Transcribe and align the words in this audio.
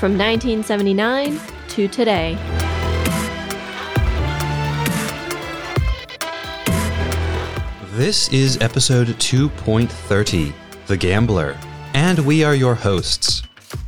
from 0.00 0.16
1979 0.16 1.38
to 1.68 1.86
today. 1.86 2.34
This 7.92 8.32
is 8.32 8.56
episode 8.62 9.08
2.30, 9.08 10.54
The 10.86 10.96
Gambler, 10.96 11.54
and 11.92 12.18
we 12.20 12.42
are 12.42 12.54
your 12.54 12.74
hosts. 12.74 13.42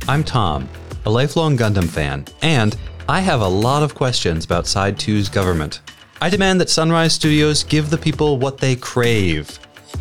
I'm 0.07 0.23
Tom, 0.23 0.69
a 1.07 1.09
lifelong 1.09 1.57
Gundam 1.57 1.89
fan, 1.89 2.25
and 2.43 2.77
I 3.09 3.19
have 3.19 3.41
a 3.41 3.47
lot 3.47 3.81
of 3.81 3.95
questions 3.95 4.45
about 4.45 4.67
Side 4.67 4.97
2's 4.97 5.29
government. 5.29 5.81
I 6.21 6.29
demand 6.29 6.61
that 6.61 6.69
Sunrise 6.69 7.13
Studios 7.13 7.63
give 7.63 7.89
the 7.89 7.97
people 7.97 8.37
what 8.37 8.59
they 8.59 8.75
crave 8.75 9.57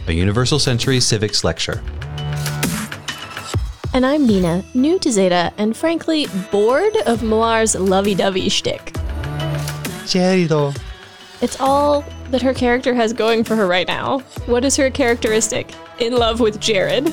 a 0.06 0.12
Universal 0.12 0.58
Century 0.58 1.00
Civics 1.00 1.42
Lecture. 1.42 1.82
And 3.94 4.06
I'm 4.06 4.26
Nina, 4.26 4.64
new 4.72 4.98
to 5.00 5.12
Zeta, 5.12 5.52
and 5.58 5.76
frankly, 5.76 6.26
bored 6.50 6.96
of 7.04 7.22
Moir's 7.22 7.74
lovey 7.74 8.14
dovey 8.14 8.48
shtick. 8.48 8.94
Jerido. 10.06 10.74
It's 11.42 11.60
all 11.60 12.02
that 12.30 12.40
her 12.40 12.54
character 12.54 12.94
has 12.94 13.12
going 13.12 13.44
for 13.44 13.54
her 13.54 13.66
right 13.66 13.86
now. 13.86 14.20
What 14.46 14.64
is 14.64 14.76
her 14.76 14.88
characteristic? 14.88 15.74
In 15.98 16.16
love 16.16 16.40
with 16.40 16.58
Jared. 16.58 17.04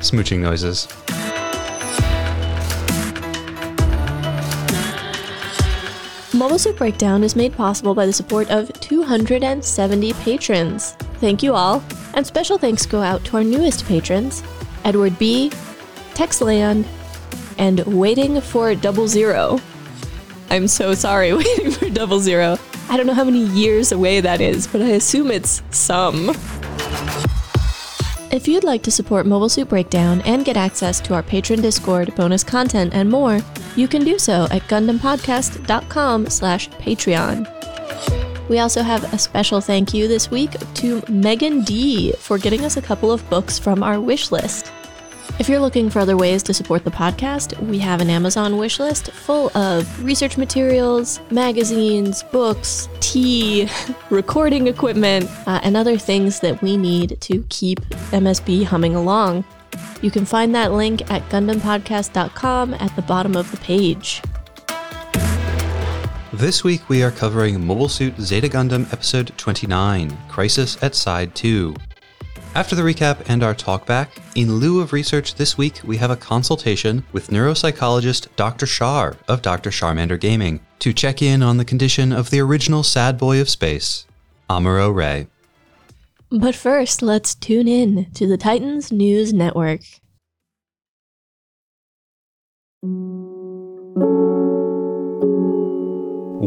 Smooching 0.00 0.38
noises. 0.38 0.88
Mobile 6.32 6.58
Suit 6.58 6.78
Breakdown 6.78 7.22
is 7.22 7.36
made 7.36 7.52
possible 7.52 7.94
by 7.94 8.06
the 8.06 8.12
support 8.14 8.50
of 8.50 8.72
270 8.80 10.14
patrons. 10.14 10.96
Thank 11.22 11.44
you 11.44 11.54
all, 11.54 11.84
and 12.14 12.26
special 12.26 12.58
thanks 12.58 12.84
go 12.84 13.00
out 13.00 13.24
to 13.26 13.36
our 13.36 13.44
newest 13.44 13.86
patrons 13.86 14.42
Edward 14.84 15.16
B., 15.20 15.50
Texland, 16.14 16.84
and 17.58 17.78
Waiting 17.86 18.40
for 18.40 18.74
Double 18.74 19.06
Zero. 19.06 19.60
I'm 20.50 20.66
so 20.66 20.94
sorry, 20.94 21.32
Waiting 21.36 21.70
for 21.70 21.88
Double 21.90 22.18
Zero. 22.18 22.58
I 22.88 22.96
don't 22.96 23.06
know 23.06 23.14
how 23.14 23.22
many 23.22 23.44
years 23.44 23.92
away 23.92 24.20
that 24.20 24.40
is, 24.40 24.66
but 24.66 24.82
I 24.82 24.88
assume 24.88 25.30
it's 25.30 25.62
some. 25.70 26.30
If 28.32 28.48
you'd 28.48 28.64
like 28.64 28.82
to 28.82 28.90
support 28.90 29.24
Mobile 29.24 29.48
Suit 29.48 29.68
Breakdown 29.68 30.22
and 30.22 30.44
get 30.44 30.56
access 30.56 31.00
to 31.02 31.14
our 31.14 31.22
patron 31.22 31.60
Discord, 31.60 32.12
bonus 32.16 32.42
content, 32.42 32.94
and 32.94 33.08
more, 33.08 33.38
you 33.76 33.86
can 33.86 34.02
do 34.02 34.18
so 34.18 34.48
at 34.50 34.62
GundamPodcast.com 34.62 36.26
slash 36.26 36.68
Patreon. 36.70 37.46
We 38.52 38.58
also 38.58 38.82
have 38.82 39.14
a 39.14 39.18
special 39.18 39.62
thank 39.62 39.94
you 39.94 40.08
this 40.08 40.30
week 40.30 40.50
to 40.74 41.02
Megan 41.08 41.62
D 41.62 42.12
for 42.18 42.36
getting 42.36 42.66
us 42.66 42.76
a 42.76 42.82
couple 42.82 43.10
of 43.10 43.26
books 43.30 43.58
from 43.58 43.82
our 43.82 43.98
wish 43.98 44.30
list. 44.30 44.70
If 45.38 45.48
you're 45.48 45.58
looking 45.58 45.88
for 45.88 46.00
other 46.00 46.18
ways 46.18 46.42
to 46.42 46.52
support 46.52 46.84
the 46.84 46.90
podcast, 46.90 47.58
we 47.66 47.78
have 47.78 48.02
an 48.02 48.10
Amazon 48.10 48.58
wish 48.58 48.78
list 48.78 49.10
full 49.10 49.50
of 49.56 50.04
research 50.04 50.36
materials, 50.36 51.18
magazines, 51.30 52.24
books, 52.24 52.90
tea, 53.00 53.70
recording 54.10 54.66
equipment, 54.66 55.30
uh, 55.46 55.60
and 55.62 55.74
other 55.74 55.96
things 55.96 56.40
that 56.40 56.60
we 56.60 56.76
need 56.76 57.22
to 57.22 57.46
keep 57.48 57.80
MSB 58.10 58.64
humming 58.64 58.94
along. 58.94 59.46
You 60.02 60.10
can 60.10 60.26
find 60.26 60.54
that 60.54 60.72
link 60.72 61.10
at 61.10 61.26
GundamPodcast.com 61.30 62.74
at 62.74 62.94
the 62.96 63.02
bottom 63.02 63.34
of 63.34 63.50
the 63.50 63.56
page. 63.56 64.20
This 66.42 66.64
week 66.64 66.88
we 66.88 67.04
are 67.04 67.12
covering 67.12 67.64
Mobile 67.64 67.88
Suit 67.88 68.20
Zeta 68.20 68.48
Gundam 68.48 68.92
Episode 68.92 69.32
29 69.36 70.18
Crisis 70.28 70.76
at 70.82 70.96
Side 70.96 71.36
2. 71.36 71.72
After 72.56 72.74
the 72.74 72.82
recap 72.82 73.28
and 73.28 73.44
our 73.44 73.54
talkback, 73.54 74.08
in 74.34 74.56
lieu 74.56 74.80
of 74.80 74.92
research 74.92 75.36
this 75.36 75.56
week, 75.56 75.80
we 75.84 75.98
have 75.98 76.10
a 76.10 76.16
consultation 76.16 77.04
with 77.12 77.28
neuropsychologist 77.28 78.26
Dr. 78.34 78.66
Shar 78.66 79.16
of 79.28 79.40
Dr. 79.40 79.70
Charmander 79.70 80.18
Gaming 80.18 80.58
to 80.80 80.92
check 80.92 81.22
in 81.22 81.44
on 81.44 81.58
the 81.58 81.64
condition 81.64 82.10
of 82.12 82.30
the 82.30 82.40
original 82.40 82.82
sad 82.82 83.18
boy 83.18 83.40
of 83.40 83.48
space, 83.48 84.08
Amuro 84.50 84.92
Ray. 84.92 85.28
But 86.28 86.56
first, 86.56 87.02
let's 87.02 87.36
tune 87.36 87.68
in 87.68 88.10
to 88.14 88.26
the 88.26 88.36
Titans 88.36 88.90
News 88.90 89.32
Network. 89.32 89.82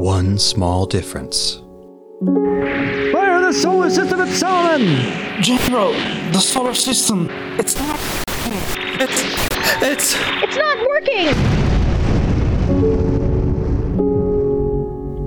One 0.06 0.38
small 0.38 0.86
difference. 0.86 1.64
Fire 3.12 3.42
the 3.42 3.52
solar 3.52 3.90
system 3.90 4.22
at 4.22 4.28
Solomon! 4.28 5.42
General, 5.42 5.94
the 6.32 6.40
solar 6.40 6.76
system, 6.76 7.28
it's 7.58 7.76
not. 7.76 8.00
It's. 9.02 9.24
It's. 9.82 10.16
It's 10.44 10.58
not 10.58 10.78
working! 10.88 11.34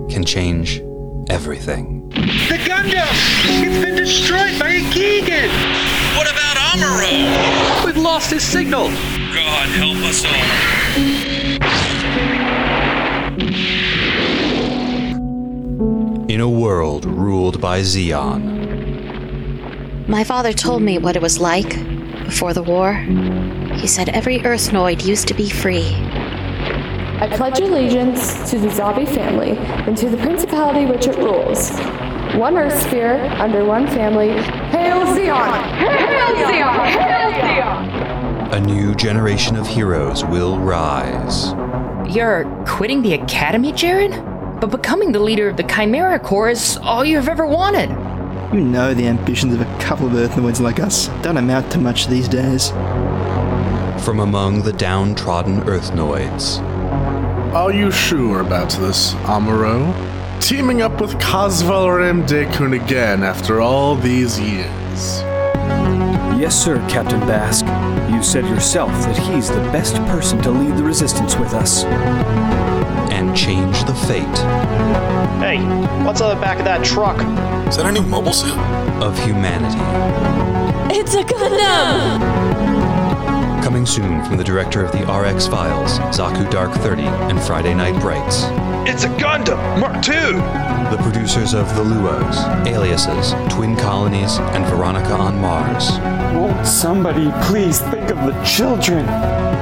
Can 0.09 0.25
change 0.25 0.81
everything. 1.29 2.09
The 2.11 2.59
Gundam! 2.59 3.09
It's 3.65 3.85
been 3.85 3.97
destroyed 3.97 4.61
by 4.61 4.69
a 4.69 4.81
Gigan! 4.93 5.51
What 6.17 6.31
about 6.31 6.57
Amuro? 6.57 7.85
We've 7.85 7.97
lost 7.97 8.31
his 8.31 8.45
signal! 8.45 8.87
God 9.35 9.69
help 9.71 9.97
us 10.05 10.25
all. 10.25 11.38
In 16.29 16.43
a 16.43 16.49
world 16.49 17.07
ruled 17.07 17.59
by 17.59 17.81
Zeon, 17.81 18.43
My 20.07 20.25
father 20.25 20.53
told 20.53 20.83
me 20.83 20.99
what 20.99 21.17
it 21.17 21.23
was 21.23 21.41
like 21.41 21.71
before 22.27 22.53
the 22.53 22.63
war. 22.63 22.93
He 23.77 23.87
said 23.87 24.11
every 24.11 24.41
Earthnoid 24.41 25.07
used 25.07 25.27
to 25.29 25.35
be 25.35 25.49
free. 25.49 25.95
I 27.21 27.31
pledge 27.33 27.61
allegiance 27.61 28.51
to 28.51 28.59
the 28.59 28.69
Zabi 28.69 29.09
family 29.09 29.57
and 29.57 29.97
to 29.97 30.11
the 30.11 30.19
principality 30.19 30.85
which 30.85 31.07
it 31.07 31.17
rules. 31.17 31.71
One 32.37 32.59
Earth 32.59 32.79
sphere 32.83 33.25
under 33.39 33.65
one 33.65 33.87
family. 33.87 34.29
Hail 34.69 35.07
Zeon! 35.07 35.63
Hail 35.79 36.47
Zeon! 36.47 36.89
Hail 36.91 37.33
Zeon! 37.33 38.55
a 38.55 38.61
new 38.61 38.95
generation 38.95 39.57
of 39.57 39.67
heroes 39.67 40.27
will 40.27 40.59
rise. 40.59 41.53
You're 42.15 42.45
quitting 42.67 43.01
the 43.01 43.15
academy, 43.15 43.73
Jared? 43.73 44.13
But 44.61 44.73
becoming 44.73 45.13
the 45.13 45.21
leader 45.21 45.49
of 45.49 45.57
the 45.57 45.63
Chimera 45.63 46.19
Corps 46.19 46.51
is 46.51 46.77
all 46.79 47.05
you've 47.05 47.29
ever 47.29 47.47
wanted. 47.47 47.91
You 48.53 48.61
know 48.61 48.93
the 48.93 49.07
ambitions 49.07 49.55
of 49.55 49.61
a 49.61 49.79
couple 49.79 50.07
of 50.07 50.13
Earthnoids 50.15 50.61
like 50.61 50.81
us 50.81 51.07
don't 51.23 51.37
amount 51.37 51.71
to 51.73 51.79
much 51.79 52.09
these 52.09 52.27
days. 52.27 52.71
From 54.05 54.19
among 54.19 54.63
the 54.63 54.73
downtrodden 54.73 55.61
Earthnoids, 55.61 56.59
Are 57.55 57.73
you 57.73 57.93
sure 57.93 58.41
about 58.41 58.71
this, 58.71 59.15
Amuro? 59.27 59.95
Teaming 60.41 60.83
up 60.83 61.01
with 61.01 61.13
Casval 61.15 61.97
Rem 61.97 62.27
Deikun 62.27 62.85
again 62.85 63.23
after 63.23 63.61
all 63.61 63.95
these 63.95 64.41
years. 64.41 65.23
Yes, 66.37 66.61
sir, 66.61 66.79
Captain 66.89 67.21
Bask. 67.21 67.65
You 68.13 68.23
said 68.25 68.45
yourself 68.47 68.91
that 69.05 69.17
he's 69.19 69.49
the 69.49 69.61
best 69.73 69.95
person 70.07 70.41
to 70.43 70.51
lead 70.51 70.77
the 70.77 70.85
resistance 70.85 71.37
with 71.37 71.55
us. 71.55 71.85
And 73.39 73.47
change 73.47 73.85
the 73.85 73.95
fate 73.95 74.39
Hey, 75.41 75.59
what's 76.05 76.21
on 76.21 76.35
the 76.35 76.41
back 76.41 76.59
of 76.59 76.65
that 76.65 76.85
truck? 76.85 77.17
Is 77.69 77.77
that 77.77 77.87
a 77.87 77.93
new 77.93 78.03
mobile 78.03 78.33
suit? 78.33 78.57
of 78.99 79.17
humanity. 79.25 79.79
It's 80.93 81.15
a 81.15 81.23
Gundam! 81.23 82.58
Coming 83.69 83.85
soon 83.85 84.25
from 84.25 84.39
the 84.39 84.45
director 84.45 84.83
of 84.83 84.93
the 84.93 85.05
RX 85.05 85.47
Files, 85.47 85.99
Zaku 86.17 86.51
Dark 86.51 86.73
30, 86.81 87.03
and 87.03 87.39
Friday 87.39 87.75
Night 87.75 88.01
Brights. 88.01 88.45
It's 88.89 89.05
a 89.05 89.09
Gundam 89.09 89.59
Mark 89.79 89.97
II. 90.09 90.41
The 90.91 91.03
producers 91.03 91.53
of 91.53 91.69
The 91.77 91.85
Luos, 91.85 92.67
Aliases, 92.67 93.35
Twin 93.53 93.77
Colonies, 93.77 94.39
and 94.39 94.65
Veronica 94.69 95.13
on 95.13 95.39
Mars. 95.39 95.91
Won't 96.35 96.67
somebody 96.67 97.31
please 97.43 97.79
think 97.79 98.09
of 98.09 98.17
the 98.25 98.43
children? 98.43 99.05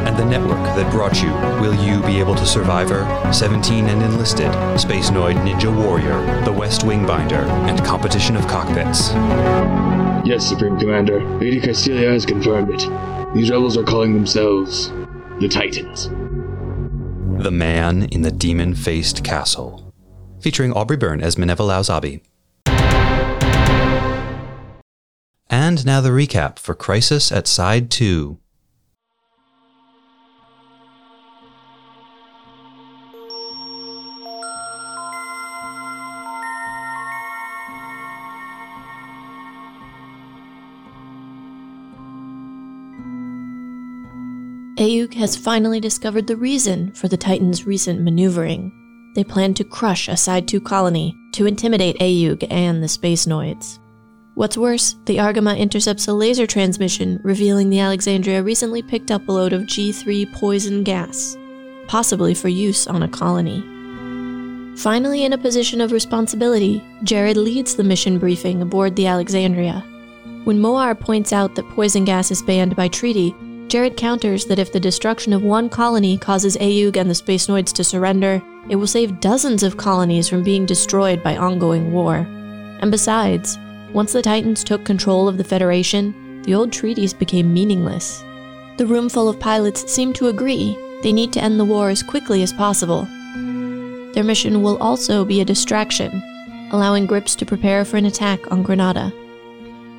And 0.06 0.16
the 0.16 0.24
network 0.24 0.62
that 0.76 0.88
brought 0.92 1.20
you 1.20 1.30
Will 1.60 1.74
You 1.74 2.00
Be 2.06 2.20
Able 2.20 2.36
to 2.36 2.46
Survivor, 2.46 3.02
17 3.32 3.86
and 3.86 4.02
Enlisted, 4.02 4.52
Space 4.78 5.10
Noid 5.10 5.34
Ninja 5.44 5.84
Warrior, 5.84 6.44
The 6.44 6.52
West 6.52 6.84
Wing 6.84 7.04
Binder, 7.04 7.44
and 7.66 7.84
Competition 7.84 8.36
of 8.36 8.46
Cockpits. 8.46 9.10
Yes, 10.24 10.46
Supreme 10.46 10.78
Commander. 10.78 11.24
Lady 11.40 11.60
Castilia 11.60 12.12
has 12.12 12.24
confirmed 12.24 12.70
it. 12.70 13.15
These 13.36 13.50
rebels 13.50 13.76
are 13.76 13.84
calling 13.84 14.14
themselves 14.14 14.88
the 15.40 15.46
Titans. 15.46 16.08
The 17.42 17.50
Man 17.50 18.04
in 18.04 18.22
the 18.22 18.30
Demon 18.30 18.74
Faced 18.74 19.24
Castle, 19.24 19.92
featuring 20.40 20.72
Aubrey 20.72 20.96
Byrne 20.96 21.20
as 21.20 21.36
Minerva 21.36 21.62
Zabi. 21.64 22.22
And 25.50 25.84
now 25.84 26.00
the 26.00 26.08
recap 26.08 26.58
for 26.58 26.74
Crisis 26.74 27.30
at 27.30 27.46
Side 27.46 27.90
2. 27.90 28.38
AEUG 44.76 45.14
has 45.14 45.36
finally 45.36 45.80
discovered 45.80 46.26
the 46.26 46.36
reason 46.36 46.92
for 46.92 47.08
the 47.08 47.16
Titans' 47.16 47.66
recent 47.66 48.02
maneuvering. 48.02 48.70
They 49.14 49.24
plan 49.24 49.54
to 49.54 49.64
crush 49.64 50.06
a 50.06 50.18
Side 50.18 50.46
2 50.46 50.60
colony 50.60 51.16
to 51.32 51.46
intimidate 51.46 51.98
AEUG 51.98 52.46
and 52.50 52.82
the 52.82 52.88
Space 52.88 53.24
Noids. 53.24 53.78
What's 54.34 54.58
worse, 54.58 54.94
the 55.06 55.16
Argama 55.16 55.56
intercepts 55.56 56.08
a 56.08 56.12
laser 56.12 56.46
transmission 56.46 57.20
revealing 57.24 57.70
the 57.70 57.80
Alexandria 57.80 58.42
recently 58.42 58.82
picked 58.82 59.10
up 59.10 59.26
a 59.26 59.32
load 59.32 59.54
of 59.54 59.62
G3 59.62 60.30
poison 60.34 60.84
gas, 60.84 61.38
possibly 61.86 62.34
for 62.34 62.48
use 62.48 62.86
on 62.86 63.02
a 63.02 63.08
colony. 63.08 63.62
Finally, 64.76 65.24
in 65.24 65.32
a 65.32 65.38
position 65.38 65.80
of 65.80 65.90
responsibility, 65.90 66.84
Jared 67.02 67.38
leads 67.38 67.76
the 67.76 67.82
mission 67.82 68.18
briefing 68.18 68.60
aboard 68.60 68.94
the 68.94 69.06
Alexandria. 69.06 69.82
When 70.44 70.60
Moar 70.60 70.94
points 70.94 71.32
out 71.32 71.54
that 71.54 71.68
poison 71.70 72.04
gas 72.04 72.30
is 72.30 72.42
banned 72.42 72.76
by 72.76 72.88
treaty, 72.88 73.34
Jared 73.76 73.98
counters 73.98 74.46
that 74.46 74.58
if 74.58 74.72
the 74.72 74.80
destruction 74.80 75.34
of 75.34 75.42
one 75.42 75.68
colony 75.68 76.16
causes 76.16 76.56
AEUG 76.56 76.96
and 76.96 77.10
the 77.10 77.14
Space 77.14 77.46
Noids 77.46 77.74
to 77.74 77.84
surrender, 77.84 78.42
it 78.70 78.76
will 78.76 78.86
save 78.86 79.20
dozens 79.20 79.62
of 79.62 79.76
colonies 79.76 80.30
from 80.30 80.42
being 80.42 80.64
destroyed 80.64 81.22
by 81.22 81.36
ongoing 81.36 81.92
war. 81.92 82.26
And 82.80 82.90
besides, 82.90 83.58
once 83.92 84.14
the 84.14 84.22
Titans 84.22 84.64
took 84.64 84.86
control 84.86 85.28
of 85.28 85.36
the 85.36 85.44
Federation, 85.44 86.40
the 86.40 86.54
old 86.54 86.72
treaties 86.72 87.12
became 87.12 87.52
meaningless. 87.52 88.24
The 88.78 88.86
room 88.86 89.10
full 89.10 89.28
of 89.28 89.38
pilots 89.38 89.92
seem 89.92 90.14
to 90.14 90.28
agree 90.28 90.74
they 91.02 91.12
need 91.12 91.34
to 91.34 91.42
end 91.42 91.60
the 91.60 91.66
war 91.66 91.90
as 91.90 92.02
quickly 92.02 92.42
as 92.42 92.54
possible. 92.54 93.02
Their 94.14 94.24
mission 94.24 94.62
will 94.62 94.78
also 94.78 95.22
be 95.22 95.42
a 95.42 95.44
distraction, 95.44 96.22
allowing 96.72 97.06
Gryps 97.06 97.36
to 97.36 97.44
prepare 97.44 97.84
for 97.84 97.98
an 97.98 98.06
attack 98.06 98.50
on 98.50 98.62
Granada. 98.62 99.12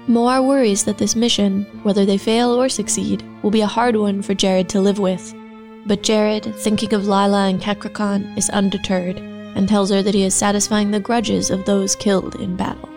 Moar 0.09 0.41
worries 0.41 0.85
that 0.85 0.97
this 0.97 1.17
mission, 1.17 1.65
whether 1.83 2.05
they 2.05 2.17
fail 2.17 2.51
or 2.51 2.69
succeed, 2.69 3.25
will 3.43 3.51
be 3.51 3.59
a 3.59 3.67
hard 3.67 3.97
one 3.97 4.21
for 4.21 4.33
Jared 4.33 4.69
to 4.69 4.79
live 4.79 4.99
with. 4.99 5.35
But 5.85 6.01
Jared, 6.01 6.55
thinking 6.55 6.93
of 6.93 7.07
Lila 7.07 7.47
and 7.47 7.61
Kacricon, 7.61 8.37
is 8.37 8.49
undeterred 8.49 9.17
and 9.17 9.67
tells 9.67 9.89
her 9.91 10.01
that 10.01 10.13
he 10.13 10.23
is 10.23 10.33
satisfying 10.33 10.91
the 10.91 11.01
grudges 11.01 11.49
of 11.49 11.65
those 11.65 11.93
killed 11.93 12.35
in 12.35 12.55
battle. 12.55 12.87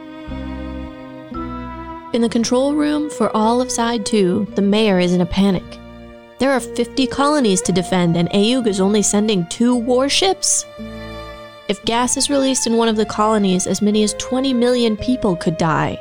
In 2.13 2.23
the 2.23 2.29
control 2.29 2.75
room 2.75 3.11
for 3.11 3.35
all 3.37 3.61
of 3.61 3.73
Side 3.73 4.07
2, 4.07 4.53
the 4.55 4.63
mayor 4.63 5.01
is 5.01 5.13
in 5.13 5.21
a 5.21 5.27
panic. 5.27 5.79
There 6.39 6.53
are 6.53 6.61
50 6.61 7.09
colonies 7.09 7.61
to 7.63 7.73
defend, 7.73 8.17
and 8.17 8.31
AEUG 8.31 8.69
is 8.69 8.81
only 8.81 9.03
sending 9.03 9.47
two 9.49 9.75
warships? 9.75 10.65
If 11.69 11.85
gas 11.85 12.17
is 12.17 12.31
released 12.31 12.69
in 12.69 12.77
one 12.77 12.89
of 12.89 12.97
the 12.97 13.05
colonies, 13.05 13.67
as 13.67 13.83
many 13.83 14.05
as 14.05 14.15
20 14.15 14.55
million 14.55 14.97
people 14.97 15.35
could 15.35 15.57
die. 15.57 15.99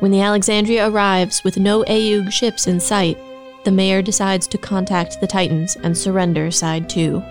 When 0.00 0.10
the 0.10 0.22
Alexandria 0.22 0.88
arrives 0.88 1.44
with 1.44 1.58
no 1.58 1.84
AEUG 1.84 2.32
ships 2.32 2.66
in 2.66 2.80
sight, 2.80 3.18
the 3.64 3.70
mayor 3.70 4.00
decides 4.00 4.46
to 4.46 4.56
contact 4.56 5.20
the 5.20 5.26
Titans 5.26 5.76
and 5.76 5.96
surrender 5.96 6.50
Side 6.50 6.88
2. 6.88 7.22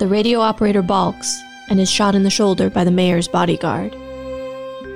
The 0.00 0.08
radio 0.08 0.40
operator 0.40 0.82
balks 0.82 1.40
and 1.68 1.78
is 1.80 1.88
shot 1.88 2.16
in 2.16 2.24
the 2.24 2.30
shoulder 2.30 2.70
by 2.70 2.82
the 2.82 2.90
mayor's 2.90 3.28
bodyguard. 3.28 3.92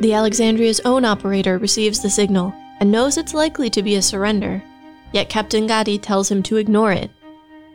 The 0.00 0.14
Alexandria's 0.14 0.80
own 0.80 1.04
operator 1.04 1.58
receives 1.58 2.02
the 2.02 2.10
signal 2.10 2.52
and 2.80 2.90
knows 2.90 3.16
it's 3.18 3.34
likely 3.34 3.70
to 3.70 3.82
be 3.82 3.94
a 3.94 4.02
surrender, 4.02 4.60
yet 5.12 5.28
Captain 5.28 5.68
Gadi 5.68 5.96
tells 5.96 6.28
him 6.28 6.42
to 6.42 6.56
ignore 6.56 6.90
it, 6.90 7.12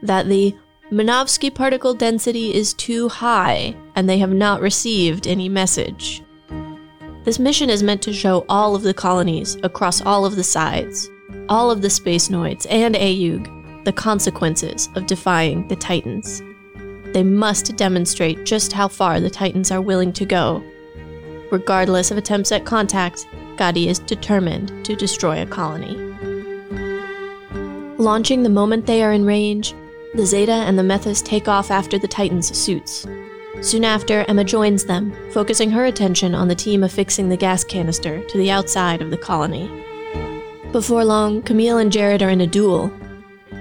that 0.02 0.28
the 0.28 0.54
Minovsky 0.92 1.54
particle 1.54 1.94
density 1.94 2.54
is 2.54 2.74
too 2.74 3.08
high 3.08 3.76
and 3.96 4.10
they 4.10 4.18
have 4.18 4.34
not 4.34 4.60
received 4.60 5.26
any 5.26 5.48
message. 5.48 6.22
This 7.26 7.38
mission 7.40 7.70
is 7.70 7.84
meant 7.84 8.02
to 8.04 8.14
show 8.14 8.46
all 8.48 8.76
of 8.76 8.84
the 8.84 8.94
colonies 8.94 9.58
across 9.64 10.02
all 10.02 10.26
of 10.26 10.36
the 10.36 10.44
sides, 10.44 11.10
all 11.50 11.70
of 11.70 11.82
the 11.82 11.90
space 11.90 12.30
noids, 12.30 12.66
and 12.70 12.96
AEUG, 12.96 13.84
the 13.84 13.94
consequences 13.94 14.90
of 14.96 15.06
defying 15.06 15.68
the 15.68 15.76
Titans. 15.76 16.42
They 17.14 17.24
must 17.24 17.76
demonstrate 17.76 18.46
just 18.46 18.72
how 18.72 18.88
far 18.88 19.20
the 19.20 19.30
Titans 19.30 19.72
are 19.72 19.82
willing 19.82 20.14
to 20.14 20.26
go. 20.26 20.64
Regardless 21.52 22.10
of 22.12 22.18
attempts 22.18 22.52
at 22.52 22.66
contact, 22.66 23.28
Gadi 23.58 23.90
is 23.90 24.00
determined 24.00 24.86
to 24.86 24.96
destroy 24.96 25.42
a 25.42 25.46
colony. 25.46 25.96
Launching 27.98 28.44
the 28.44 28.50
moment 28.50 28.86
they 28.86 29.04
are 29.04 29.12
in 29.12 29.26
range, 29.26 29.74
the 30.14 30.26
Zeta 30.26 30.54
and 30.54 30.80
the 30.80 30.84
Methuss 30.84 31.22
take 31.22 31.48
off 31.50 31.70
after 31.70 32.00
the 32.00 32.08
Titans' 32.08 32.58
suits. 32.58 33.06
Soon 33.62 33.84
after, 33.84 34.24
Emma 34.28 34.44
joins 34.44 34.86
them, 34.86 35.14
focusing 35.32 35.70
her 35.72 35.86
attention 35.86 36.34
on 36.34 36.48
the 36.48 36.56
team 36.56 36.84
affixing 36.84 37.28
the 37.28 37.38
gas 37.38 37.64
canister 37.64 38.24
to 38.24 38.38
the 38.38 38.50
outside 38.50 39.02
of 39.02 39.12
the 39.12 39.18
colony. 39.18 39.70
Before 40.72 41.04
long, 41.04 41.42
Camille 41.42 41.78
and 41.78 41.92
Jared 41.92 42.22
are 42.22 42.30
in 42.30 42.42
a 42.42 42.48
duel. 42.48 42.92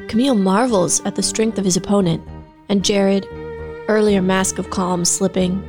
Camille 0.09 0.37
marvels 0.37 1.01
at 1.05 1.17
the 1.17 1.23
strength 1.23 1.59
of 1.59 1.65
his 1.65 1.77
opponent, 1.77 2.23
and 2.69 2.85
Jared, 2.85 3.27
earlier 3.89 4.23
mask 4.23 4.59
of 4.59 4.71
calm 4.71 5.05
slipping, 5.05 5.65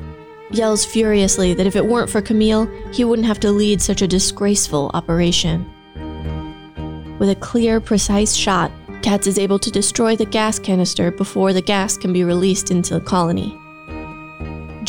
yells 0.51 0.85
furiously 0.85 1.53
that 1.53 1.67
if 1.67 1.75
it 1.75 1.85
weren't 1.85 2.09
for 2.09 2.21
Camille, 2.21 2.65
he 2.91 3.03
wouldn't 3.03 3.27
have 3.27 3.39
to 3.39 3.51
lead 3.51 3.81
such 3.81 4.01
a 4.01 4.07
disgraceful 4.07 4.91
operation. 4.93 5.67
With 7.19 7.29
a 7.29 7.35
clear, 7.35 7.81
precise 7.81 8.33
shot, 8.33 8.71
Katz 9.01 9.27
is 9.27 9.39
able 9.39 9.59
to 9.59 9.71
destroy 9.71 10.15
the 10.15 10.25
gas 10.25 10.59
canister 10.59 11.11
before 11.11 11.51
the 11.51 11.61
gas 11.61 11.97
can 11.97 12.13
be 12.13 12.23
released 12.23 12.71
into 12.71 12.93
the 12.93 13.01
colony. 13.01 13.58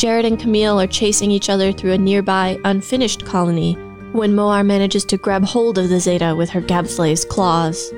Jared 0.01 0.25
and 0.25 0.39
Camille 0.39 0.81
are 0.81 0.87
chasing 0.87 1.29
each 1.29 1.47
other 1.47 1.71
through 1.71 1.91
a 1.91 1.97
nearby, 1.99 2.59
unfinished 2.65 3.23
colony 3.23 3.73
when 4.13 4.33
Moar 4.33 4.63
manages 4.63 5.05
to 5.05 5.15
grab 5.15 5.43
hold 5.43 5.77
of 5.77 5.89
the 5.89 5.99
Zeta 5.99 6.35
with 6.35 6.49
her 6.49 6.59
Gabthley's 6.59 7.23
claws. 7.23 7.91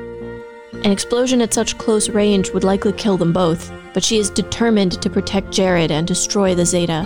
An 0.84 0.92
explosion 0.92 1.40
at 1.40 1.54
such 1.54 1.78
close 1.78 2.10
range 2.10 2.52
would 2.52 2.66
likely 2.66 2.92
kill 2.92 3.16
them 3.16 3.32
both, 3.32 3.72
but 3.94 4.04
she 4.04 4.18
is 4.18 4.30
determined 4.30 5.02
to 5.02 5.10
protect 5.10 5.54
Jared 5.54 5.92
and 5.92 6.06
destroy 6.06 6.54
the 6.54 6.66
Zeta, 6.66 7.06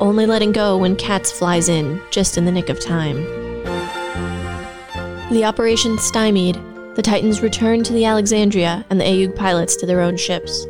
only 0.00 0.24
letting 0.24 0.52
go 0.52 0.78
when 0.78 0.96
Katz 0.96 1.30
flies 1.30 1.68
in, 1.68 2.00
just 2.10 2.38
in 2.38 2.46
the 2.46 2.52
nick 2.52 2.70
of 2.70 2.80
time. 2.80 3.22
The 5.30 5.44
operation 5.44 5.98
stymied, 5.98 6.58
the 6.94 7.02
Titans 7.02 7.42
return 7.42 7.84
to 7.84 7.92
the 7.92 8.06
Alexandria 8.06 8.86
and 8.88 8.98
the 8.98 9.04
AEUG 9.04 9.36
pilots 9.36 9.76
to 9.76 9.84
their 9.84 10.00
own 10.00 10.16
ships. 10.16 10.66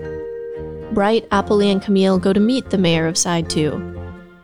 Bright, 0.98 1.28
Apolly, 1.30 1.70
and 1.70 1.80
Camille 1.80 2.18
go 2.18 2.32
to 2.32 2.40
meet 2.40 2.70
the 2.70 2.76
mayor 2.76 3.06
of 3.06 3.16
Side 3.16 3.48
2. 3.48 3.72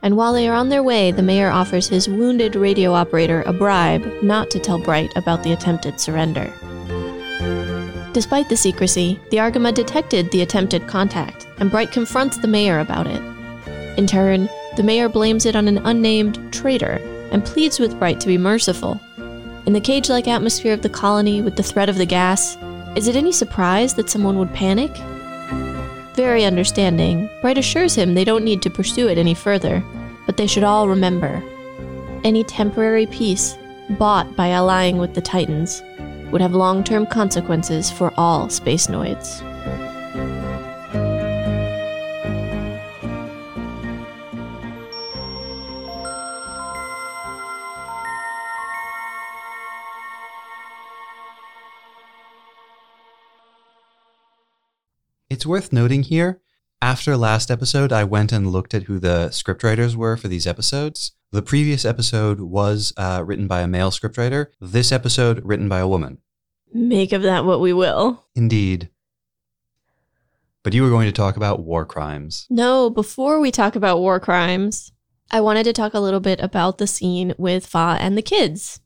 And 0.02 0.16
while 0.16 0.32
they 0.32 0.48
are 0.48 0.54
on 0.54 0.68
their 0.68 0.84
way, 0.84 1.10
the 1.10 1.20
mayor 1.20 1.50
offers 1.50 1.88
his 1.88 2.08
wounded 2.08 2.54
radio 2.54 2.92
operator 2.92 3.42
a 3.42 3.52
bribe 3.52 4.04
not 4.22 4.50
to 4.50 4.60
tell 4.60 4.78
Bright 4.78 5.10
about 5.16 5.42
the 5.42 5.50
attempted 5.50 5.98
surrender. 5.98 6.52
Despite 8.12 8.48
the 8.48 8.56
secrecy, 8.56 9.18
the 9.32 9.38
Argama 9.38 9.74
detected 9.74 10.30
the 10.30 10.42
attempted 10.42 10.86
contact, 10.86 11.48
and 11.58 11.72
Bright 11.72 11.90
confronts 11.90 12.36
the 12.36 12.46
mayor 12.46 12.78
about 12.78 13.08
it. 13.08 13.20
In 13.98 14.06
turn, 14.06 14.48
the 14.76 14.84
mayor 14.84 15.08
blames 15.08 15.46
it 15.46 15.56
on 15.56 15.66
an 15.66 15.78
unnamed 15.78 16.52
traitor 16.52 17.00
and 17.32 17.44
pleads 17.44 17.80
with 17.80 17.98
Bright 17.98 18.20
to 18.20 18.28
be 18.28 18.38
merciful. 18.38 19.00
In 19.66 19.72
the 19.72 19.80
cage 19.80 20.08
like 20.08 20.28
atmosphere 20.28 20.72
of 20.72 20.82
the 20.82 20.88
colony 20.88 21.42
with 21.42 21.56
the 21.56 21.64
threat 21.64 21.88
of 21.88 21.96
the 21.98 22.06
gas, 22.06 22.56
is 22.94 23.08
it 23.08 23.16
any 23.16 23.32
surprise 23.32 23.94
that 23.94 24.08
someone 24.08 24.38
would 24.38 24.54
panic? 24.54 24.92
Very 26.14 26.44
understanding, 26.44 27.28
Bright 27.40 27.58
assures 27.58 27.96
him 27.96 28.14
they 28.14 28.24
don't 28.24 28.44
need 28.44 28.62
to 28.62 28.70
pursue 28.70 29.08
it 29.08 29.18
any 29.18 29.34
further, 29.34 29.82
but 30.26 30.36
they 30.36 30.46
should 30.46 30.62
all 30.62 30.88
remember. 30.88 31.42
Any 32.22 32.44
temporary 32.44 33.06
peace 33.06 33.58
bought 33.90 34.36
by 34.36 34.48
allying 34.48 34.98
with 34.98 35.14
the 35.14 35.20
Titans 35.20 35.82
would 36.30 36.40
have 36.40 36.54
long 36.54 36.84
term 36.84 37.04
consequences 37.06 37.90
for 37.90 38.14
all 38.16 38.48
space 38.48 38.88
It's 55.44 55.48
worth 55.50 55.74
noting 55.74 56.04
here, 56.04 56.40
after 56.80 57.18
last 57.18 57.50
episode, 57.50 57.92
I 57.92 58.02
went 58.02 58.32
and 58.32 58.50
looked 58.50 58.72
at 58.72 58.84
who 58.84 58.98
the 58.98 59.28
scriptwriters 59.28 59.94
were 59.94 60.16
for 60.16 60.26
these 60.26 60.46
episodes. 60.46 61.12
The 61.32 61.42
previous 61.42 61.84
episode 61.84 62.40
was 62.40 62.94
uh, 62.96 63.22
written 63.26 63.46
by 63.46 63.60
a 63.60 63.68
male 63.68 63.90
scriptwriter, 63.90 64.46
this 64.58 64.90
episode 64.90 65.44
written 65.44 65.68
by 65.68 65.80
a 65.80 65.86
woman. 65.86 66.16
Make 66.72 67.12
of 67.12 67.20
that 67.24 67.44
what 67.44 67.60
we 67.60 67.74
will. 67.74 68.24
Indeed. 68.34 68.88
But 70.62 70.72
you 70.72 70.82
were 70.82 70.88
going 70.88 71.08
to 71.08 71.12
talk 71.12 71.36
about 71.36 71.60
war 71.60 71.84
crimes. 71.84 72.46
No, 72.48 72.88
before 72.88 73.38
we 73.38 73.50
talk 73.50 73.76
about 73.76 73.98
war 73.98 74.18
crimes, 74.18 74.92
I 75.30 75.42
wanted 75.42 75.64
to 75.64 75.74
talk 75.74 75.92
a 75.92 76.00
little 76.00 76.20
bit 76.20 76.40
about 76.40 76.78
the 76.78 76.86
scene 76.86 77.34
with 77.36 77.66
Fa 77.66 77.98
and 78.00 78.16
the 78.16 78.22
kids. 78.22 78.80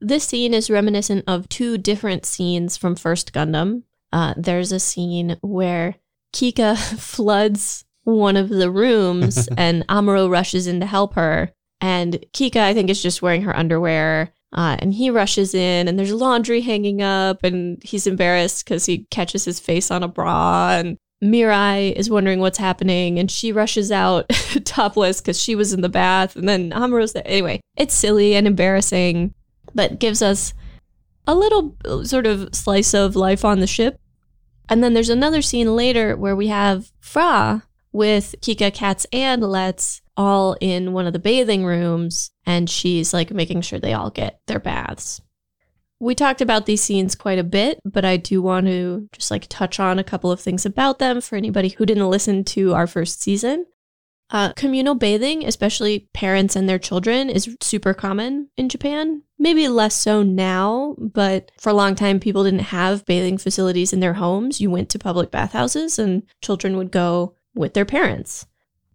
This 0.00 0.22
scene 0.22 0.54
is 0.54 0.70
reminiscent 0.70 1.24
of 1.26 1.48
two 1.48 1.76
different 1.76 2.24
scenes 2.24 2.76
from 2.76 2.94
First 2.94 3.32
Gundam. 3.32 3.82
Uh, 4.12 4.34
there's 4.36 4.72
a 4.72 4.80
scene 4.80 5.36
where 5.42 5.96
Kikka 6.32 6.76
floods 6.98 7.84
one 8.04 8.36
of 8.36 8.48
the 8.48 8.70
rooms 8.70 9.48
and 9.56 9.86
Amuro 9.88 10.30
rushes 10.30 10.66
in 10.66 10.80
to 10.80 10.86
help 10.86 11.14
her. 11.14 11.52
And 11.80 12.24
Kikka, 12.32 12.60
I 12.60 12.72
think, 12.72 12.88
is 12.88 13.02
just 13.02 13.20
wearing 13.20 13.42
her 13.42 13.56
underwear. 13.56 14.32
Uh, 14.52 14.76
and 14.78 14.94
he 14.94 15.10
rushes 15.10 15.54
in, 15.54 15.88
and 15.88 15.98
there's 15.98 16.12
laundry 16.12 16.62
hanging 16.62 17.02
up, 17.02 17.44
and 17.44 17.82
he's 17.82 18.06
embarrassed 18.06 18.64
because 18.64 18.86
he 18.86 19.06
catches 19.10 19.44
his 19.44 19.60
face 19.60 19.90
on 19.90 20.02
a 20.02 20.08
bra. 20.08 20.70
And 20.70 20.96
Mirai 21.22 21.92
is 21.92 22.08
wondering 22.08 22.40
what's 22.40 22.56
happening, 22.56 23.18
and 23.18 23.30
she 23.30 23.52
rushes 23.52 23.92
out 23.92 24.28
topless 24.64 25.20
because 25.20 25.40
she 25.40 25.54
was 25.54 25.72
in 25.72 25.82
the 25.82 25.88
bath. 25.88 26.36
And 26.36 26.48
then 26.48 26.70
Amuro's 26.70 27.12
there. 27.12 27.22
Anyway, 27.26 27.60
it's 27.76 27.94
silly 27.94 28.34
and 28.34 28.46
embarrassing, 28.46 29.34
but 29.74 29.98
gives 29.98 30.22
us 30.22 30.54
a 31.26 31.34
little 31.34 31.76
sort 32.04 32.26
of 32.26 32.54
slice 32.54 32.94
of 32.94 33.16
life 33.16 33.44
on 33.44 33.60
the 33.60 33.66
ship. 33.66 34.00
And 34.68 34.82
then 34.82 34.94
there's 34.94 35.10
another 35.10 35.42
scene 35.42 35.76
later 35.76 36.16
where 36.16 36.36
we 36.36 36.48
have 36.48 36.90
Fraw 37.00 37.62
with 37.92 38.34
Kikka, 38.40 38.74
Katz, 38.74 39.06
and 39.12 39.42
Letz 39.42 40.00
all 40.16 40.56
in 40.60 40.92
one 40.92 41.06
of 41.06 41.12
the 41.12 41.18
bathing 41.18 41.64
rooms, 41.64 42.30
and 42.44 42.68
she's 42.68 43.12
like 43.12 43.30
making 43.30 43.60
sure 43.60 43.78
they 43.78 43.92
all 43.92 44.10
get 44.10 44.40
their 44.46 44.58
baths. 44.58 45.20
We 45.98 46.14
talked 46.14 46.40
about 46.40 46.66
these 46.66 46.82
scenes 46.82 47.14
quite 47.14 47.38
a 47.38 47.44
bit, 47.44 47.80
but 47.84 48.04
I 48.04 48.18
do 48.18 48.42
want 48.42 48.66
to 48.66 49.08
just 49.12 49.30
like 49.30 49.46
touch 49.48 49.80
on 49.80 49.98
a 49.98 50.04
couple 50.04 50.30
of 50.30 50.40
things 50.40 50.66
about 50.66 50.98
them 50.98 51.20
for 51.20 51.36
anybody 51.36 51.70
who 51.70 51.86
didn't 51.86 52.10
listen 52.10 52.44
to 52.44 52.74
our 52.74 52.86
first 52.86 53.22
season. 53.22 53.66
Uh, 54.30 54.52
communal 54.54 54.96
bathing, 54.96 55.44
especially 55.44 56.08
parents 56.12 56.56
and 56.56 56.68
their 56.68 56.78
children, 56.78 57.30
is 57.30 57.56
super 57.60 57.94
common 57.94 58.48
in 58.56 58.68
Japan. 58.68 59.22
Maybe 59.38 59.68
less 59.68 59.94
so 59.94 60.22
now, 60.22 60.96
but 60.98 61.52
for 61.58 61.70
a 61.70 61.74
long 61.74 61.94
time, 61.94 62.18
people 62.18 62.42
didn't 62.42 62.60
have 62.60 63.06
bathing 63.06 63.38
facilities 63.38 63.92
in 63.92 64.00
their 64.00 64.14
homes. 64.14 64.60
You 64.60 64.70
went 64.70 64.88
to 64.90 64.98
public 64.98 65.30
bathhouses 65.30 65.98
and 65.98 66.24
children 66.42 66.76
would 66.76 66.90
go 66.90 67.34
with 67.54 67.74
their 67.74 67.84
parents. 67.84 68.46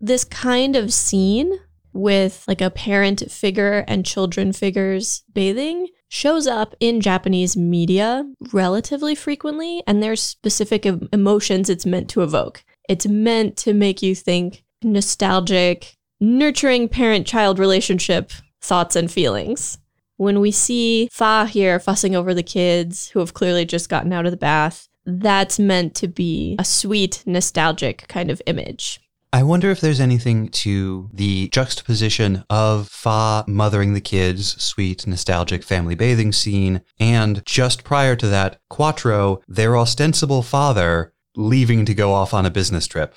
This 0.01 0.23
kind 0.23 0.75
of 0.75 0.91
scene 0.93 1.59
with 1.93 2.43
like 2.47 2.61
a 2.61 2.69
parent 2.69 3.31
figure 3.31 3.85
and 3.87 4.05
children 4.05 4.53
figures 4.53 5.23
bathing 5.33 5.87
shows 6.09 6.47
up 6.47 6.75
in 6.79 6.99
Japanese 6.99 7.55
media 7.55 8.29
relatively 8.51 9.15
frequently, 9.15 9.81
and 9.87 10.03
there's 10.03 10.21
specific 10.21 10.85
emotions 11.13 11.69
it's 11.69 11.85
meant 11.85 12.09
to 12.09 12.21
evoke. 12.21 12.65
It's 12.89 13.07
meant 13.07 13.55
to 13.57 13.73
make 13.73 14.01
you 14.01 14.13
think 14.13 14.65
nostalgic, 14.83 15.95
nurturing 16.19 16.87
parent 16.87 17.27
child 17.27 17.59
relationship 17.59 18.31
thoughts 18.61 18.95
and 18.95 19.11
feelings. 19.11 19.77
When 20.17 20.39
we 20.39 20.51
see 20.51 21.09
Fa 21.11 21.47
here 21.47 21.79
fussing 21.79 22.15
over 22.15 22.33
the 22.33 22.43
kids 22.43 23.09
who 23.09 23.19
have 23.19 23.33
clearly 23.33 23.65
just 23.65 23.89
gotten 23.89 24.13
out 24.13 24.25
of 24.25 24.31
the 24.31 24.37
bath, 24.37 24.87
that's 25.05 25.57
meant 25.57 25.95
to 25.95 26.07
be 26.07 26.55
a 26.59 26.65
sweet, 26.65 27.23
nostalgic 27.25 28.07
kind 28.07 28.29
of 28.29 28.41
image. 28.45 28.99
I 29.33 29.43
wonder 29.43 29.71
if 29.71 29.79
there's 29.79 30.01
anything 30.01 30.49
to 30.49 31.09
the 31.13 31.47
juxtaposition 31.49 32.43
of 32.49 32.89
Fa 32.89 33.45
mothering 33.47 33.93
the 33.93 34.01
kids, 34.01 34.61
sweet, 34.61 35.07
nostalgic 35.07 35.63
family 35.63 35.95
bathing 35.95 36.33
scene, 36.33 36.81
and 36.99 37.41
just 37.45 37.85
prior 37.85 38.15
to 38.17 38.27
that, 38.27 38.59
Quattro, 38.69 39.41
their 39.47 39.77
ostensible 39.77 40.43
father, 40.43 41.13
leaving 41.37 41.85
to 41.85 41.93
go 41.93 42.11
off 42.11 42.33
on 42.33 42.45
a 42.45 42.51
business 42.51 42.87
trip. 42.87 43.15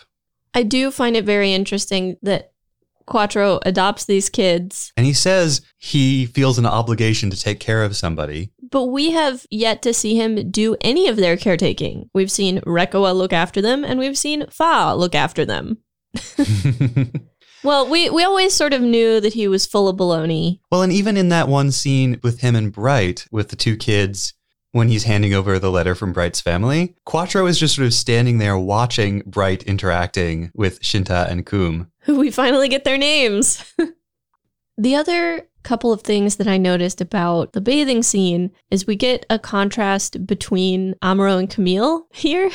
I 0.54 0.62
do 0.62 0.90
find 0.90 1.16
it 1.16 1.24
very 1.24 1.52
interesting 1.52 2.16
that 2.22 2.52
Quattro 3.06 3.60
adopts 3.66 4.04
these 4.04 4.30
kids. 4.30 4.92
And 4.96 5.04
he 5.04 5.12
says 5.12 5.60
he 5.78 6.26
feels 6.26 6.58
an 6.58 6.66
obligation 6.66 7.30
to 7.30 7.38
take 7.38 7.60
care 7.60 7.82
of 7.82 7.96
somebody. 7.96 8.52
But 8.70 8.86
we 8.86 9.10
have 9.10 9.46
yet 9.50 9.82
to 9.82 9.92
see 9.92 10.16
him 10.16 10.50
do 10.50 10.76
any 10.80 11.08
of 11.08 11.16
their 11.16 11.36
caretaking. 11.36 12.08
We've 12.14 12.30
seen 12.30 12.60
Reccoa 12.60 13.14
look 13.14 13.32
after 13.32 13.60
them, 13.60 13.84
and 13.84 13.98
we've 13.98 14.18
seen 14.18 14.46
Fa 14.48 14.94
look 14.96 15.14
after 15.14 15.44
them. 15.44 15.78
well, 17.64 17.88
we, 17.88 18.10
we 18.10 18.24
always 18.24 18.54
sort 18.54 18.72
of 18.72 18.80
knew 18.80 19.20
that 19.20 19.34
he 19.34 19.48
was 19.48 19.66
full 19.66 19.88
of 19.88 19.96
baloney. 19.96 20.60
Well, 20.70 20.82
and 20.82 20.92
even 20.92 21.16
in 21.16 21.28
that 21.28 21.48
one 21.48 21.72
scene 21.72 22.20
with 22.22 22.40
him 22.40 22.56
and 22.56 22.72
Bright, 22.72 23.26
with 23.30 23.50
the 23.50 23.56
two 23.56 23.76
kids, 23.76 24.34
when 24.74 24.88
he's 24.88 25.04
handing 25.04 25.32
over 25.32 25.56
the 25.60 25.70
letter 25.70 25.94
from 25.94 26.12
Bright's 26.12 26.40
family, 26.40 26.96
Quattro 27.04 27.46
is 27.46 27.60
just 27.60 27.76
sort 27.76 27.86
of 27.86 27.94
standing 27.94 28.38
there 28.38 28.58
watching 28.58 29.22
Bright 29.24 29.62
interacting 29.62 30.50
with 30.52 30.80
Shinta 30.80 31.30
and 31.30 31.46
Qum. 31.46 31.90
We 32.08 32.32
finally 32.32 32.68
get 32.68 32.82
their 32.82 32.98
names. 32.98 33.72
the 34.76 34.96
other 34.96 35.46
couple 35.62 35.92
of 35.92 36.02
things 36.02 36.36
that 36.36 36.48
I 36.48 36.58
noticed 36.58 37.00
about 37.00 37.52
the 37.52 37.60
bathing 37.60 38.02
scene 38.02 38.50
is 38.68 38.84
we 38.84 38.96
get 38.96 39.24
a 39.30 39.38
contrast 39.38 40.26
between 40.26 40.94
Amuro 40.94 41.38
and 41.38 41.48
Camille 41.48 42.08
here. 42.12 42.50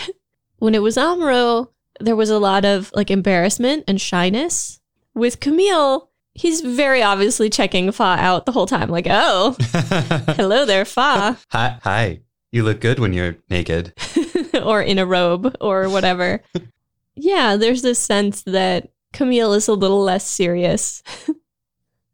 when 0.58 0.76
it 0.76 0.82
was 0.82 0.98
Amuro, 0.98 1.70
there 2.02 2.18
was 2.18 2.30
a 2.30 2.38
lot 2.38 2.66
of 2.66 2.92
like 2.94 3.10
embarrassment 3.10 3.86
and 3.88 4.00
shyness. 4.00 4.82
With 5.16 5.40
Camille, 5.40 6.09
he's 6.40 6.62
very 6.62 7.04
obviously 7.04 7.50
checking 7.50 7.92
Fa 7.92 8.16
out 8.18 8.46
the 8.46 8.54
whole 8.54 8.66
time, 8.66 8.90
like, 8.90 9.08
oh, 9.10 9.56
hello 10.38 10.66
there, 10.66 10.86
Fa. 10.86 11.38
Hi, 11.52 11.80
hi. 11.84 12.22
You 12.52 12.64
look 12.64 12.80
good 12.80 12.98
when 12.98 13.14
you're 13.14 13.36
naked. 13.50 13.94
or 14.64 14.82
in 14.82 14.98
a 15.00 15.06
robe 15.06 15.56
or 15.60 15.90
whatever. 15.90 16.42
yeah, 17.16 17.58
there's 17.58 17.82
this 17.82 18.00
sense 18.00 18.42
that 18.44 18.90
Camille 19.12 19.54
is 19.54 19.68
a 19.68 19.74
little 19.74 20.02
less 20.02 20.26
serious. 20.26 21.04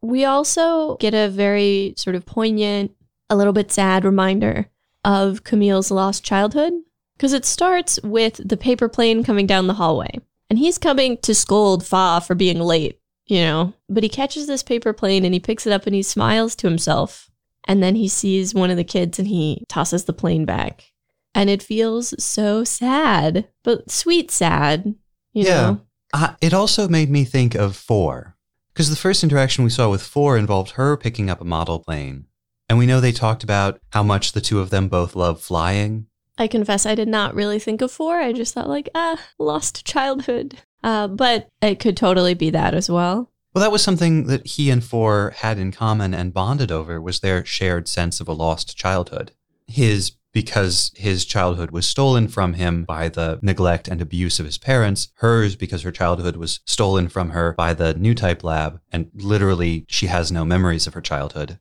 we 0.01 0.25
also 0.25 0.97
get 0.97 1.13
a 1.13 1.29
very 1.29 1.93
sort 1.95 2.15
of 2.15 2.25
poignant, 2.25 2.91
a 3.29 3.35
little 3.35 3.53
bit 3.53 3.71
sad 3.71 4.03
reminder 4.03 4.69
of 5.03 5.43
Camille's 5.43 5.91
lost 5.91 6.23
childhood. 6.23 6.73
Because 7.15 7.31
it 7.31 7.45
starts 7.45 7.97
with 8.03 8.41
the 8.43 8.57
paper 8.57 8.89
plane 8.89 9.23
coming 9.23 9.47
down 9.47 9.67
the 9.67 9.75
hallway. 9.75 10.19
And 10.49 10.59
he's 10.59 10.77
coming 10.77 11.17
to 11.19 11.33
scold 11.33 11.85
Fa 11.85 12.21
for 12.25 12.35
being 12.35 12.59
late, 12.59 12.99
you 13.27 13.39
know. 13.39 13.73
But 13.89 14.03
he 14.03 14.09
catches 14.09 14.47
this 14.47 14.63
paper 14.63 14.93
plane 14.93 15.25
and 15.25 15.33
he 15.33 15.39
picks 15.39 15.65
it 15.65 15.73
up 15.73 15.85
and 15.85 15.95
he 15.95 16.03
smiles 16.03 16.55
to 16.57 16.67
himself. 16.67 17.29
And 17.67 17.81
then 17.81 17.95
he 17.95 18.07
sees 18.07 18.53
one 18.53 18.69
of 18.69 18.77
the 18.77 18.83
kids 18.83 19.17
and 19.17 19.27
he 19.27 19.63
tosses 19.67 20.05
the 20.05 20.13
plane 20.13 20.45
back. 20.45 20.91
And 21.33 21.49
it 21.49 21.63
feels 21.63 22.13
so 22.23 22.63
sad, 22.63 23.47
but 23.63 23.91
sweet 23.91 24.31
sad, 24.31 24.95
you 25.33 25.43
yeah. 25.43 25.61
know. 25.61 25.81
Uh, 26.13 26.35
it 26.39 26.53
also 26.53 26.87
made 26.87 27.09
me 27.09 27.25
think 27.25 27.55
of 27.55 27.75
Four. 27.75 28.37
Because 28.71 28.89
the 28.89 28.95
first 28.95 29.23
interaction 29.23 29.63
we 29.63 29.69
saw 29.69 29.89
with 29.89 30.01
Four 30.01 30.37
involved 30.37 30.71
her 30.71 30.95
picking 30.95 31.29
up 31.29 31.41
a 31.41 31.45
model 31.45 31.79
plane. 31.79 32.27
And 32.69 32.77
we 32.77 32.85
know 32.85 32.99
they 32.99 33.11
talked 33.11 33.43
about 33.43 33.79
how 33.91 34.03
much 34.03 34.31
the 34.31 34.41
two 34.41 34.59
of 34.59 34.69
them 34.69 34.87
both 34.87 35.15
love 35.15 35.41
flying. 35.41 36.07
I 36.37 36.47
confess 36.47 36.85
I 36.85 36.95
did 36.95 37.07
not 37.07 37.35
really 37.35 37.59
think 37.59 37.81
of 37.81 37.91
four. 37.91 38.19
I 38.19 38.33
just 38.33 38.53
thought 38.53 38.69
like, 38.69 38.89
ah, 38.93 39.19
lost 39.39 39.85
childhood. 39.85 40.57
Uh, 40.83 41.07
but 41.07 41.49
it 41.61 41.79
could 41.79 41.97
totally 41.97 42.33
be 42.33 42.49
that 42.51 42.73
as 42.73 42.89
well. 42.89 43.31
Well, 43.53 43.63
that 43.63 43.71
was 43.71 43.81
something 43.81 44.27
that 44.27 44.45
he 44.45 44.69
and 44.69 44.83
Four 44.83 45.33
had 45.37 45.57
in 45.57 45.71
common 45.71 46.13
and 46.13 46.33
bonded 46.33 46.73
over 46.73 46.99
was 46.99 47.21
their 47.21 47.45
shared 47.45 47.87
sense 47.87 48.19
of 48.19 48.27
a 48.27 48.33
lost 48.33 48.75
childhood. 48.75 49.31
His 49.65 50.11
because 50.33 50.91
his 50.97 51.23
childhood 51.23 51.71
was 51.71 51.87
stolen 51.87 52.27
from 52.27 52.55
him 52.55 52.83
by 52.83 53.07
the 53.07 53.39
neglect 53.41 53.87
and 53.87 54.01
abuse 54.01 54.37
of 54.37 54.45
his 54.45 54.57
parents, 54.57 55.07
hers 55.15 55.55
because 55.55 55.83
her 55.83 55.93
childhood 55.93 56.35
was 56.35 56.59
stolen 56.65 57.07
from 57.07 57.29
her 57.29 57.53
by 57.53 57.73
the 57.73 57.93
new 57.93 58.13
type 58.13 58.43
lab, 58.43 58.81
and 58.91 59.09
literally 59.15 59.85
she 59.87 60.07
has 60.07 60.33
no 60.33 60.43
memories 60.43 60.87
of 60.87 60.93
her 60.93 60.99
childhood. 60.99 61.57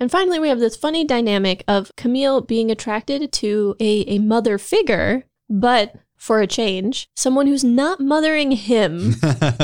And 0.00 0.10
finally, 0.10 0.38
we 0.38 0.48
have 0.48 0.60
this 0.60 0.76
funny 0.76 1.04
dynamic 1.04 1.64
of 1.66 1.90
Camille 1.96 2.40
being 2.40 2.70
attracted 2.70 3.32
to 3.32 3.74
a, 3.80 4.04
a 4.08 4.18
mother 4.18 4.58
figure, 4.58 5.24
but 5.48 5.94
for 6.18 6.40
a 6.40 6.46
change, 6.46 7.08
someone 7.16 7.46
who's 7.46 7.64
not 7.64 8.00
mothering 8.00 8.52
him. 8.52 9.14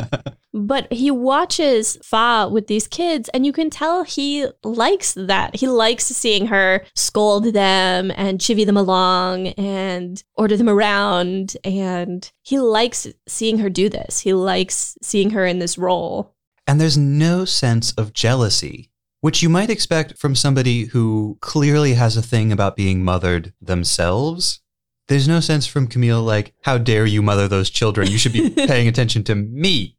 but 0.55 0.93
he 0.93 1.11
watches 1.11 1.99
Fa 2.03 2.49
with 2.51 2.69
these 2.69 2.87
kids, 2.87 3.29
and 3.31 3.45
you 3.45 3.53
can 3.53 3.71
tell 3.71 4.05
he 4.05 4.47
likes 4.63 5.15
that. 5.15 5.57
He 5.57 5.67
likes 5.67 6.05
seeing 6.07 6.47
her 6.47 6.85
scold 6.95 7.53
them 7.53 8.13
and 8.17 8.39
chivvy 8.39 8.65
them 8.65 8.77
along 8.77 9.49
and 9.49 10.23
order 10.35 10.57
them 10.57 10.69
around. 10.69 11.57
And 11.65 12.31
he 12.43 12.59
likes 12.59 13.07
seeing 13.27 13.59
her 13.59 13.69
do 13.69 13.89
this. 13.89 14.21
He 14.21 14.33
likes 14.33 14.97
seeing 15.03 15.31
her 15.31 15.45
in 15.45 15.59
this 15.59 15.77
role. 15.77 16.35
And 16.67 16.81
there's 16.81 16.97
no 16.97 17.45
sense 17.45 17.93
of 17.93 18.15
jealousy 18.15 18.91
which 19.25 19.43
you 19.43 19.49
might 19.49 19.71
expect 19.71 20.19
from 20.19 20.35
somebody 20.35 20.85
who 20.85 21.39
clearly 21.41 21.95
has 21.95 22.15
a 22.15 22.21
thing 22.21 22.53
about 22.53 22.77
being 22.77 23.03
mothered 23.03 23.55
themselves. 23.59 24.61
There's 25.09 25.27
no 25.27 25.41
sense 25.41 25.67
from 25.67 25.87
Camille 25.87 26.23
like, 26.23 26.53
how 26.61 26.77
dare 26.77 27.07
you 27.07 27.23
mother 27.23 27.49
those 27.49 27.71
children? 27.71 28.11
You 28.11 28.19
should 28.19 28.35
be 28.35 28.51
paying 28.67 28.87
attention 28.87 29.25
to 29.25 29.35
me. 29.35 29.97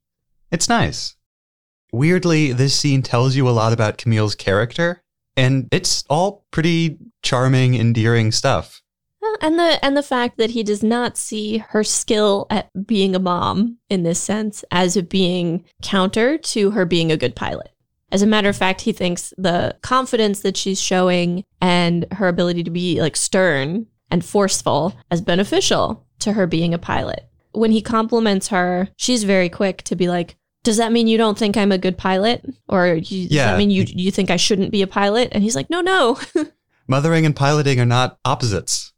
It's 0.51 0.69
nice. 0.69 1.15
Weirdly, 1.91 2.51
this 2.51 2.77
scene 2.77 3.01
tells 3.01 3.35
you 3.35 3.49
a 3.49 3.57
lot 3.57 3.73
about 3.73 3.97
Camille's 3.97 4.35
character, 4.35 5.01
and 5.35 5.69
it's 5.71 6.03
all 6.07 6.45
pretty 6.51 6.99
charming, 7.23 7.73
endearing 7.73 8.31
stuff. 8.31 8.83
and 9.41 9.57
the 9.57 9.83
and 9.83 9.97
the 9.97 10.03
fact 10.03 10.37
that 10.37 10.51
he 10.51 10.61
does 10.61 10.83
not 10.83 11.17
see 11.17 11.57
her 11.69 11.83
skill 11.83 12.45
at 12.51 12.69
being 12.85 13.15
a 13.15 13.19
mom 13.19 13.79
in 13.89 14.03
this 14.03 14.19
sense 14.19 14.63
as 14.69 15.01
being 15.01 15.65
counter 15.81 16.37
to 16.37 16.69
her 16.71 16.85
being 16.85 17.11
a 17.11 17.17
good 17.17 17.35
pilot. 17.35 17.71
As 18.15 18.21
a 18.21 18.27
matter 18.27 18.47
of 18.47 18.55
fact, 18.55 18.79
he 18.79 18.93
thinks 18.93 19.33
the 19.37 19.75
confidence 19.81 20.39
that 20.39 20.55
she's 20.55 20.79
showing 20.79 21.43
and 21.59 22.05
her 22.13 22.29
ability 22.29 22.63
to 22.63 22.71
be 22.71 23.01
like 23.01 23.17
stern 23.17 23.87
and 24.09 24.23
forceful 24.23 24.95
as 25.11 25.19
beneficial 25.19 26.05
to 26.19 26.31
her 26.31 26.47
being 26.47 26.73
a 26.73 26.77
pilot. 26.77 27.27
When 27.51 27.71
he 27.71 27.81
compliments 27.81 28.47
her, 28.47 28.87
she's 28.95 29.25
very 29.25 29.49
quick 29.49 29.81
to 29.83 29.97
be 29.97 30.07
like, 30.07 30.37
does 30.63 30.77
that 30.77 30.93
mean 30.93 31.07
you 31.07 31.17
don't 31.17 31.37
think 31.37 31.57
I'm 31.57 31.73
a 31.73 31.77
good 31.77 31.97
pilot? 31.97 32.45
Or 32.69 32.95
does 32.95 33.11
Yeah. 33.11 33.51
that 33.51 33.57
mean 33.57 33.69
you 33.69 33.83
you 33.85 34.11
think 34.11 34.31
I 34.31 34.37
shouldn't 34.37 34.71
be 34.71 34.81
a 34.81 34.87
pilot? 34.87 35.27
And 35.33 35.43
he's 35.43 35.57
like, 35.57 35.69
no, 35.69 35.81
no. 35.81 36.17
Mothering 36.87 37.25
and 37.25 37.35
piloting 37.35 37.81
are 37.81 37.85
not 37.85 38.17
opposites. 38.23 38.93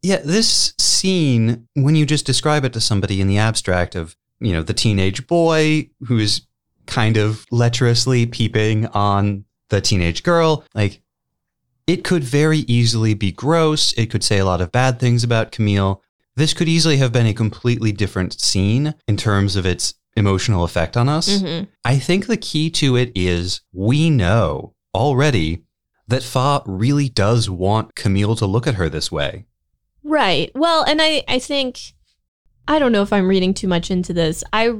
Yeah, 0.00 0.22
this 0.24 0.72
scene, 0.78 1.68
when 1.74 1.96
you 1.96 2.06
just 2.06 2.24
describe 2.24 2.64
it 2.64 2.72
to 2.72 2.80
somebody 2.80 3.20
in 3.20 3.28
the 3.28 3.36
abstract 3.36 3.94
of, 3.94 4.16
you 4.40 4.52
know, 4.54 4.62
the 4.62 4.72
teenage 4.72 5.26
boy 5.26 5.90
who 6.06 6.18
is 6.18 6.46
kind 6.86 7.16
of 7.16 7.46
lecherously 7.50 8.26
peeping 8.26 8.86
on 8.88 9.44
the 9.68 9.80
teenage 9.80 10.22
girl, 10.22 10.64
like, 10.74 11.00
it 11.86 12.04
could 12.04 12.22
very 12.22 12.58
easily 12.60 13.14
be 13.14 13.32
gross. 13.32 13.92
It 13.94 14.06
could 14.10 14.22
say 14.22 14.38
a 14.38 14.44
lot 14.44 14.60
of 14.60 14.70
bad 14.70 15.00
things 15.00 15.24
about 15.24 15.50
Camille. 15.52 16.02
This 16.36 16.54
could 16.54 16.68
easily 16.68 16.98
have 16.98 17.12
been 17.12 17.26
a 17.26 17.34
completely 17.34 17.90
different 17.92 18.40
scene 18.40 18.94
in 19.08 19.16
terms 19.16 19.56
of 19.56 19.66
its 19.66 19.94
emotional 20.16 20.64
effect 20.64 20.96
on 20.96 21.08
us. 21.08 21.28
Mhm. 21.28 21.68
I 21.84 21.98
think 21.98 22.26
the 22.26 22.36
key 22.36 22.70
to 22.70 22.96
it 22.96 23.10
is 23.14 23.62
we 23.72 24.10
know 24.10 24.74
already 24.94 25.62
that 26.06 26.22
Fa 26.22 26.62
really 26.66 27.08
does 27.08 27.48
want 27.50 27.94
Camille 27.94 28.36
to 28.36 28.46
look 28.46 28.66
at 28.66 28.74
her 28.74 28.88
this 28.88 29.10
way. 29.10 29.46
Right. 30.04 30.50
Well, 30.54 30.84
and 30.84 31.00
I 31.02 31.24
I 31.28 31.38
think 31.38 31.80
I 32.68 32.78
don't 32.78 32.92
know 32.92 33.02
if 33.02 33.12
I'm 33.12 33.26
reading 33.28 33.54
too 33.54 33.68
much 33.68 33.90
into 33.90 34.12
this. 34.12 34.44
I 34.52 34.72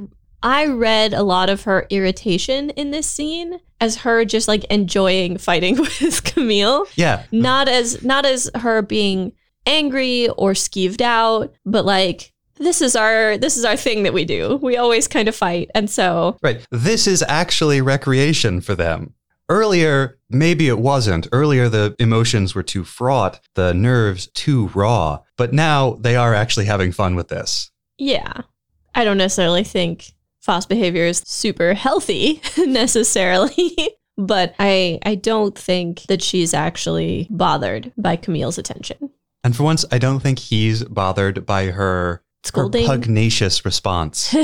I 0.43 0.65
read 0.67 1.13
a 1.13 1.23
lot 1.23 1.49
of 1.49 1.63
her 1.63 1.87
irritation 1.89 2.69
in 2.71 2.91
this 2.91 3.07
scene 3.07 3.59
as 3.79 3.95
her 3.97 4.25
just 4.25 4.47
like 4.47 4.65
enjoying 4.65 5.37
fighting 5.37 5.77
with 5.79 6.23
Camille. 6.25 6.85
Yeah. 6.95 7.23
Not 7.31 7.67
as 7.67 8.03
not 8.03 8.25
as 8.25 8.51
her 8.55 8.81
being 8.81 9.31
angry 9.65 10.27
or 10.29 10.51
skeeved 10.51 11.01
out, 11.01 11.53
but 11.65 11.85
like 11.85 12.33
this 12.55 12.81
is 12.81 12.95
our 12.95 13.37
this 13.37 13.57
is 13.57 13.65
our 13.65 13.77
thing 13.77 14.03
that 14.03 14.13
we 14.13 14.25
do. 14.25 14.59
We 14.61 14.77
always 14.77 15.07
kind 15.07 15.27
of 15.27 15.35
fight. 15.35 15.71
And 15.73 15.89
so 15.89 16.37
Right. 16.43 16.65
This 16.69 17.07
is 17.07 17.23
actually 17.27 17.81
recreation 17.81 18.61
for 18.61 18.75
them. 18.75 19.13
Earlier, 19.49 20.17
maybe 20.29 20.67
it 20.67 20.79
wasn't. 20.79 21.27
Earlier, 21.31 21.67
the 21.67 21.95
emotions 21.99 22.55
were 22.55 22.63
too 22.63 22.83
fraught, 22.83 23.39
the 23.55 23.73
nerves 23.73 24.27
too 24.27 24.67
raw. 24.73 25.19
But 25.37 25.53
now 25.53 25.93
they 25.99 26.15
are 26.15 26.33
actually 26.33 26.65
having 26.65 26.91
fun 26.91 27.15
with 27.15 27.29
this. 27.29 27.71
yeah. 27.97 28.41
I 28.95 29.03
don't 29.05 29.17
necessarily 29.17 29.63
think 29.63 30.13
Fa's 30.43 30.65
behavior 30.65 31.05
is 31.05 31.23
super 31.25 31.73
healthy 31.73 32.41
necessarily. 32.57 33.75
But 34.15 34.53
I 34.59 34.99
I 35.03 35.15
don't 35.15 35.57
think 35.57 36.03
that 36.03 36.21
she's 36.21 36.53
actually 36.53 37.25
bothered 37.31 37.91
by 37.97 38.15
Camille's 38.15 38.59
attention. 38.59 39.09
And 39.43 39.55
for 39.55 39.63
once, 39.63 39.85
I 39.91 39.97
don't 39.97 40.19
think 40.19 40.37
he's 40.37 40.83
bothered 40.83 41.47
by 41.47 41.71
her, 41.71 42.21
her 42.53 42.69
pugnacious 42.69 43.65
response. 43.65 44.35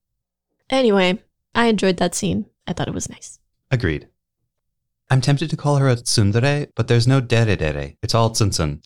anyway, 0.70 1.22
I 1.54 1.66
enjoyed 1.66 1.98
that 1.98 2.16
scene. 2.16 2.46
I 2.66 2.72
thought 2.72 2.88
it 2.88 2.94
was 2.94 3.08
nice. 3.08 3.38
Agreed. 3.70 4.08
I'm 5.10 5.20
tempted 5.20 5.48
to 5.50 5.56
call 5.56 5.76
her 5.76 5.88
a 5.88 5.94
tsundere, 5.94 6.66
but 6.74 6.88
there's 6.88 7.06
no 7.06 7.20
dere 7.20 7.54
dere. 7.54 7.94
It's 8.02 8.16
all 8.16 8.30
tsuntsun. 8.30 8.82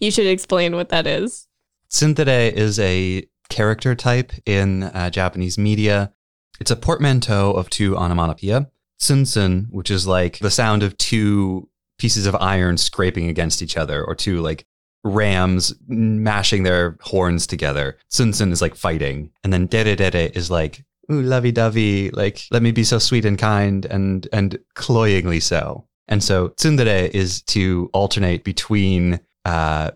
you 0.00 0.10
should 0.10 0.26
explain 0.26 0.74
what 0.74 0.88
that 0.88 1.06
is. 1.06 1.48
Tsundere 1.90 2.50
is 2.50 2.78
a 2.78 3.24
character 3.48 3.94
type 3.94 4.32
in 4.46 4.84
uh, 4.84 5.10
Japanese 5.10 5.58
media. 5.58 6.12
It's 6.60 6.70
a 6.70 6.76
portmanteau 6.76 7.52
of 7.52 7.70
two 7.70 7.96
onomatopoeia. 7.96 8.70
Tsuntsun, 9.00 9.66
which 9.70 9.90
is 9.90 10.06
like 10.06 10.38
the 10.38 10.50
sound 10.50 10.82
of 10.82 10.96
two 10.96 11.68
pieces 11.98 12.26
of 12.26 12.36
iron 12.36 12.76
scraping 12.76 13.28
against 13.28 13.60
each 13.60 13.76
other, 13.76 14.04
or 14.04 14.14
two 14.14 14.40
like 14.40 14.64
rams 15.04 15.74
mashing 15.88 16.62
their 16.62 16.96
horns 17.00 17.46
together. 17.46 17.98
Tsuntsun 18.10 18.52
is 18.52 18.62
like 18.62 18.76
fighting. 18.76 19.30
And 19.42 19.52
then 19.52 19.66
dere 19.66 19.96
dere 19.96 20.30
is 20.34 20.50
like, 20.50 20.84
ooh, 21.10 21.22
lovey 21.22 21.52
dovey, 21.52 22.10
like, 22.10 22.44
let 22.50 22.62
me 22.62 22.70
be 22.70 22.84
so 22.84 22.98
sweet 22.98 23.24
and 23.24 23.38
kind 23.38 23.84
and, 23.86 24.28
and 24.32 24.58
cloyingly 24.74 25.40
so. 25.40 25.86
And 26.08 26.22
so 26.22 26.50
tsundere 26.50 27.10
is 27.10 27.42
to 27.42 27.90
alternate 27.92 28.44
between 28.44 29.20
uh, 29.44 29.92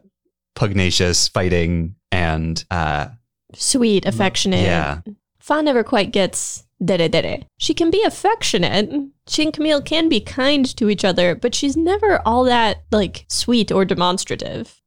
pugnacious 0.54 1.28
fighting 1.28 1.96
and 2.10 2.64
uh, 2.70 3.08
Sweet, 3.56 4.04
mm, 4.04 4.08
affectionate. 4.08 4.62
yeah. 4.62 5.00
Fa 5.40 5.62
never 5.62 5.84
quite 5.84 6.12
gets 6.12 6.66
dere 6.84 7.08
dere. 7.08 7.40
She 7.58 7.72
can 7.72 7.90
be 7.90 8.02
affectionate. 8.02 8.90
She 9.28 9.44
and 9.44 9.52
Camille 9.52 9.82
can 9.82 10.08
be 10.08 10.20
kind 10.20 10.64
to 10.76 10.90
each 10.90 11.04
other, 11.04 11.34
but 11.34 11.54
she's 11.54 11.76
never 11.76 12.20
all 12.26 12.44
that 12.44 12.84
like 12.90 13.24
sweet 13.28 13.72
or 13.72 13.84
demonstrative. 13.84 14.80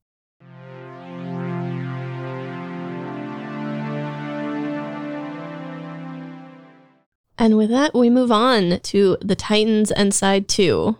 And 7.41 7.55
with 7.55 7.69
that, 7.69 7.95
we 7.95 8.09
move 8.09 8.33
on 8.33 8.81
to 8.81 9.17
the 9.21 9.35
Titans 9.35 9.91
and 9.91 10.13
side 10.13 10.49
two. 10.49 10.97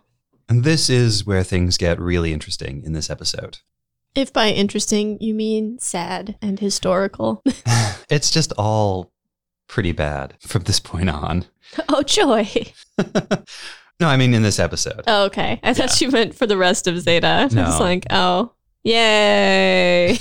And 0.47 0.63
this 0.63 0.89
is 0.89 1.25
where 1.25 1.43
things 1.43 1.77
get 1.77 1.99
really 1.99 2.31
interesting 2.31 2.81
in 2.85 2.93
this 2.93 3.09
episode. 3.09 3.59
If 4.19 4.33
by 4.33 4.49
interesting 4.49 5.17
you 5.21 5.33
mean 5.33 5.79
sad 5.79 6.37
and 6.41 6.59
historical. 6.59 7.41
It's 8.11 8.31
just 8.31 8.51
all 8.57 9.11
pretty 9.67 9.91
bad 9.91 10.33
from 10.41 10.63
this 10.63 10.79
point 10.79 11.11
on. 11.11 11.45
oh, 11.89 12.03
joy. 12.03 12.47
No, 14.01 14.07
I 14.07 14.15
mean 14.15 14.33
in 14.33 14.43
this 14.43 14.59
episode. 14.59 15.03
Oh, 15.07 15.25
okay. 15.25 15.59
I 15.61 15.73
thought 15.73 15.99
you 15.99 16.09
meant 16.09 16.33
for 16.33 16.47
the 16.47 16.55
rest 16.55 16.87
of 16.87 16.97
Zeta. 17.01 17.49
I 17.51 17.63
was 17.63 17.81
like, 17.81 18.05
oh, 18.09 18.53
yay. 18.81 20.17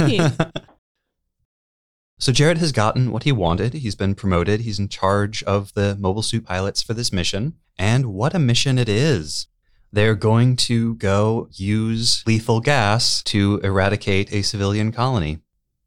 So 2.18 2.32
Jared 2.32 2.58
has 2.58 2.72
gotten 2.72 3.12
what 3.12 3.22
he 3.22 3.30
wanted. 3.30 3.74
He's 3.74 3.94
been 3.94 4.16
promoted. 4.16 4.62
He's 4.62 4.80
in 4.80 4.88
charge 4.88 5.44
of 5.44 5.72
the 5.74 5.96
mobile 6.00 6.22
suit 6.22 6.44
pilots 6.44 6.82
for 6.82 6.92
this 6.92 7.12
mission. 7.12 7.54
And 7.78 8.06
what 8.06 8.34
a 8.34 8.40
mission 8.40 8.78
it 8.78 8.88
is. 8.88 9.46
They're 9.92 10.14
going 10.14 10.56
to 10.56 10.94
go 10.96 11.48
use 11.52 12.22
lethal 12.26 12.60
gas 12.60 13.22
to 13.24 13.60
eradicate 13.62 14.32
a 14.32 14.42
civilian 14.42 14.92
colony. 14.92 15.38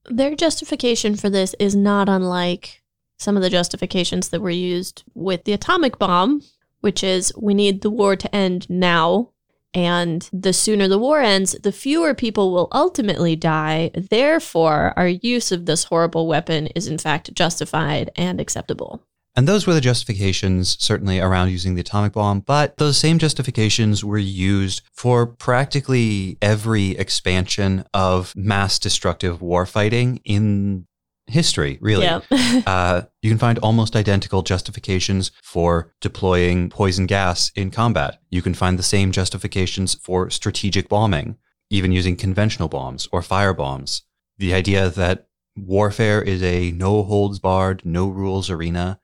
Their 0.06 0.36
justification 0.36 1.16
for 1.16 1.30
this 1.30 1.56
is 1.60 1.76
not 1.76 2.10
unlike 2.10 2.82
some 3.18 3.38
of 3.38 3.44
the 3.44 3.50
justifications 3.50 4.30
that 4.30 4.42
were 4.42 4.50
used 4.50 5.04
with 5.14 5.44
the 5.44 5.54
atomic 5.54 6.00
bomb, 6.00 6.42
which 6.80 7.04
is 7.04 7.32
we 7.38 7.54
need 7.54 7.82
the 7.82 7.90
war 7.92 8.16
to 8.16 8.36
end 8.36 8.68
now. 8.70 9.30
And 9.74 10.28
the 10.34 10.52
sooner 10.52 10.88
the 10.90 11.00
war 11.00 11.22
ends, 11.22 11.54
the 11.64 11.72
fewer 11.72 12.14
people 12.14 12.52
will 12.52 12.68
ultimately 12.74 13.38
die. 13.38 13.92
Therefore, 13.94 14.94
our 14.98 15.08
use 15.08 15.52
of 15.52 15.66
this 15.66 15.86
horrible 15.86 16.28
weapon 16.28 16.68
is 16.68 16.88
in 16.88 16.98
fact 16.98 17.34
justified 17.34 18.12
and 18.18 18.42
acceptable. 18.42 19.02
And 19.36 19.48
those 19.48 19.66
were 19.66 19.74
the 19.74 19.82
justifications, 19.82 20.76
certainly 20.80 21.20
around 21.20 21.50
using 21.50 21.76
the 21.76 21.82
atomic 21.82 22.14
bomb, 22.14 22.42
but 22.42 22.76
those 22.78 22.98
same 22.98 23.18
justifications 23.18 24.04
were 24.04 24.18
used 24.18 24.82
for 24.92 25.26
practically 25.26 26.38
every 26.42 26.92
expansion 26.92 27.86
of 27.94 28.34
mass 28.36 28.78
destructive 28.78 29.40
warfighting 29.40 30.20
in 30.26 30.86
history, 31.28 31.78
really. 31.82 32.06
Uh, 32.68 33.04
you 33.22 33.30
can 33.30 33.38
find 33.38 33.58
almost 33.60 33.96
identical 33.96 34.42
justifications 34.42 35.32
for 35.42 35.94
deploying 36.02 36.70
poison 36.70 37.06
gas 37.06 37.52
in 37.56 37.72
combat. 37.72 38.20
You 38.30 38.42
can 38.42 38.54
find 38.54 38.78
the 38.78 38.84
same 38.84 39.12
justifications 39.12 39.96
for 39.96 40.30
strategic 40.30 40.90
bombing, 40.90 41.38
even 41.70 41.92
using 41.92 42.16
conventional 42.18 42.68
bombs 42.68 43.08
or 43.12 43.22
fire 43.22 43.54
bombs. 43.54 44.04
The 44.38 44.54
idea 44.54 44.90
that 44.90 45.28
warfare 45.56 46.22
is 46.22 46.44
a 46.44 46.72
no 46.72 47.04
holds 47.04 47.40
barred, 47.40 47.84
no 47.86 48.10
rules 48.10 48.50
arena, 48.50 49.00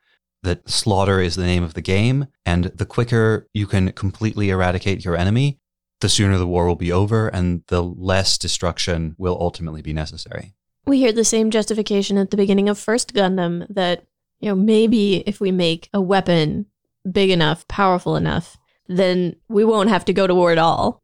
that 0.47 0.67
slaughter 0.69 1.19
is 1.19 1.35
the 1.35 1.45
name 1.45 1.63
of 1.63 1.73
the 1.73 1.81
game, 1.81 2.27
and 2.45 2.65
the 2.65 2.85
quicker 2.85 3.47
you 3.53 3.67
can 3.67 3.91
completely 3.91 4.49
eradicate 4.49 5.03
your 5.03 5.15
enemy, 5.15 5.59
the 5.99 6.09
sooner 6.09 6.37
the 6.37 6.47
war 6.47 6.67
will 6.67 6.75
be 6.75 6.91
over 6.91 7.27
and 7.27 7.63
the 7.67 7.83
less 7.83 8.37
destruction 8.37 9.13
will 9.17 9.37
ultimately 9.39 9.81
be 9.81 9.93
necessary. 9.93 10.53
We 10.85 10.99
hear 10.99 11.11
the 11.11 11.25
same 11.25 11.51
justification 11.51 12.17
at 12.17 12.31
the 12.31 12.37
beginning 12.37 12.69
of 12.69 12.79
First 12.79 13.13
Gundam 13.13 13.67
that, 13.69 14.05
you 14.39 14.47
know, 14.47 14.55
maybe 14.55 15.17
if 15.27 15.41
we 15.41 15.51
make 15.51 15.89
a 15.93 15.99
weapon 15.99 16.67
big 17.11 17.29
enough, 17.29 17.67
powerful 17.67 18.15
enough, 18.15 18.57
then 18.87 19.35
we 19.49 19.65
won't 19.65 19.89
have 19.89 20.05
to 20.05 20.13
go 20.13 20.27
to 20.27 20.35
war 20.35 20.51
at 20.51 20.57
all. 20.57 21.03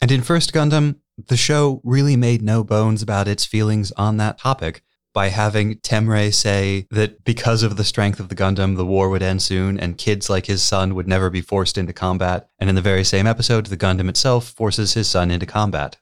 And 0.00 0.12
in 0.12 0.22
First 0.22 0.52
Gundam, 0.52 1.00
the 1.26 1.36
show 1.36 1.80
really 1.82 2.16
made 2.16 2.42
no 2.42 2.62
bones 2.62 3.02
about 3.02 3.26
its 3.26 3.44
feelings 3.44 3.90
on 3.92 4.18
that 4.18 4.38
topic 4.38 4.83
by 5.14 5.28
having 5.28 5.78
Tem 5.78 6.10
Ray 6.10 6.30
say 6.32 6.86
that 6.90 7.24
because 7.24 7.62
of 7.62 7.76
the 7.76 7.84
strength 7.84 8.18
of 8.20 8.28
the 8.28 8.34
Gundam, 8.34 8.76
the 8.76 8.84
war 8.84 9.08
would 9.08 9.22
end 9.22 9.40
soon 9.40 9.78
and 9.78 9.96
kids 9.96 10.28
like 10.28 10.46
his 10.46 10.62
son 10.62 10.94
would 10.94 11.08
never 11.08 11.30
be 11.30 11.40
forced 11.40 11.78
into 11.78 11.92
combat. 11.92 12.50
And 12.58 12.68
in 12.68 12.74
the 12.74 12.82
very 12.82 13.04
same 13.04 13.26
episode, 13.26 13.66
the 13.66 13.76
Gundam 13.76 14.08
itself 14.08 14.50
forces 14.50 14.94
his 14.94 15.08
son 15.08 15.30
into 15.30 15.46
combat. 15.46 15.96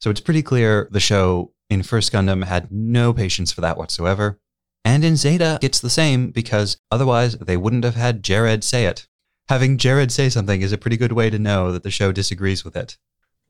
So 0.00 0.10
it's 0.10 0.20
pretty 0.20 0.42
clear 0.42 0.88
the 0.90 1.00
show 1.00 1.52
in 1.70 1.84
First 1.84 2.12
Gundam 2.12 2.44
had 2.44 2.72
no 2.72 3.12
patience 3.12 3.52
for 3.52 3.60
that 3.60 3.78
whatsoever. 3.78 4.40
And 4.84 5.04
in 5.04 5.16
Zeta, 5.16 5.58
it's 5.62 5.78
the 5.78 5.90
same 5.90 6.30
because 6.30 6.78
otherwise 6.90 7.36
they 7.36 7.56
wouldn't 7.56 7.84
have 7.84 7.94
had 7.94 8.24
Jared 8.24 8.64
say 8.64 8.86
it. 8.86 9.06
Having 9.48 9.78
Jared 9.78 10.10
say 10.10 10.28
something 10.28 10.60
is 10.60 10.72
a 10.72 10.78
pretty 10.78 10.96
good 10.96 11.12
way 11.12 11.30
to 11.30 11.38
know 11.38 11.70
that 11.70 11.84
the 11.84 11.90
show 11.90 12.10
disagrees 12.12 12.64
with 12.64 12.76
it. 12.76 12.98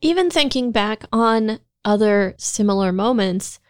Even 0.02 0.30
thinking 0.30 0.72
back 0.72 1.04
on 1.12 1.60
other 1.84 2.34
similar 2.36 2.92
moments, 2.92 3.60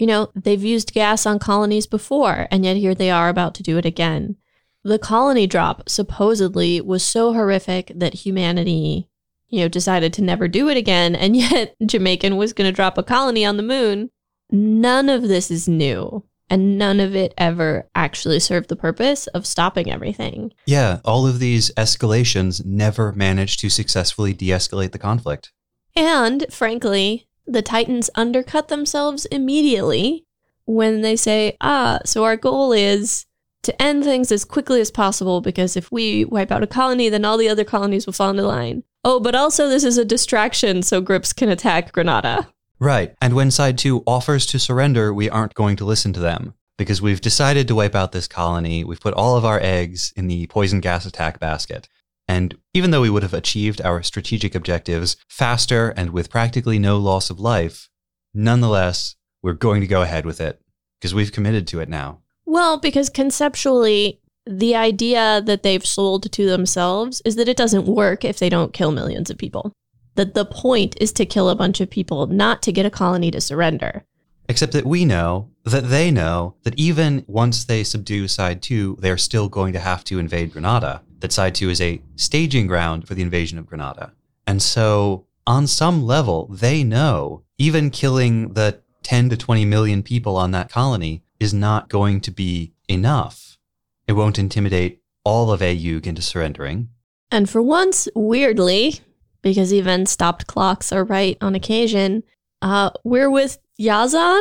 you 0.00 0.06
know, 0.06 0.30
they've 0.34 0.64
used 0.64 0.94
gas 0.94 1.26
on 1.26 1.38
colonies 1.38 1.86
before, 1.86 2.48
and 2.50 2.64
yet 2.64 2.78
here 2.78 2.94
they 2.94 3.10
are 3.10 3.28
about 3.28 3.54
to 3.56 3.62
do 3.62 3.76
it 3.76 3.84
again. 3.84 4.36
The 4.82 4.98
colony 4.98 5.46
drop 5.46 5.90
supposedly 5.90 6.80
was 6.80 7.02
so 7.02 7.34
horrific 7.34 7.92
that 7.94 8.14
humanity, 8.14 9.10
you 9.48 9.60
know, 9.60 9.68
decided 9.68 10.14
to 10.14 10.22
never 10.22 10.48
do 10.48 10.70
it 10.70 10.78
again, 10.78 11.14
and 11.14 11.36
yet 11.50 11.76
Jamaican 11.84 12.38
was 12.38 12.54
going 12.54 12.66
to 12.66 12.74
drop 12.74 12.96
a 12.96 13.02
colony 13.02 13.44
on 13.44 13.58
the 13.58 13.62
moon. 13.62 14.10
None 14.50 15.10
of 15.10 15.28
this 15.28 15.50
is 15.50 15.68
new, 15.68 16.24
and 16.48 16.78
none 16.78 16.98
of 16.98 17.14
it 17.14 17.34
ever 17.36 17.86
actually 17.94 18.40
served 18.40 18.70
the 18.70 18.76
purpose 18.76 19.26
of 19.28 19.46
stopping 19.46 19.92
everything. 19.92 20.50
Yeah, 20.64 21.00
all 21.04 21.26
of 21.26 21.40
these 21.40 21.70
escalations 21.76 22.64
never 22.64 23.12
managed 23.12 23.60
to 23.60 23.68
successfully 23.68 24.32
de 24.32 24.48
escalate 24.48 24.92
the 24.92 24.98
conflict. 24.98 25.52
And 25.94 26.46
frankly, 26.50 27.28
the 27.46 27.62
Titans 27.62 28.10
undercut 28.14 28.68
themselves 28.68 29.24
immediately 29.26 30.26
when 30.66 31.00
they 31.00 31.16
say, 31.16 31.56
ah, 31.60 31.98
so 32.04 32.24
our 32.24 32.36
goal 32.36 32.72
is 32.72 33.26
to 33.62 33.82
end 33.82 34.04
things 34.04 34.32
as 34.32 34.44
quickly 34.44 34.80
as 34.80 34.90
possible 34.90 35.40
because 35.40 35.76
if 35.76 35.90
we 35.92 36.24
wipe 36.24 36.50
out 36.50 36.62
a 36.62 36.66
colony, 36.66 37.08
then 37.08 37.24
all 37.24 37.36
the 37.36 37.48
other 37.48 37.64
colonies 37.64 38.06
will 38.06 38.12
fall 38.12 38.30
into 38.30 38.46
line. 38.46 38.82
Oh, 39.04 39.20
but 39.20 39.34
also 39.34 39.68
this 39.68 39.84
is 39.84 39.98
a 39.98 40.04
distraction 40.04 40.82
so 40.82 41.02
Gryps 41.02 41.34
can 41.34 41.48
attack 41.48 41.92
Granada. 41.92 42.48
Right. 42.78 43.14
And 43.20 43.34
when 43.34 43.50
Side 43.50 43.76
2 43.76 44.04
offers 44.06 44.46
to 44.46 44.58
surrender, 44.58 45.12
we 45.12 45.28
aren't 45.28 45.54
going 45.54 45.76
to 45.76 45.84
listen 45.84 46.12
to 46.14 46.20
them 46.20 46.54
because 46.78 47.02
we've 47.02 47.20
decided 47.20 47.68
to 47.68 47.74
wipe 47.74 47.94
out 47.94 48.12
this 48.12 48.26
colony. 48.26 48.84
We've 48.84 49.00
put 49.00 49.12
all 49.12 49.36
of 49.36 49.44
our 49.44 49.60
eggs 49.60 50.14
in 50.16 50.28
the 50.28 50.46
poison 50.46 50.80
gas 50.80 51.04
attack 51.04 51.38
basket. 51.38 51.88
And 52.30 52.54
even 52.74 52.92
though 52.92 53.00
we 53.00 53.10
would 53.10 53.24
have 53.24 53.34
achieved 53.34 53.80
our 53.80 54.04
strategic 54.04 54.54
objectives 54.54 55.16
faster 55.28 55.88
and 55.96 56.10
with 56.10 56.30
practically 56.30 56.78
no 56.78 56.96
loss 56.96 57.28
of 57.28 57.40
life, 57.40 57.88
nonetheless, 58.32 59.16
we're 59.42 59.54
going 59.54 59.80
to 59.80 59.88
go 59.88 60.02
ahead 60.02 60.24
with 60.24 60.40
it 60.40 60.60
because 61.00 61.12
we've 61.12 61.32
committed 61.32 61.66
to 61.66 61.80
it 61.80 61.88
now. 61.88 62.20
Well, 62.46 62.78
because 62.78 63.10
conceptually, 63.10 64.20
the 64.46 64.76
idea 64.76 65.42
that 65.44 65.64
they've 65.64 65.84
sold 65.84 66.30
to 66.30 66.46
themselves 66.46 67.20
is 67.24 67.34
that 67.34 67.48
it 67.48 67.56
doesn't 67.56 67.86
work 67.86 68.24
if 68.24 68.38
they 68.38 68.48
don't 68.48 68.72
kill 68.72 68.92
millions 68.92 69.28
of 69.28 69.36
people. 69.36 69.72
That 70.14 70.34
the 70.34 70.44
point 70.44 70.96
is 71.00 71.10
to 71.14 71.26
kill 71.26 71.50
a 71.50 71.56
bunch 71.56 71.80
of 71.80 71.90
people, 71.90 72.28
not 72.28 72.62
to 72.62 72.70
get 72.70 72.86
a 72.86 72.90
colony 72.90 73.32
to 73.32 73.40
surrender. 73.40 74.04
Except 74.48 74.72
that 74.74 74.86
we 74.86 75.04
know 75.04 75.50
that 75.64 75.88
they 75.88 76.12
know 76.12 76.54
that 76.62 76.78
even 76.78 77.24
once 77.26 77.64
they 77.64 77.82
subdue 77.82 78.28
Side 78.28 78.62
2, 78.62 78.98
they're 79.00 79.18
still 79.18 79.48
going 79.48 79.72
to 79.72 79.80
have 79.80 80.04
to 80.04 80.20
invade 80.20 80.52
Granada. 80.52 81.02
That 81.20 81.32
Side 81.32 81.54
2 81.54 81.70
is 81.70 81.80
a 81.80 82.02
staging 82.16 82.66
ground 82.66 83.06
for 83.06 83.14
the 83.14 83.22
invasion 83.22 83.58
of 83.58 83.66
Granada. 83.66 84.12
And 84.46 84.62
so, 84.62 85.26
on 85.46 85.66
some 85.66 86.04
level, 86.04 86.46
they 86.46 86.82
know 86.82 87.44
even 87.58 87.90
killing 87.90 88.54
the 88.54 88.80
10 89.02 89.30
to 89.30 89.36
20 89.36 89.64
million 89.64 90.02
people 90.02 90.36
on 90.36 90.50
that 90.52 90.70
colony 90.70 91.22
is 91.38 91.54
not 91.54 91.88
going 91.88 92.20
to 92.22 92.30
be 92.30 92.72
enough. 92.88 93.58
It 94.06 94.12
won't 94.12 94.38
intimidate 94.38 95.02
all 95.24 95.52
of 95.52 95.62
AU 95.62 96.00
into 96.04 96.22
surrendering. 96.22 96.88
And 97.30 97.48
for 97.48 97.62
once, 97.62 98.08
weirdly, 98.14 99.00
because 99.42 99.72
even 99.72 100.06
stopped 100.06 100.46
clocks 100.46 100.92
are 100.92 101.04
right 101.04 101.36
on 101.40 101.54
occasion, 101.54 102.22
uh, 102.62 102.90
we're 103.04 103.30
with 103.30 103.58
Yazan, 103.80 104.40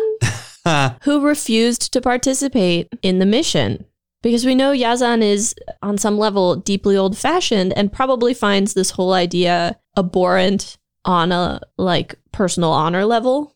who 1.03 1.21
refused 1.21 1.93
to 1.93 2.01
participate 2.01 2.89
in 3.01 3.19
the 3.19 3.25
mission. 3.25 3.85
Because 4.21 4.45
we 4.45 4.53
know 4.55 4.71
Yazan 4.73 5.21
is, 5.23 5.55
on 5.81 5.97
some 5.97 6.17
level, 6.17 6.55
deeply 6.57 6.97
old 6.97 7.17
fashioned 7.17 7.71
and 7.77 7.91
probably 7.91 8.33
finds 8.33 8.73
this 8.73 8.91
whole 8.91 9.13
idea 9.13 9.79
abhorrent 9.97 10.77
on 11.05 11.31
a 11.31 11.61
like 11.77 12.15
personal 12.33 12.71
honor 12.71 13.05
level. 13.05 13.55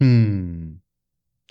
Hmm. 0.00 0.72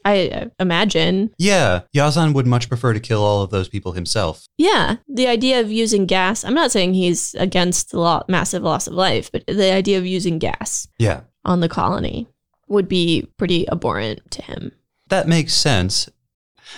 I 0.06 0.50
imagine. 0.60 1.34
Yeah, 1.38 1.84
Yazan 1.96 2.34
would 2.34 2.46
much 2.46 2.68
prefer 2.68 2.92
to 2.92 3.00
kill 3.00 3.24
all 3.24 3.42
of 3.42 3.52
those 3.52 3.70
people 3.70 3.94
himself. 3.94 4.46
Yeah, 4.58 4.98
the 5.08 5.28
idea 5.28 5.62
of 5.62 5.72
using 5.72 6.06
gas. 6.06 6.44
I'm 6.44 6.54
not 6.54 6.72
saying 6.74 6.94
he's 6.94 7.34
against 7.36 7.92
the 7.92 8.00
law, 8.02 8.24
massive 8.28 8.64
loss 8.64 8.86
of 8.86 8.94
life, 8.96 9.32
but 9.32 9.48
the 9.48 9.72
idea 9.72 9.98
of 9.98 10.06
using 10.06 10.40
gas 10.40 10.90
Yeah. 11.00 11.22
on 11.46 11.62
the 11.62 11.70
colony 11.70 12.28
would 12.68 12.90
be 12.90 13.30
pretty 13.38 13.66
abhorrent 13.70 14.30
to 14.32 14.42
him. 14.42 14.74
That 15.08 15.30
makes 15.30 15.54
sense. 15.54 16.10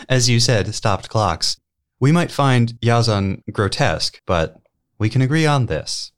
As 0.09 0.29
you 0.29 0.39
said, 0.39 0.73
stopped 0.75 1.09
clocks. 1.09 1.59
We 1.99 2.11
might 2.11 2.31
find 2.31 2.73
Yazan 2.81 3.41
grotesque, 3.51 4.21
but 4.25 4.59
we 4.97 5.09
can 5.09 5.21
agree 5.21 5.45
on 5.45 5.65
this. 5.65 6.11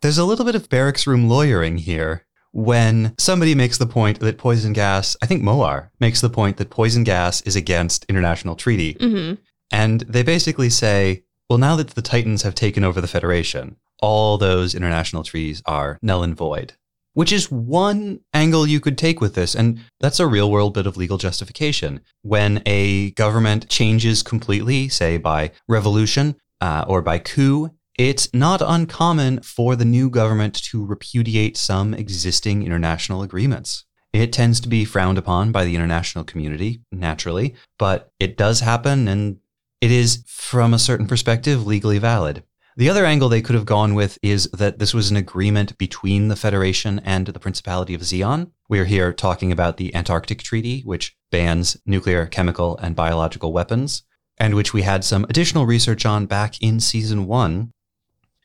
There's 0.00 0.18
a 0.18 0.24
little 0.24 0.44
bit 0.44 0.54
of 0.54 0.68
barracks 0.68 1.06
room 1.06 1.28
lawyering 1.28 1.78
here 1.78 2.26
when 2.52 3.14
somebody 3.18 3.54
makes 3.54 3.76
the 3.78 3.86
point 3.86 4.20
that 4.20 4.38
poison 4.38 4.72
gas, 4.72 5.16
I 5.20 5.26
think 5.26 5.42
Moar 5.42 5.92
makes 6.00 6.20
the 6.20 6.30
point 6.30 6.56
that 6.56 6.70
poison 6.70 7.04
gas 7.04 7.42
is 7.42 7.54
against 7.54 8.06
international 8.08 8.56
treaty. 8.56 8.96
hmm 8.98 9.34
And 9.70 10.00
they 10.02 10.22
basically 10.22 10.70
say, 10.70 11.24
well, 11.50 11.58
now 11.58 11.76
that 11.76 11.88
the 11.88 12.02
Titans 12.02 12.42
have 12.42 12.54
taken 12.54 12.82
over 12.82 13.00
the 13.00 13.08
Federation, 13.08 13.76
all 14.00 14.38
those 14.38 14.74
international 14.74 15.22
treaties 15.22 15.62
are 15.66 15.98
null 16.02 16.22
and 16.22 16.36
void. 16.36 16.74
Which 17.16 17.32
is 17.32 17.50
one 17.50 18.20
angle 18.34 18.66
you 18.66 18.78
could 18.78 18.98
take 18.98 19.22
with 19.22 19.34
this, 19.34 19.54
and 19.54 19.80
that's 20.00 20.20
a 20.20 20.26
real 20.26 20.50
world 20.50 20.74
bit 20.74 20.86
of 20.86 20.98
legal 20.98 21.16
justification. 21.16 22.02
When 22.20 22.62
a 22.66 23.12
government 23.12 23.70
changes 23.70 24.22
completely, 24.22 24.90
say 24.90 25.16
by 25.16 25.52
revolution 25.66 26.36
uh, 26.60 26.84
or 26.86 27.00
by 27.00 27.20
coup, 27.20 27.70
it's 27.96 28.28
not 28.34 28.60
uncommon 28.60 29.40
for 29.40 29.76
the 29.76 29.86
new 29.86 30.10
government 30.10 30.62
to 30.64 30.84
repudiate 30.84 31.56
some 31.56 31.94
existing 31.94 32.62
international 32.62 33.22
agreements. 33.22 33.86
It 34.12 34.30
tends 34.30 34.60
to 34.60 34.68
be 34.68 34.84
frowned 34.84 35.16
upon 35.16 35.52
by 35.52 35.64
the 35.64 35.74
international 35.74 36.24
community, 36.24 36.82
naturally, 36.92 37.54
but 37.78 38.10
it 38.20 38.36
does 38.36 38.60
happen 38.60 39.08
and 39.08 39.38
it 39.80 39.90
is, 39.90 40.22
from 40.26 40.74
a 40.74 40.78
certain 40.78 41.06
perspective, 41.06 41.66
legally 41.66 41.98
valid. 41.98 42.42
The 42.78 42.90
other 42.90 43.06
angle 43.06 43.30
they 43.30 43.40
could 43.40 43.54
have 43.54 43.64
gone 43.64 43.94
with 43.94 44.18
is 44.20 44.50
that 44.50 44.78
this 44.78 44.92
was 44.92 45.10
an 45.10 45.16
agreement 45.16 45.78
between 45.78 46.28
the 46.28 46.36
Federation 46.36 46.98
and 47.06 47.26
the 47.26 47.40
Principality 47.40 47.94
of 47.94 48.02
Zeon. 48.02 48.50
We're 48.68 48.84
here 48.84 49.14
talking 49.14 49.50
about 49.50 49.78
the 49.78 49.94
Antarctic 49.94 50.42
Treaty, 50.42 50.82
which 50.82 51.16
bans 51.30 51.78
nuclear, 51.86 52.26
chemical, 52.26 52.76
and 52.76 52.94
biological 52.94 53.50
weapons, 53.50 54.02
and 54.36 54.54
which 54.54 54.74
we 54.74 54.82
had 54.82 55.04
some 55.04 55.24
additional 55.24 55.64
research 55.64 56.04
on 56.04 56.26
back 56.26 56.60
in 56.60 56.78
season 56.78 57.26
one. 57.26 57.72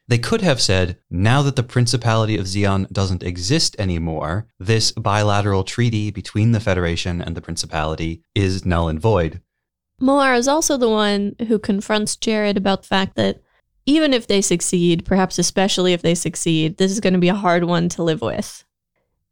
They 0.08 0.18
could 0.18 0.40
have 0.42 0.62
said, 0.62 0.98
now 1.10 1.42
that 1.42 1.58
the 1.58 1.62
Principality 1.62 2.38
of 2.38 2.46
Zeon 2.46 2.90
doesn't 2.90 3.24
exist 3.24 3.76
anymore, 3.78 4.48
this 4.58 4.94
bilateral 4.94 5.66
treaty 5.66 6.10
between 6.10 6.54
the 6.54 6.62
Federation 6.62 7.22
and 7.22 7.36
the 7.36 7.42
Principality 7.42 8.24
is 8.34 8.66
null 8.66 8.88
and 8.88 9.00
void. 9.00 9.42
Moar 10.00 10.34
is 10.36 10.48
also 10.48 10.78
the 10.78 10.90
one 10.90 11.36
who 11.50 11.60
confronts 11.60 12.16
Jared 12.16 12.56
about 12.56 12.84
the 12.84 12.88
fact 12.88 13.16
that 13.18 13.42
even 13.86 14.14
if 14.14 14.28
they 14.28 14.42
succeed, 14.42 15.06
perhaps 15.06 15.40
especially 15.40 15.94
if 15.94 16.02
they 16.02 16.16
succeed, 16.16 16.78
this 16.78 16.92
is 16.92 17.00
going 17.00 17.14
to 17.14 17.20
be 17.20 17.30
a 17.30 17.36
hard 17.36 17.64
one 17.64 17.90
to 17.90 18.04
live 18.04 18.22
with. 18.22 18.64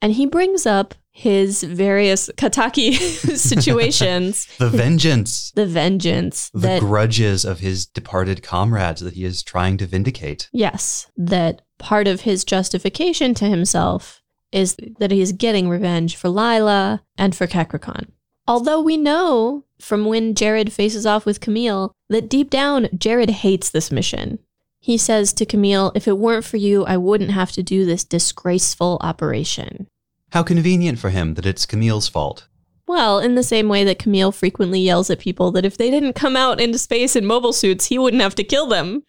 And 0.01 0.13
he 0.13 0.25
brings 0.25 0.65
up 0.65 0.95
his 1.11 1.63
various 1.63 2.29
Kataki 2.37 2.93
situations, 3.37 4.47
The 4.57 4.69
vengeance, 4.69 5.51
the 5.51 5.65
vengeance 5.65 6.49
the 6.53 6.59
that 6.59 6.79
grudges 6.79 7.43
of 7.43 7.59
his 7.59 7.85
departed 7.85 8.41
comrades 8.41 9.01
that 9.01 9.15
he 9.15 9.25
is 9.25 9.43
trying 9.43 9.77
to 9.77 9.85
vindicate. 9.85 10.49
Yes, 10.53 11.11
that 11.17 11.61
part 11.77 12.07
of 12.07 12.21
his 12.21 12.45
justification 12.45 13.33
to 13.35 13.45
himself 13.45 14.21
is 14.51 14.77
that 14.99 15.11
he 15.11 15.21
is 15.21 15.33
getting 15.33 15.69
revenge 15.69 16.15
for 16.15 16.29
Lila 16.29 17.03
and 17.17 17.35
for 17.35 17.47
Kacricon. 17.47 18.07
Although 18.47 18.81
we 18.81 18.97
know 18.97 19.65
from 19.81 20.05
when 20.05 20.35
Jared 20.35 20.73
faces 20.73 21.05
off 21.05 21.25
with 21.25 21.39
Camille 21.39 21.93
that 22.09 22.29
deep 22.29 22.49
down, 22.49 22.89
Jared 22.97 23.29
hates 23.29 23.69
this 23.69 23.91
mission. 23.91 24.39
He 24.79 24.97
says 24.97 25.33
to 25.33 25.45
Camille, 25.45 25.91
If 25.95 26.07
it 26.07 26.17
weren't 26.17 26.45
for 26.45 26.57
you, 26.57 26.85
I 26.85 26.97
wouldn't 26.97 27.31
have 27.31 27.51
to 27.53 27.63
do 27.63 27.85
this 27.85 28.03
disgraceful 28.03 28.97
operation. 29.01 29.87
How 30.31 30.43
convenient 30.43 30.99
for 30.99 31.09
him 31.09 31.33
that 31.33 31.45
it's 31.45 31.65
Camille's 31.65 32.07
fault. 32.07 32.47
Well, 32.87 33.19
in 33.19 33.35
the 33.35 33.43
same 33.43 33.67
way 33.67 33.83
that 33.83 33.99
Camille 33.99 34.31
frequently 34.31 34.79
yells 34.79 35.09
at 35.09 35.19
people 35.19 35.51
that 35.51 35.65
if 35.65 35.77
they 35.77 35.91
didn't 35.91 36.13
come 36.13 36.35
out 36.35 36.59
into 36.59 36.77
space 36.79 37.15
in 37.15 37.25
mobile 37.25 37.53
suits, 37.53 37.85
he 37.85 37.99
wouldn't 37.99 38.23
have 38.23 38.35
to 38.35 38.43
kill 38.43 38.67
them. 38.67 39.03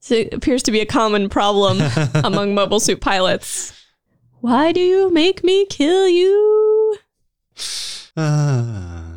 So 0.00 0.14
it 0.14 0.34
appears 0.34 0.62
to 0.64 0.70
be 0.70 0.80
a 0.80 0.86
common 0.86 1.28
problem 1.28 1.78
among 2.14 2.54
mobile 2.54 2.80
suit 2.80 3.00
pilots. 3.00 3.72
Why 4.40 4.72
do 4.72 4.80
you 4.80 5.10
make 5.10 5.44
me 5.44 5.66
kill 5.66 6.08
you? 6.08 6.96
Ah. 8.20 9.07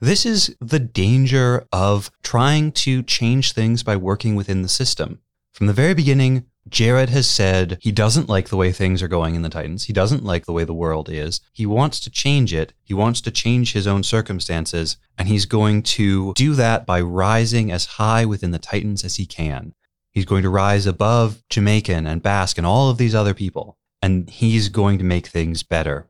This 0.00 0.24
is 0.24 0.54
the 0.60 0.78
danger 0.78 1.66
of 1.72 2.12
trying 2.22 2.70
to 2.72 3.02
change 3.02 3.52
things 3.52 3.82
by 3.82 3.96
working 3.96 4.36
within 4.36 4.62
the 4.62 4.68
system. 4.68 5.20
From 5.52 5.66
the 5.66 5.72
very 5.72 5.92
beginning, 5.92 6.44
Jared 6.68 7.08
has 7.08 7.28
said 7.28 7.78
he 7.80 7.90
doesn't 7.90 8.28
like 8.28 8.48
the 8.48 8.56
way 8.56 8.70
things 8.70 9.02
are 9.02 9.08
going 9.08 9.34
in 9.34 9.42
the 9.42 9.48
Titans. 9.48 9.84
He 9.84 9.92
doesn't 9.92 10.24
like 10.24 10.46
the 10.46 10.52
way 10.52 10.62
the 10.62 10.72
world 10.74 11.08
is. 11.10 11.40
He 11.52 11.66
wants 11.66 11.98
to 12.00 12.10
change 12.10 12.54
it. 12.54 12.74
He 12.84 12.94
wants 12.94 13.20
to 13.22 13.32
change 13.32 13.72
his 13.72 13.88
own 13.88 14.04
circumstances. 14.04 14.98
And 15.16 15.26
he's 15.26 15.46
going 15.46 15.82
to 15.84 16.32
do 16.34 16.54
that 16.54 16.86
by 16.86 17.00
rising 17.00 17.72
as 17.72 17.86
high 17.86 18.24
within 18.24 18.52
the 18.52 18.60
Titans 18.60 19.02
as 19.04 19.16
he 19.16 19.26
can. 19.26 19.74
He's 20.12 20.26
going 20.26 20.42
to 20.42 20.48
rise 20.48 20.86
above 20.86 21.42
Jamaican 21.50 22.06
and 22.06 22.22
Bask 22.22 22.56
and 22.56 22.66
all 22.66 22.88
of 22.88 22.98
these 22.98 23.16
other 23.16 23.34
people. 23.34 23.76
And 24.00 24.30
he's 24.30 24.68
going 24.68 24.98
to 24.98 25.04
make 25.04 25.26
things 25.26 25.64
better. 25.64 26.08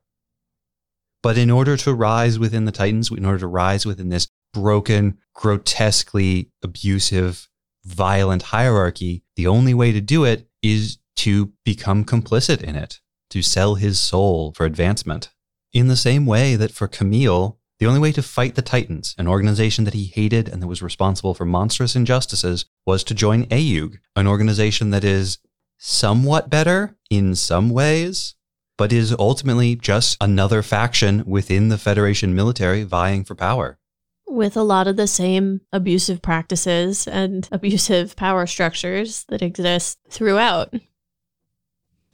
But 1.22 1.36
in 1.36 1.50
order 1.50 1.76
to 1.78 1.94
rise 1.94 2.38
within 2.38 2.64
the 2.64 2.72
Titans, 2.72 3.10
in 3.10 3.24
order 3.24 3.38
to 3.38 3.46
rise 3.46 3.84
within 3.84 4.08
this 4.08 4.28
broken, 4.52 5.18
grotesquely 5.34 6.50
abusive, 6.62 7.48
violent 7.84 8.42
hierarchy, 8.42 9.24
the 9.36 9.46
only 9.46 9.74
way 9.74 9.92
to 9.92 10.00
do 10.00 10.24
it 10.24 10.48
is 10.62 10.98
to 11.16 11.52
become 11.64 12.04
complicit 12.04 12.62
in 12.62 12.76
it, 12.76 13.00
to 13.30 13.42
sell 13.42 13.74
his 13.74 13.98
soul 13.98 14.52
for 14.52 14.64
advancement. 14.64 15.30
In 15.72 15.88
the 15.88 15.96
same 15.96 16.24
way 16.26 16.56
that 16.56 16.72
for 16.72 16.88
Camille, 16.88 17.58
the 17.78 17.86
only 17.86 18.00
way 18.00 18.12
to 18.12 18.22
fight 18.22 18.54
the 18.54 18.62
Titans, 18.62 19.14
an 19.18 19.28
organization 19.28 19.84
that 19.84 19.94
he 19.94 20.06
hated 20.06 20.48
and 20.48 20.62
that 20.62 20.66
was 20.66 20.82
responsible 20.82 21.34
for 21.34 21.44
monstrous 21.44 21.94
injustices, 21.94 22.64
was 22.86 23.04
to 23.04 23.14
join 23.14 23.46
AEUG, 23.46 23.98
an 24.16 24.26
organization 24.26 24.90
that 24.90 25.04
is 25.04 25.38
somewhat 25.78 26.50
better 26.50 26.96
in 27.10 27.34
some 27.34 27.70
ways, 27.70 28.34
but 28.78 28.92
is 28.92 29.14
ultimately 29.18 29.76
just 29.76 30.16
another 30.22 30.62
faction 30.62 31.22
within 31.26 31.68
the 31.68 31.76
Federation 31.76 32.34
military 32.34 32.84
vying 32.84 33.24
for 33.24 33.34
power. 33.34 33.78
With 34.26 34.56
a 34.56 34.62
lot 34.62 34.86
of 34.86 34.96
the 34.96 35.06
same 35.06 35.60
abusive 35.72 36.22
practices 36.22 37.06
and 37.06 37.46
abusive 37.52 38.16
power 38.16 38.46
structures 38.46 39.24
that 39.28 39.42
exist 39.42 39.98
throughout. 40.08 40.72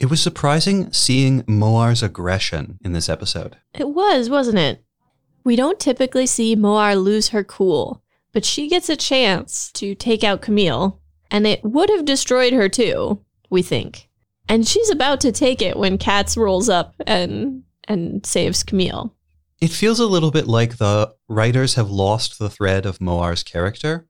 It 0.01 0.07
was 0.07 0.21
surprising 0.21 0.93
seeing 0.93 1.45
Moar's 1.47 2.03
aggression 2.03 2.79
in 2.85 2.93
this 2.93 3.09
episode. 3.09 3.59
It 3.75 3.91
was, 3.91 4.29
wasn't 4.29 4.59
it? 4.59 4.85
We 5.45 5.57
don't 5.57 5.79
typically 5.79 6.27
see 6.27 6.57
Moar 6.57 6.97
lose 6.97 7.29
her 7.29 7.45
cool, 7.45 8.03
but 8.33 8.45
she 8.45 8.69
gets 8.69 8.89
a 8.89 8.97
chance 8.97 9.71
to 9.73 9.95
take 9.95 10.25
out 10.25 10.41
Camille, 10.41 11.01
and 11.31 11.47
it 11.47 11.63
would 11.63 11.91
have 11.91 12.07
destroyed 12.07 12.55
her 12.55 12.69
too, 12.69 13.23
we 13.51 13.61
think. 13.61 14.09
And 14.49 14.67
she's 14.67 14.91
about 14.91 15.21
to 15.23 15.33
take 15.33 15.63
it 15.63 15.77
when 15.77 15.99
Katz 15.99 16.37
rolls 16.37 16.69
up 16.69 16.95
and 17.07 17.63
and 17.87 18.25
saves 18.25 18.63
Camille. 18.63 19.15
It 19.61 19.71
feels 19.71 20.01
a 20.01 20.07
little 20.07 20.31
bit 20.31 20.47
like 20.47 20.77
the 20.77 21.15
writers 21.29 21.75
have 21.75 21.91
lost 21.91 22.39
the 22.39 22.51
thread 22.51 22.87
of 22.87 23.01
Moar's 23.01 23.43
character. 23.43 24.07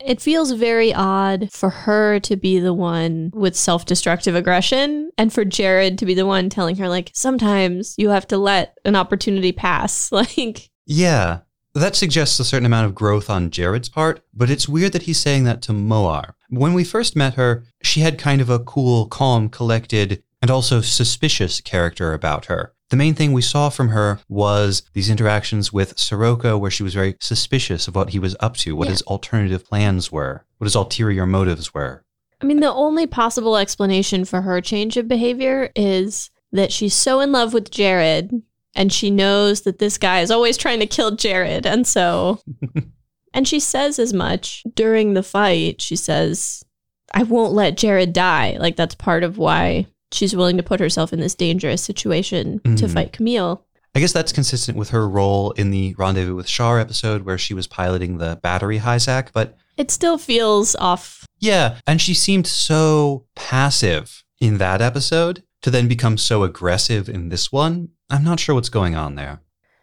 It 0.00 0.20
feels 0.20 0.52
very 0.52 0.94
odd 0.94 1.50
for 1.52 1.70
her 1.70 2.20
to 2.20 2.36
be 2.36 2.60
the 2.60 2.72
one 2.72 3.30
with 3.34 3.56
self 3.56 3.84
destructive 3.84 4.34
aggression 4.36 5.10
and 5.18 5.32
for 5.32 5.44
Jared 5.44 5.98
to 5.98 6.06
be 6.06 6.14
the 6.14 6.26
one 6.26 6.48
telling 6.48 6.76
her, 6.76 6.88
like, 6.88 7.10
sometimes 7.14 7.94
you 7.98 8.10
have 8.10 8.26
to 8.28 8.38
let 8.38 8.76
an 8.84 8.96
opportunity 8.96 9.52
pass. 9.52 10.10
Like, 10.18 10.70
Yeah, 10.86 11.40
that 11.74 11.96
suggests 11.96 12.38
a 12.40 12.44
certain 12.44 12.66
amount 12.66 12.86
of 12.86 12.94
growth 12.94 13.28
on 13.30 13.50
Jared's 13.50 13.88
part, 13.88 14.20
but 14.34 14.50
it's 14.50 14.68
weird 14.68 14.92
that 14.92 15.02
he's 15.02 15.20
saying 15.20 15.44
that 15.44 15.62
to 15.62 15.72
Moar. 15.72 16.34
When 16.48 16.72
we 16.74 16.84
first 16.84 17.14
met 17.16 17.34
her, 17.34 17.64
she 17.82 18.00
had 18.00 18.18
kind 18.18 18.40
of 18.40 18.50
a 18.50 18.58
cool, 18.58 19.06
calm, 19.06 19.48
collected, 19.48 20.22
and 20.40 20.50
also 20.50 20.80
suspicious 20.80 21.60
character 21.60 22.12
about 22.14 22.46
her. 22.46 22.72
The 22.90 22.96
main 22.96 23.14
thing 23.14 23.32
we 23.32 23.42
saw 23.42 23.68
from 23.68 23.88
her 23.88 24.18
was 24.28 24.82
these 24.94 25.10
interactions 25.10 25.72
with 25.72 25.98
Scirocco, 25.98 26.56
where 26.56 26.70
she 26.70 26.82
was 26.82 26.94
very 26.94 27.16
suspicious 27.20 27.86
of 27.86 27.94
what 27.94 28.10
he 28.10 28.18
was 28.18 28.34
up 28.40 28.56
to, 28.58 28.74
what 28.74 28.86
Yeah. 28.86 28.92
his 28.92 29.02
alternative 29.02 29.66
plans 29.66 30.10
were, 30.10 30.46
what 30.56 30.64
his 30.64 30.74
ulterior 30.74 31.26
motives 31.26 31.74
were. 31.74 32.02
I 32.40 32.46
mean, 32.46 32.60
the 32.60 32.72
only 32.72 33.06
possible 33.06 33.56
explanation 33.58 34.24
for 34.24 34.42
her 34.42 34.60
change 34.62 34.96
of 34.96 35.06
behavior 35.08 35.70
is 35.76 36.30
that 36.52 36.72
she's 36.72 36.94
so 36.94 37.20
in 37.20 37.30
love 37.30 37.52
with 37.52 37.70
Jared 37.70 38.30
and 38.78 38.90
she 38.92 39.10
knows 39.10 39.62
that 39.62 39.78
this 39.78 39.98
guy 39.98 40.20
is 40.20 40.30
always 40.30 40.56
trying 40.56 40.80
to 40.80 40.86
kill 40.86 41.10
Jared. 41.16 41.66
And 41.66 41.86
so, 41.86 42.40
and 43.34 43.46
she 43.46 43.60
says 43.60 43.98
as 43.98 44.14
much 44.14 44.62
during 44.74 45.12
the 45.14 45.22
fight. 45.22 45.82
She 45.82 45.96
says, 45.96 46.64
I 47.12 47.24
won't 47.24 47.52
let 47.52 47.76
Jared 47.76 48.12
die. 48.12 48.56
Like, 48.58 48.76
that's 48.76 48.94
part 48.94 49.22
of 49.24 49.36
why 49.36 49.86
she's 50.12 50.34
willing 50.34 50.56
to 50.56 50.62
put 50.62 50.80
herself 50.80 51.12
in 51.12 51.20
this 51.20 51.34
dangerous 51.34 51.82
situation 51.82 52.60
to 52.60 52.86
Mhm. 52.86 52.92
fight 52.94 53.12
Camille. 53.12 53.64
I 53.94 54.00
guess 54.00 54.12
that's 54.12 54.32
consistent 54.32 54.78
with 54.78 54.90
her 54.90 55.08
role 55.08 55.50
in 55.52 55.70
the 55.70 55.94
Rendezvous 55.98 56.34
with 56.36 56.46
Shar 56.48 56.78
episode, 56.78 57.22
where 57.22 57.38
she 57.38 57.52
was 57.54 57.66
piloting 57.66 58.18
the 58.18 58.38
battery 58.42 58.78
Hyzak, 58.78 59.28
but 59.32 59.56
It 59.76 59.90
still 59.90 60.18
feels 60.18 60.74
off. 60.76 61.24
Yeah, 61.40 61.78
and 61.86 62.00
she 62.00 62.12
seemed 62.14 62.46
so 62.46 63.26
passive 63.34 64.24
in 64.40 64.58
that 64.58 64.80
episode 64.82 65.42
to 65.62 65.70
then 65.70 65.88
become 65.88 66.16
so 66.18 66.42
aggressive 66.44 67.08
in 67.08 67.28
this 67.30 67.50
one. 67.50 67.88
I'm 68.10 68.24
not 68.24 68.40
sure 68.40 68.54
what's 68.54 68.68
going 68.68 68.94
on 68.94 69.14
there. 69.14 69.40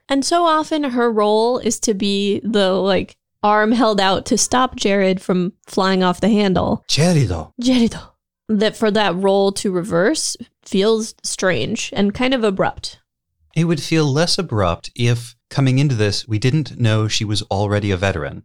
And 0.07 0.23
so 0.23 0.45
often 0.45 0.83
her 0.83 1.11
role 1.11 1.57
is 1.57 1.79
to 1.81 1.93
be 1.93 2.39
the 2.43 2.73
like 2.73 3.17
arm 3.41 3.71
held 3.71 3.99
out 3.99 4.25
to 4.27 4.37
stop 4.37 4.75
Jared 4.75 5.21
from 5.21 5.53
flying 5.67 6.03
off 6.03 6.21
the 6.21 6.29
handle. 6.29 6.83
Jerido. 6.87 7.53
Jerido. 7.61 8.11
That 8.47 8.75
for 8.75 8.91
that 8.91 9.15
role 9.15 9.51
to 9.53 9.71
reverse 9.71 10.37
feels 10.63 11.15
strange 11.23 11.91
and 11.95 12.13
kind 12.13 12.33
of 12.33 12.43
abrupt. 12.43 12.99
It 13.55 13.65
would 13.65 13.81
feel 13.81 14.05
less 14.05 14.37
abrupt 14.37 14.91
if, 14.95 15.35
coming 15.49 15.79
into 15.79 15.95
this, 15.95 16.27
we 16.27 16.37
didn't 16.37 16.77
know 16.77 17.07
she 17.07 17.23
was 17.23 17.41
already 17.43 17.89
a 17.89 17.97
veteran. 17.97 18.43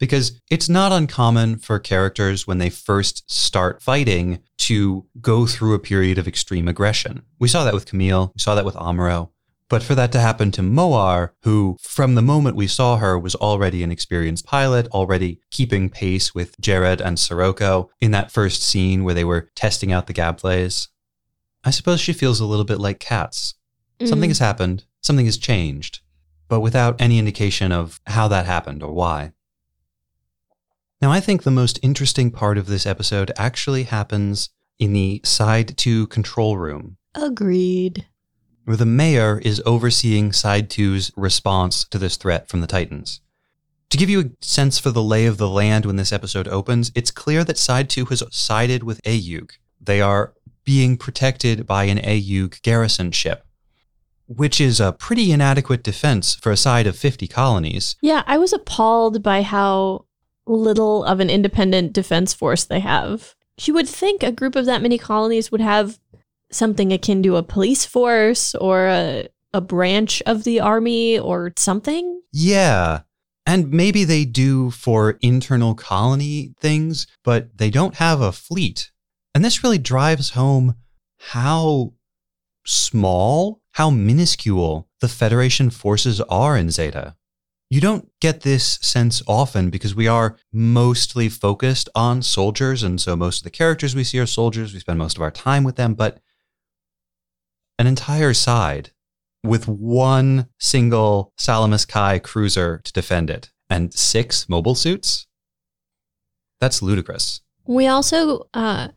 Because 0.00 0.40
it's 0.50 0.68
not 0.68 0.90
uncommon 0.92 1.58
for 1.58 1.78
characters 1.78 2.46
when 2.46 2.58
they 2.58 2.70
first 2.70 3.30
start 3.30 3.80
fighting 3.80 4.40
to 4.58 5.06
go 5.20 5.46
through 5.46 5.74
a 5.74 5.78
period 5.78 6.18
of 6.18 6.26
extreme 6.26 6.66
aggression. 6.66 7.22
We 7.38 7.46
saw 7.48 7.62
that 7.64 7.74
with 7.74 7.86
Camille, 7.86 8.32
we 8.34 8.40
saw 8.40 8.56
that 8.56 8.64
with 8.64 8.74
Amuro. 8.74 9.30
But 9.68 9.84
for 9.84 9.94
that 9.94 10.10
to 10.12 10.20
happen 10.20 10.50
to 10.52 10.62
Moar, 10.62 11.34
who 11.44 11.76
from 11.80 12.16
the 12.16 12.22
moment 12.22 12.56
we 12.56 12.66
saw 12.66 12.96
her 12.96 13.16
was 13.16 13.36
already 13.36 13.84
an 13.84 13.92
experienced 13.92 14.44
pilot, 14.44 14.88
already 14.88 15.38
keeping 15.52 15.88
pace 15.88 16.34
with 16.34 16.58
Jared 16.60 17.00
and 17.00 17.18
Scirocco 17.20 17.88
in 18.00 18.10
that 18.10 18.32
first 18.32 18.62
scene 18.64 19.04
where 19.04 19.14
they 19.14 19.22
were 19.24 19.48
testing 19.54 19.92
out 19.92 20.08
the 20.08 20.12
Gabthleys, 20.14 20.88
I 21.62 21.70
suppose 21.70 22.00
she 22.00 22.12
feels 22.14 22.40
a 22.40 22.46
little 22.46 22.64
bit 22.64 22.80
like 22.80 22.98
Katz. 22.98 23.54
Something 24.04 24.30
Mm. 24.30 24.32
has 24.32 24.38
happened, 24.38 24.84
something 25.02 25.26
has 25.26 25.36
changed, 25.36 26.00
but 26.48 26.60
without 26.60 26.98
any 27.00 27.18
indication 27.18 27.70
of 27.70 28.00
how 28.06 28.26
that 28.28 28.46
happened 28.46 28.82
or 28.82 28.92
why. 28.92 29.32
Now, 31.02 31.10
I 31.10 31.20
think 31.20 31.42
the 31.42 31.50
most 31.50 31.78
interesting 31.82 32.30
part 32.30 32.58
of 32.58 32.66
this 32.66 32.84
episode 32.84 33.32
actually 33.38 33.84
happens 33.84 34.50
in 34.78 34.92
the 34.92 35.20
side 35.24 35.76
2 35.78 36.06
control 36.08 36.58
room, 36.58 36.98
Agreed. 37.14 38.06
where 38.64 38.76
the 38.76 38.84
mayor 38.86 39.38
is 39.38 39.62
overseeing 39.64 40.32
side 40.32 40.68
2's 40.68 41.10
response 41.16 41.84
to 41.84 41.98
this 41.98 42.16
threat 42.16 42.48
from 42.50 42.60
the 42.60 42.66
Titans. 42.66 43.20
To 43.90 43.96
give 43.96 44.10
you 44.10 44.20
a 44.20 44.44
sense 44.44 44.78
for 44.78 44.90
the 44.90 45.02
lay 45.02 45.24
of 45.26 45.38
the 45.38 45.48
land 45.48 45.86
when 45.86 45.96
this 45.96 46.12
episode 46.12 46.46
opens, 46.48 46.92
it's 46.94 47.10
clear 47.10 47.44
that 47.44 47.58
side 47.58 47.88
2 47.88 48.04
has 48.06 48.22
sided 48.30 48.82
with 48.84 49.02
AEUG. 49.04 49.52
They 49.80 50.02
are 50.02 50.34
being 50.64 50.98
protected 50.98 51.66
by 51.66 51.84
an 51.84 51.98
AEUG 51.98 52.60
garrison 52.62 53.10
ship, 53.10 53.44
which 54.26 54.60
is 54.60 54.80
a 54.80 54.92
pretty 54.92 55.32
inadequate 55.32 55.82
defense 55.82 56.34
for 56.34 56.52
a 56.52 56.56
side 56.58 56.86
of 56.86 56.94
50 56.96 57.26
colonies. 57.26 57.96
Yeah, 58.02 58.22
I 58.26 58.36
was 58.36 58.52
appalled 58.52 59.22
by 59.22 59.40
how 59.42 60.04
little 60.56 61.04
of 61.04 61.20
an 61.20 61.30
independent 61.30 61.92
defense 61.92 62.34
force 62.34 62.64
they 62.64 62.80
have. 62.80 63.34
You 63.60 63.74
would 63.74 63.88
think 63.88 64.22
a 64.22 64.32
group 64.32 64.56
of 64.56 64.66
that 64.66 64.82
many 64.82 64.98
colonies 64.98 65.52
would 65.52 65.60
have 65.60 65.98
something 66.50 66.92
akin 66.92 67.22
to 67.22 67.36
a 67.36 67.42
police 67.42 67.84
force 67.84 68.54
or 68.54 68.86
a, 68.86 69.28
a 69.52 69.60
branch 69.60 70.22
of 70.26 70.44
the 70.44 70.60
army 70.60 71.18
or 71.18 71.52
something. 71.56 72.22
Yeah. 72.32 73.02
And 73.46 73.70
maybe 73.70 74.04
they 74.04 74.24
do 74.24 74.70
for 74.70 75.18
internal 75.20 75.74
colony 75.74 76.54
things, 76.60 77.06
but 77.24 77.56
they 77.56 77.70
don't 77.70 77.96
have 77.96 78.20
a 78.20 78.32
fleet. 78.32 78.90
And 79.34 79.44
this 79.44 79.62
really 79.62 79.78
drives 79.78 80.30
home 80.30 80.74
how 81.18 81.94
small, 82.66 83.60
how 83.72 83.90
minuscule 83.90 84.88
the 85.00 85.08
Federation 85.08 85.70
forces 85.70 86.20
are 86.22 86.56
in 86.56 86.70
Zeta. 86.70 87.16
You 87.70 87.80
don't 87.80 88.10
get 88.20 88.40
this 88.40 88.80
sense 88.82 89.22
often 89.28 89.70
because 89.70 89.94
we 89.94 90.08
are 90.08 90.36
mostly 90.52 91.28
focused 91.28 91.88
on 91.94 92.20
soldiers. 92.20 92.82
And 92.82 93.00
so 93.00 93.14
most 93.14 93.38
of 93.38 93.44
the 93.44 93.50
characters 93.50 93.94
we 93.94 94.02
see 94.02 94.18
are 94.18 94.26
soldiers. 94.26 94.74
We 94.74 94.80
spend 94.80 94.98
most 94.98 95.16
of 95.16 95.22
our 95.22 95.30
time 95.30 95.62
with 95.62 95.76
them. 95.76 95.94
But 95.94 96.18
an 97.78 97.86
entire 97.86 98.34
side 98.34 98.90
with 99.44 99.68
one 99.68 100.48
single 100.58 101.32
Salamis 101.38 101.84
Kai 101.84 102.18
cruiser 102.18 102.78
to 102.84 102.92
defend 102.92 103.30
it 103.30 103.50
and 103.70 103.94
six 103.94 104.48
mobile 104.48 104.74
suits? 104.74 105.26
That's 106.60 106.82
ludicrous. 106.82 107.40
We 107.66 107.86
also 107.86 108.48
uh, 108.52 108.88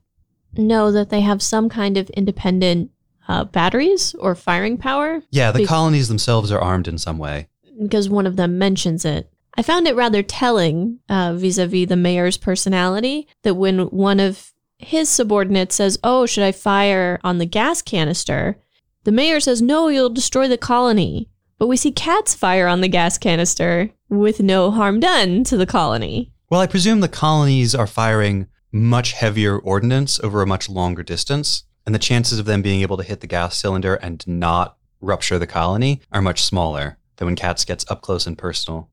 know 0.57 0.91
that 0.91 1.09
they 1.09 1.21
have 1.21 1.41
some 1.41 1.69
kind 1.69 1.95
of 1.95 2.09
independent 2.09 2.91
uh, 3.27 3.45
batteries 3.45 4.15
or 4.15 4.35
firing 4.35 4.77
power. 4.77 5.21
Yeah, 5.29 5.51
the 5.51 5.59
Be- 5.59 5.65
colonies 5.65 6.07
themselves 6.07 6.51
are 6.51 6.59
armed 6.59 6.87
in 6.87 6.97
some 6.97 7.17
way. 7.17 7.47
Because 7.81 8.09
one 8.09 8.27
of 8.27 8.35
them 8.35 8.57
mentions 8.57 9.05
it. 9.05 9.29
I 9.55 9.61
found 9.61 9.87
it 9.87 9.95
rather 9.95 10.23
telling 10.23 10.99
vis 11.09 11.57
a 11.57 11.67
vis 11.67 11.87
the 11.87 11.95
mayor's 11.95 12.37
personality 12.37 13.27
that 13.43 13.55
when 13.55 13.81
one 13.89 14.19
of 14.19 14.51
his 14.79 15.09
subordinate 15.09 15.71
says, 15.71 15.99
Oh, 16.03 16.25
should 16.25 16.43
I 16.43 16.51
fire 16.51 17.19
on 17.23 17.37
the 17.37 17.45
gas 17.45 17.81
canister? 17.81 18.57
The 19.03 19.11
mayor 19.11 19.39
says, 19.39 19.61
No, 19.61 19.87
you'll 19.87 20.09
destroy 20.09 20.47
the 20.47 20.57
colony. 20.57 21.29
But 21.59 21.67
we 21.67 21.77
see 21.77 21.91
Katz 21.91 22.33
fire 22.33 22.67
on 22.67 22.81
the 22.81 22.87
gas 22.87 23.17
canister 23.17 23.91
with 24.09 24.41
no 24.41 24.71
harm 24.71 24.99
done 24.99 25.43
to 25.45 25.57
the 25.57 25.65
colony. 25.65 26.31
Well, 26.49 26.61
I 26.61 26.67
presume 26.67 26.99
the 26.99 27.07
colonies 27.07 27.73
are 27.73 27.87
firing 27.87 28.47
much 28.71 29.13
heavier 29.13 29.57
ordnance 29.57 30.19
over 30.19 30.41
a 30.41 30.47
much 30.47 30.67
longer 30.67 31.03
distance, 31.03 31.63
and 31.85 31.93
the 31.93 31.99
chances 31.99 32.39
of 32.39 32.45
them 32.45 32.61
being 32.61 32.81
able 32.81 32.97
to 32.97 33.03
hit 33.03 33.21
the 33.21 33.27
gas 33.27 33.55
cylinder 33.55 33.95
and 33.95 34.27
not 34.27 34.77
rupture 34.99 35.37
the 35.37 35.47
colony 35.47 36.01
are 36.11 36.21
much 36.21 36.43
smaller 36.43 36.97
than 37.23 37.27
when 37.27 37.35
Katz 37.37 37.63
gets 37.63 37.89
up 37.89 38.01
close 38.01 38.27
and 38.27 38.37
personal. 38.37 38.89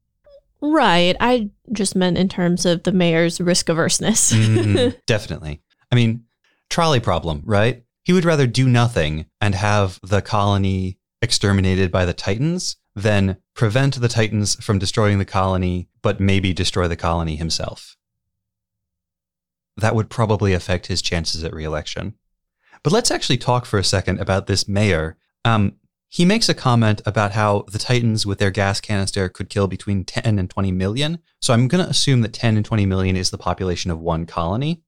Right. 0.60 1.16
I 1.20 1.50
just 1.72 1.96
meant 1.96 2.16
in 2.16 2.28
terms 2.28 2.64
of 2.64 2.84
the 2.84 2.92
mayor's 2.92 3.40
risk 3.40 3.68
averseness. 3.68 4.32
Mm, 4.32 4.96
definitely. 5.06 5.62
I 5.90 5.96
mean, 5.96 6.24
trolley 6.68 7.00
problem, 7.00 7.42
right? 7.44 7.82
He 8.04 8.12
would 8.12 8.24
rather 8.24 8.46
do 8.46 8.68
nothing 8.68 9.26
and 9.40 9.54
have 9.54 9.98
the 10.02 10.22
colony 10.22 10.98
exterminated 11.20 11.90
by 11.90 12.04
the 12.04 12.14
Titans 12.14 12.76
than 12.94 13.36
prevent 13.54 14.00
the 14.00 14.08
Titans 14.08 14.54
from 14.64 14.78
destroying 14.78 15.18
the 15.18 15.24
colony, 15.24 15.88
but 16.02 16.20
maybe 16.20 16.52
destroy 16.52 16.86
the 16.88 16.96
colony 16.96 17.36
himself. 17.36 17.96
That 19.76 19.94
would 19.94 20.10
probably 20.10 20.52
affect 20.52 20.86
his 20.86 21.02
chances 21.02 21.42
at 21.42 21.54
reelection. 21.54 22.14
But 22.82 22.92
let's 22.92 23.10
actually 23.10 23.38
talk 23.38 23.66
for 23.66 23.78
a 23.78 23.84
second 23.84 24.20
about 24.20 24.46
this 24.46 24.68
mayor. 24.68 25.16
Um, 25.44 25.76
he 26.12 26.24
makes 26.24 26.48
a 26.48 26.54
comment 26.54 27.00
about 27.06 27.32
how 27.32 27.64
the 27.70 27.78
Titans 27.78 28.26
with 28.26 28.40
their 28.40 28.50
gas 28.50 28.80
canister 28.80 29.28
could 29.28 29.48
kill 29.48 29.68
between 29.68 30.04
10 30.04 30.40
and 30.40 30.50
20 30.50 30.72
million. 30.72 31.20
So 31.40 31.54
I'm 31.54 31.68
going 31.68 31.82
to 31.82 31.88
assume 31.88 32.22
that 32.22 32.32
10 32.32 32.56
and 32.56 32.66
20 32.66 32.84
million 32.84 33.16
is 33.16 33.30
the 33.30 33.38
population 33.38 33.92
of 33.92 34.00
one 34.00 34.26
colony. 34.26 34.82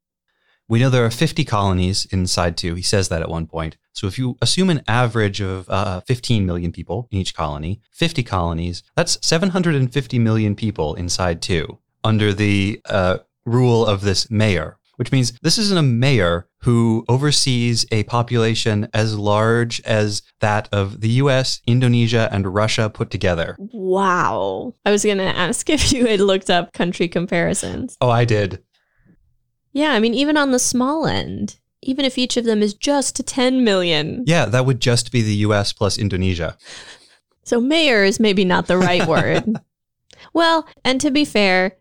We 0.68 0.80
know 0.80 0.90
there 0.90 1.04
are 1.04 1.10
50 1.10 1.44
colonies 1.44 2.06
inside 2.06 2.56
two. 2.56 2.74
He 2.74 2.82
says 2.82 3.08
that 3.08 3.22
at 3.22 3.28
one 3.28 3.46
point. 3.46 3.76
So 3.92 4.08
if 4.08 4.18
you 4.18 4.36
assume 4.42 4.68
an 4.68 4.82
average 4.88 5.40
of 5.40 5.70
uh, 5.70 6.00
15 6.00 6.44
million 6.44 6.72
people 6.72 7.08
in 7.12 7.18
each 7.18 7.34
colony, 7.34 7.80
50 7.92 8.24
colonies, 8.24 8.82
that's 8.96 9.18
750 9.22 10.18
million 10.18 10.56
people 10.56 10.94
inside 10.96 11.40
two 11.40 11.78
under 12.02 12.32
the 12.32 12.80
uh, 12.86 13.18
rule 13.44 13.86
of 13.86 14.00
this 14.00 14.28
mayor, 14.28 14.76
which 14.96 15.12
means 15.12 15.38
this 15.42 15.58
isn't 15.58 15.78
a 15.78 15.82
mayor 15.82 16.48
who 16.62 17.04
oversees 17.08 17.84
a 17.90 18.04
population 18.04 18.88
as 18.94 19.18
large 19.18 19.80
as 19.82 20.22
that 20.40 20.68
of 20.72 21.00
the 21.00 21.08
US, 21.10 21.60
Indonesia, 21.66 22.28
and 22.32 22.54
Russia 22.54 22.88
put 22.88 23.10
together. 23.10 23.56
Wow. 23.58 24.74
I 24.84 24.90
was 24.90 25.04
going 25.04 25.18
to 25.18 25.24
ask 25.24 25.68
if 25.70 25.92
you 25.92 26.06
had 26.06 26.20
looked 26.20 26.50
up 26.50 26.72
country 26.72 27.08
comparisons. 27.08 27.96
Oh, 28.00 28.10
I 28.10 28.24
did. 28.24 28.62
Yeah, 29.72 29.92
I 29.92 30.00
mean, 30.00 30.14
even 30.14 30.36
on 30.36 30.52
the 30.52 30.58
small 30.58 31.06
end, 31.06 31.58
even 31.82 32.04
if 32.04 32.16
each 32.16 32.36
of 32.36 32.44
them 32.44 32.62
is 32.62 32.74
just 32.74 33.26
10 33.26 33.64
million. 33.64 34.22
Yeah, 34.26 34.46
that 34.46 34.66
would 34.66 34.80
just 34.80 35.10
be 35.10 35.22
the 35.22 35.34
US 35.46 35.72
plus 35.72 35.98
Indonesia. 35.98 36.56
So 37.44 37.60
mayor 37.60 38.04
is 38.04 38.20
maybe 38.20 38.44
not 38.44 38.68
the 38.68 38.78
right 38.78 39.06
word. 39.08 39.44
well, 40.32 40.68
and 40.84 41.00
to 41.00 41.10
be 41.10 41.24
fair, 41.24 41.76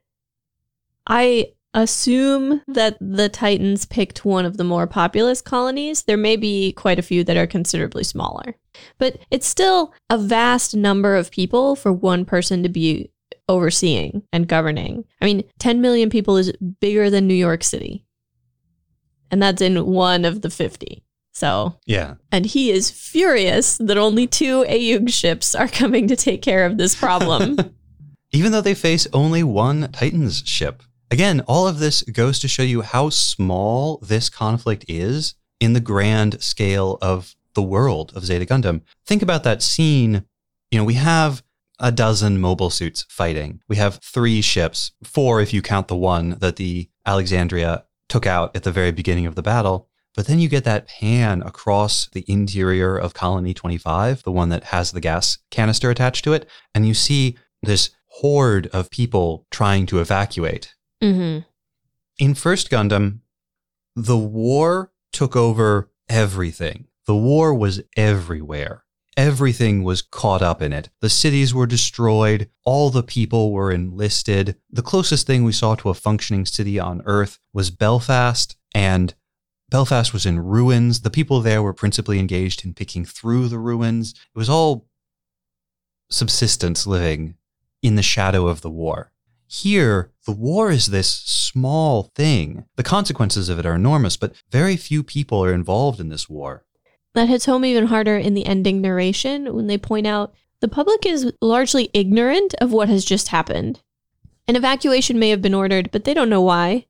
I 1.05 1.51
assume 1.73 2.61
that 2.67 2.97
the 2.99 3.29
Titans 3.29 3.85
picked 3.85 4.25
one 4.25 4.45
of 4.45 4.57
the 4.57 4.63
more 4.63 4.87
populous 4.87 5.41
colonies. 5.41 6.03
There 6.03 6.17
may 6.17 6.35
be 6.35 6.73
quite 6.73 6.99
a 6.99 7.03
few 7.03 7.23
that 7.23 7.37
are 7.37 7.47
considerably 7.47 8.03
smaller, 8.03 8.55
but 8.97 9.19
it's 9.29 9.47
still 9.47 9.93
a 10.09 10.17
vast 10.17 10.75
number 10.75 11.15
of 11.15 11.31
people 11.31 11.75
for 11.75 11.93
one 11.93 12.25
person 12.25 12.63
to 12.63 12.69
be 12.69 13.11
overseeing 13.47 14.23
and 14.31 14.47
governing. 14.47 15.05
I 15.21 15.25
mean, 15.25 15.43
10 15.59 15.81
million 15.81 16.09
people 16.09 16.37
is 16.37 16.51
bigger 16.79 17.09
than 17.09 17.27
New 17.27 17.33
York 17.33 17.63
City. 17.63 18.05
And 19.29 19.41
that's 19.41 19.61
in 19.61 19.85
one 19.85 20.25
of 20.25 20.41
the 20.41 20.49
50. 20.49 21.03
So, 21.33 21.77
yeah. 21.85 22.15
And 22.31 22.45
he 22.45 22.71
is 22.71 22.91
furious 22.91 23.77
that 23.77 23.97
only 23.97 24.27
two 24.27 24.65
AEUG 24.65 25.11
ships 25.13 25.55
are 25.55 25.67
coming 25.67 26.07
to 26.07 26.15
take 26.15 26.41
care 26.41 26.65
of 26.65 26.77
this 26.77 26.93
problem. 26.95 27.57
Even 28.33 28.51
though 28.51 28.61
they 28.61 28.73
face 28.73 29.07
only 29.13 29.43
one 29.43 29.89
Titans 29.91 30.43
ship. 30.45 30.83
Again, 31.11 31.41
all 31.41 31.67
of 31.67 31.79
this 31.79 32.03
goes 32.03 32.39
to 32.39 32.47
show 32.47 32.63
you 32.63 32.83
how 32.83 33.09
small 33.09 33.97
this 33.97 34.29
conflict 34.29 34.85
is 34.87 35.35
in 35.59 35.73
the 35.73 35.81
grand 35.81 36.41
scale 36.41 36.97
of 37.01 37.35
the 37.53 37.61
world 37.61 38.13
of 38.15 38.23
Zeta 38.23 38.45
Gundam. 38.45 38.81
Think 39.05 39.21
about 39.21 39.43
that 39.43 39.61
scene. 39.61 40.23
You 40.71 40.79
know, 40.79 40.85
we 40.85 40.93
have 40.93 41.43
a 41.81 41.91
dozen 41.91 42.39
mobile 42.39 42.69
suits 42.69 43.05
fighting. 43.09 43.59
We 43.67 43.75
have 43.75 43.99
three 44.01 44.39
ships, 44.41 44.93
four 45.03 45.41
if 45.41 45.53
you 45.53 45.61
count 45.61 45.89
the 45.89 45.97
one 45.97 46.37
that 46.39 46.55
the 46.55 46.89
Alexandria 47.05 47.83
took 48.07 48.25
out 48.25 48.55
at 48.55 48.63
the 48.63 48.71
very 48.71 48.93
beginning 48.93 49.25
of 49.25 49.35
the 49.35 49.43
battle. 49.43 49.89
But 50.15 50.27
then 50.27 50.39
you 50.39 50.47
get 50.47 50.63
that 50.63 50.87
pan 50.87 51.41
across 51.41 52.07
the 52.07 52.23
interior 52.25 52.95
of 52.95 53.13
Colony 53.13 53.53
25, 53.53 54.23
the 54.23 54.31
one 54.31 54.47
that 54.47 54.65
has 54.65 54.93
the 54.93 55.01
gas 55.01 55.39
canister 55.49 55.89
attached 55.89 56.23
to 56.23 56.31
it, 56.31 56.49
and 56.73 56.87
you 56.87 56.93
see 56.93 57.37
this 57.61 57.89
horde 58.07 58.67
of 58.67 58.89
people 58.91 59.45
trying 59.51 59.85
to 59.87 59.99
evacuate. 59.99 60.73
Mm-hmm. 61.01 61.39
In 62.19 62.35
First 62.35 62.69
Gundam, 62.69 63.19
the 63.95 64.17
war 64.17 64.91
took 65.11 65.35
over 65.35 65.89
everything. 66.07 66.87
The 67.07 67.15
war 67.15 67.53
was 67.53 67.81
everywhere. 67.97 68.83
Everything 69.17 69.83
was 69.83 70.01
caught 70.01 70.41
up 70.41 70.61
in 70.61 70.71
it. 70.71 70.89
The 71.01 71.09
cities 71.09 71.53
were 71.53 71.65
destroyed. 71.65 72.49
All 72.63 72.89
the 72.89 73.03
people 73.03 73.51
were 73.51 73.71
enlisted. 73.71 74.55
The 74.69 74.81
closest 74.81 75.27
thing 75.27 75.43
we 75.43 75.51
saw 75.51 75.75
to 75.75 75.89
a 75.89 75.93
functioning 75.93 76.45
city 76.45 76.79
on 76.79 77.01
Earth 77.05 77.39
was 77.51 77.71
Belfast, 77.71 78.55
and 78.73 79.13
Belfast 79.69 80.13
was 80.13 80.25
in 80.25 80.39
ruins. 80.39 81.01
The 81.01 81.09
people 81.09 81.41
there 81.41 81.61
were 81.61 81.73
principally 81.73 82.19
engaged 82.19 82.63
in 82.63 82.73
picking 82.73 83.03
through 83.03 83.49
the 83.49 83.59
ruins. 83.59 84.11
It 84.13 84.37
was 84.37 84.49
all 84.49 84.87
subsistence 86.09 86.87
living 86.87 87.35
in 87.81 87.95
the 87.95 88.03
shadow 88.03 88.47
of 88.47 88.61
the 88.61 88.69
war. 88.69 89.11
Here, 89.53 90.13
the 90.25 90.31
war 90.31 90.71
is 90.71 90.85
this 90.85 91.09
small 91.09 92.03
thing. 92.15 92.63
The 92.77 92.83
consequences 92.83 93.49
of 93.49 93.59
it 93.59 93.65
are 93.65 93.75
enormous, 93.75 94.15
but 94.15 94.33
very 94.49 94.77
few 94.77 95.03
people 95.03 95.43
are 95.43 95.53
involved 95.53 95.99
in 95.99 96.07
this 96.07 96.29
war. 96.29 96.63
That 97.15 97.27
hits 97.27 97.47
home 97.47 97.65
even 97.65 97.87
harder 97.87 98.17
in 98.17 98.33
the 98.33 98.45
ending 98.45 98.79
narration 98.79 99.53
when 99.53 99.67
they 99.67 99.77
point 99.77 100.07
out 100.07 100.33
the 100.61 100.69
public 100.69 101.05
is 101.05 101.33
largely 101.41 101.89
ignorant 101.93 102.55
of 102.61 102.71
what 102.71 102.87
has 102.87 103.03
just 103.03 103.27
happened. 103.27 103.81
An 104.47 104.55
evacuation 104.55 105.19
may 105.19 105.31
have 105.31 105.41
been 105.41 105.53
ordered, 105.53 105.91
but 105.91 106.05
they 106.05 106.13
don't 106.13 106.29
know 106.29 106.41
why. 106.41 106.85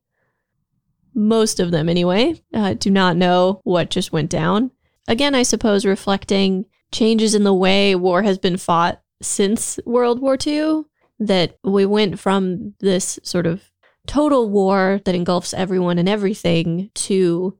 Most 1.15 1.59
of 1.59 1.71
them, 1.71 1.89
anyway, 1.89 2.43
uh, 2.53 2.75
do 2.75 2.91
not 2.91 3.17
know 3.17 3.61
what 3.63 3.89
just 3.89 4.13
went 4.13 4.29
down. 4.29 4.69
Again, 5.07 5.33
I 5.33 5.41
suppose 5.41 5.83
reflecting 5.83 6.65
changes 6.91 7.33
in 7.33 7.43
the 7.43 7.55
way 7.55 7.95
war 7.95 8.21
has 8.21 8.37
been 8.37 8.57
fought 8.57 9.01
since 9.19 9.79
World 9.83 10.21
War 10.21 10.37
II, 10.45 10.83
that 11.21 11.57
we 11.63 11.85
went 11.85 12.19
from 12.19 12.73
this 12.79 13.19
sort 13.23 13.45
of 13.45 13.71
total 14.07 14.49
war 14.49 14.99
that 15.05 15.15
engulfs 15.15 15.53
everyone 15.53 15.99
and 15.99 16.09
everything 16.09 16.89
to 16.95 17.57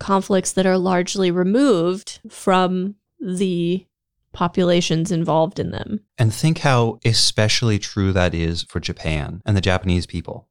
conflicts 0.00 0.52
that 0.52 0.66
are 0.66 0.76
largely 0.76 1.30
removed 1.30 2.18
from 2.28 2.96
the 3.20 3.86
populations 4.32 5.12
involved 5.12 5.60
in 5.60 5.70
them. 5.70 6.00
And 6.18 6.34
think 6.34 6.58
how 6.58 6.98
especially 7.04 7.78
true 7.78 8.12
that 8.12 8.34
is 8.34 8.64
for 8.64 8.80
Japan 8.80 9.40
and 9.46 9.56
the 9.56 9.60
Japanese 9.60 10.06
people. 10.06 10.48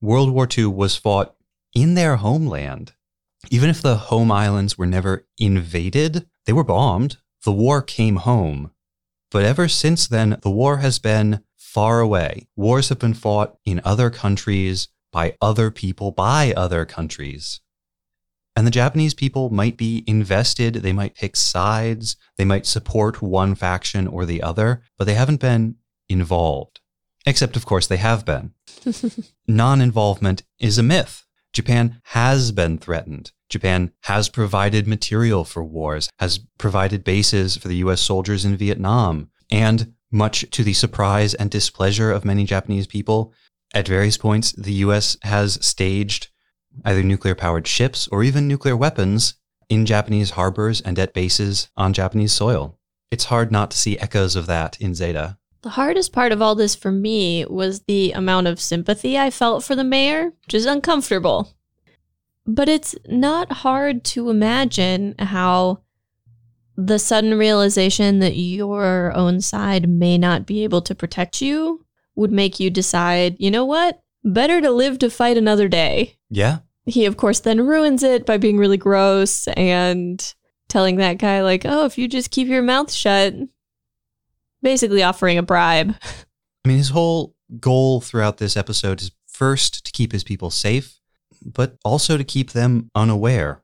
World 0.00 0.30
War 0.30 0.48
II 0.56 0.66
was 0.66 0.96
fought 0.96 1.36
in 1.72 1.94
their 1.94 2.16
homeland. 2.16 2.94
Even 3.48 3.70
if 3.70 3.80
the 3.80 3.96
home 3.96 4.32
islands 4.32 4.76
were 4.76 4.86
never 4.86 5.26
invaded, 5.38 6.26
they 6.46 6.52
were 6.52 6.64
bombed. 6.64 7.18
The 7.44 7.52
war 7.52 7.80
came 7.80 8.16
home. 8.16 8.72
But 9.30 9.44
ever 9.44 9.68
since 9.68 10.08
then, 10.08 10.38
the 10.42 10.50
war 10.50 10.78
has 10.78 10.98
been 10.98 11.44
far 11.72 12.00
away. 12.00 12.48
Wars 12.56 12.88
have 12.88 12.98
been 12.98 13.14
fought 13.14 13.56
in 13.64 13.80
other 13.84 14.10
countries 14.10 14.88
by 15.12 15.36
other 15.40 15.70
people 15.70 16.10
by 16.10 16.52
other 16.56 16.84
countries. 16.84 17.60
And 18.56 18.66
the 18.66 18.72
Japanese 18.72 19.14
people 19.14 19.50
might 19.50 19.76
be 19.76 20.02
invested, 20.06 20.74
they 20.74 20.92
might 20.92 21.14
pick 21.14 21.36
sides, 21.36 22.16
they 22.36 22.44
might 22.44 22.66
support 22.66 23.22
one 23.22 23.54
faction 23.54 24.08
or 24.08 24.26
the 24.26 24.42
other, 24.42 24.82
but 24.98 25.04
they 25.04 25.14
haven't 25.14 25.40
been 25.40 25.76
involved. 26.08 26.80
Except, 27.24 27.56
of 27.56 27.66
course, 27.66 27.86
they 27.86 27.98
have 27.98 28.24
been. 28.24 28.52
non 29.46 29.80
involvement 29.80 30.42
is 30.58 30.78
a 30.78 30.82
myth. 30.82 31.24
Japan 31.52 32.00
has 32.06 32.50
been 32.50 32.78
threatened. 32.78 33.30
Japan 33.48 33.92
has 34.02 34.28
provided 34.28 34.88
material 34.88 35.44
for 35.44 35.62
wars, 35.62 36.08
has 36.18 36.40
provided 36.58 37.04
bases 37.04 37.56
for 37.56 37.68
the 37.68 37.76
US 37.76 38.00
soldiers 38.00 38.44
in 38.44 38.56
Vietnam, 38.56 39.30
and 39.50 39.94
much 40.10 40.48
to 40.50 40.64
the 40.64 40.72
surprise 40.72 41.34
and 41.34 41.50
displeasure 41.50 42.10
of 42.10 42.24
many 42.24 42.44
Japanese 42.44 42.86
people, 42.86 43.32
at 43.72 43.86
various 43.86 44.16
points, 44.16 44.52
the 44.52 44.72
US 44.84 45.16
has 45.22 45.64
staged 45.64 46.28
either 46.84 47.02
nuclear 47.02 47.34
powered 47.34 47.66
ships 47.66 48.08
or 48.08 48.22
even 48.24 48.48
nuclear 48.48 48.76
weapons 48.76 49.34
in 49.68 49.86
Japanese 49.86 50.30
harbors 50.30 50.80
and 50.80 50.98
at 50.98 51.14
bases 51.14 51.70
on 51.76 51.92
Japanese 51.92 52.32
soil. 52.32 52.76
It's 53.10 53.24
hard 53.24 53.52
not 53.52 53.70
to 53.70 53.78
see 53.78 53.98
echoes 53.98 54.36
of 54.36 54.46
that 54.46 54.80
in 54.80 54.94
Zeta. 54.94 55.38
The 55.62 55.70
hardest 55.70 56.12
part 56.12 56.32
of 56.32 56.40
all 56.40 56.54
this 56.54 56.74
for 56.74 56.90
me 56.90 57.44
was 57.44 57.82
the 57.82 58.12
amount 58.12 58.46
of 58.46 58.60
sympathy 58.60 59.18
I 59.18 59.30
felt 59.30 59.62
for 59.62 59.76
the 59.76 59.84
mayor, 59.84 60.32
which 60.44 60.54
is 60.54 60.66
uncomfortable. 60.66 61.54
But 62.46 62.68
it's 62.68 62.94
not 63.06 63.52
hard 63.52 64.02
to 64.04 64.30
imagine 64.30 65.14
how 65.18 65.82
the 66.86 66.98
sudden 66.98 67.36
realization 67.36 68.20
that 68.20 68.36
your 68.36 69.12
own 69.14 69.40
side 69.40 69.88
may 69.88 70.16
not 70.16 70.46
be 70.46 70.64
able 70.64 70.80
to 70.82 70.94
protect 70.94 71.42
you 71.42 71.84
would 72.14 72.32
make 72.32 72.58
you 72.58 72.70
decide, 72.70 73.36
you 73.38 73.50
know 73.50 73.64
what? 73.64 74.00
Better 74.24 74.60
to 74.60 74.70
live 74.70 74.98
to 75.00 75.10
fight 75.10 75.36
another 75.36 75.68
day. 75.68 76.16
Yeah. 76.30 76.58
He, 76.86 77.04
of 77.04 77.16
course, 77.16 77.40
then 77.40 77.66
ruins 77.66 78.02
it 78.02 78.24
by 78.24 78.38
being 78.38 78.56
really 78.56 78.78
gross 78.78 79.46
and 79.48 80.34
telling 80.68 80.96
that 80.96 81.18
guy, 81.18 81.42
like, 81.42 81.62
oh, 81.64 81.84
if 81.84 81.98
you 81.98 82.08
just 82.08 82.30
keep 82.30 82.48
your 82.48 82.62
mouth 82.62 82.90
shut, 82.90 83.34
basically 84.62 85.02
offering 85.02 85.36
a 85.36 85.42
bribe. 85.42 85.94
I 86.64 86.68
mean, 86.68 86.78
his 86.78 86.90
whole 86.90 87.34
goal 87.58 88.00
throughout 88.00 88.38
this 88.38 88.56
episode 88.56 89.02
is 89.02 89.10
first 89.26 89.84
to 89.84 89.92
keep 89.92 90.12
his 90.12 90.24
people 90.24 90.50
safe, 90.50 90.98
but 91.44 91.76
also 91.84 92.16
to 92.16 92.24
keep 92.24 92.52
them 92.52 92.90
unaware, 92.94 93.62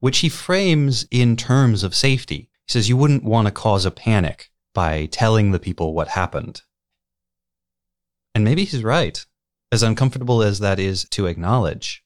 which 0.00 0.18
he 0.18 0.28
frames 0.28 1.06
in 1.10 1.36
terms 1.36 1.82
of 1.82 1.94
safety. 1.94 2.50
He 2.66 2.72
says 2.72 2.88
you 2.88 2.96
wouldn't 2.96 3.24
want 3.24 3.46
to 3.46 3.52
cause 3.52 3.84
a 3.84 3.90
panic 3.90 4.50
by 4.74 5.06
telling 5.06 5.50
the 5.50 5.58
people 5.58 5.94
what 5.94 6.08
happened. 6.08 6.62
And 8.34 8.44
maybe 8.44 8.64
he's 8.64 8.84
right, 8.84 9.24
as 9.72 9.82
uncomfortable 9.82 10.42
as 10.42 10.60
that 10.60 10.78
is 10.78 11.08
to 11.10 11.26
acknowledge. 11.26 12.04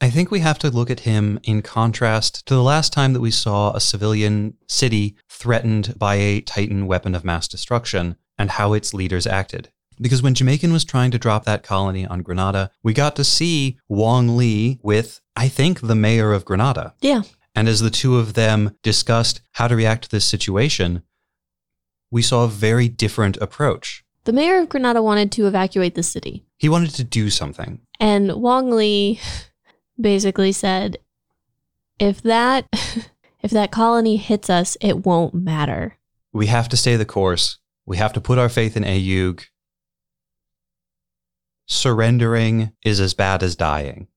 I 0.00 0.08
think 0.08 0.30
we 0.30 0.40
have 0.40 0.58
to 0.60 0.70
look 0.70 0.90
at 0.90 1.00
him 1.00 1.38
in 1.42 1.60
contrast 1.60 2.46
to 2.46 2.54
the 2.54 2.62
last 2.62 2.92
time 2.92 3.12
that 3.12 3.20
we 3.20 3.30
saw 3.30 3.72
a 3.72 3.80
civilian 3.80 4.56
city 4.66 5.16
threatened 5.28 5.98
by 5.98 6.14
a 6.14 6.40
Titan 6.40 6.86
weapon 6.86 7.14
of 7.14 7.24
mass 7.24 7.46
destruction 7.46 8.16
and 8.38 8.52
how 8.52 8.72
its 8.72 8.94
leaders 8.94 9.26
acted. 9.26 9.70
Because 10.00 10.22
when 10.22 10.34
Jamaican 10.34 10.72
was 10.72 10.84
trying 10.84 11.10
to 11.10 11.18
drop 11.18 11.44
that 11.44 11.62
colony 11.62 12.06
on 12.06 12.22
Grenada, 12.22 12.70
we 12.82 12.94
got 12.94 13.16
to 13.16 13.24
see 13.24 13.78
Wong 13.88 14.36
Lee 14.36 14.78
with, 14.82 15.20
I 15.36 15.48
think, 15.48 15.80
the 15.80 15.94
mayor 15.94 16.32
of 16.32 16.44
Grenada. 16.44 16.94
Yeah. 17.00 17.22
And 17.54 17.68
as 17.68 17.80
the 17.80 17.90
two 17.90 18.16
of 18.16 18.34
them 18.34 18.76
discussed 18.82 19.42
how 19.52 19.68
to 19.68 19.76
react 19.76 20.04
to 20.04 20.10
this 20.10 20.24
situation, 20.24 21.02
we 22.10 22.22
saw 22.22 22.44
a 22.44 22.48
very 22.48 22.88
different 22.88 23.36
approach. 23.38 24.04
The 24.24 24.32
mayor 24.32 24.58
of 24.58 24.68
Grenada 24.68 25.02
wanted 25.02 25.32
to 25.32 25.46
evacuate 25.46 25.94
the 25.94 26.02
city. 26.02 26.44
He 26.56 26.68
wanted 26.68 26.94
to 26.94 27.04
do 27.04 27.30
something. 27.30 27.80
And 27.98 28.34
Wong 28.34 28.70
Lee 28.70 29.20
basically 30.00 30.52
said, 30.52 30.98
if 31.98 32.22
that 32.22 32.66
if 33.42 33.50
that 33.50 33.70
colony 33.70 34.16
hits 34.16 34.50
us, 34.50 34.76
it 34.80 35.04
won't 35.04 35.34
matter. 35.34 35.96
We 36.32 36.46
have 36.46 36.68
to 36.70 36.76
stay 36.76 36.96
the 36.96 37.04
course. 37.04 37.58
We 37.86 37.96
have 37.96 38.12
to 38.12 38.20
put 38.20 38.38
our 38.38 38.48
faith 38.48 38.76
in 38.76 38.84
AEUG. 38.84 39.46
Surrendering 41.70 42.72
is 42.84 42.98
as 42.98 43.14
bad 43.14 43.44
as 43.44 43.54
dying. 43.54 44.08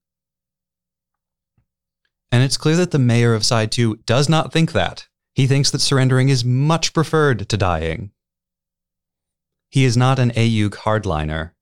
And 2.32 2.42
it's 2.42 2.56
clear 2.56 2.74
that 2.74 2.90
the 2.90 2.98
mayor 2.98 3.32
of 3.32 3.44
Side 3.44 3.70
2 3.70 4.00
does 4.06 4.28
not 4.28 4.52
think 4.52 4.72
that. 4.72 5.06
He 5.36 5.46
thinks 5.46 5.70
that 5.70 5.78
surrendering 5.78 6.30
is 6.30 6.44
much 6.44 6.92
preferred 6.92 7.48
to 7.48 7.56
dying. 7.56 8.10
He 9.70 9.84
is 9.84 9.96
not 9.96 10.18
an 10.18 10.32
AEUG 10.32 10.70
hardliner. 10.70 11.52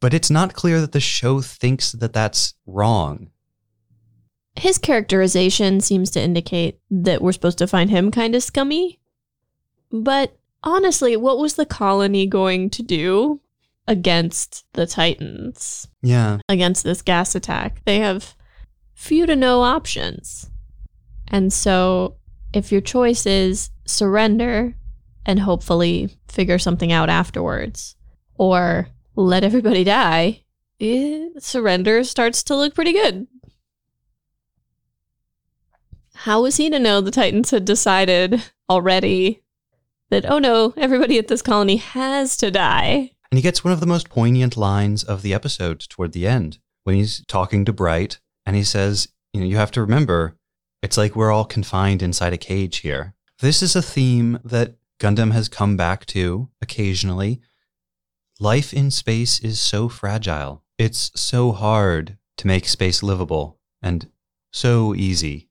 But 0.00 0.14
it's 0.14 0.30
not 0.30 0.54
clear 0.54 0.80
that 0.80 0.92
the 0.92 1.00
show 1.00 1.40
thinks 1.40 1.90
that 1.90 2.12
that's 2.12 2.54
wrong. 2.64 3.32
His 4.54 4.78
characterization 4.78 5.80
seems 5.80 6.10
to 6.10 6.22
indicate 6.22 6.78
that 6.92 7.20
we're 7.20 7.32
supposed 7.32 7.58
to 7.58 7.66
find 7.66 7.90
him 7.90 8.12
kind 8.12 8.36
of 8.36 8.44
scummy. 8.44 9.00
But 9.90 10.36
honestly, 10.62 11.16
what 11.16 11.38
was 11.38 11.54
the 11.54 11.66
colony 11.66 12.24
going 12.24 12.70
to 12.70 12.84
do 12.84 13.40
against 13.88 14.64
the 14.74 14.86
Titans? 14.86 15.88
Yeah. 16.02 16.38
Against 16.48 16.84
this 16.84 17.02
gas 17.02 17.34
attack? 17.34 17.82
They 17.84 17.98
have 17.98 18.36
few 18.94 19.26
to 19.26 19.34
no 19.34 19.62
options. 19.62 20.50
And 21.26 21.52
so, 21.52 22.16
if 22.52 22.70
your 22.70 22.80
choice 22.80 23.26
is 23.26 23.70
surrender 23.86 24.76
and 25.26 25.40
hopefully 25.40 26.16
figure 26.28 26.58
something 26.58 26.92
out 26.92 27.08
afterwards, 27.08 27.96
or 28.34 28.88
let 29.16 29.42
everybody 29.42 29.84
die, 29.84 30.44
eh, 30.80 31.28
surrender 31.38 32.04
starts 32.04 32.42
to 32.44 32.56
look 32.56 32.74
pretty 32.74 32.92
good. 32.92 33.26
How 36.14 36.42
was 36.42 36.56
he 36.56 36.68
to 36.70 36.78
know 36.78 37.00
the 37.00 37.10
Titans 37.10 37.50
had 37.50 37.64
decided 37.64 38.42
already 38.68 39.42
that, 40.10 40.28
oh 40.28 40.38
no, 40.38 40.74
everybody 40.76 41.18
at 41.18 41.28
this 41.28 41.42
colony 41.42 41.76
has 41.76 42.36
to 42.38 42.50
die? 42.50 43.12
And 43.30 43.38
he 43.38 43.42
gets 43.42 43.62
one 43.62 43.72
of 43.72 43.80
the 43.80 43.86
most 43.86 44.08
poignant 44.08 44.56
lines 44.56 45.04
of 45.04 45.22
the 45.22 45.34
episode 45.34 45.80
toward 45.80 46.12
the 46.12 46.26
end 46.26 46.58
when 46.84 46.96
he's 46.96 47.24
talking 47.26 47.64
to 47.64 47.72
Bright 47.72 48.20
and 48.46 48.56
he 48.56 48.64
says, 48.64 49.08
You 49.32 49.40
know, 49.40 49.46
you 49.46 49.56
have 49.56 49.70
to 49.72 49.82
remember, 49.82 50.36
it's 50.82 50.96
like 50.96 51.14
we're 51.14 51.32
all 51.32 51.44
confined 51.44 52.02
inside 52.02 52.32
a 52.32 52.38
cage 52.38 52.78
here. 52.78 53.14
This 53.40 53.62
is 53.62 53.76
a 53.76 53.82
theme 53.82 54.40
that 54.44 54.76
Gundam 54.98 55.32
has 55.32 55.48
come 55.48 55.76
back 55.76 56.06
to 56.06 56.48
occasionally. 56.62 57.40
Life 58.40 58.72
in 58.72 58.90
space 58.90 59.40
is 59.40 59.60
so 59.60 59.88
fragile. 59.88 60.64
It's 60.78 61.10
so 61.14 61.52
hard 61.52 62.16
to 62.38 62.46
make 62.46 62.66
space 62.66 63.02
livable 63.02 63.58
and 63.82 64.10
so 64.52 64.94
easy 64.94 65.48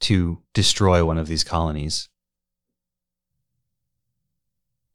to 0.00 0.42
destroy 0.54 1.04
one 1.04 1.18
of 1.18 1.26
these 1.26 1.42
colonies. 1.42 2.08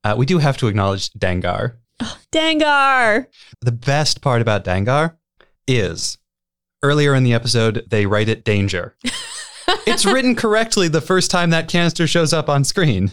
Uh, 0.04 0.16
we 0.18 0.26
do 0.26 0.38
have 0.38 0.58
to 0.58 0.68
acknowledge 0.68 1.12
Dangar. 1.12 1.78
Dangar! 2.32 3.28
The 3.62 3.72
best 3.72 4.22
part 4.22 4.42
about 4.42 4.66
Dangar 4.66 5.16
is 5.68 6.18
earlier 6.84 7.16
in 7.16 7.24
the 7.24 7.34
episode, 7.34 7.86
they 7.90 8.06
write 8.06 8.30
it 8.30 8.44
danger. 8.44 8.96
it's 9.88 10.06
written 10.06 10.36
correctly 10.36 10.88
the 10.88 11.02
first 11.02 11.32
time 11.32 11.50
that 11.50 11.70
canister 11.70 12.06
shows 12.06 12.34
up 12.34 12.50
on 12.50 12.64
screen. 12.64 13.12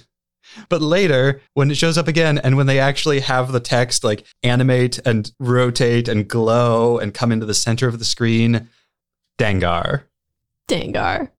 But 0.69 0.83
later, 0.83 1.41
when 1.55 1.71
it 1.71 1.77
shows 1.77 1.97
up 1.97 2.09
again, 2.09 2.39
and 2.39 2.57
when 2.57 2.67
they 2.67 2.81
actually 2.81 3.21
have 3.21 3.53
the 3.53 3.61
text 3.61 4.03
like 4.03 4.27
animate 4.43 4.99
and 5.07 5.31
rotate 5.39 6.09
and 6.09 6.27
glow 6.27 6.99
and 6.99 7.15
come 7.15 7.31
into 7.31 7.47
the 7.47 7.55
center 7.55 7.87
of 7.87 8.01
the 8.01 8.05
screen, 8.05 8.69
Dangar. 9.39 10.03
Dangar. 10.69 11.31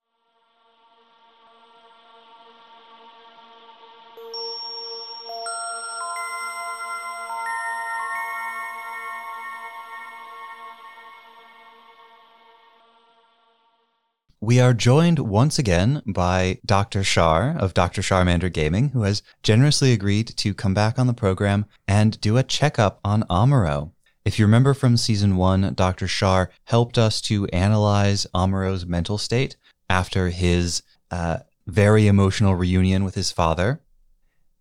We 14.51 14.59
are 14.59 14.73
joined 14.73 15.19
once 15.19 15.57
again 15.57 16.01
by 16.05 16.59
Dr. 16.65 17.05
Shar 17.05 17.55
of 17.57 17.73
Dr. 17.73 18.01
Charmander 18.01 18.51
Gaming, 18.51 18.89
who 18.89 19.03
has 19.03 19.23
generously 19.43 19.93
agreed 19.93 20.27
to 20.35 20.53
come 20.53 20.73
back 20.73 20.99
on 20.99 21.07
the 21.07 21.13
program 21.13 21.67
and 21.87 22.19
do 22.19 22.35
a 22.35 22.43
checkup 22.43 22.99
on 23.01 23.23
Amuro. 23.29 23.93
If 24.25 24.37
you 24.37 24.43
remember 24.43 24.73
from 24.73 24.97
season 24.97 25.37
one, 25.37 25.73
Dr. 25.73 26.05
Shar 26.05 26.51
helped 26.65 26.97
us 26.97 27.21
to 27.21 27.47
analyze 27.53 28.27
Amuro's 28.35 28.85
mental 28.85 29.17
state 29.17 29.55
after 29.89 30.31
his 30.31 30.83
uh, 31.11 31.37
very 31.65 32.07
emotional 32.07 32.53
reunion 32.55 33.05
with 33.05 33.15
his 33.15 33.31
father. 33.31 33.81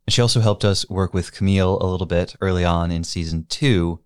She 0.07 0.23
also 0.23 0.39
helped 0.39 0.65
us 0.65 0.89
work 0.89 1.13
with 1.13 1.33
Camille 1.33 1.79
a 1.81 1.91
little 1.91 2.07
bit 2.07 2.37
early 2.41 2.65
on 2.65 2.93
in 2.93 3.03
season 3.03 3.45
two. 3.49 3.99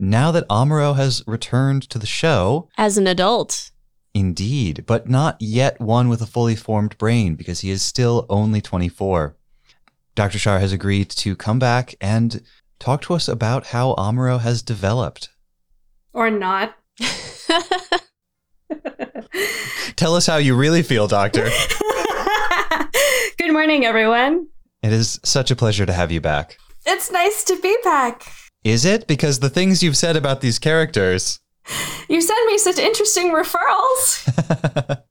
Now 0.00 0.32
that 0.32 0.48
Amuro 0.48 0.96
has 0.96 1.22
returned 1.28 1.88
to 1.90 1.98
the 2.00 2.06
show, 2.06 2.68
As 2.76 2.98
an 2.98 3.06
adult. 3.06 3.70
Indeed, 4.14 4.84
but 4.86 5.08
not 5.08 5.36
yet 5.40 5.80
one 5.80 6.08
with 6.08 6.20
a 6.20 6.26
fully 6.26 6.56
formed 6.56 6.98
brain 6.98 7.36
because 7.36 7.60
he 7.60 7.70
is 7.70 7.82
still 7.82 8.26
only 8.28 8.60
24. 8.60 9.36
Dr. 10.16 10.38
Shar 10.38 10.58
has 10.58 10.72
agreed 10.72 11.08
to 11.10 11.36
come 11.36 11.58
back 11.58 11.94
and 12.00 12.42
talk 12.80 13.02
to 13.02 13.14
us 13.14 13.28
about 13.28 13.66
how 13.68 13.94
Amuro 13.94 14.40
has 14.40 14.62
developed. 14.62 15.28
Or 16.12 16.30
not. 16.30 16.74
Tell 19.96 20.14
us 20.16 20.26
how 20.26 20.36
you 20.38 20.56
really 20.56 20.82
feel, 20.82 21.06
Doctor. 21.06 21.48
Good 23.38 23.52
morning, 23.52 23.84
everyone. 23.84 24.48
it 24.82 24.92
is 24.92 25.20
such 25.24 25.50
a 25.50 25.56
pleasure 25.56 25.86
to 25.86 25.92
have 25.92 26.10
you 26.10 26.20
back. 26.20 26.58
It's 26.86 27.10
nice 27.12 27.44
to 27.44 27.58
be 27.60 27.76
back. 27.84 28.32
Is 28.64 28.84
it? 28.84 29.06
Because 29.06 29.40
the 29.40 29.50
things 29.50 29.82
you've 29.82 29.96
said 29.96 30.16
about 30.16 30.40
these 30.40 30.58
characters. 30.58 31.40
You 32.08 32.20
send 32.20 32.46
me 32.46 32.58
such 32.58 32.78
interesting 32.78 33.30
referrals. 33.32 34.24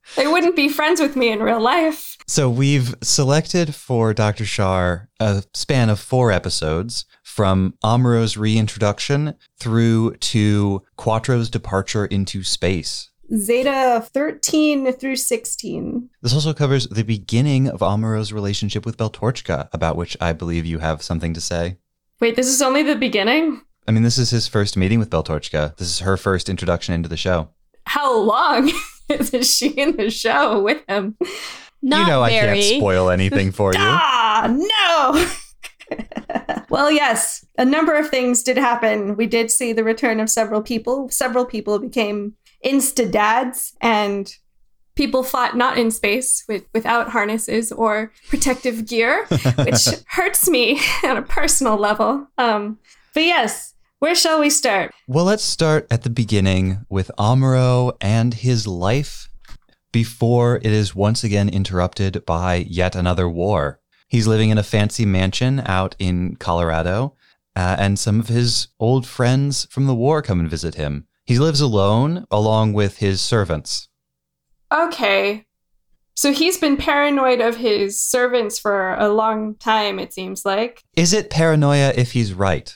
they 0.16 0.28
wouldn't 0.28 0.55
be 0.55 0.70
friends 0.70 0.99
with 0.99 1.16
me 1.16 1.32
in 1.32 1.41
real 1.41 1.62
life. 1.62 2.18
So 2.28 2.49
we've 2.49 2.93
selected 3.01 3.74
for 3.74 4.14
Dr. 4.14 4.45
Shar 4.45 5.10
a 5.20 5.43
span 5.53 5.89
of 5.89 5.99
four 5.99 6.32
episodes 6.32 7.05
from 7.24 7.74
Amuro's 7.84 8.38
reintroduction 8.38 9.36
through 9.57 10.16
to 10.18 10.84
Quattro's 10.97 11.49
departure 11.49 12.05
into 12.05 12.43
space. 12.43 13.10
Zeta 13.36 14.05
13 14.05 14.91
through 14.93 15.16
16. 15.16 16.10
This 16.22 16.34
also 16.34 16.53
covers 16.53 16.88
the 16.88 17.03
beginning 17.03 17.70
of 17.70 17.82
Amuro's 17.82 18.34
relationship 18.34 18.86
with 18.86 18.97
Beltorchka, 18.97 19.70
about 19.72 19.95
which 19.95 20.18
I 20.20 20.34
believe 20.34 20.66
you 20.66 20.80
have 20.80 21.03
something 21.03 21.34
to 21.34 21.41
say. 21.41 21.78
Wait, 22.20 22.36
this 22.36 22.47
is 22.47 22.62
only 22.62 22.84
the 22.84 22.95
beginning? 22.95 23.62
I 23.90 23.92
mean, 23.92 24.04
this 24.04 24.20
is 24.20 24.30
his 24.30 24.48
first 24.48 24.78
meeting 24.78 25.00
with 25.00 25.10
Beltorchka. 25.10 25.76
This 25.78 25.88
is 25.88 26.00
her 26.02 26.16
first 26.16 26.48
introduction 26.48 26.94
into 26.94 27.10
the 27.10 27.18
show. 27.18 27.50
How 27.86 28.16
long 28.16 28.72
is 29.10 29.52
she 29.52 29.70
in 29.70 29.98
the 29.98 30.12
show 30.12 30.62
with 30.62 30.84
him? 30.88 31.18
Not 31.82 32.02
you 32.02 32.14
know, 32.14 32.24
very. 32.24 32.52
I 32.52 32.62
can't 32.62 32.78
spoil 32.78 33.10
anything 33.10 33.52
for 33.52 33.74
you. 33.74 33.80
Ah, 33.80 34.46
no. 34.48 35.98
well, 36.70 36.92
yes, 36.92 37.44
a 37.58 37.66
number 37.66 37.96
of 37.96 38.12
things 38.12 38.44
did 38.44 38.58
happen. 38.58 39.16
We 39.16 39.26
did 39.26 39.50
see 39.50 39.74
the 39.74 39.84
return 39.84 40.20
of 40.20 40.30
several 40.30 40.62
people. 40.62 41.10
Several 41.10 41.44
people 41.44 41.80
became 41.80 42.36
insta 42.64 43.12
dads, 43.12 43.74
and 43.82 44.32
people 44.94 45.24
fought 45.24 45.58
not 45.58 45.80
in 45.80 45.90
space 45.90 46.44
with, 46.48 46.64
without 46.76 47.10
harnesses 47.10 47.72
or 47.72 48.12
protective 48.28 48.86
gear, 48.86 49.26
which 49.64 49.88
hurts 50.10 50.48
me 50.48 50.80
on 51.04 51.18
a 51.18 51.24
personal 51.24 51.76
level. 51.76 52.28
Um, 52.38 52.78
but 53.16 53.24
yes, 53.24 53.74
where 54.00 54.16
shall 54.16 54.39
we 54.39 54.50
start? 54.50 54.93
Well, 55.08 55.26
let's 55.26 55.43
start 55.43 55.86
at 55.91 56.04
the 56.04 56.10
beginning 56.10 56.86
with 56.89 57.12
Amuro 57.18 57.95
and 58.00 58.34
his 58.34 58.66
life 58.66 59.30
before 59.91 60.58
it 60.58 60.68
is 60.68 60.95
once 60.95 61.24
again 61.24 61.50
interrupted 61.50 62.26
by 62.26 62.66
yet 62.68 62.95
another 62.95 63.28
war. 63.28 63.80
He's 64.08 64.26
living 64.28 64.50
in 64.50 64.58
a 64.58 64.64
fancy 64.64 65.06
mansion 65.06 65.62
out 65.66 65.95
in 66.00 66.38
Colorado, 66.38 67.16
uh, 67.56 67.76
and 67.78 68.00
some 68.00 68.20
of 68.20 68.30
his 68.30 68.70
old 68.80 69.06
friends 69.06 69.68
from 69.70 69.86
the 69.86 69.95
war 69.95 70.22
come 70.22 70.39
and 70.39 70.50
visit 70.50 70.76
him. 70.76 71.06
He 71.26 71.38
lives 71.38 71.62
alone 71.62 72.26
along 72.32 72.74
with 72.74 72.97
his 73.00 73.22
servants. 73.22 73.89
Okay. 74.74 75.45
So 76.16 76.32
he's 76.32 76.58
been 76.58 76.78
paranoid 76.78 77.41
of 77.41 77.58
his 77.58 78.00
servants 78.00 78.60
for 78.60 78.95
a 78.95 79.10
long 79.10 79.56
time, 79.56 80.00
it 80.00 80.14
seems 80.14 80.45
like. 80.45 80.84
Is 80.95 81.14
it 81.14 81.30
paranoia 81.30 81.93
if 81.95 82.14
he's 82.14 82.34
right? 82.34 82.76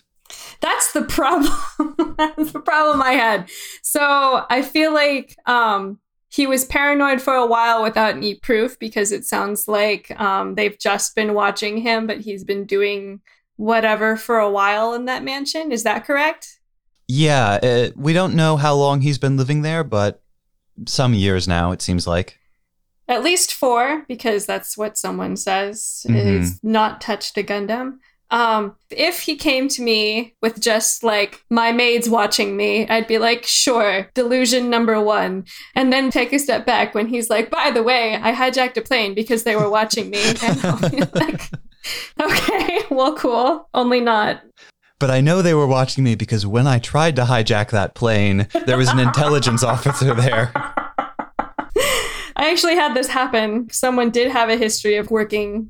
That's 0.61 0.91
the 0.93 1.03
problem. 1.03 1.53
That's 2.17 2.51
the 2.51 2.59
problem 2.59 3.01
I 3.01 3.11
had. 3.13 3.49
So 3.81 4.45
I 4.49 4.61
feel 4.61 4.93
like 4.93 5.36
um, 5.45 5.99
he 6.29 6.47
was 6.47 6.65
paranoid 6.65 7.21
for 7.21 7.34
a 7.36 7.45
while 7.45 7.84
without 7.84 8.15
any 8.15 8.36
proof 8.36 8.79
because 8.79 9.11
it 9.11 9.25
sounds 9.25 9.67
like 9.67 10.09
um, 10.19 10.55
they've 10.55 10.77
just 10.79 11.15
been 11.15 11.34
watching 11.34 11.77
him, 11.77 12.07
but 12.07 12.21
he's 12.21 12.43
been 12.43 12.65
doing 12.65 13.21
whatever 13.57 14.15
for 14.17 14.39
a 14.39 14.49
while 14.49 14.93
in 14.93 15.05
that 15.05 15.23
mansion. 15.23 15.71
Is 15.71 15.84
that 15.84 16.05
correct? 16.05 16.59
Yeah, 17.07 17.59
uh, 17.61 17.89
we 17.95 18.13
don't 18.13 18.34
know 18.34 18.55
how 18.57 18.73
long 18.75 19.01
he's 19.01 19.17
been 19.17 19.38
living 19.38 19.61
there, 19.61 19.84
but 19.84 20.23
some 20.88 21.13
years 21.13 21.47
now, 21.47 21.71
it 21.71 21.81
seems 21.81 22.07
like. 22.07 22.39
At 23.07 23.21
least 23.23 23.53
four, 23.53 24.05
because 24.07 24.45
that's 24.45 24.77
what 24.77 24.97
someone 24.97 25.36
says 25.36 26.05
Mhm. 26.09 26.15
is 26.39 26.59
not 26.63 27.01
touched 27.01 27.38
a 27.38 27.43
Gundam. 27.43 27.97
Um, 28.34 28.75
if 28.89 29.19
he 29.19 29.36
came 29.36 29.67
to 29.69 29.84
me 29.84 30.34
with 30.41 30.59
just 30.59 31.03
like 31.03 31.45
my 31.51 31.71
maid's 31.71 32.09
watching 32.09 32.57
me, 32.57 32.88
I'd 32.89 33.05
be 33.05 33.19
like, 33.19 33.45
sure, 33.45 34.09
delusion 34.15 34.71
number 34.71 34.99
one. 34.99 35.45
And 35.75 35.93
then 35.93 36.09
take 36.09 36.34
a 36.34 36.39
step 36.39 36.65
back 36.65 36.95
when 36.95 37.05
he's 37.05 37.29
like, 37.29 37.51
by 37.51 37.69
the 37.69 37.84
way, 37.84 38.15
I 38.15 38.34
hijacked 38.34 38.75
a 38.75 38.81
plane 38.81 39.13
because 39.13 39.43
they 39.43 39.55
were 39.55 39.69
watching 39.69 40.09
me. 40.09 40.34
And 40.43 40.65
I'll 40.65 40.89
be 40.89 41.01
like, 41.13 41.49
okay, 42.19 42.79
well, 42.89 43.15
cool. 43.15 43.69
Only 43.75 43.99
not. 43.99 44.41
But 44.99 45.11
I 45.11 45.21
know 45.21 45.43
they 45.43 45.53
were 45.53 45.67
watching 45.67 46.03
me 46.03 46.15
because 46.15 46.45
when 46.47 46.65
I 46.65 46.79
tried 46.79 47.15
to 47.17 47.25
hijack 47.25 47.69
that 47.69 47.93
plane, 47.93 48.47
there 48.65 48.77
was 48.77 48.89
an 48.89 48.99
intelligence 48.99 49.63
officer 49.63 50.15
there. 50.15 50.51
I 52.36 52.49
actually 52.51 52.75
had 52.75 52.95
this 52.95 53.07
happen. 53.07 53.69
Someone 53.69 54.09
did 54.09 54.31
have 54.31 54.49
a 54.49 54.57
history 54.57 54.95
of 54.95 55.11
working 55.11 55.69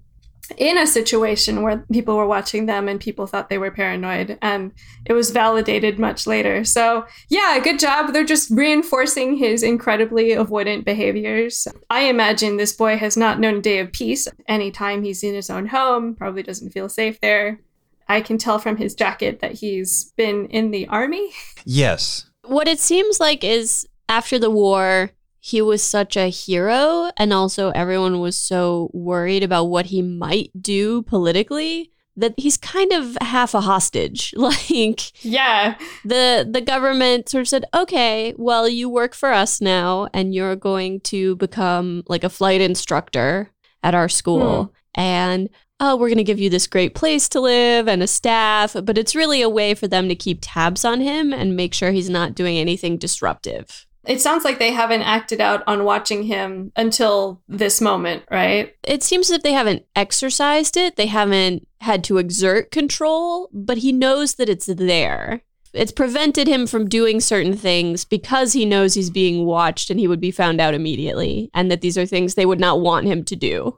in 0.57 0.77
a 0.77 0.85
situation 0.85 1.61
where 1.61 1.85
people 1.91 2.17
were 2.17 2.27
watching 2.27 2.65
them 2.65 2.87
and 2.87 2.99
people 2.99 3.27
thought 3.27 3.49
they 3.49 3.57
were 3.57 3.71
paranoid, 3.71 4.37
and 4.41 4.71
it 5.05 5.13
was 5.13 5.31
validated 5.31 5.97
much 5.97 6.27
later. 6.27 6.63
So, 6.63 7.05
yeah, 7.29 7.59
good 7.63 7.79
job. 7.79 8.13
They're 8.13 8.25
just 8.25 8.49
reinforcing 8.51 9.37
his 9.37 9.63
incredibly 9.63 10.29
avoidant 10.29 10.85
behaviors. 10.85 11.67
I 11.89 12.01
imagine 12.01 12.57
this 12.57 12.73
boy 12.73 12.97
has 12.97 13.15
not 13.15 13.39
known 13.39 13.57
a 13.57 13.61
day 13.61 13.79
of 13.79 13.91
peace. 13.91 14.27
Anytime 14.47 15.03
he's 15.03 15.23
in 15.23 15.33
his 15.33 15.49
own 15.49 15.67
home, 15.67 16.15
probably 16.15 16.43
doesn't 16.43 16.71
feel 16.71 16.89
safe 16.89 17.19
there. 17.21 17.59
I 18.07 18.19
can 18.21 18.37
tell 18.37 18.59
from 18.59 18.77
his 18.77 18.95
jacket 18.95 19.39
that 19.39 19.53
he's 19.53 20.11
been 20.17 20.47
in 20.47 20.71
the 20.71 20.87
army. 20.87 21.31
Yes. 21.63 22.29
What 22.43 22.67
it 22.67 22.79
seems 22.79 23.19
like 23.19 23.45
is 23.45 23.87
after 24.09 24.37
the 24.37 24.51
war, 24.51 25.11
he 25.45 25.61
was 25.61 25.83
such 25.83 26.15
a 26.15 26.29
hero, 26.29 27.11
and 27.17 27.33
also 27.33 27.71
everyone 27.71 28.21
was 28.21 28.37
so 28.37 28.89
worried 28.93 29.43
about 29.43 29.65
what 29.65 29.87
he 29.87 30.01
might 30.01 30.51
do 30.61 31.01
politically 31.01 31.91
that 32.15 32.33
he's 32.37 32.55
kind 32.55 32.93
of 32.93 33.17
half 33.19 33.53
a 33.53 33.59
hostage. 33.59 34.33
Like, 34.43 35.21
yeah, 35.21 35.75
the 36.05 36.47
the 36.49 36.61
government 36.61 37.27
sort 37.27 37.41
of 37.41 37.49
said, 37.49 37.65
"Okay, 37.73 38.33
well, 38.37 38.69
you 38.69 38.87
work 38.87 39.13
for 39.13 39.33
us 39.33 39.59
now, 39.59 40.07
and 40.13 40.33
you're 40.33 40.55
going 40.55 41.01
to 41.11 41.35
become 41.35 42.03
like 42.07 42.23
a 42.23 42.29
flight 42.29 42.61
instructor 42.61 43.51
at 43.83 43.93
our 43.93 44.07
school, 44.07 44.63
hmm. 44.63 44.71
and." 44.95 45.49
Oh, 45.79 45.97
we're 45.97 46.07
going 46.07 46.17
to 46.17 46.23
give 46.23 46.39
you 46.39 46.49
this 46.49 46.67
great 46.67 46.95
place 46.95 47.27
to 47.29 47.41
live 47.41 47.89
and 47.89 48.01
a 48.01 48.07
staff, 48.07 48.73
but 48.83 48.97
it's 48.97 49.15
really 49.15 49.41
a 49.41 49.49
way 49.49 49.73
for 49.73 49.85
them 49.85 50.07
to 50.07 50.15
keep 50.15 50.37
tabs 50.41 50.85
on 50.85 51.01
him 51.01 51.33
and 51.33 51.57
make 51.57 51.73
sure 51.73 51.91
he's 51.91 52.11
not 52.11 52.35
doing 52.35 52.57
anything 52.57 52.97
disruptive. 52.97 53.85
It 54.05 54.21
sounds 54.21 54.43
like 54.43 54.59
they 54.59 54.71
haven't 54.71 55.03
acted 55.03 55.39
out 55.39 55.63
on 55.65 55.85
watching 55.85 56.23
him 56.23 56.71
until 56.75 57.41
this 57.47 57.79
moment, 57.79 58.23
right? 58.29 58.75
It 58.83 59.01
seems 59.01 59.29
as 59.29 59.37
if 59.37 59.43
they 59.43 59.53
haven't 59.53 59.85
exercised 59.95 60.75
it, 60.75 60.97
they 60.97 61.07
haven't 61.07 61.67
had 61.79 62.03
to 62.05 62.17
exert 62.17 62.71
control, 62.71 63.49
but 63.53 63.77
he 63.77 63.91
knows 63.91 64.35
that 64.35 64.49
it's 64.49 64.65
there. 64.65 65.43
It's 65.73 65.91
prevented 65.91 66.47
him 66.47 66.67
from 66.67 66.87
doing 66.87 67.19
certain 67.19 67.55
things 67.55 68.05
because 68.05 68.53
he 68.53 68.65
knows 68.65 68.93
he's 68.93 69.09
being 69.09 69.45
watched 69.45 69.89
and 69.89 69.99
he 69.99 70.07
would 70.07 70.21
be 70.21 70.31
found 70.31 70.61
out 70.61 70.73
immediately, 70.73 71.49
and 71.53 71.71
that 71.71 71.81
these 71.81 71.97
are 71.97 72.05
things 72.05 72.35
they 72.35 72.45
would 72.45 72.59
not 72.59 72.81
want 72.81 73.07
him 73.07 73.23
to 73.23 73.35
do. 73.35 73.77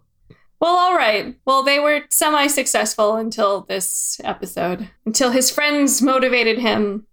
Well, 0.60 0.76
all 0.76 0.96
right. 0.96 1.36
Well, 1.46 1.64
they 1.64 1.80
were 1.80 2.02
semi 2.10 2.48
successful 2.48 3.16
until 3.16 3.62
this 3.62 4.20
episode, 4.24 4.90
until 5.06 5.32
his 5.32 5.52
friends 5.52 6.02
motivated 6.02 6.60
him, 6.60 7.06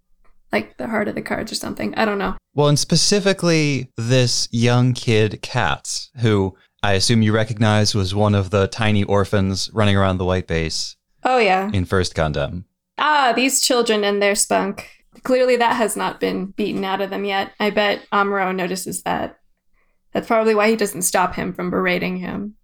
like 0.53 0.77
the 0.77 0.87
heart 0.87 1.07
of 1.09 1.15
the 1.15 1.21
cards 1.21 1.51
or 1.51 1.55
something. 1.55 1.93
I 1.95 2.05
don't 2.05 2.17
know. 2.19 2.35
Well, 2.53 2.69
and 2.69 2.79
specifically 2.79 3.89
this 3.97 4.47
young 4.51 4.93
kid, 4.93 5.41
Katz, 5.41 6.09
who 6.21 6.55
I 6.81 6.93
assume 6.93 7.21
you 7.21 7.33
recognize 7.33 7.93
was 7.95 8.13
one 8.15 8.35
of 8.35 8.51
the 8.51 8.67
tiny 8.67 9.03
orphans 9.03 9.69
running 9.73 9.97
around 9.97 10.17
the 10.19 10.25
White 10.25 10.47
Base 10.47 10.95
Oh, 11.23 11.37
yeah. 11.39 11.69
in 11.73 11.85
First 11.85 12.15
Gundam. 12.15 12.65
Ah, 12.97 13.33
these 13.35 13.61
children 13.61 14.03
and 14.03 14.21
their 14.21 14.35
spunk. 14.35 14.89
Clearly, 15.23 15.55
that 15.57 15.75
has 15.77 15.95
not 15.95 16.19
been 16.19 16.47
beaten 16.47 16.83
out 16.83 17.01
of 17.01 17.09
them 17.09 17.25
yet. 17.25 17.51
I 17.59 17.69
bet 17.69 18.01
Amuro 18.11 18.53
notices 18.55 19.03
that. 19.03 19.39
That's 20.11 20.27
probably 20.27 20.53
why 20.53 20.69
he 20.69 20.75
doesn't 20.75 21.01
stop 21.03 21.33
him 21.35 21.53
from 21.53 21.69
berating 21.71 22.17
him. 22.17 22.55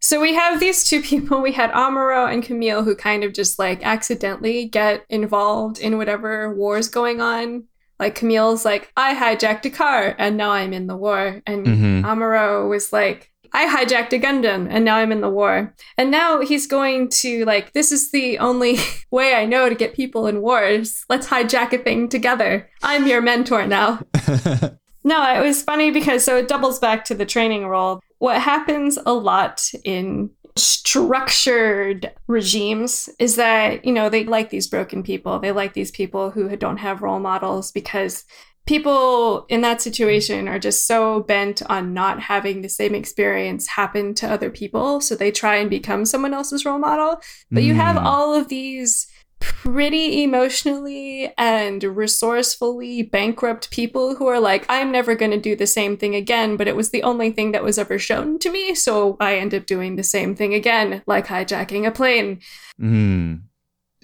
So 0.00 0.20
we 0.20 0.34
have 0.34 0.60
these 0.60 0.84
two 0.84 1.02
people. 1.02 1.40
We 1.48 1.52
had 1.52 1.72
Amuro 1.72 2.30
and 2.32 2.42
Camille 2.42 2.84
who 2.84 2.94
kind 2.94 3.24
of 3.24 3.32
just 3.32 3.58
like 3.58 3.84
accidentally 3.84 4.66
get 4.66 5.04
involved 5.08 5.78
in 5.78 5.96
whatever 5.98 6.54
war's 6.54 6.88
going 6.88 7.20
on. 7.20 7.64
Like 7.98 8.14
Camille's 8.14 8.64
like, 8.64 8.92
I 8.96 9.14
hijacked 9.14 9.64
a 9.64 9.70
car 9.70 10.14
and 10.18 10.36
now 10.36 10.50
I'm 10.50 10.72
in 10.72 10.86
the 10.86 10.96
war. 10.96 11.42
And 11.46 11.66
Mhm. 11.66 12.02
Amuro 12.04 12.68
was 12.68 12.92
like, 12.92 13.32
I 13.52 13.66
hijacked 13.66 14.12
a 14.12 14.18
Gundam 14.20 14.68
and 14.70 14.84
now 14.84 14.96
I'm 14.96 15.10
in 15.10 15.20
the 15.22 15.30
war. 15.30 15.74
And 15.96 16.10
now 16.10 16.40
he's 16.42 16.66
going 16.66 17.08
to 17.22 17.44
like, 17.46 17.72
this 17.72 17.90
is 17.90 18.10
the 18.12 18.38
only 18.38 18.76
way 19.10 19.34
I 19.34 19.46
know 19.46 19.68
to 19.68 19.74
get 19.74 19.94
people 19.94 20.26
in 20.26 20.42
wars. 20.42 21.04
Let's 21.08 21.26
hijack 21.28 21.72
a 21.72 21.78
thing 21.78 22.08
together. 22.08 22.68
I'm 22.82 23.06
your 23.06 23.22
mentor 23.22 23.66
now. 23.66 24.00
No, 25.08 25.22
it 25.34 25.42
was 25.42 25.62
funny 25.62 25.90
because 25.90 26.22
so 26.22 26.36
it 26.36 26.48
doubles 26.48 26.78
back 26.78 27.04
to 27.06 27.14
the 27.14 27.24
training 27.24 27.66
role. 27.66 28.00
What 28.18 28.42
happens 28.42 28.98
a 29.06 29.14
lot 29.14 29.70
in 29.84 30.30
structured 30.54 32.12
regimes 32.26 33.08
is 33.18 33.36
that, 33.36 33.84
you 33.86 33.92
know, 33.92 34.08
they 34.10 34.24
like 34.24 34.50
these 34.50 34.66
broken 34.66 35.02
people. 35.02 35.38
They 35.38 35.52
like 35.52 35.72
these 35.72 35.90
people 35.90 36.30
who 36.30 36.54
don't 36.56 36.76
have 36.78 37.00
role 37.00 37.20
models 37.20 37.72
because 37.72 38.24
people 38.66 39.46
in 39.48 39.62
that 39.62 39.80
situation 39.80 40.46
are 40.46 40.58
just 40.58 40.86
so 40.86 41.20
bent 41.20 41.62
on 41.70 41.94
not 41.94 42.20
having 42.20 42.60
the 42.60 42.68
same 42.68 42.94
experience 42.94 43.66
happen 43.66 44.12
to 44.12 44.28
other 44.28 44.50
people. 44.50 45.00
So 45.00 45.14
they 45.14 45.30
try 45.30 45.56
and 45.56 45.70
become 45.70 46.04
someone 46.04 46.34
else's 46.34 46.66
role 46.66 46.78
model. 46.78 47.20
But 47.50 47.62
you 47.62 47.72
have 47.74 47.96
Mm. 47.96 48.04
all 48.04 48.34
of 48.34 48.48
these 48.48 49.06
pretty 49.40 50.22
emotionally 50.22 51.32
and 51.38 51.82
resourcefully 51.82 53.02
bankrupt 53.02 53.70
people 53.70 54.14
who 54.16 54.26
are 54.26 54.40
like, 54.40 54.66
I'm 54.68 54.90
never 54.92 55.14
going 55.14 55.30
to 55.30 55.40
do 55.40 55.54
the 55.56 55.66
same 55.66 55.96
thing 55.96 56.14
again, 56.14 56.56
but 56.56 56.68
it 56.68 56.76
was 56.76 56.90
the 56.90 57.02
only 57.02 57.30
thing 57.30 57.52
that 57.52 57.62
was 57.62 57.78
ever 57.78 57.98
shown 57.98 58.38
to 58.40 58.50
me. 58.50 58.74
So 58.74 59.16
I 59.20 59.36
end 59.36 59.54
up 59.54 59.66
doing 59.66 59.96
the 59.96 60.02
same 60.02 60.34
thing 60.34 60.54
again, 60.54 61.02
like 61.06 61.26
hijacking 61.26 61.86
a 61.86 61.90
plane. 61.90 62.40
Hmm. 62.78 63.34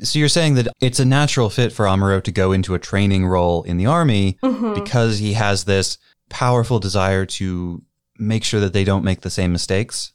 So 0.03 0.19
you're 0.19 0.29
saying 0.29 0.55
that 0.55 0.69
it's 0.81 0.99
a 0.99 1.05
natural 1.05 1.51
fit 1.51 1.73
for 1.73 1.87
Amuro 1.87 2.23
to 2.23 2.33
go 2.33 2.51
into 2.53 2.75
a 2.75 2.79
training 2.81 3.27
role 3.27 3.63
in 3.63 3.77
the 3.77 3.87
army 3.87 4.39
Mhm. 4.43 4.75
because 4.75 5.19
he 5.19 5.35
has 5.35 5.65
this 5.65 5.99
powerful 6.31 6.81
desire 6.81 7.25
to 7.27 7.83
make 8.19 8.43
sure 8.45 8.61
that 8.61 8.73
they 8.73 8.85
don't 8.85 9.05
make 9.05 9.21
the 9.21 9.31
same 9.31 9.53
mistakes? 9.53 10.13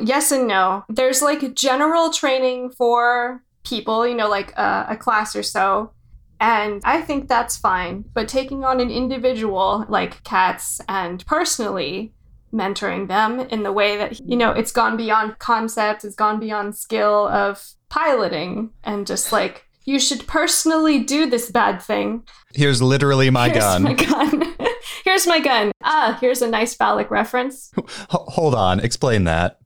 Yes 0.00 0.30
and 0.32 0.46
no. 0.48 0.84
There's 0.88 1.22
like 1.22 1.54
general 1.54 2.10
training 2.12 2.70
for 2.70 3.42
people, 3.68 4.06
you 4.06 4.14
know, 4.14 4.28
like 4.28 4.52
uh, 4.58 4.86
a 4.88 4.96
class 4.96 5.34
or 5.36 5.42
so. 5.42 5.92
And 6.40 6.80
I 6.84 7.02
think 7.02 7.28
that's 7.28 7.56
fine. 7.56 8.04
But 8.14 8.28
taking 8.28 8.64
on 8.64 8.80
an 8.80 8.90
individual 8.90 9.84
like 9.88 10.22
Katz 10.24 10.80
and 10.88 11.24
personally 11.26 12.12
mentoring 12.54 13.08
them 13.08 13.40
in 13.40 13.62
the 13.64 13.72
way 13.72 13.96
that, 13.96 14.20
you 14.20 14.36
know, 14.36 14.52
it's 14.52 14.72
gone 14.72 14.96
beyond 14.96 15.38
concept, 15.38 16.04
it's 16.04 16.14
gone 16.14 16.38
beyond 16.40 16.76
skill 16.76 17.28
of 17.28 17.64
piloting 17.88 18.70
and 18.84 19.06
just 19.06 19.32
like, 19.32 19.64
you 19.84 19.98
should 19.98 20.26
personally 20.26 21.02
do 21.02 21.28
this 21.28 21.50
bad 21.50 21.82
thing. 21.82 22.22
Here's 22.54 22.80
literally 22.82 23.30
my 23.30 23.48
Here's 23.48 23.64
gun. 23.64 23.82
my 23.82 23.94
gun. 23.94 24.54
here's 25.04 25.26
my 25.26 25.40
gun. 25.40 25.72
Ah, 25.82 26.18
here's 26.20 26.42
a 26.42 26.48
nice 26.48 26.74
phallic 26.74 27.10
reference. 27.10 27.70
H- 27.78 27.84
hold 28.10 28.54
on, 28.54 28.80
explain 28.80 29.24
that. 29.24 29.58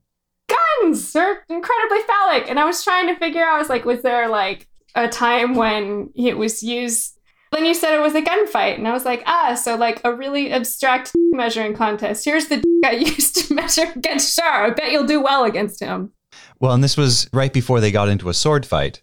Guns 0.83 1.15
are 1.15 1.43
incredibly 1.49 2.01
phallic. 2.03 2.49
And 2.49 2.59
I 2.59 2.65
was 2.65 2.83
trying 2.83 3.07
to 3.07 3.15
figure 3.15 3.41
out, 3.41 3.55
I 3.55 3.59
was 3.59 3.69
like, 3.69 3.85
was 3.85 4.01
there 4.01 4.27
like 4.27 4.67
a 4.95 5.07
time 5.07 5.55
when 5.55 6.11
it 6.15 6.37
was 6.37 6.61
used? 6.61 7.17
Then 7.51 7.65
you 7.65 7.73
said 7.73 7.95
it 7.95 8.01
was 8.01 8.15
a 8.15 8.21
gunfight. 8.21 8.77
And 8.77 8.87
I 8.87 8.93
was 8.93 9.05
like, 9.05 9.23
ah, 9.25 9.55
so 9.55 9.75
like 9.75 10.01
a 10.03 10.13
really 10.13 10.51
abstract 10.51 11.11
measuring 11.31 11.75
contest. 11.75 12.25
Here's 12.25 12.47
the 12.47 12.63
I 12.85 12.91
used 12.91 13.47
to 13.47 13.53
measure 13.53 13.91
against 13.95 14.35
Char. 14.37 14.65
I 14.65 14.69
bet 14.71 14.91
you'll 14.91 15.05
do 15.05 15.21
well 15.21 15.43
against 15.43 15.79
him. 15.79 16.11
Well, 16.59 16.73
and 16.73 16.83
this 16.83 16.97
was 16.97 17.29
right 17.31 17.53
before 17.53 17.79
they 17.79 17.91
got 17.91 18.09
into 18.09 18.29
a 18.29 18.33
sword 18.33 18.65
fight. 18.65 19.01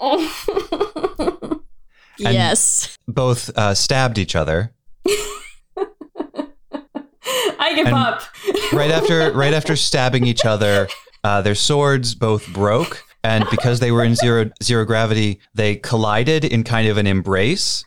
Yes. 2.18 2.98
Both 3.06 3.56
uh, 3.56 3.74
stabbed 3.74 4.18
each 4.18 4.34
other. 4.34 4.74
I 7.60 7.72
give 7.74 7.86
And 7.86 7.96
up. 7.96 8.22
right 8.72 8.90
after 8.90 9.32
right 9.32 9.52
after 9.54 9.76
stabbing 9.76 10.26
each 10.26 10.44
other, 10.44 10.88
uh, 11.24 11.42
their 11.42 11.54
swords 11.54 12.14
both 12.14 12.46
broke, 12.52 13.02
and 13.22 13.44
because 13.50 13.80
they 13.80 13.90
were 13.92 14.04
in 14.04 14.14
zero 14.14 14.50
zero 14.62 14.84
gravity, 14.84 15.40
they 15.54 15.76
collided 15.76 16.44
in 16.44 16.64
kind 16.64 16.88
of 16.88 16.96
an 16.96 17.06
embrace, 17.06 17.84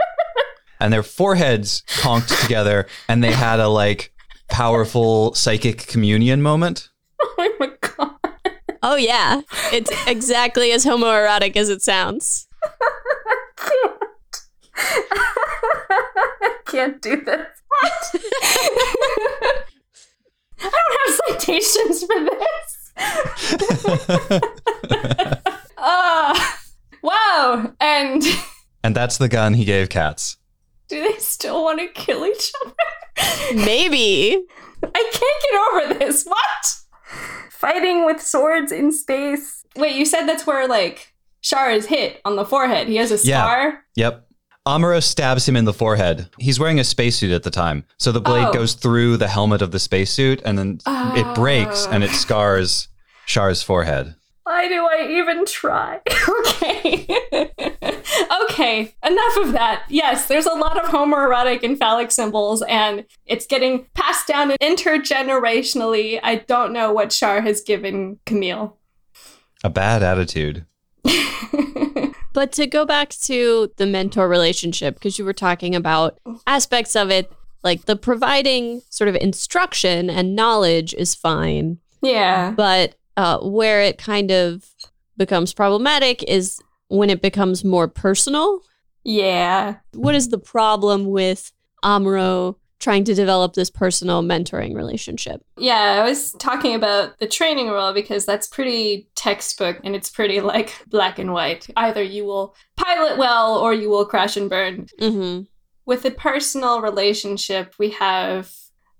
and 0.80 0.92
their 0.92 1.02
foreheads 1.02 1.82
conked 2.00 2.40
together, 2.42 2.86
and 3.08 3.22
they 3.24 3.32
had 3.32 3.60
a 3.60 3.68
like 3.68 4.12
powerful 4.48 5.34
psychic 5.34 5.86
communion 5.86 6.42
moment. 6.42 6.88
oh 7.20 7.56
my 7.58 7.70
god. 7.80 8.14
Oh 8.82 8.96
yeah. 8.96 9.40
It's 9.72 9.90
exactly 10.06 10.70
as 10.72 10.84
homoerotic 10.84 11.56
as 11.56 11.68
it 11.68 11.82
sounds. 11.82 12.46
I 14.76 16.56
can't 16.64 17.02
do 17.02 17.20
this. 17.22 17.46
I 20.60 20.60
don't 20.60 20.98
have 21.06 21.14
citations 21.28 22.04
for 22.04 22.18
this. 22.24 22.92
uh, 25.78 26.40
wow. 27.02 27.72
And 27.80 28.22
And 28.82 28.94
that's 28.96 29.18
the 29.18 29.28
gun 29.28 29.54
he 29.54 29.64
gave 29.64 29.88
Katz. 29.88 30.36
do 30.88 31.00
they 31.02 31.18
still 31.18 31.62
want 31.64 31.78
to 31.80 31.86
kill 31.88 32.24
each 32.26 32.52
other? 32.64 32.74
Maybe. 33.54 34.36
I 34.82 35.10
can't 35.12 35.92
get 35.92 35.94
over 35.94 35.98
this. 36.06 36.24
What? 36.24 36.74
Fighting 37.50 38.04
with 38.06 38.20
swords 38.22 38.70
in 38.72 38.92
space. 38.92 39.64
Wait, 39.76 39.96
you 39.96 40.04
said 40.04 40.26
that's 40.26 40.46
where 40.46 40.66
like 40.68 41.12
Char 41.42 41.70
is 41.70 41.86
hit 41.86 42.20
on 42.24 42.36
the 42.36 42.44
forehead. 42.44 42.88
He 42.88 42.96
has 42.96 43.10
a 43.12 43.18
Yeah. 43.26 43.42
scar. 43.44 43.84
Yep. 43.96 44.27
Amuro 44.68 45.02
stabs 45.02 45.48
him 45.48 45.56
in 45.56 45.64
the 45.64 45.72
forehead. 45.72 46.28
He's 46.38 46.60
wearing 46.60 46.78
a 46.78 46.84
spacesuit 46.84 47.32
at 47.32 47.42
the 47.42 47.50
time. 47.50 47.86
So 47.96 48.12
the 48.12 48.20
blade 48.20 48.48
Oh. 48.48 48.52
goes 48.52 48.74
through 48.74 49.16
the 49.16 49.26
helmet 49.28 49.62
of 49.62 49.70
the 49.70 49.78
spacesuit 49.78 50.42
and 50.44 50.58
then 50.58 50.80
it 51.16 51.24
oh. 51.26 51.32
breaks 51.34 51.86
and 51.86 52.04
it 52.04 52.10
scars 52.10 52.88
Char's 53.24 53.62
forehead. 53.62 54.14
Why 54.44 54.68
do 54.68 54.86
I 54.86 55.06
even 55.08 55.46
try? 55.46 56.00
okay. 56.40 57.06
okay, 58.44 58.94
enough 59.02 59.36
of 59.38 59.52
that. 59.52 59.84
Yes, 59.88 60.28
there's 60.28 60.46
a 60.46 60.54
lot 60.54 60.78
of 60.82 60.90
homoerotic 60.90 61.62
and 61.62 61.78
phallic 61.78 62.10
symbols, 62.10 62.62
and 62.62 63.04
it's 63.26 63.46
getting 63.46 63.86
passed 63.94 64.26
down 64.26 64.52
intergenerationally. 64.62 66.20
I 66.22 66.36
don't 66.36 66.72
know 66.72 66.92
what 66.92 67.10
Char 67.10 67.42
has 67.42 67.60
given 67.60 68.20
Camille. 68.24 68.78
A 69.64 69.68
bad 69.70 70.02
attitude. 70.02 70.64
But 72.38 72.52
to 72.52 72.68
go 72.68 72.86
back 72.86 73.08
to 73.22 73.72
the 73.78 73.86
mentor 73.86 74.28
relationship, 74.28 74.94
because 74.94 75.18
you 75.18 75.24
were 75.24 75.32
talking 75.32 75.74
about 75.74 76.20
aspects 76.46 76.94
of 76.94 77.10
it, 77.10 77.32
like 77.64 77.86
the 77.86 77.96
providing 77.96 78.80
sort 78.90 79.08
of 79.08 79.16
instruction 79.16 80.08
and 80.08 80.36
knowledge 80.36 80.94
is 80.94 81.16
fine. 81.16 81.78
Yeah. 82.00 82.52
But 82.52 82.94
uh, 83.16 83.40
where 83.40 83.82
it 83.82 83.98
kind 83.98 84.30
of 84.30 84.64
becomes 85.16 85.52
problematic 85.52 86.22
is 86.28 86.60
when 86.86 87.10
it 87.10 87.22
becomes 87.22 87.64
more 87.64 87.88
personal. 87.88 88.60
Yeah. 89.02 89.78
What 89.94 90.14
is 90.14 90.28
the 90.28 90.38
problem 90.38 91.06
with 91.06 91.50
Amuro 91.82 92.54
trying 92.78 93.04
to 93.04 93.14
develop 93.14 93.54
this 93.54 93.70
personal 93.70 94.22
mentoring 94.22 94.74
relationship? 94.74 95.42
Yeah, 95.56 96.02
I 96.02 96.08
was 96.08 96.32
talking 96.32 96.74
about 96.74 97.18
the 97.18 97.26
training 97.26 97.68
role 97.68 97.92
because 97.92 98.24
that's 98.24 98.46
pretty 98.46 99.08
textbook 99.14 99.80
and 99.84 99.94
it's 99.96 100.10
pretty 100.10 100.40
like 100.40 100.74
black 100.88 101.18
and 101.18 101.32
white. 101.32 101.66
Either 101.76 102.02
you 102.02 102.24
will 102.24 102.54
pilot 102.76 103.18
well 103.18 103.56
or 103.56 103.74
you 103.74 103.88
will 103.88 104.04
crash 104.04 104.36
and 104.36 104.48
burn. 104.48 104.86
Mm-hmm. 105.00 105.42
With 105.86 106.04
a 106.04 106.10
personal 106.10 106.82
relationship, 106.82 107.74
we 107.78 107.90
have 107.90 108.52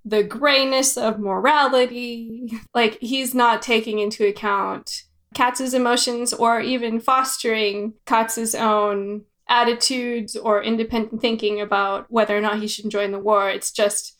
the 0.04 0.22
grayness 0.22 0.96
of 0.96 1.18
morality. 1.18 2.58
Like 2.74 2.98
he's 3.00 3.34
not 3.34 3.62
taking 3.62 3.98
into 3.98 4.26
account 4.26 5.02
Katz's 5.34 5.74
emotions 5.74 6.32
or 6.32 6.60
even 6.60 7.00
fostering 7.00 7.94
Katz's 8.06 8.54
own 8.54 9.24
attitudes 9.48 10.36
or 10.36 10.62
independent 10.62 11.20
thinking 11.20 11.60
about 11.60 12.06
whether 12.10 12.36
or 12.36 12.40
not 12.40 12.60
he 12.60 12.68
should 12.68 12.90
join 12.90 13.12
the 13.12 13.18
war. 13.18 13.50
It's 13.50 13.70
just 13.70 14.16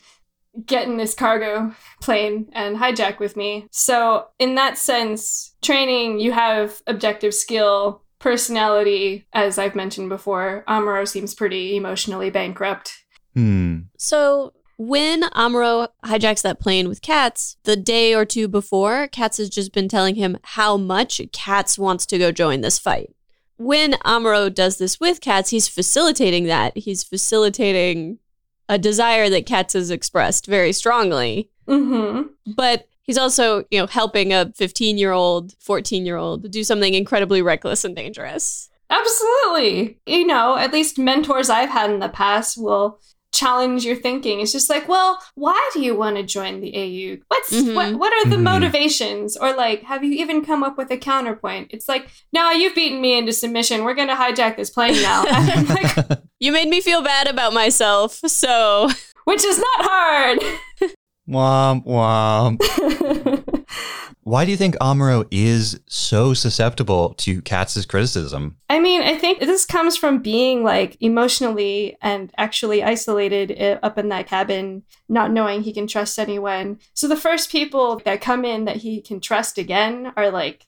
get 0.64 0.89
in 0.89 0.97
this 0.97 1.14
cargo 1.14 1.74
plane 2.01 2.49
and 2.53 2.76
hijack 2.76 3.18
with 3.18 3.37
me. 3.37 3.66
So, 3.70 4.29
in 4.39 4.55
that 4.57 4.79
sense, 4.79 5.55
training, 5.62 6.20
you 6.20 6.33
have 6.33 6.83
objective 6.87 7.35
skill, 7.35 8.03
personality, 8.18 9.26
as 9.33 9.59
I've 9.59 9.74
mentioned 9.74 10.09
before. 10.09 10.64
Amuro 10.68 11.07
seems 11.07 11.35
pretty 11.35 11.76
emotionally 11.76 12.31
bankrupt. 12.31 13.05
Hmm. 13.35 13.81
So 13.97 14.53
when 14.76 15.22
Amuro 15.31 15.89
hijacks 16.05 16.43
that 16.43 16.61
plane 16.61 16.89
with 16.89 17.03
Katz, 17.03 17.57
the 17.64 17.76
day 17.76 18.14
or 18.14 18.24
two 18.24 18.49
before, 18.49 19.09
Katz 19.09 19.39
has 19.39 19.49
just 19.49 19.72
been 19.72 19.89
telling 19.89 20.14
him 20.14 20.39
how 20.43 20.76
much 20.76 21.20
Katz 21.33 21.79
wants 21.79 22.07
to 22.07 22.18
go 22.18 22.33
join 22.33 22.61
this 22.61 22.79
fight. 22.79 23.11
When 23.59 23.92
Amuro 24.04 24.52
does 24.52 24.78
this 24.78 24.98
with 24.98 25.20
Katz, 25.20 25.50
he's 25.50 25.68
facilitating 25.68 26.44
that. 26.44 26.76
He's 26.76 27.04
facilitating 27.04 28.18
a 28.68 28.78
desire 28.78 29.28
that 29.30 29.46
Katz 29.46 29.74
has 29.74 29.90
expressed 29.90 30.46
very 30.46 30.72
strongly. 30.72 31.50
Mm-hmm. 31.66 32.52
But 32.54 32.88
he's 33.02 33.18
also, 33.18 33.64
you 33.70 33.80
know, 33.80 33.86
helping 33.86 34.32
a 34.32 34.52
15 34.54 34.96
year 34.96 35.12
old, 35.12 35.54
14 35.59 36.06
year 36.06 36.16
old 36.16 36.50
do 36.50 36.64
something 36.64 36.94
incredibly 36.94 37.42
reckless 37.42 37.84
and 37.84 37.96
dangerous. 37.96 38.68
Absolutely. 38.90 39.98
You 40.06 40.26
know, 40.26 40.56
at 40.56 40.72
least 40.72 40.98
mentors 40.98 41.50
I've 41.50 41.68
had 41.68 41.90
in 41.90 41.98
the 41.98 42.09
past 42.09 42.56
will 42.56 43.00
challenge 43.33 43.85
your 43.85 43.95
thinking. 43.97 44.41
It's 44.41 44.53
just 44.53 44.68
like, 44.70 44.89
well, 44.89 45.18
why 45.35 45.70
do 45.72 45.81
you 45.81 45.95
want 45.95 46.16
to 46.16 46.22
join 46.22 46.61
the 46.61 46.74
AU? 46.76 47.18
What's 47.29 47.53
Mhm. 47.53 47.74
what 47.74 47.95
what 47.95 48.12
are 48.12 48.29
the 48.31 48.37
Mhm. 48.37 48.43
motivations? 48.43 49.37
Or 49.37 49.53
like, 49.55 49.83
have 49.85 50.03
you 50.03 50.12
even 50.12 50.45
come 50.45 50.62
up 50.64 50.76
with 50.79 50.91
a 50.91 50.97
counterpoint? 50.97 51.68
It's 51.70 51.89
like, 51.89 52.09
no, 52.33 52.51
you've 52.51 52.74
beaten 52.74 53.01
me 53.01 53.16
into 53.18 53.33
submission. 53.33 53.85
We're 53.85 53.95
gonna 53.95 54.16
hijack 54.16 54.57
this 54.57 54.70
plane 54.70 55.01
now. 55.03 55.24
I'm 55.31 55.66
like, 55.68 55.95
You 56.41 56.53
made 56.53 56.68
me 56.68 56.81
feel 56.81 57.03
bad 57.03 57.26
about 57.29 57.53
myself, 57.53 58.20
so 58.26 58.89
which 59.24 59.45
is 59.45 59.59
not 59.59 59.81
hard. 59.91 60.39
Womp 61.29 61.85
womp. 61.85 62.59
Why 64.29 64.45
do 64.45 64.51
you 64.51 64.59
think 64.59 64.76
Amuro 64.76 65.26
is 65.31 65.81
so 65.87 66.35
susceptible 66.35 67.14
to 67.14 67.41
Katz's 67.41 67.87
criticism? 67.87 68.59
I 68.68 68.79
mean, 68.79 69.01
I 69.01 69.16
think 69.16 69.41
this 69.41 69.64
comes 69.64 69.97
from 69.97 70.18
being 70.18 70.62
like 70.62 70.99
emotionally 71.01 71.97
and 72.03 72.31
actually 72.37 72.85
isolated 72.85 73.59
uh, 73.59 73.79
up 73.83 73.97
in 73.97 74.11
that 74.11 74.26
cabin, 74.26 74.83
not 75.09 75.31
knowing 75.31 75.62
he 75.62 75.72
can 75.72 75.87
trust 75.87 76.18
anyone. 76.18 76.79
So 76.93 77.09
the 77.09 77.16
first 77.16 77.51
people 77.51 78.03
that 78.05 78.20
come 78.20 78.45
in 78.45 78.66
that 78.66 78.76
he 78.76 79.01
can 79.01 79.18
trust 79.20 79.57
again 79.57 80.12
are 80.14 80.31
like 80.31 80.66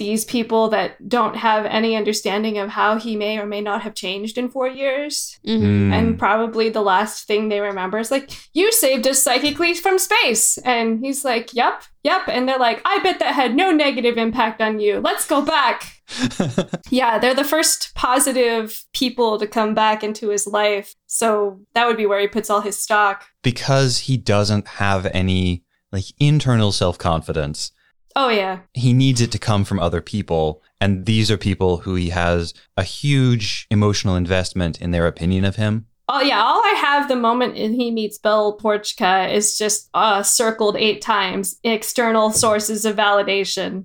these 0.00 0.24
people 0.24 0.70
that 0.70 1.06
don't 1.06 1.36
have 1.36 1.66
any 1.66 1.94
understanding 1.94 2.56
of 2.56 2.70
how 2.70 2.98
he 2.98 3.16
may 3.16 3.38
or 3.38 3.44
may 3.44 3.60
not 3.60 3.82
have 3.82 3.94
changed 3.94 4.38
in 4.38 4.48
four 4.48 4.66
years. 4.66 5.38
Hmm. 5.44 5.92
And 5.92 6.18
probably 6.18 6.70
the 6.70 6.80
last 6.80 7.26
thing 7.26 7.50
they 7.50 7.60
remember 7.60 7.98
is 7.98 8.10
like, 8.10 8.30
you 8.54 8.72
saved 8.72 9.06
us 9.06 9.22
psychically 9.22 9.74
from 9.74 9.98
space. 9.98 10.56
And 10.58 11.04
he's 11.04 11.22
like, 11.22 11.52
yep, 11.52 11.82
yep. 12.02 12.22
And 12.28 12.48
they're 12.48 12.58
like, 12.58 12.80
I 12.86 12.98
bet 13.02 13.18
that 13.18 13.34
had 13.34 13.54
no 13.54 13.72
negative 13.72 14.16
impact 14.16 14.62
on 14.62 14.80
you. 14.80 15.00
Let's 15.00 15.26
go 15.26 15.42
back. 15.42 16.00
yeah, 16.90 17.18
they're 17.18 17.34
the 17.34 17.44
first 17.44 17.94
positive 17.94 18.82
people 18.94 19.38
to 19.38 19.46
come 19.46 19.74
back 19.74 20.02
into 20.02 20.30
his 20.30 20.46
life. 20.46 20.94
So 21.06 21.60
that 21.74 21.86
would 21.86 21.98
be 21.98 22.06
where 22.06 22.20
he 22.20 22.26
puts 22.26 22.48
all 22.48 22.62
his 22.62 22.78
stock. 22.78 23.26
because 23.42 23.98
he 23.98 24.16
doesn't 24.16 24.66
have 24.66 25.04
any 25.12 25.62
like 25.92 26.06
internal 26.18 26.72
self-confidence 26.72 27.72
Oh 28.16 28.28
yeah. 28.28 28.60
He 28.74 28.92
needs 28.92 29.20
it 29.20 29.30
to 29.32 29.38
come 29.38 29.64
from 29.64 29.78
other 29.78 30.00
people. 30.00 30.62
And 30.80 31.06
these 31.06 31.30
are 31.30 31.36
people 31.36 31.78
who 31.78 31.94
he 31.94 32.10
has 32.10 32.54
a 32.76 32.82
huge 32.82 33.66
emotional 33.70 34.16
investment 34.16 34.80
in 34.80 34.90
their 34.90 35.06
opinion 35.06 35.44
of 35.44 35.56
him. 35.56 35.86
Oh 36.12 36.20
yeah, 36.20 36.42
all 36.42 36.60
I 36.64 36.74
have 36.80 37.06
the 37.06 37.14
moment 37.14 37.56
he 37.56 37.92
meets 37.92 38.18
Beltorchka 38.18 39.32
is 39.32 39.56
just 39.56 39.88
uh, 39.94 40.24
circled 40.24 40.76
eight 40.76 41.00
times. 41.00 41.60
External 41.62 42.30
sources 42.32 42.84
of 42.84 42.96
validation. 42.96 43.84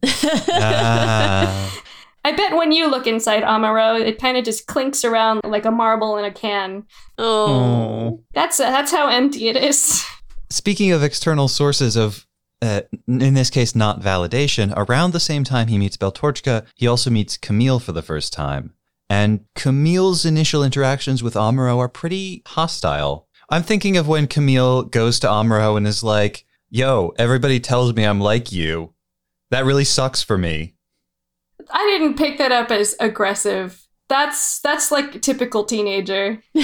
Ah. 0.49 1.81
I 2.25 2.31
bet 2.31 2.55
when 2.55 2.71
you 2.71 2.89
look 2.89 3.05
inside 3.05 3.43
Amuro, 3.43 4.01
it 4.01 4.19
kind 4.19 4.35
of 4.35 4.43
just 4.43 4.65
clinks 4.65 5.05
around 5.05 5.41
like 5.43 5.63
a 5.65 5.69
marble 5.69 6.17
in 6.17 6.25
a 6.25 6.31
can. 6.31 6.83
Oh. 7.19 8.23
That's 8.33 8.57
that's 8.57 8.91
how 8.91 9.07
empty 9.09 9.47
it 9.47 9.55
is. 9.55 10.03
Speaking 10.49 10.91
of 10.91 11.03
external 11.03 11.47
sources 11.47 11.95
of, 11.95 12.25
uh, 12.61 12.81
in 13.07 13.33
this 13.33 13.49
case, 13.49 13.75
not 13.75 14.01
validation, 14.01 14.73
around 14.75 15.11
the 15.11 15.19
same 15.19 15.43
time 15.43 15.67
he 15.67 15.77
meets 15.77 15.97
Beltorchka, 15.97 16.65
he 16.75 16.87
also 16.87 17.09
meets 17.09 17.37
Camille 17.37 17.79
for 17.79 17.91
the 17.91 18.01
first 18.01 18.33
time. 18.33 18.73
And 19.09 19.45
Camille's 19.55 20.25
initial 20.25 20.63
interactions 20.63 21.21
with 21.21 21.35
Amuro 21.35 21.77
are 21.77 21.89
pretty 21.89 22.41
hostile. 22.47 23.27
I'm 23.49 23.63
thinking 23.63 23.97
of 23.97 24.07
when 24.07 24.27
Camille 24.27 24.83
goes 24.83 25.19
to 25.19 25.27
Amuro 25.27 25.77
and 25.77 25.85
is 25.85 26.03
like, 26.03 26.45
yo, 26.69 27.13
everybody 27.17 27.59
tells 27.59 27.93
me 27.93 28.03
I'm 28.03 28.19
like 28.19 28.51
you. 28.51 28.93
That 29.51 29.65
really 29.65 29.85
sucks 29.85 30.23
for 30.23 30.37
me. 30.37 30.75
I 31.69 31.97
didn't 31.97 32.17
pick 32.17 32.37
that 32.39 32.51
up 32.51 32.71
as 32.71 32.95
aggressive. 32.99 33.81
That's 34.07 34.59
that's 34.59 34.91
like 34.91 35.21
typical 35.21 35.65
teenager. 35.65 36.41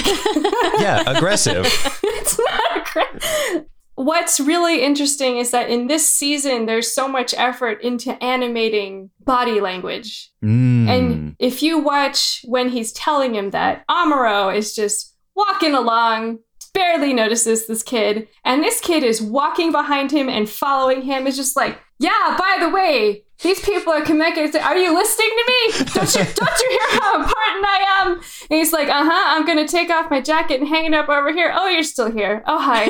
Yeah, 0.80 1.04
aggressive. 1.06 1.66
it's 2.04 2.40
not 2.40 2.78
aggressive. 2.78 3.66
What's 4.02 4.40
really 4.40 4.82
interesting 4.82 5.38
is 5.38 5.52
that 5.52 5.70
in 5.70 5.86
this 5.86 6.12
season, 6.12 6.66
there's 6.66 6.92
so 6.92 7.08
much 7.08 7.36
effort 7.38 7.84
into 7.84 8.12
animating 8.24 9.12
body 9.24 9.62
language. 9.62 10.32
Mm. 10.44 10.88
And 10.88 11.36
if 11.38 11.62
you 11.62 11.78
watch 11.78 12.42
when 12.46 12.70
he's 12.70 12.92
telling 12.94 13.36
him 13.36 13.52
that, 13.52 13.86
Amuro 13.88 14.56
is 14.56 14.76
just 14.76 15.16
walking 15.36 15.76
along, 15.76 16.40
barely 16.74 17.14
notices 17.14 17.68
this 17.68 17.84
kid, 17.84 18.28
and 18.44 18.64
this 18.64 18.82
kid 18.82 19.04
is 19.04 19.22
walking 19.22 19.72
behind 19.72 20.12
him 20.12 20.30
and 20.30 20.50
following 20.50 21.04
him. 21.04 21.28
Is 21.28 21.38
just 21.38 21.56
like, 21.56 21.80
yeah. 22.00 22.36
By 22.40 22.58
the 22.60 22.70
way, 22.70 23.26
these 23.44 23.60
people 23.62 23.92
are 23.94 24.02
connected. 24.02 24.56
Are 24.56 24.78
you 24.78 24.94
listening 24.94 25.30
to 25.30 25.46
me? 25.48 25.72
Don't 25.94 26.16
you 26.16 26.24
don't 26.34 26.60
you 26.60 26.70
hear 26.70 27.00
how 27.00 27.16
important 27.22 27.66
I 27.66 27.86
am? 28.02 28.14
And 28.14 28.60
he's 28.60 28.72
like, 28.74 28.88
uh 28.88 29.04
huh. 29.04 29.38
I'm 29.38 29.46
gonna 29.46 29.68
take 29.68 29.90
off 29.90 30.12
my 30.12 30.22
jacket 30.22 30.60
and 30.60 30.70
hang 30.70 30.86
it 30.86 30.94
up 30.94 31.10
over 31.10 31.34
here. 31.34 31.52
Oh, 31.56 31.68
you're 31.68 31.84
still 31.84 32.12
here. 32.12 32.44
Oh, 32.46 32.60
hi. 32.60 32.90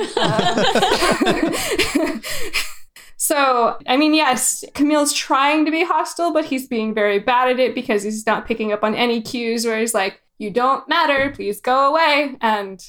Uh, 2.04 2.20
So, 3.22 3.78
I 3.88 3.98
mean, 3.98 4.16
yes, 4.16 4.66
Camille's 4.74 5.14
trying 5.14 5.64
to 5.66 5.72
be 5.72 5.86
hostile, 5.86 6.34
but 6.34 6.46
he's 6.46 6.68
being 6.68 6.92
very 6.92 7.20
bad 7.20 7.50
at 7.50 7.60
it 7.60 7.76
because 7.76 8.02
he's 8.02 8.26
not 8.26 8.48
picking 8.48 8.72
up 8.74 8.84
on 8.84 8.96
any 8.96 9.22
cues 9.22 9.64
where 9.64 9.78
he's 9.80 9.94
like, 9.94 10.20
you 10.40 10.50
don't 10.50 10.90
matter, 10.90 11.30
please 11.30 11.62
go 11.62 11.92
away. 11.92 12.36
And 12.42 12.84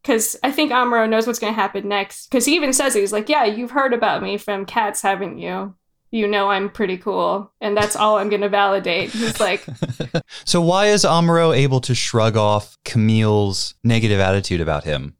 because 0.00 0.36
I 0.44 0.52
think 0.52 0.70
Amuro 0.70 1.08
knows 1.08 1.26
what's 1.26 1.40
going 1.40 1.52
to 1.52 1.60
happen 1.60 1.88
next. 1.88 2.30
Because 2.30 2.44
he 2.46 2.54
even 2.54 2.72
says, 2.72 2.94
he's 2.94 3.12
like, 3.12 3.28
yeah, 3.28 3.44
you've 3.44 3.72
heard 3.72 3.92
about 3.92 4.22
me 4.22 4.38
from 4.38 4.66
Katz, 4.66 5.02
haven't 5.02 5.38
you? 5.38 5.74
You 6.12 6.28
know 6.28 6.50
I'm 6.50 6.68
pretty 6.70 6.98
cool. 6.98 7.50
And 7.60 7.76
that's 7.76 7.96
all 7.96 8.18
I'm 8.18 8.28
going 8.28 8.42
to 8.42 8.48
validate. 8.48 9.10
He's 9.10 9.40
like, 9.40 9.66
So 10.44 10.60
why 10.60 10.86
is 10.86 11.04
Amuro 11.04 11.56
able 11.56 11.80
to 11.80 11.94
shrug 11.94 12.36
off 12.36 12.76
Camille's 12.84 13.74
negative 13.82 14.20
attitude 14.20 14.60
about 14.60 14.84
him? 14.84 15.16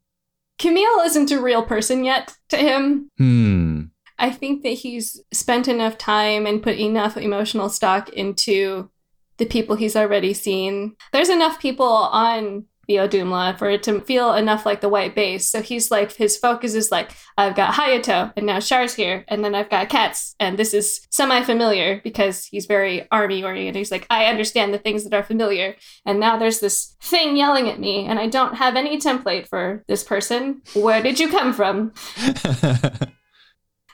Camille 0.59 0.99
isn't 1.03 1.31
a 1.31 1.41
real 1.41 1.63
person 1.63 2.05
yet 2.05 2.37
to 2.49 2.57
him. 2.57 3.09
Hmm. 3.17 3.81
I 4.19 4.29
think 4.29 4.61
that 4.63 4.69
he's 4.69 5.19
spent 5.33 5.67
enough 5.67 5.97
time 5.97 6.45
and 6.45 6.63
put 6.63 6.77
enough 6.77 7.17
emotional 7.17 7.69
stock 7.69 8.09
into 8.09 8.89
the 9.37 9.45
people 9.45 9.75
he's 9.75 9.95
already 9.95 10.33
seen. 10.33 10.95
There's 11.11 11.29
enough 11.29 11.59
people 11.59 11.87
on 11.87 12.65
the 12.87 12.95
Audhumla 12.95 13.57
for 13.57 13.69
it 13.69 13.83
to 13.83 14.01
feel 14.01 14.33
enough 14.33 14.65
like 14.65 14.81
the 14.81 14.89
white 14.89 15.15
base. 15.15 15.49
So 15.49 15.61
he's 15.61 15.91
like, 15.91 16.13
his 16.13 16.37
focus 16.37 16.75
is 16.75 16.91
like, 16.91 17.11
I've 17.37 17.55
got 17.55 17.73
Hayato, 17.73 18.33
and 18.35 18.45
now 18.45 18.59
Char's 18.59 18.93
here, 18.93 19.25
and 19.27 19.43
then 19.43 19.55
I've 19.55 19.69
got 19.69 19.89
Katz, 19.89 20.35
and 20.39 20.57
this 20.57 20.73
is 20.73 21.07
semi 21.09 21.41
familiar 21.43 22.01
because 22.03 22.45
he's 22.45 22.65
very 22.65 23.07
army 23.11 23.43
oriented. 23.43 23.75
He's 23.79 23.91
like, 23.91 24.07
I 24.09 24.25
understand 24.25 24.73
the 24.73 24.79
things 24.79 25.03
that 25.03 25.13
are 25.13 25.23
familiar, 25.23 25.75
and 26.05 26.19
now 26.19 26.37
there's 26.37 26.59
this 26.59 26.95
thing 27.01 27.37
yelling 27.37 27.69
at 27.69 27.79
me, 27.79 28.05
and 28.05 28.19
I 28.19 28.27
don't 28.27 28.55
have 28.55 28.75
any 28.75 28.97
template 28.97 29.47
for 29.47 29.83
this 29.87 30.03
person. 30.03 30.61
Where 30.73 31.01
did 31.01 31.19
you 31.19 31.29
come 31.29 31.53
from? 31.53 31.93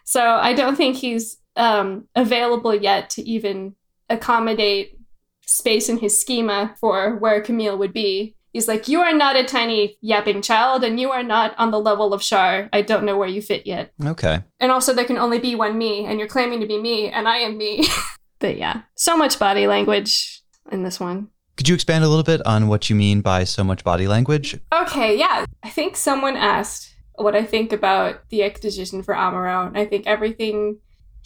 So 0.10 0.24
I 0.24 0.54
don't 0.54 0.76
think 0.76 0.96
he's 0.96 1.38
um, 1.56 2.08
available 2.16 2.74
yet 2.74 3.12
to 3.12 3.22
even 3.30 3.76
accommodate 4.10 4.98
space 5.46 5.88
in 5.88 6.00
his 6.00 6.20
schema 6.20 6.74
for 6.80 7.18
where 7.18 7.42
Camille 7.42 7.78
would 7.78 7.94
be. 7.94 8.36
He's 8.52 8.68
like, 8.68 8.88
You 8.88 9.02
are 9.02 9.14
not 9.14 9.36
a 9.36 9.44
tiny 9.44 9.98
yapping 10.02 10.42
child, 10.42 10.84
and 10.84 11.00
you 11.00 11.12
are 11.12 11.24
not 11.24 11.54
on 11.58 11.72
the 11.72 11.80
level 11.80 12.14
of 12.14 12.22
Char. 12.22 12.70
I 12.74 12.82
don't 12.82 13.06
know 13.06 13.18
where 13.18 13.28
you 13.28 13.42
fit 13.42 13.68
yet. 13.68 13.94
Okay. 14.04 14.40
And 14.60 14.72
also, 14.72 14.94
there 14.94 15.06
can 15.06 15.18
only 15.18 15.40
be 15.40 15.56
one 15.56 15.78
me, 15.78 16.06
and 16.06 16.20
you're 16.20 16.28
claiming 16.28 16.60
to 16.62 16.68
be 16.68 16.80
me, 16.80 17.10
and 17.10 17.28
I 17.28 17.38
am 17.38 17.58
me. 17.58 17.88
but 18.40 18.58
yeah, 18.58 18.82
so 18.96 19.16
much 19.16 19.40
body 19.40 19.68
language 19.68 20.42
in 20.72 20.84
this 20.84 21.00
one. 21.00 21.30
Could 21.58 21.68
you 21.68 21.76
expand 21.76 22.06
a 22.06 22.08
little 22.08 22.24
bit 22.24 22.46
on 22.46 22.70
what 22.70 22.90
you 22.90 22.96
mean 22.96 23.20
by 23.20 23.44
so 23.44 23.66
much 23.66 23.84
body 23.84 24.08
language? 24.08 24.58
Okay, 24.74 25.18
yeah. 25.18 25.46
I 25.62 25.70
think 25.70 25.98
someone 25.98 26.38
asked 26.38 26.96
what 27.16 27.36
I 27.36 27.44
think 27.44 27.74
about 27.74 28.30
the 28.30 28.44
exposition 28.44 29.04
for 29.04 29.14
Amuro. 29.14 29.68
And 29.68 29.78
I 29.78 29.86
think 29.86 30.08
everything 30.08 30.78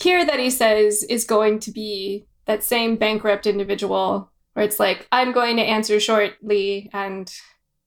here 0.02 0.26
that 0.26 0.40
he 0.40 0.50
says 0.50 1.04
is 1.04 1.24
going 1.24 1.60
to 1.60 1.72
be 1.72 2.26
that 2.46 2.64
same 2.64 2.96
bankrupt 2.96 3.46
individual 3.46 4.32
where 4.54 4.66
it's 4.66 4.80
like, 4.80 5.08
I'm 5.12 5.32
going 5.32 5.58
to 5.58 5.64
answer 5.64 6.00
shortly 6.00 6.90
and 6.94 7.32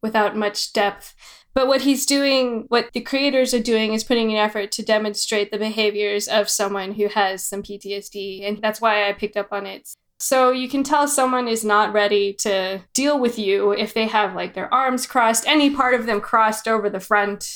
without 0.03 0.37
much 0.37 0.73
depth. 0.73 1.15
But 1.55 1.69
what 1.69 1.81
he's 1.81 2.05
doing, 2.05 2.67
what 2.69 2.91
the 2.93 3.01
creators 3.01 3.55
are 3.55 3.63
doing, 3.63 3.95
is 3.95 4.05
putting 4.05 4.31
an 4.31 4.37
effort 4.37 4.73
to 4.73 4.85
demonstrate 4.85 5.51
the 5.51 5.59
behaviors 5.59 6.29
of 6.29 6.51
someone 6.51 6.93
who 6.93 7.09
has 7.09 7.47
some 7.47 7.63
PTSD. 7.63 8.47
And 8.47 8.61
that's 8.61 8.81
why 8.81 9.09
I 9.09 9.15
picked 9.15 9.39
up 9.39 9.49
on 9.53 9.65
it. 9.67 9.89
So 10.19 10.51
you 10.51 10.69
can 10.69 10.83
tell 10.83 11.09
someone 11.09 11.49
is 11.49 11.65
not 11.65 11.93
ready 11.93 12.33
to 12.41 12.81
deal 12.95 13.19
with 13.19 13.39
you 13.39 13.73
if 13.73 13.93
they 13.95 14.07
have 14.07 14.35
like 14.35 14.55
their 14.55 14.73
arms 14.73 15.07
crossed, 15.07 15.47
any 15.47 15.71
part 15.71 15.95
of 15.95 16.07
them 16.07 16.21
crossed 16.21 16.67
over 16.67 16.89
the 16.89 17.01
front. 17.01 17.49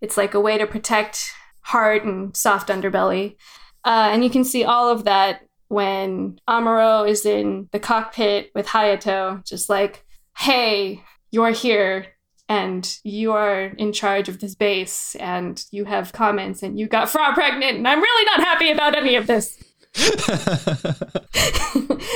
It's 0.00 0.16
like 0.16 0.34
a 0.34 0.40
way 0.40 0.58
to 0.58 0.66
protect 0.66 1.32
heart 1.60 2.04
and 2.04 2.36
soft 2.36 2.68
underbelly. 2.68 3.36
Uh, 3.84 4.10
and 4.12 4.22
you 4.22 4.30
can 4.30 4.44
see 4.44 4.64
all 4.64 4.88
of 4.88 5.04
that 5.04 5.42
when 5.68 6.38
Amuro 6.48 7.08
is 7.08 7.26
in 7.26 7.68
the 7.72 7.78
cockpit 7.78 8.50
with 8.54 8.66
Hayato, 8.66 9.46
just 9.46 9.68
like, 9.68 10.04
hey, 10.36 11.02
you're 11.30 11.50
here 11.50 12.06
and 12.48 12.98
you 13.04 13.32
are 13.32 13.66
in 13.78 13.92
charge 13.92 14.28
of 14.28 14.40
this 14.40 14.54
base 14.54 15.14
and 15.16 15.64
you 15.70 15.84
have 15.84 16.12
comments 16.12 16.62
and 16.62 16.78
you 16.78 16.86
got 16.86 17.08
Fraw 17.08 17.32
pregnant 17.32 17.78
and 17.78 17.88
I'm 17.88 18.00
really 18.00 18.24
not 18.26 18.40
happy 18.40 18.70
about 18.70 18.96
any 18.96 19.16
of 19.16 19.26
this. 19.26 19.62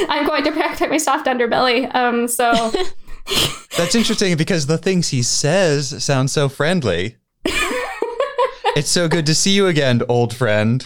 I'm 0.08 0.26
going 0.26 0.44
to 0.44 0.52
protect 0.52 0.90
my 0.90 0.98
soft 0.98 1.26
underbelly. 1.26 1.92
Um, 1.94 2.28
so 2.28 2.72
That's 3.76 3.94
interesting 3.94 4.36
because 4.36 4.66
the 4.66 4.78
things 4.78 5.08
he 5.08 5.22
says 5.22 6.02
sound 6.02 6.30
so 6.30 6.48
friendly. 6.48 7.16
it's 7.44 8.90
so 8.90 9.08
good 9.08 9.26
to 9.26 9.34
see 9.34 9.52
you 9.52 9.66
again, 9.66 10.02
old 10.08 10.34
friend. 10.34 10.84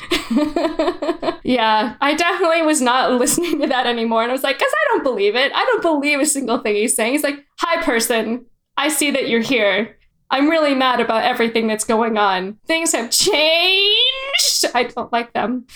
Yeah, 1.45 1.97
I 2.01 2.15
definitely 2.15 2.63
was 2.63 2.81
not 2.81 3.13
listening 3.19 3.61
to 3.61 3.67
that 3.69 3.87
anymore. 3.87 4.23
And 4.23 4.31
I 4.31 4.35
was 4.35 4.43
like, 4.43 4.59
because 4.59 4.73
I 4.73 4.89
don't 4.89 5.05
believe 5.05 5.35
it. 5.35 5.53
I 5.55 5.65
don't 5.65 5.83
believe 5.83 6.21
a 6.21 6.27
single 6.27 6.59
thing 6.59 6.75
he's 6.75 6.95
saying. 6.95 7.13
He's 7.13 7.23
like, 7.23 7.45
hi, 7.59 7.83
person. 7.83 8.47
I 8.77 8.89
see 8.89 9.11
that 9.11 9.29
you're 9.29 9.43
here. 9.43 9.97
I'm 10.31 10.49
really 10.49 10.75
mad 10.75 11.01
about 11.01 11.25
everything 11.25 11.67
that's 11.67 11.85
going 11.85 12.17
on. 12.17 12.59
Things 12.67 12.93
have 12.93 13.11
changed. 13.11 14.65
I 14.75 14.85
don't 14.85 15.13
like 15.13 15.35
them. 15.35 15.67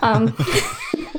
Um, 0.00 0.36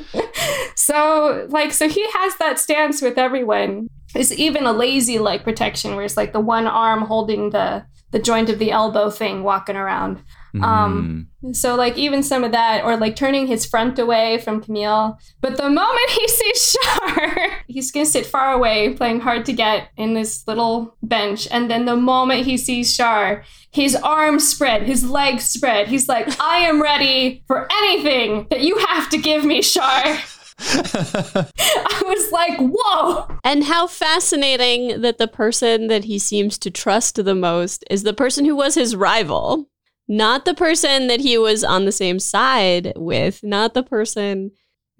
so, 0.76 1.46
like, 1.50 1.72
so 1.72 1.90
he 1.90 2.06
has 2.12 2.36
that 2.38 2.58
stance 2.58 3.02
with 3.02 3.18
everyone. 3.18 3.88
It's 4.14 4.32
even 4.32 4.64
a 4.64 4.72
lazy 4.72 5.18
like 5.18 5.44
protection 5.44 5.94
where 5.94 6.06
it's 6.06 6.16
like 6.16 6.32
the 6.32 6.40
one 6.40 6.66
arm 6.66 7.02
holding 7.02 7.50
the 7.50 7.84
the 8.12 8.18
joint 8.18 8.48
of 8.48 8.58
the 8.58 8.70
elbow 8.70 9.10
thing 9.10 9.42
walking 9.42 9.76
around. 9.76 10.22
Um, 10.64 11.28
so 11.52 11.74
like 11.74 11.96
even 11.96 12.22
some 12.22 12.44
of 12.44 12.52
that, 12.52 12.84
or 12.84 12.96
like 12.96 13.16
turning 13.16 13.46
his 13.46 13.66
front 13.66 13.98
away 13.98 14.38
from 14.38 14.62
Camille. 14.62 15.18
But 15.40 15.56
the 15.56 15.68
moment 15.68 16.10
he 16.10 16.28
sees 16.28 16.76
Char, 16.76 17.50
he's 17.66 17.90
gonna 17.90 18.06
sit 18.06 18.26
far 18.26 18.52
away, 18.52 18.94
playing 18.94 19.20
hard 19.20 19.44
to 19.46 19.52
get 19.52 19.88
in 19.96 20.14
this 20.14 20.46
little 20.46 20.96
bench. 21.02 21.48
And 21.50 21.70
then 21.70 21.84
the 21.84 21.96
moment 21.96 22.46
he 22.46 22.56
sees 22.56 22.96
Char, 22.96 23.44
his 23.70 23.96
arms 23.96 24.48
spread, 24.48 24.82
his 24.82 25.08
legs 25.08 25.44
spread. 25.44 25.88
He's 25.88 26.08
like, 26.08 26.40
I 26.40 26.58
am 26.58 26.82
ready 26.82 27.44
for 27.46 27.68
anything 27.70 28.46
that 28.50 28.62
you 28.62 28.78
have 28.78 29.08
to 29.10 29.18
give 29.18 29.44
me, 29.44 29.62
Char. 29.62 30.18
I 30.58 32.02
was 32.06 32.32
like, 32.32 32.58
whoa. 32.58 33.28
And 33.44 33.64
how 33.64 33.86
fascinating 33.86 35.02
that 35.02 35.18
the 35.18 35.28
person 35.28 35.88
that 35.88 36.04
he 36.04 36.18
seems 36.18 36.56
to 36.58 36.70
trust 36.70 37.22
the 37.22 37.34
most 37.34 37.84
is 37.90 38.04
the 38.04 38.14
person 38.14 38.46
who 38.46 38.56
was 38.56 38.74
his 38.74 38.96
rival. 38.96 39.68
Not 40.08 40.44
the 40.44 40.54
person 40.54 41.08
that 41.08 41.20
he 41.20 41.36
was 41.36 41.64
on 41.64 41.84
the 41.84 41.92
same 41.92 42.18
side 42.18 42.92
with, 42.96 43.42
not 43.42 43.74
the 43.74 43.82
person 43.82 44.52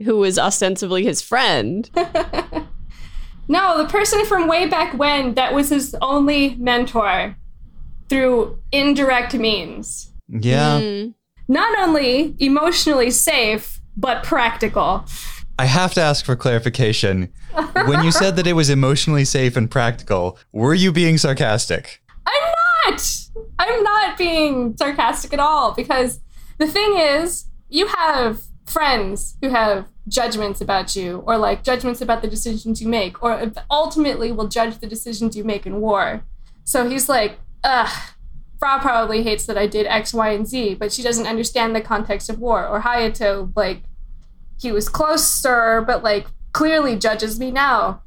who 0.05 0.17
was 0.19 0.39
ostensibly 0.39 1.05
his 1.05 1.23
friend. 1.23 1.89
No, 3.49 3.79
the 3.79 3.89
person 3.89 4.25
from 4.27 4.49
way 4.49 4.67
back 4.67 4.99
when 4.99 5.35
that 5.35 5.55
was 5.55 5.69
his 5.69 5.95
only 6.03 6.57
mentor 6.57 7.37
through 8.09 8.59
indirect 8.73 9.35
means. 9.35 10.13
Yeah. 10.29 10.81
Mm. 10.81 11.15
Not 11.49 11.79
only 11.79 12.35
emotionally 12.39 13.11
safe, 13.11 13.81
but 13.97 14.25
practical. 14.25 15.05
I 15.59 15.67
have 15.67 15.95
to 15.95 16.03
ask 16.03 16.25
for 16.25 16.37
clarification. 16.37 17.33
when 17.87 18.05
you 18.05 18.11
said 18.11 18.37
that 18.37 18.47
it 18.47 18.53
was 18.55 18.69
emotionally 18.69 19.25
safe 19.25 19.57
and 19.57 19.71
practical, 19.71 20.39
were 20.53 20.75
you 20.75 20.93
being 20.93 21.17
sarcastic? 21.17 22.03
I'm 22.27 22.55
I'm 23.59 23.83
not 23.83 24.17
being 24.17 24.77
sarcastic 24.77 25.33
at 25.33 25.41
all 25.41 25.73
because 25.75 26.21
the 26.59 26.67
thing 26.67 26.97
is, 26.97 27.47
you 27.69 27.87
have 27.89 28.43
friends 28.67 29.37
who 29.43 29.51
have 29.51 29.89
judgments 30.09 30.61
about 30.61 30.95
you 30.95 31.23
or 31.27 31.37
like 31.37 31.65
judgments 31.65 32.01
about 32.01 32.23
the 32.23 32.29
decisions 32.29 32.81
you 32.81 32.89
make 32.89 33.23
or 33.23 33.53
ultimately 33.71 34.31
will 34.31 34.49
judge 34.49 34.79
the 34.79 34.87
decisions 34.87 35.37
you 35.37 35.45
make 35.45 35.67
in 35.67 35.81
war. 35.81 36.25
So 36.65 36.89
he's 36.89 37.09
like, 37.09 37.39
ugh, 37.65 37.91
Fraw 38.59 38.81
probably 38.81 39.23
hates 39.23 39.47
that 39.47 39.59
I 39.59 39.67
did 39.67 39.87
X, 39.87 40.15
Y, 40.15 40.31
and 40.31 40.47
Z, 40.47 40.75
but 40.75 40.93
she 40.93 41.03
doesn't 41.03 41.27
understand 41.27 41.75
the 41.75 41.81
context 41.81 42.31
of 42.31 42.39
war. 42.39 42.67
Or 42.67 42.81
Hayato, 42.81 43.53
like, 43.57 43.83
he 44.61 44.73
was 44.73 44.89
closer, 44.89 45.83
but 45.83 46.03
like 46.03 46.27
clearly 46.53 46.97
judges 46.97 47.39
me 47.39 47.51
now. 47.51 48.03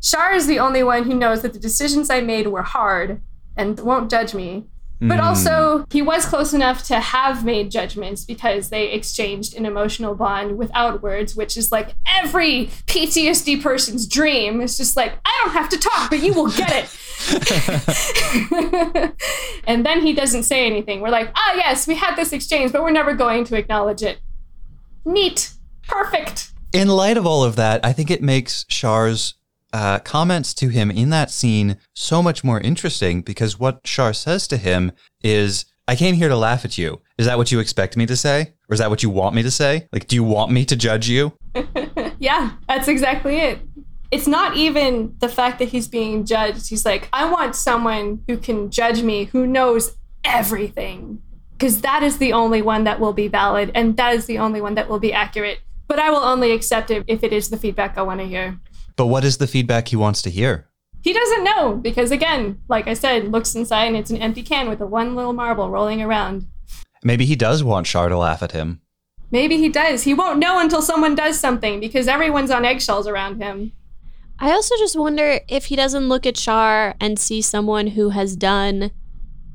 Char 0.00 0.32
is 0.32 0.46
the 0.46 0.58
only 0.58 0.82
one 0.82 1.04
who 1.04 1.14
knows 1.14 1.42
that 1.42 1.52
the 1.52 1.58
decisions 1.58 2.08
I 2.08 2.20
made 2.20 2.46
were 2.46 2.62
hard 2.62 3.20
and 3.56 3.78
won't 3.80 4.10
judge 4.10 4.34
me. 4.34 4.64
But 5.00 5.18
Mm. 5.18 5.24
also, 5.24 5.84
he 5.90 6.00
was 6.00 6.24
close 6.26 6.54
enough 6.54 6.84
to 6.84 7.00
have 7.00 7.44
made 7.44 7.72
judgments 7.72 8.24
because 8.24 8.68
they 8.68 8.92
exchanged 8.92 9.56
an 9.56 9.66
emotional 9.66 10.14
bond 10.14 10.56
without 10.56 11.02
words, 11.02 11.34
which 11.34 11.56
is 11.56 11.72
like 11.72 11.96
every 12.06 12.70
PTSD 12.86 13.60
person's 13.60 14.06
dream. 14.06 14.60
It's 14.60 14.76
just 14.76 14.96
like, 14.96 15.14
I 15.24 15.40
don't 15.42 15.54
have 15.54 15.68
to 15.70 15.78
talk, 15.78 16.08
but 16.10 16.22
you 16.22 16.32
will 16.32 16.50
get 16.52 16.70
it. 16.72 16.88
and 19.66 19.84
then 19.84 20.02
he 20.02 20.12
doesn't 20.12 20.44
say 20.44 20.66
anything. 20.66 21.00
We're 21.00 21.10
like, 21.10 21.32
ah, 21.34 21.54
yes, 21.56 21.88
we 21.88 21.96
had 21.96 22.14
this 22.14 22.32
exchange, 22.32 22.70
but 22.70 22.82
we're 22.84 22.92
never 22.92 23.12
going 23.14 23.42
to 23.46 23.56
acknowledge 23.56 24.02
it. 24.02 24.20
Neat. 25.04 25.50
Perfect. 25.88 26.52
In 26.72 26.86
light 26.88 27.16
of 27.16 27.26
all 27.26 27.42
of 27.42 27.56
that, 27.56 27.84
I 27.84 27.92
think 27.92 28.08
it 28.10 28.22
makes 28.22 28.64
Char's 28.64 29.34
uh, 29.72 29.98
comments 30.00 30.54
to 30.54 30.68
him 30.68 30.90
in 30.90 31.10
that 31.10 31.30
scene 31.30 31.78
so 31.94 32.22
much 32.22 32.44
more 32.44 32.60
interesting 32.60 33.22
because 33.22 33.58
what 33.58 33.82
Char 33.84 34.12
says 34.12 34.46
to 34.48 34.56
him 34.56 34.92
is, 35.22 35.64
I 35.88 35.96
came 35.96 36.14
here 36.14 36.28
to 36.28 36.36
laugh 36.36 36.64
at 36.64 36.78
you. 36.78 37.00
Is 37.18 37.26
that 37.26 37.38
what 37.38 37.50
you 37.50 37.60
expect 37.60 37.96
me 37.96 38.06
to 38.06 38.16
say? 38.16 38.54
Or 38.68 38.74
is 38.74 38.78
that 38.78 38.90
what 38.90 39.02
you 39.02 39.10
want 39.10 39.34
me 39.34 39.42
to 39.42 39.50
say? 39.50 39.88
Like, 39.92 40.06
do 40.06 40.16
you 40.16 40.24
want 40.24 40.52
me 40.52 40.64
to 40.64 40.76
judge 40.76 41.08
you? 41.08 41.32
Yeah, 42.22 42.52
that's 42.68 42.86
exactly 42.86 43.40
it. 43.40 43.58
It's 44.12 44.28
not 44.28 44.56
even 44.56 45.16
the 45.18 45.28
fact 45.28 45.58
that 45.58 45.70
he's 45.70 45.88
being 45.88 46.24
judged. 46.24 46.68
He's 46.68 46.84
like, 46.86 47.08
I 47.12 47.28
want 47.28 47.56
someone 47.56 48.22
who 48.28 48.36
can 48.36 48.70
judge 48.70 49.02
me, 49.02 49.24
who 49.24 49.44
knows 49.44 49.96
everything. 50.22 51.20
Because 51.58 51.80
that 51.80 52.04
is 52.04 52.18
the 52.18 52.32
only 52.32 52.62
one 52.62 52.84
that 52.84 53.00
will 53.00 53.12
be 53.12 53.26
valid, 53.26 53.72
and 53.74 53.96
that 53.96 54.14
is 54.14 54.26
the 54.26 54.38
only 54.38 54.60
one 54.60 54.76
that 54.76 54.88
will 54.88 55.00
be 55.00 55.12
accurate. 55.12 55.58
But 55.88 55.98
I 55.98 56.10
will 56.10 56.22
only 56.22 56.52
accept 56.52 56.92
it 56.92 57.02
if 57.08 57.24
it 57.24 57.32
is 57.32 57.50
the 57.50 57.56
feedback 57.56 57.98
I 57.98 58.02
want 58.02 58.20
to 58.20 58.26
hear. 58.26 58.56
But 58.96 59.06
what 59.06 59.24
is 59.24 59.38
the 59.38 59.46
feedback 59.46 59.88
he 59.88 59.96
wants 59.96 60.22
to 60.22 60.30
hear? 60.30 60.68
He 61.02 61.12
doesn't 61.12 61.44
know, 61.44 61.76
because 61.76 62.10
again, 62.10 62.60
like 62.68 62.86
I 62.86 62.94
said, 62.94 63.32
looks 63.32 63.54
inside 63.54 63.86
and 63.86 63.96
it's 63.96 64.10
an 64.10 64.18
empty 64.18 64.42
can 64.42 64.68
with 64.68 64.80
a 64.80 64.86
one 64.86 65.16
little 65.16 65.32
marble 65.32 65.68
rolling 65.68 66.00
around. 66.00 66.46
Maybe 67.02 67.24
he 67.26 67.34
does 67.34 67.64
want 67.64 67.86
Char 67.86 68.08
to 68.08 68.16
laugh 68.16 68.42
at 68.42 68.52
him. 68.52 68.80
Maybe 69.32 69.56
he 69.56 69.68
does. 69.68 70.04
He 70.04 70.14
won't 70.14 70.38
know 70.38 70.60
until 70.60 70.82
someone 70.82 71.14
does 71.14 71.40
something 71.40 71.80
because 71.80 72.06
everyone's 72.06 72.50
on 72.50 72.64
eggshells 72.64 73.08
around 73.08 73.42
him. 73.42 73.72
I 74.38 74.50
also 74.52 74.76
just 74.76 74.98
wonder 74.98 75.40
if 75.48 75.66
he 75.66 75.76
doesn't 75.76 76.08
look 76.08 76.26
at 76.26 76.36
Char 76.36 76.94
and 77.00 77.18
see 77.18 77.42
someone 77.42 77.88
who 77.88 78.10
has 78.10 78.36
done 78.36 78.92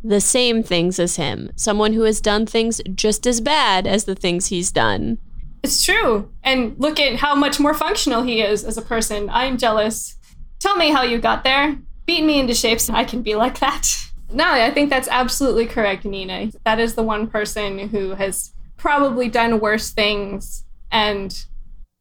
the 0.03 0.21
same 0.21 0.63
things 0.63 0.99
as 0.99 1.17
him, 1.17 1.51
someone 1.55 1.93
who 1.93 2.03
has 2.03 2.21
done 2.21 2.45
things 2.45 2.81
just 2.93 3.27
as 3.27 3.41
bad 3.41 3.85
as 3.85 4.05
the 4.05 4.15
things 4.15 4.47
he's 4.47 4.71
done. 4.71 5.19
It's 5.63 5.83
true. 5.83 6.31
And 6.43 6.75
look 6.77 6.99
at 6.99 7.15
how 7.17 7.35
much 7.35 7.59
more 7.59 7.73
functional 7.73 8.23
he 8.23 8.41
is 8.41 8.63
as 8.63 8.77
a 8.77 8.81
person. 8.81 9.29
I'm 9.29 9.57
jealous. 9.57 10.15
Tell 10.59 10.75
me 10.75 10.91
how 10.91 11.03
you 11.03 11.17
got 11.19 11.43
there. 11.43 11.77
Beat 12.05 12.23
me 12.23 12.39
into 12.39 12.53
shape 12.53 12.79
so 12.79 12.93
I 12.93 13.03
can 13.03 13.21
be 13.21 13.35
like 13.35 13.59
that. 13.59 13.87
No, 14.29 14.43
I 14.43 14.71
think 14.71 14.89
that's 14.89 15.07
absolutely 15.07 15.67
correct, 15.67 16.03
Nina. 16.03 16.51
That 16.65 16.81
is 16.81 16.95
the 16.95 17.01
one 17.01 17.27
person 17.27 17.79
who 17.87 18.09
has 18.15 18.51
probably 18.75 19.29
done 19.29 19.61
worse 19.61 19.91
things, 19.91 20.65
and 20.91 21.31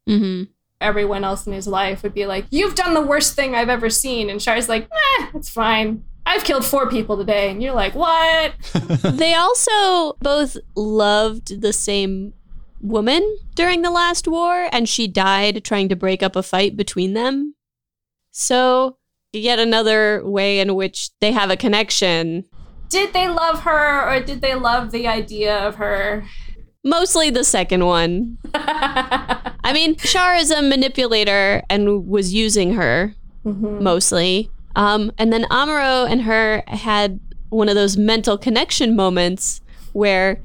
Mm-hmm. 0.09 0.43
everyone 0.81 1.23
else 1.23 1.47
in 1.47 1.53
his 1.53 1.67
life 1.67 2.03
would 2.03 2.13
be 2.13 2.25
like, 2.25 2.45
You've 2.49 2.75
done 2.75 2.93
the 2.93 3.01
worst 3.01 3.33
thing 3.35 3.55
I've 3.55 3.69
ever 3.69 3.89
seen. 3.89 4.29
And 4.29 4.41
Char's 4.41 4.67
like, 4.67 4.89
Eh, 4.91 5.27
it's 5.35 5.47
fine. 5.49 6.03
I've 6.25 6.43
killed 6.43 6.65
four 6.65 6.89
people 6.89 7.15
today. 7.15 7.49
And 7.49 7.63
you're 7.63 7.73
like, 7.73 7.95
What? 7.95 8.53
they 9.03 9.33
also 9.33 10.17
both 10.21 10.57
loved 10.75 11.61
the 11.61 11.71
same 11.71 12.33
woman 12.81 13.37
during 13.55 13.81
the 13.81 13.91
last 13.91 14.27
war, 14.27 14.69
and 14.71 14.87
she 14.87 15.07
died 15.07 15.63
trying 15.63 15.89
to 15.89 15.95
break 15.95 16.21
up 16.21 16.35
a 16.35 16.43
fight 16.43 16.77
between 16.77 17.13
them. 17.13 17.55
So, 18.31 18.97
yet 19.33 19.59
another 19.59 20.21
way 20.23 20.59
in 20.59 20.75
which 20.75 21.09
they 21.19 21.31
have 21.31 21.49
a 21.49 21.57
connection. 21.57 22.45
Did 22.89 23.13
they 23.13 23.27
love 23.27 23.61
her 23.61 24.09
or 24.09 24.21
did 24.21 24.41
they 24.41 24.55
love 24.55 24.91
the 24.91 25.07
idea 25.07 25.55
of 25.55 25.75
her? 25.75 26.25
Mostly 26.83 27.29
the 27.29 27.43
second 27.43 27.85
one. 27.85 28.37
I 28.53 29.71
mean, 29.73 29.95
Char 29.97 30.35
is 30.35 30.51
a 30.51 30.61
manipulator 30.61 31.61
and 31.69 32.07
was 32.07 32.33
using 32.33 32.75
her 32.75 33.13
mostly. 33.43 34.49
Um, 34.75 35.11
and 35.17 35.31
then 35.31 35.45
Amuro 35.45 36.09
and 36.09 36.21
her 36.23 36.63
had 36.67 37.19
one 37.49 37.69
of 37.69 37.75
those 37.75 37.97
mental 37.97 38.37
connection 38.37 38.95
moments 38.95 39.61
where 39.93 40.39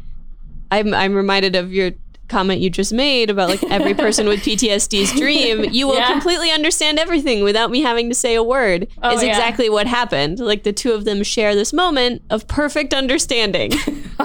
I'm, 0.70 0.94
I'm 0.94 1.14
reminded 1.14 1.56
of 1.56 1.72
your 1.72 1.92
comment 2.32 2.60
you 2.60 2.70
just 2.70 2.92
made 2.92 3.30
about 3.30 3.48
like 3.50 3.62
every 3.64 3.94
person 3.94 4.26
with 4.26 4.40
PTSD's 4.40 5.12
dream. 5.20 5.64
You 5.70 5.86
will 5.86 5.96
Yeah. 5.96 6.10
completely 6.10 6.50
understand 6.50 6.98
everything 6.98 7.44
without 7.44 7.70
me 7.70 7.82
having 7.82 8.08
to 8.08 8.14
say 8.14 8.34
a 8.34 8.42
word. 8.42 8.88
Oh, 9.02 9.14
is 9.14 9.22
yeah. 9.22 9.28
exactly 9.28 9.68
what 9.70 9.86
happened. 9.86 10.40
Like 10.40 10.64
the 10.64 10.72
two 10.72 10.92
of 10.92 11.04
them 11.04 11.22
share 11.22 11.54
this 11.54 11.72
moment 11.72 12.22
of 12.30 12.48
perfect 12.48 12.92
understanding. 12.94 13.72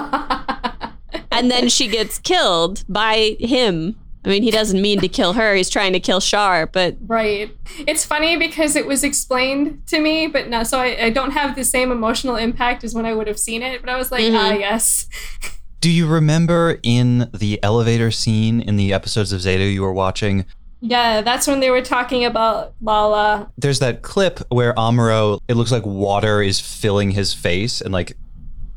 and 1.30 1.50
then 1.50 1.68
she 1.68 1.86
gets 1.88 2.18
killed 2.18 2.84
by 2.88 3.36
him. 3.38 3.96
I 4.24 4.30
mean, 4.30 4.42
he 4.42 4.50
doesn't 4.50 4.82
mean 4.82 5.00
to 5.00 5.08
kill 5.08 5.34
her. 5.34 5.54
He's 5.54 5.70
trying 5.70 5.92
to 5.92 6.00
kill 6.00 6.20
Char, 6.20 6.66
but 6.66 6.96
Right. 7.06 7.54
It's 7.86 8.04
funny 8.04 8.36
because 8.36 8.74
it 8.76 8.84
was 8.86 9.04
explained 9.04 9.82
to 9.86 10.00
me, 10.00 10.26
but 10.26 10.48
no, 10.48 10.64
so 10.64 10.80
I, 10.80 11.04
I 11.04 11.10
don't 11.10 11.30
have 11.30 11.54
the 11.54 11.64
same 11.64 11.92
emotional 11.92 12.36
impact 12.36 12.82
as 12.84 12.94
when 12.94 13.06
I 13.06 13.14
would 13.14 13.26
have 13.28 13.38
seen 13.38 13.62
it. 13.62 13.80
But 13.80 13.90
I 13.90 13.96
was 13.96 14.10
like, 14.10 14.24
Mhm. 14.24 14.34
ah, 14.36 14.52
yes. 14.52 15.06
Do 15.80 15.90
you 15.90 16.08
remember 16.08 16.78
in 16.82 17.30
the 17.32 17.62
elevator 17.62 18.10
scene 18.10 18.60
in 18.60 18.76
the 18.76 18.92
episodes 18.92 19.32
of 19.32 19.40
Zeta 19.40 19.64
you 19.64 19.82
were 19.82 19.92
watching? 19.92 20.44
Yeah, 20.80 21.22
that's 21.22 21.46
when 21.46 21.60
they 21.60 21.70
were 21.70 21.82
talking 21.82 22.24
about 22.24 22.74
Lalah. 22.82 23.50
There's 23.56 23.78
that 23.78 24.02
clip 24.02 24.40
where 24.48 24.74
Amuro, 24.74 25.40
it 25.48 25.54
looks 25.54 25.70
like 25.70 25.86
water 25.86 26.42
is 26.42 26.60
filling 26.60 27.12
his 27.12 27.32
face 27.32 27.80
and 27.80 27.92
like 27.92 28.16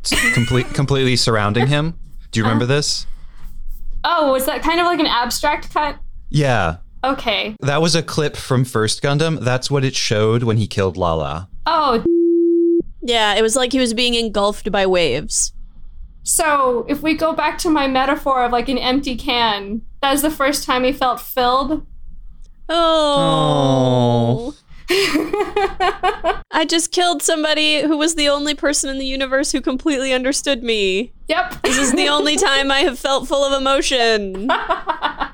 s- 0.04 0.34
complete, 0.34 0.68
completely 0.74 1.16
surrounding 1.16 1.68
him. 1.68 1.98
Do 2.32 2.40
you 2.40 2.44
remember 2.44 2.66
uh-huh. 2.66 2.74
this? 2.74 3.08
Oh, 4.04 4.32
was 4.32 4.46
that 4.46 4.62
kind 4.62 4.80
of 4.80 4.86
like 4.86 5.00
an 5.00 5.08
abstract 5.08 5.74
cut? 5.74 5.98
Yeah. 6.30 6.78
Okay. 7.04 7.56
That 7.62 7.82
was 7.82 7.96
a 7.96 8.04
clip 8.04 8.36
from 8.36 8.64
First 8.64 9.02
Gundam. 9.02 9.40
That's 9.40 9.72
what 9.72 9.84
it 9.84 9.96
showed 9.96 10.44
when 10.44 10.58
he 10.58 10.68
killed 10.68 10.98
Lalah. 10.98 11.48
Oh, 11.66 12.04
yeah, 13.02 13.36
it 13.36 13.42
was 13.42 13.56
like 13.56 13.72
he 13.72 13.80
was 13.80 13.94
being 13.94 14.14
engulfed 14.14 14.72
by 14.72 14.86
waves. 14.86 15.54
So 16.24 16.86
if 16.88 17.02
we 17.02 17.14
go 17.16 17.34
back 17.34 17.58
to 17.60 17.70
my 17.70 17.88
metaphor 17.88 18.44
of 18.44 18.52
like 18.52 18.70
an 18.70 18.78
empty 18.78 19.16
can, 19.16 19.82
that 20.02 20.12
was 20.12 20.22
the 20.22 20.32
first 20.32 20.64
time 20.64 20.84
he 20.84 20.92
felt 20.94 21.20
filled. 21.20 21.86
Oh. 22.70 24.56
I 26.52 26.66
just 26.68 26.92
killed 26.92 27.22
somebody 27.22 27.82
who 27.82 27.98
was 27.98 28.16
the 28.16 28.28
only 28.30 28.54
person 28.56 28.90
in 28.90 28.98
the 29.00 29.06
universe 29.06 29.52
who 29.52 29.62
completely 29.62 30.12
understood 30.14 30.64
me. 30.64 31.14
Yep. 31.28 31.62
This 31.62 31.78
is 31.78 31.94
the 31.94 32.10
only 32.10 32.36
time 32.38 32.72
I 32.72 32.80
have 32.82 33.00
felt 33.00 33.28
full 33.28 33.44
of 33.44 33.60
emotion. 33.60 34.50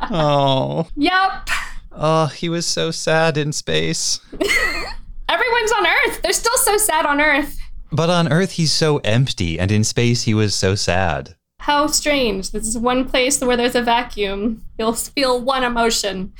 Oh. 0.09 0.88
Yep. 0.95 1.49
Oh, 1.91 2.27
he 2.27 2.47
was 2.47 2.65
so 2.65 2.91
sad 2.91 3.35
in 3.38 3.51
space. 3.51 4.21
Everyone's 5.27 5.71
on 5.73 5.85
Earth. 5.85 6.21
They're 6.21 6.31
still 6.31 6.55
so 6.59 6.77
sad 6.77 7.05
on 7.05 7.19
Earth. 7.19 7.57
But 7.91 8.09
on 8.09 8.31
Earth, 8.31 8.51
he's 8.51 8.73
so 8.73 8.97
empty, 8.97 9.59
and 9.59 9.71
in 9.71 9.83
space, 9.83 10.23
he 10.23 10.33
was 10.33 10.53
so 10.53 10.75
sad. 10.75 11.35
How 11.59 11.88
strange. 11.88 12.51
This 12.51 12.67
is 12.67 12.77
one 12.77 13.09
place 13.09 13.41
where 13.41 13.57
there's 13.57 13.75
a 13.75 13.81
vacuum. 13.81 14.63
You'll 14.77 14.93
feel 14.93 15.41
one 15.41 15.63
emotion. 15.63 16.33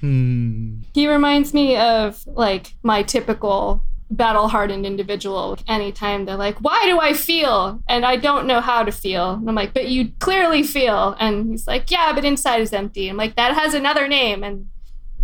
Hmm. 0.00 0.80
He 0.94 1.08
reminds 1.08 1.54
me 1.54 1.76
of 1.76 2.22
like 2.26 2.74
my 2.82 3.02
typical 3.02 3.82
battle 4.10 4.48
hardened 4.48 4.84
individual. 4.84 5.58
Anytime 5.68 6.24
they're 6.24 6.36
like, 6.36 6.58
Why 6.58 6.82
do 6.84 6.98
I 7.00 7.12
feel? 7.12 7.82
And 7.88 8.04
I 8.04 8.16
don't 8.16 8.46
know 8.46 8.60
how 8.60 8.82
to 8.82 8.92
feel. 8.92 9.32
And 9.34 9.48
I'm 9.48 9.54
like, 9.54 9.72
But 9.72 9.88
you 9.88 10.12
clearly 10.18 10.62
feel. 10.62 11.16
And 11.20 11.50
he's 11.50 11.66
like, 11.66 11.90
Yeah, 11.90 12.12
but 12.12 12.24
inside 12.24 12.60
is 12.60 12.72
empty. 12.72 13.08
I'm 13.08 13.16
like, 13.16 13.36
That 13.36 13.54
has 13.54 13.74
another 13.74 14.08
name. 14.08 14.42
And 14.42 14.68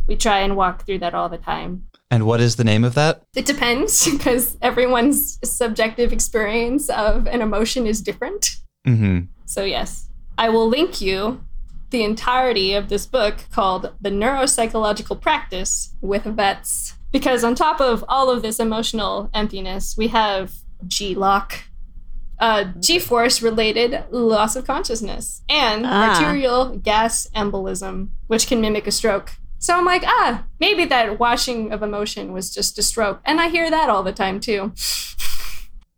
we 0.06 0.16
try 0.16 0.40
and 0.40 0.56
walk 0.56 0.86
through 0.86 1.00
that 1.00 1.14
all 1.14 1.28
the 1.28 1.38
time. 1.38 1.86
And 2.10 2.24
what 2.24 2.40
is 2.40 2.56
the 2.56 2.64
name 2.64 2.84
of 2.84 2.94
that? 2.94 3.22
It 3.34 3.46
depends 3.46 4.08
because 4.10 4.56
everyone's 4.62 5.38
subjective 5.44 6.12
experience 6.12 6.88
of 6.88 7.26
an 7.26 7.40
emotion 7.42 7.86
is 7.86 8.00
different. 8.00 8.56
Mm-hmm. 8.86 9.26
So, 9.46 9.64
yes, 9.64 10.08
I 10.38 10.48
will 10.48 10.68
link 10.68 11.00
you 11.00 11.44
the 11.90 12.04
entirety 12.04 12.74
of 12.74 12.88
this 12.88 13.06
book 13.06 13.36
called 13.52 13.92
The 14.00 14.10
Neuropsychological 14.10 15.20
Practice 15.20 15.94
with 16.00 16.24
Vets. 16.24 16.94
Because 17.12 17.44
on 17.44 17.54
top 17.54 17.80
of 17.80 18.04
all 18.08 18.30
of 18.30 18.42
this 18.42 18.58
emotional 18.60 19.30
emptiness, 19.32 19.96
we 19.96 20.08
have 20.08 20.52
G-LOC, 20.86 21.64
uh, 22.38 22.64
G 22.80 22.98
force 22.98 23.40
related 23.40 24.04
loss 24.10 24.56
of 24.56 24.66
consciousness, 24.66 25.42
and 25.48 25.86
Ah. 25.86 26.14
arterial 26.14 26.76
gas 26.76 27.28
embolism, 27.34 28.08
which 28.26 28.46
can 28.46 28.60
mimic 28.60 28.86
a 28.86 28.90
stroke. 28.92 29.32
So 29.58 29.76
I'm 29.76 29.84
like, 29.84 30.02
ah, 30.04 30.44
maybe 30.60 30.84
that 30.86 31.18
washing 31.18 31.72
of 31.72 31.82
emotion 31.82 32.32
was 32.32 32.54
just 32.54 32.78
a 32.78 32.82
stroke. 32.82 33.20
And 33.24 33.40
I 33.40 33.48
hear 33.48 33.70
that 33.70 33.88
all 33.88 34.02
the 34.02 34.12
time 34.12 34.40
too. 34.40 34.72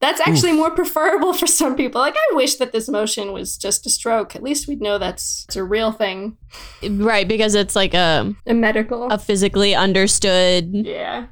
That's 0.00 0.20
actually 0.20 0.52
more 0.52 0.70
preferable 0.70 1.32
for 1.32 1.48
some 1.48 1.74
people. 1.74 2.00
Like, 2.00 2.14
I 2.14 2.34
wish 2.36 2.54
that 2.56 2.70
this 2.70 2.86
emotion 2.86 3.32
was 3.32 3.56
just 3.56 3.84
a 3.84 3.90
stroke. 3.90 4.36
At 4.36 4.44
least 4.44 4.68
we'd 4.68 4.80
know 4.80 4.96
that's 4.96 5.44
it's 5.48 5.56
a 5.56 5.64
real 5.64 5.90
thing. 5.90 6.36
Right, 6.88 7.26
because 7.26 7.56
it's 7.56 7.74
like 7.74 7.94
a 7.94 8.32
a 8.46 8.54
medical, 8.54 9.08
a 9.10 9.18
physically 9.18 9.74
understood. 9.74 10.70
Yeah. 10.72 11.26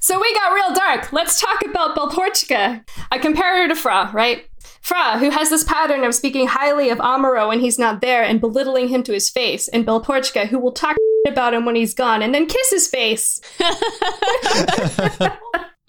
So 0.00 0.20
we 0.20 0.34
got 0.34 0.52
real 0.52 0.74
dark. 0.74 1.12
Let's 1.12 1.40
talk 1.40 1.62
about 1.64 1.96
Beltorchka. 1.96 2.86
I 3.10 3.18
compare 3.18 3.62
her 3.62 3.68
to 3.68 3.74
Fraw, 3.74 4.12
right? 4.12 4.44
Fraw, 4.80 5.18
who 5.18 5.30
has 5.30 5.50
this 5.50 5.64
pattern 5.64 6.04
of 6.04 6.14
speaking 6.14 6.46
highly 6.46 6.90
of 6.90 6.98
Amuro 6.98 7.48
when 7.48 7.60
he's 7.60 7.78
not 7.78 8.00
there 8.00 8.22
and 8.22 8.40
belittling 8.40 8.88
him 8.88 9.02
to 9.04 9.12
his 9.12 9.30
face, 9.30 9.68
and 9.68 9.86
Beltorchka, 9.86 10.46
who 10.48 10.58
will 10.58 10.72
talk 10.72 10.96
about 11.28 11.54
him 11.54 11.64
when 11.64 11.76
he's 11.76 11.94
gone 11.94 12.22
and 12.22 12.34
then 12.34 12.46
kiss 12.46 12.70
his 12.70 12.88
face. 12.88 13.40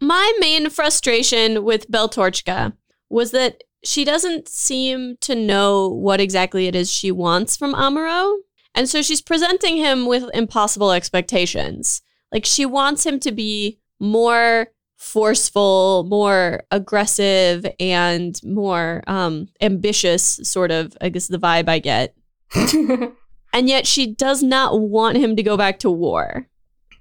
My 0.01 0.34
main 0.39 0.69
frustration 0.69 1.63
with 1.63 1.89
Beltorchka 1.89 2.74
was 3.09 3.32
that 3.32 3.63
she 3.84 4.05
doesn't 4.05 4.47
seem 4.47 5.17
to 5.21 5.36
know 5.36 5.88
what 5.89 6.19
exactly 6.19 6.67
it 6.67 6.76
is 6.76 6.91
she 6.91 7.11
wants 7.11 7.57
from 7.57 7.74
Amuro. 7.74 8.38
And 8.76 8.89
so 8.89 9.01
she's 9.01 9.21
presenting 9.21 9.78
him 9.78 10.05
with 10.05 10.30
impossible 10.34 10.91
expectations. 10.91 12.01
Like 12.32 12.45
she 12.45 12.65
wants 12.65 13.05
him 13.05 13.19
to 13.21 13.32
be 13.32 13.80
more 13.99 14.67
forceful, 15.04 16.06
more 16.10 16.64
aggressive, 16.72 17.66
and 17.80 18.39
more 18.43 19.04
um, 19.06 19.47
ambitious, 19.62 20.39
sort 20.43 20.72
of, 20.72 20.97
I 21.01 21.10
guess 21.10 21.28
the 21.28 21.38
vibe 21.38 21.68
I 21.68 21.80
get. 21.80 22.16
and 23.54 23.70
yet 23.70 23.86
she 23.86 24.08
does 24.08 24.41
not 24.41 24.80
want 24.80 25.18
him 25.18 25.36
to 25.36 25.43
go 25.43 25.58
back 25.58 25.80
to 25.80 25.91
war. 25.91 26.47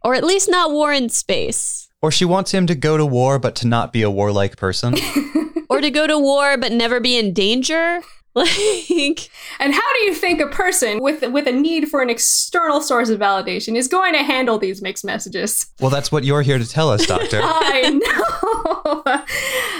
Or 0.04 0.14
at 0.14 0.24
least 0.24 0.50
not 0.50 0.72
war 0.72 0.92
in 0.92 1.08
space. 1.08 1.88
Or 2.02 2.10
she 2.10 2.24
wants 2.24 2.50
him 2.52 2.66
to 2.66 2.74
go 2.74 2.96
to 2.96 3.06
war, 3.06 3.38
but 3.38 3.54
to 3.56 3.68
not 3.68 3.92
be 3.92 4.02
a 4.02 4.10
warlike 4.10 4.56
person. 4.56 4.94
or 5.70 5.80
to 5.80 5.90
go 5.90 6.06
to 6.06 6.18
war 6.18 6.58
but 6.58 6.72
never 6.72 6.98
be 6.98 7.16
in 7.16 7.32
danger. 7.32 8.02
Like, 8.34 9.28
and 9.58 9.74
how 9.74 9.92
do 9.94 10.04
you 10.04 10.14
think 10.14 10.40
a 10.40 10.46
person 10.46 11.00
with 11.02 11.22
with 11.32 11.46
a 11.46 11.52
need 11.52 11.90
for 11.90 12.00
an 12.00 12.08
external 12.08 12.80
source 12.80 13.10
of 13.10 13.20
validation 13.20 13.76
is 13.76 13.88
going 13.88 14.14
to 14.14 14.22
handle 14.22 14.58
these 14.58 14.80
mixed 14.80 15.04
messages? 15.04 15.66
well, 15.80 15.90
that's 15.90 16.10
what 16.10 16.24
you're 16.24 16.40
here 16.40 16.58
to 16.58 16.66
tell 16.66 16.88
us, 16.88 17.04
Doctor. 17.06 17.40
I 17.42 17.90
know. 17.90 19.24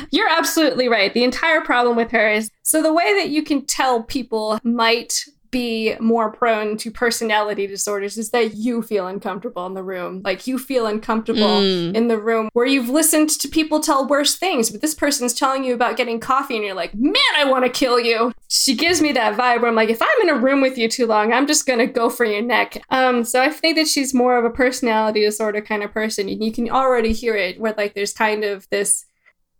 You're 0.10 0.28
absolutely 0.28 0.88
right. 0.88 1.14
The 1.14 1.24
entire 1.24 1.62
problem 1.62 1.96
with 1.96 2.10
her 2.10 2.28
is 2.28 2.50
so 2.62 2.82
the 2.82 2.92
way 2.92 3.14
that 3.18 3.30
you 3.30 3.42
can 3.42 3.64
tell 3.64 4.02
people 4.02 4.58
might 4.62 5.24
be 5.52 5.94
more 6.00 6.32
prone 6.32 6.76
to 6.78 6.90
personality 6.90 7.66
disorders 7.68 8.18
is 8.18 8.30
that 8.30 8.54
you 8.56 8.82
feel 8.82 9.06
uncomfortable 9.06 9.64
in 9.66 9.74
the 9.74 9.82
room. 9.84 10.20
Like 10.24 10.46
you 10.48 10.58
feel 10.58 10.86
uncomfortable 10.86 11.42
Mm. 11.60 11.94
in 11.94 12.08
the 12.08 12.18
room 12.18 12.48
where 12.54 12.66
you've 12.66 12.88
listened 12.88 13.28
to 13.30 13.48
people 13.48 13.78
tell 13.78 14.08
worse 14.08 14.34
things, 14.34 14.70
but 14.70 14.80
this 14.80 14.94
person's 14.94 15.34
telling 15.34 15.62
you 15.62 15.74
about 15.74 15.96
getting 15.96 16.18
coffee 16.18 16.56
and 16.56 16.64
you're 16.64 16.74
like, 16.74 16.94
man, 16.94 17.14
I 17.36 17.44
want 17.44 17.64
to 17.64 17.70
kill 17.70 18.00
you. 18.00 18.32
She 18.48 18.74
gives 18.74 19.00
me 19.00 19.12
that 19.12 19.36
vibe 19.38 19.60
where 19.60 19.68
I'm 19.68 19.76
like, 19.76 19.90
if 19.90 20.02
I'm 20.02 20.28
in 20.28 20.30
a 20.30 20.38
room 20.38 20.60
with 20.62 20.76
you 20.76 20.88
too 20.88 21.06
long, 21.06 21.32
I'm 21.32 21.46
just 21.46 21.66
gonna 21.66 21.86
go 21.86 22.08
for 22.10 22.24
your 22.24 22.42
neck. 22.42 22.82
Um, 22.90 23.22
so 23.22 23.40
I 23.40 23.50
think 23.50 23.76
that 23.76 23.86
she's 23.88 24.12
more 24.14 24.36
of 24.38 24.44
a 24.44 24.50
personality 24.50 25.20
disorder 25.20 25.60
kind 25.60 25.82
of 25.82 25.92
person. 25.92 26.28
And 26.28 26.42
you 26.42 26.50
can 26.50 26.68
already 26.70 27.12
hear 27.12 27.36
it 27.36 27.60
where 27.60 27.74
like 27.76 27.94
there's 27.94 28.12
kind 28.14 28.42
of 28.42 28.66
this 28.70 29.04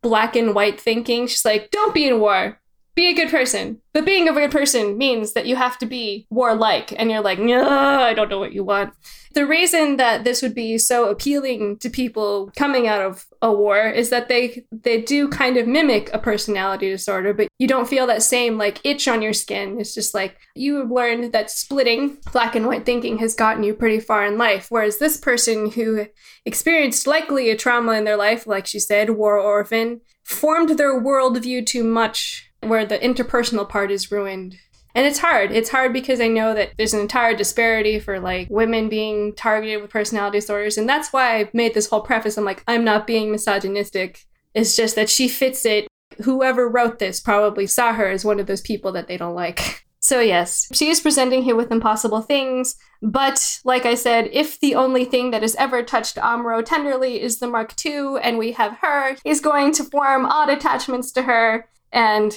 black 0.01 0.35
and 0.37 0.55
white 0.55 0.81
thinking. 0.81 1.27
She's 1.27 1.45
like, 1.45 1.71
don't 1.71 1.95
be 1.95 2.09
in 2.09 2.19
war. 2.19 2.59
Be 2.95 3.09
a 3.09 3.15
good 3.15 3.31
person. 3.31 3.81
But 3.95 4.05
being 4.05 4.29
a 4.29 4.33
good 4.33 4.51
person 4.51 4.99
means 4.99 5.33
that 5.33 5.47
you 5.47 5.57
have 5.57 5.79
to 5.79 5.87
be 5.87 6.27
warlike. 6.31 6.93
And 6.99 7.11
you're 7.11 7.23
like, 7.23 7.39
no, 7.39 7.67
I 7.67 8.13
don't 8.13 8.29
know 8.29 8.39
what 8.39 8.53
you 8.53 8.65
want. 8.65 8.93
The 9.33 9.47
reason 9.47 9.97
that 9.97 10.25
this 10.25 10.43
would 10.43 10.55
be 10.55 10.77
so 10.77 11.09
appealing 11.09 11.79
to 11.79 11.89
people 11.89 12.51
coming 12.55 12.87
out 12.87 13.01
of 13.01 13.25
a 13.41 13.51
war 13.51 13.89
is 13.89 14.11
that 14.11 14.29
they 14.29 14.65
they 14.71 15.01
do 15.01 15.29
kind 15.29 15.57
of 15.57 15.67
mimic 15.67 16.11
a 16.13 16.19
personality 16.19 16.91
disorder, 16.91 17.33
but 17.33 17.49
you 17.59 17.67
don't 17.67 17.89
feel 17.89 18.07
that 18.09 18.23
same 18.23 18.59
like 18.59 18.85
itch 18.85 19.09
on 19.09 19.23
your 19.23 19.33
skin. 19.33 19.81
It's 19.81 19.95
just 19.95 20.13
like 20.13 20.37
you 20.55 20.77
have 20.77 20.91
learned 20.91 21.33
that 21.33 21.51
splitting 21.51 22.19
black 22.31 22.55
and 22.55 22.67
white 22.67 22.85
thinking 22.85 23.19
has 23.19 23.35
gotten 23.35 23.63
you 23.63 23.73
pretty 23.73 24.01
far 24.01 24.27
in 24.27 24.37
life. 24.37 24.67
Whereas 24.69 24.99
this 24.99 25.17
person 25.17 25.71
who 25.71 26.07
experienced 26.45 27.07
likely 27.07 27.49
a 27.49 27.57
trauma 27.57 27.93
in 27.93 28.05
their 28.05 28.19
life, 28.19 28.47
like 28.47 28.67
she 28.67 28.79
said, 28.79 29.11
war 29.11 29.39
orphan, 29.39 30.03
formed 30.25 30.71
their 30.71 31.01
worldview 31.01 31.65
too 31.65 31.85
much 31.85 32.52
where 32.63 32.87
the 32.87 32.99
interpersonal 32.99 33.69
part 33.69 33.91
is 33.91 34.11
ruined. 34.11 34.57
And 34.95 35.07
it's 35.07 35.19
hard. 35.19 35.53
It's 35.53 35.71
hard 35.71 35.93
because 35.93 36.21
I 36.21 36.29
know 36.29 36.55
that 36.55 36.73
there's 36.77 36.93
an 36.93 37.01
entire 37.01 37.35
disparity 37.35 37.99
for 37.99 38.21
like 38.21 38.49
women 38.51 38.89
being 38.89 39.35
targeted 39.35 39.81
with 39.81 39.91
personality 39.91 40.39
disorders. 40.39 40.77
And 40.77 40.89
that's 40.89 41.13
why 41.13 41.39
I 41.39 41.51
made 41.53 41.75
this 41.75 41.89
whole 41.89 42.03
preface. 42.03 42.37
I'm 42.37 42.45
like, 42.45 42.63
I'm 42.69 42.85
not 42.85 43.07
being 43.07 43.33
misogynistic. 43.33 44.27
It's 44.55 44.77
just 44.77 44.95
that 44.97 45.09
she 45.09 45.29
fits 45.29 45.65
it. 45.65 45.89
Whoever 46.23 46.69
wrote 46.69 46.99
this 46.99 47.21
probably 47.21 47.67
saw 47.67 47.95
her 47.95 48.09
as 48.09 48.25
one 48.25 48.39
of 48.39 48.47
those 48.47 48.61
people 48.61 48.93
that 48.93 49.09
they 49.09 49.17
don't 49.17 49.35
like. 49.35 49.85
So, 50.05 50.19
yes, 50.19 50.67
she 50.73 50.89
is 50.89 50.99
presenting 50.99 51.45
him 51.45 51.57
with 51.57 51.71
impossible 51.71 52.23
things. 52.23 52.75
But, 53.03 53.61
like 53.65 53.87
I 53.87 53.95
said, 53.95 54.29
if 54.33 54.59
the 54.59 54.75
only 54.75 55.05
thing 55.05 55.31
that 55.31 55.43
has 55.43 55.55
ever 55.55 55.85
touched 55.85 56.17
Amuro 56.17 56.65
tenderly 56.65 57.23
is 57.23 57.39
the 57.39 57.47
Mark 57.47 57.73
II 57.87 58.17
and 58.21 58.37
we 58.37 58.51
have 58.51 58.79
her, 58.81 59.17
he's 59.23 59.41
going 59.41 59.73
to 59.75 59.85
form 59.85 60.27
odd 60.27 60.51
attachments 60.51 61.13
to 61.13 61.23
her 61.23 61.69
and 61.93 62.37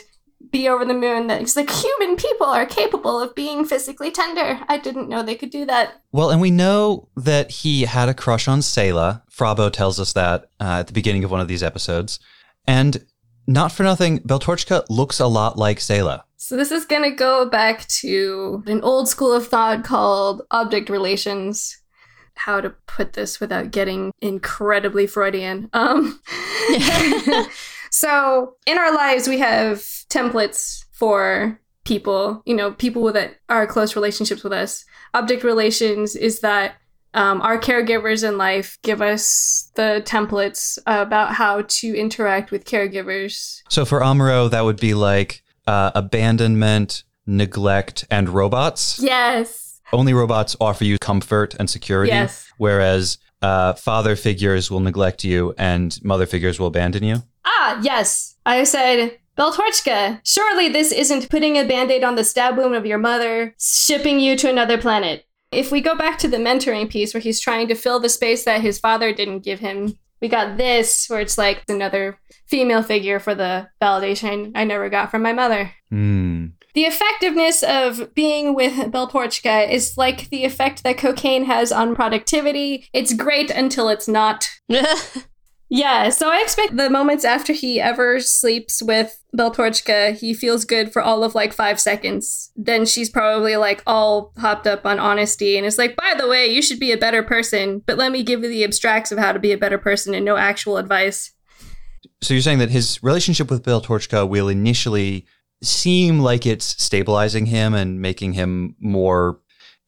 be 0.52 0.68
over 0.68 0.86
the 0.86 0.94
moon 0.94 1.28
that 1.28 1.40
he's 1.40 1.56
like 1.56 1.70
human 1.70 2.16
people 2.16 2.48
are 2.48 2.66
capable 2.66 3.20
of 3.20 3.36
being 3.36 3.66
physically 3.66 4.12
tender. 4.12 4.60
I 4.68 4.78
didn't 4.78 5.10
know 5.10 5.24
they 5.24 5.36
could 5.36 5.50
do 5.50 5.66
that. 5.66 6.02
Well, 6.12 6.30
and 6.30 6.42
we 6.42 6.52
know 6.52 7.10
that 7.16 7.52
he 7.52 7.84
had 7.84 8.10
a 8.10 8.14
crush 8.14 8.48
on 8.48 8.60
Sayla. 8.60 9.22
Fraw 9.30 9.56
Bow 9.56 9.70
tells 9.70 10.00
us 10.00 10.14
that 10.14 10.50
uh, 10.60 10.80
at 10.80 10.88
the 10.88 10.94
beginning 10.94 11.24
of 11.24 11.32
one 11.32 11.42
of 11.42 11.48
these 11.48 11.64
episodes. 11.64 12.20
And 12.68 13.06
not 13.48 13.72
for 13.72 13.84
nothing, 13.84 14.20
Beltorchka 14.20 14.86
looks 14.90 15.20
a 15.20 15.28
lot 15.28 15.58
like 15.58 15.80
Sayla. 15.80 16.24
So 16.38 16.56
this 16.56 16.72
is 16.72 16.86
gonna 16.86 17.12
go 17.12 17.50
back 17.50 17.88
to 17.88 18.64
an 18.68 18.82
old 18.82 19.08
school 19.10 19.34
of 19.34 19.48
thought 19.48 19.84
called 19.84 20.44
object 20.52 20.90
relations. 20.90 21.82
How 22.38 22.60
to 22.60 22.72
put 22.86 23.14
this 23.14 23.40
without 23.40 23.72
getting 23.72 24.12
incredibly 24.22 25.08
Freudian. 25.08 25.70
Um, 25.72 26.20
so 27.96 28.56
in 28.66 28.78
our 28.78 28.94
lives, 28.94 29.28
we 29.28 29.40
have 29.40 29.78
templates 30.10 30.84
for 30.92 31.58
people, 31.86 32.42
you 32.46 32.54
know, 32.54 32.72
people 32.72 33.14
that 33.14 33.38
are 33.48 33.66
close 33.66 33.96
relationships 33.96 34.44
with 34.44 34.52
us. 34.52 34.84
Object 35.14 35.44
relations 35.46 36.16
is 36.16 36.42
that 36.42 36.76
um, 37.14 37.42
our 37.42 37.58
caregivers 37.58 38.28
in 38.28 38.38
life 38.38 38.78
give 38.82 39.02
us 39.02 39.72
the 39.76 40.04
templates 40.06 40.78
about 40.86 41.34
how 41.34 41.62
to 41.68 41.96
interact 41.96 42.52
with 42.52 42.66
caregivers. 42.66 43.62
So 43.70 43.86
for 43.86 44.02
Amuro, 44.02 44.52
that 44.52 44.66
would 44.66 44.80
be 44.80 44.94
like 44.94 45.42
uh, 45.66 45.92
abandonment, 45.96 47.04
neglect, 47.26 48.04
and 48.12 48.28
robots. 48.28 49.00
Yes. 49.02 49.80
Only 49.94 50.14
robots 50.14 50.58
offer 50.60 50.84
you 50.84 50.98
comfort 51.00 51.56
and 51.58 51.70
security, 51.70 52.12
Yes. 52.12 52.52
whereas 52.58 53.20
uh, 53.42 53.74
father 53.76 54.18
figures 54.18 54.70
will 54.70 54.82
neglect 54.82 55.24
you 55.24 55.54
and 55.58 55.98
mother 56.04 56.26
figures 56.26 56.60
will 56.60 56.68
abandon 56.68 57.04
you. 57.04 57.24
Ah, 57.46 57.80
yes. 57.82 58.36
I 58.46 58.64
said, 58.64 59.18
Beltorchka, 59.38 60.22
surely 60.24 60.70
this 60.70 60.92
isn't 60.92 61.30
putting 61.30 61.58
a 61.58 61.68
band 61.68 61.92
aid 61.92 62.04
on 62.04 62.16
the 62.16 62.24
stab 62.24 62.58
wound 62.58 62.76
of 62.76 62.86
your 62.86 62.98
mother, 62.98 63.56
shipping 63.60 64.20
you 64.20 64.36
to 64.38 64.50
another 64.50 64.78
planet. 64.78 65.26
If 65.52 65.72
we 65.72 65.82
go 65.82 65.96
back 65.96 66.18
to 66.20 66.28
the 66.28 66.38
mentoring 66.38 66.90
piece 66.90 67.14
where 67.14 67.22
he's 67.22 67.40
trying 67.40 67.68
to 67.68 67.76
fill 67.76 68.00
the 68.00 68.10
space 68.10 68.44
that 68.46 68.62
his 68.62 68.80
father 68.80 69.14
didn't 69.14 69.44
give 69.44 69.60
him, 69.60 69.98
we 70.22 70.28
got 70.28 70.58
this 70.58 71.08
where 71.10 71.20
it's 71.20 71.38
like 71.38 71.64
another 71.68 72.18
female 72.48 72.82
figure 72.82 73.20
for 73.20 73.36
the 73.36 73.68
validation 73.82 74.52
I 74.56 74.64
never 74.64 74.90
got 74.90 75.12
from 75.12 75.22
my 75.22 75.34
mother. 75.34 75.72
Hmm. 75.90 76.48
The 76.74 76.84
effectiveness 76.84 77.64
of 77.64 78.14
being 78.16 78.54
with 78.54 78.74
Beltorchka 78.92 79.70
is 79.70 79.98
like 79.98 80.30
the 80.30 80.44
effect 80.44 80.84
that 80.84 80.98
cocaine 80.98 81.46
has 81.46 81.72
on 81.72 81.96
productivity. 81.96 82.90
It's 82.92 83.14
great 83.14 83.50
until 83.50 83.88
it's 83.88 84.08
not. 84.08 84.50
Yeah, 85.68 86.10
so 86.10 86.30
I 86.30 86.42
expect 86.42 86.78
the 86.78 86.92
moments 86.92 87.26
after 87.26 87.52
he 87.52 87.82
ever 87.82 88.20
sleeps 88.20 88.84
with 88.84 89.20
Beltorchka, 89.36 90.16
he 90.16 90.34
feels 90.34 90.64
good 90.64 90.94
for 90.94 91.02
all 91.02 91.24
of 91.24 91.34
like 91.34 91.54
five 91.54 91.80
seconds. 91.80 92.52
Then 92.56 92.86
she's 92.86 93.10
probably 93.10 93.56
like 93.58 93.82
all 93.88 94.32
hopped 94.38 94.68
up 94.68 94.86
on 94.86 95.00
honesty 95.00 95.58
and 95.58 95.66
is 95.66 95.80
like, 95.80 95.96
by 95.96 96.14
the 96.16 96.28
way, 96.28 96.46
you 96.48 96.62
should 96.62 96.80
be 96.80 96.92
a 96.92 96.98
better 96.98 97.24
person, 97.24 97.82
but 97.88 97.98
let 97.98 98.12
me 98.12 98.22
give 98.22 98.44
you 98.44 98.50
the 98.50 98.64
abstracts 98.64 99.12
of 99.12 99.18
how 99.18 99.32
to 99.32 99.40
be 99.40 99.52
a 99.52 99.58
better 99.58 99.80
person 99.80 100.14
and 100.14 100.24
no 100.24 100.38
actual 100.38 100.78
advice. 100.78 101.34
So 102.22 102.36
you're 102.36 102.42
saying 102.42 102.60
that 102.60 102.70
his 102.70 103.02
relationship 103.02 103.50
with 103.50 103.64
Beltorchka 103.64 104.30
will 104.30 104.48
initially 104.48 105.26
seem 105.64 106.20
like 106.20 106.46
it's 106.46 106.82
stabilizing 106.82 107.48
him 107.48 107.74
and 107.74 108.00
making 108.00 108.34
him 108.34 108.76
more 108.80 109.40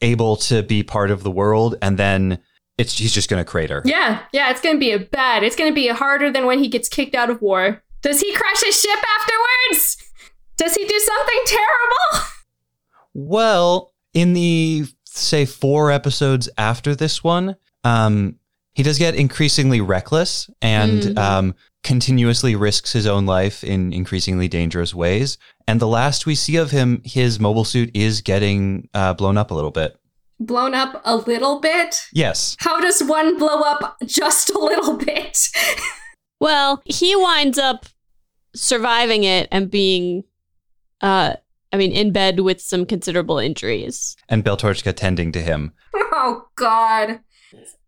able 0.01 0.35
to 0.37 0.63
be 0.63 0.81
part 0.81 1.11
of 1.11 1.23
the 1.23 1.31
world, 1.31 1.75
and 1.81 1.97
then 1.97 2.39
it's 2.77 2.97
he's 2.97 3.13
just 3.13 3.29
going 3.29 3.43
to 3.43 3.49
crater. 3.49 3.81
Yeah, 3.85 4.21
yeah, 4.33 4.49
it's 4.51 4.61
gonna 4.61 4.77
be 4.79 4.91
a 4.91 4.99
bad. 4.99 5.43
It's 5.43 5.55
gonna 5.55 5.73
be 5.73 5.87
harder 5.87 6.31
than 6.31 6.45
when 6.45 6.59
he 6.59 6.67
gets 6.67 6.87
kicked 6.89 7.15
out 7.15 7.29
of 7.29 7.41
war. 7.41 7.81
Does 8.01 8.21
he 8.21 8.31
crash 8.33 8.63
his 8.63 8.79
ship 8.79 8.99
afterwards? 9.19 9.97
Does 10.57 10.75
he 10.75 10.85
do 10.85 10.99
something 10.99 11.39
terrible? 11.45 12.27
Well, 13.13 13.93
in 14.13 14.33
the 14.33 14.85
say 15.05 15.45
four 15.45 15.91
episodes 15.91 16.49
after 16.57 16.95
this 16.95 17.23
one, 17.23 17.55
um, 17.83 18.35
he 18.75 18.83
does 18.83 18.99
get 18.99 19.15
increasingly 19.15 19.81
reckless 19.81 20.49
and 20.61 21.01
Mhm. 21.01 21.17
um, 21.17 21.55
continuously 21.83 22.55
risks 22.55 22.91
his 22.93 23.07
own 23.07 23.25
life 23.25 23.63
in 23.63 23.91
increasingly 23.93 24.47
dangerous 24.47 24.93
ways. 24.93 25.37
And 25.67 25.79
the 25.79 25.87
last 25.87 26.25
we 26.25 26.35
see 26.35 26.57
of 26.57 26.69
him, 26.71 27.01
his 27.03 27.39
mobile 27.39 27.63
suit 27.65 27.89
is 27.95 28.21
getting 28.21 28.87
uh, 28.93 29.13
blown 29.13 29.37
up 29.37 29.49
a 29.51 29.53
little 29.55 29.71
bit. 29.71 29.95
Blown 30.39 30.73
up 30.75 31.01
a 31.03 31.15
little 31.15 31.59
bit? 31.59 32.03
Yes. 32.13 32.55
How 32.59 32.79
does 32.79 33.01
one 33.01 33.37
blow 33.37 33.61
up 33.61 33.97
just 34.05 34.49
a 34.49 34.59
little 34.59 34.97
bit? 34.97 35.37
Well, 36.39 36.83
he 36.85 37.15
winds 37.15 37.57
up 37.57 37.87
surviving 38.55 39.23
it 39.23 39.47
and 39.51 39.71
being, 39.71 40.23
uh, 41.01 41.33
I 41.73 41.77
mean, 41.77 41.91
in 41.91 42.11
bed 42.11 42.41
with 42.41 42.61
some 42.61 42.85
considerable 42.85 43.39
injuries. 43.39 44.15
And 44.29 44.43
Beltorchka 44.43 44.95
tending 44.95 45.31
to 45.31 45.41
him. 45.41 45.73
oh, 45.95 46.47
God. 46.55 47.21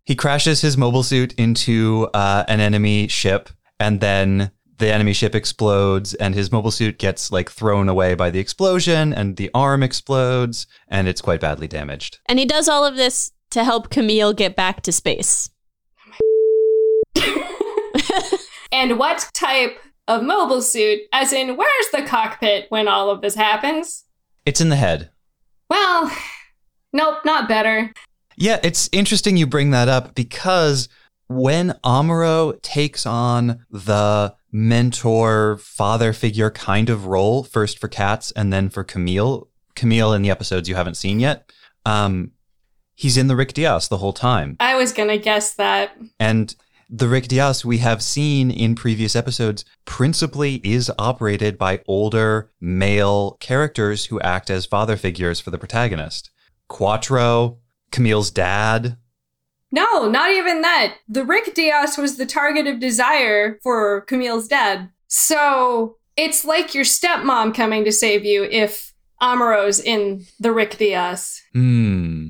He 0.04 0.16
crashes 0.16 0.62
his 0.62 0.78
mobile 0.78 1.04
suit 1.04 1.34
into 1.34 2.10
uh, 2.16 2.44
an 2.48 2.60
enemy 2.60 3.08
ship, 3.08 3.50
and 3.80 4.00
then 4.00 4.50
the 4.80 4.92
enemy 4.92 5.14
ship 5.14 5.36
explodes, 5.36 6.14
and 6.16 6.34
his 6.34 6.52
mobile 6.52 6.72
suit 6.72 6.98
gets 6.98 7.32
like 7.32 7.50
thrown 7.50 7.88
away 7.88 8.16
by 8.16 8.30
the 8.30 8.40
explosion, 8.40 9.14
and 9.14 9.38
the 9.38 9.52
arm 9.54 9.84
explodes, 9.84 10.68
and 10.88 11.08
it's 11.08 11.22
quite 11.22 11.42
badly 11.42 11.68
damaged. 11.68 12.20
And 12.26 12.40
he 12.40 12.46
does 12.46 12.68
all 12.68 12.86
of 12.86 12.96
this 12.96 13.32
to 13.52 13.64
help 13.64 13.90
Camille 13.90 14.34
get 14.34 14.56
back 14.56 14.82
to 14.82 14.92
space. 14.92 15.50
And 18.72 19.00
what 19.00 19.30
type 19.34 19.80
of 20.08 20.24
mobile 20.24 20.62
suit? 20.62 21.02
As 21.12 21.34
in, 21.34 21.58
where's 21.58 21.90
the 21.92 22.04
cockpit 22.04 22.68
when 22.70 22.88
all 22.88 23.10
of 23.10 23.22
this 23.22 23.36
happens? 23.36 24.06
It's 24.46 24.62
in 24.62 24.70
the 24.70 24.76
head. 24.76 25.10
Well, 25.70 26.16
nope, 26.94 27.18
not 27.26 27.50
better. 27.50 27.92
Yeah, 28.38 28.60
it's 28.64 28.90
interesting 28.92 29.36
you 29.36 29.48
bring 29.48 29.72
that 29.72 29.90
up 29.90 30.16
because 30.16 30.88
when 31.30 31.70
Amuro 31.86 32.60
takes 32.62 33.06
on 33.06 33.66
the 33.70 34.36
mentor 34.52 35.58
father 35.58 36.12
figure 36.12 36.50
kind 36.50 36.90
of 36.90 37.06
role, 37.06 37.44
first 37.44 37.80
for 37.80 37.88
Katz 37.88 38.32
and 38.32 38.52
then 38.52 38.70
for 38.70 38.84
Camille, 38.84 39.48
Camille 39.76 40.14
in 40.14 40.24
the 40.24 40.32
episodes 40.32 40.68
you 40.68 40.76
haven't 40.76 40.98
seen 40.98 41.20
yet, 41.20 41.52
um, 41.86 42.32
he's 42.96 43.16
in 43.16 43.28
the 43.28 43.36
Rick 43.36 43.54
Dias 43.54 43.88
the 43.88 44.00
whole 44.00 44.12
time. 44.12 44.58
I 44.60 44.76
was 44.76 44.92
gonna 44.92 45.20
guess 45.20 45.54
that. 45.54 45.96
And 46.20 46.56
the 46.90 47.08
Rick 47.08 47.28
Dias 47.28 47.64
we 47.64 47.78
have 47.78 48.02
seen 48.02 48.50
in 48.50 48.74
previous 48.74 49.16
episodes 49.16 49.64
principally 49.86 50.56
is 50.64 50.92
operated 50.98 51.60
by 51.60 51.84
older 51.88 52.50
male 52.60 53.38
characters 53.40 54.06
who 54.06 54.20
act 54.22 54.50
as 54.50 54.66
father 54.66 54.98
figures 54.98 55.40
for 55.40 55.52
the 55.52 55.60
protagonist. 55.60 56.32
Quattro, 56.68 57.60
Camille's 57.92 58.32
dad. 58.32 58.98
No, 59.72 60.10
not 60.10 60.32
even 60.32 60.62
that. 60.62 60.96
The 61.08 61.24
Rick 61.24 61.54
Dias 61.54 61.98
was 61.98 62.18
the 62.18 62.26
target 62.26 62.68
of 62.68 62.80
desire 62.80 63.60
for 63.62 64.02
Camille's 64.02 64.48
dad. 64.48 64.90
So 65.08 65.98
it's 66.18 66.44
like 66.44 66.74
your 66.74 66.84
stepmom 66.84 67.54
coming 67.54 67.86
to 67.86 67.92
save 67.92 68.26
you 68.26 68.44
if 68.44 68.94
Amuro's 69.22 69.80
in 69.80 70.26
the 70.40 70.52
Rick 70.52 70.78
Dias. 70.78 71.42
Hmm. 71.54 72.30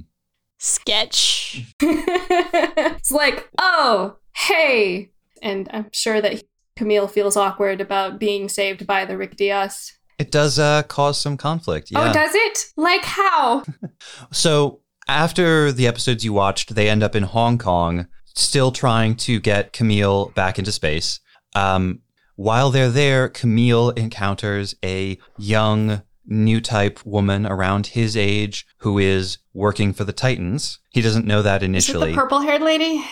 Sketch. 0.57 1.73
it's 1.81 3.11
like, 3.11 3.49
oh, 3.57 4.17
hey. 4.35 5.11
And 5.41 5.69
I'm 5.71 5.89
sure 5.93 6.19
that 6.19 6.43
Camille 6.75 7.07
feels 7.07 7.37
awkward 7.37 7.79
about 7.79 8.19
being 8.19 8.49
saved 8.49 8.85
by 8.85 9.05
the 9.05 9.17
Rick 9.17 9.37
Dias. 9.37 9.97
It 10.17 10.31
does 10.31 10.59
uh, 10.59 10.83
cause 10.83 11.19
some 11.19 11.37
conflict. 11.37 11.91
Yeah. 11.91 12.09
Oh, 12.09 12.13
does 12.13 12.31
it? 12.33 12.65
Like 12.75 13.03
how? 13.03 13.63
So 14.31 14.81
after 15.09 15.71
the 15.71 15.87
episodes 15.87 16.23
you 16.23 16.33
watched, 16.33 16.75
they 16.75 16.87
end 16.87 17.01
up 17.01 17.15
in 17.15 17.23
Hong 17.23 17.57
Kong, 17.57 18.07
still 18.25 18.71
trying 18.71 19.15
to 19.15 19.39
get 19.39 19.73
Camille 19.73 20.29
back 20.35 20.59
into 20.59 20.71
space. 20.71 21.19
Um, 21.55 22.01
while 22.35 22.69
they're 22.69 22.91
there, 22.91 23.27
Camille 23.27 23.89
encounters 23.89 24.75
a 24.85 25.17
young, 25.37 26.03
new 26.25 26.61
type 26.61 27.03
woman 27.05 27.45
around 27.47 27.87
his 27.87 28.15
age 28.15 28.67
who 28.77 28.99
is 28.99 29.39
working 29.53 29.93
for 29.93 30.03
the 30.03 30.13
Titans. 30.13 30.79
He 30.91 31.01
doesn't 31.01 31.25
know 31.25 31.41
that 31.41 31.61
Is 31.61 31.63
it 31.63 31.69
initially. 31.69 32.11
the 32.11 32.17
purple 32.17 32.41
haired 32.41 32.61
lady? 32.61 33.03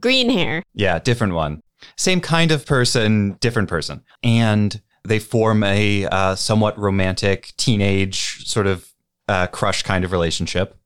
Green 0.00 0.30
hair. 0.30 0.62
Yeah, 0.72 0.98
different 0.98 1.34
one. 1.34 1.60
Same 1.96 2.20
kind 2.20 2.50
of 2.50 2.64
person, 2.64 3.36
different 3.40 3.68
person. 3.68 4.02
And 4.22 4.80
they 5.06 5.18
form 5.18 5.62
a 5.62 6.06
uh, 6.06 6.34
somewhat 6.34 6.78
romantic 6.78 7.52
teenage 7.58 8.44
sort 8.46 8.66
of 8.66 8.88
uh, 9.28 9.46
crush 9.48 9.82
kind 9.82 10.04
of 10.04 10.10
relationship. 10.10 10.76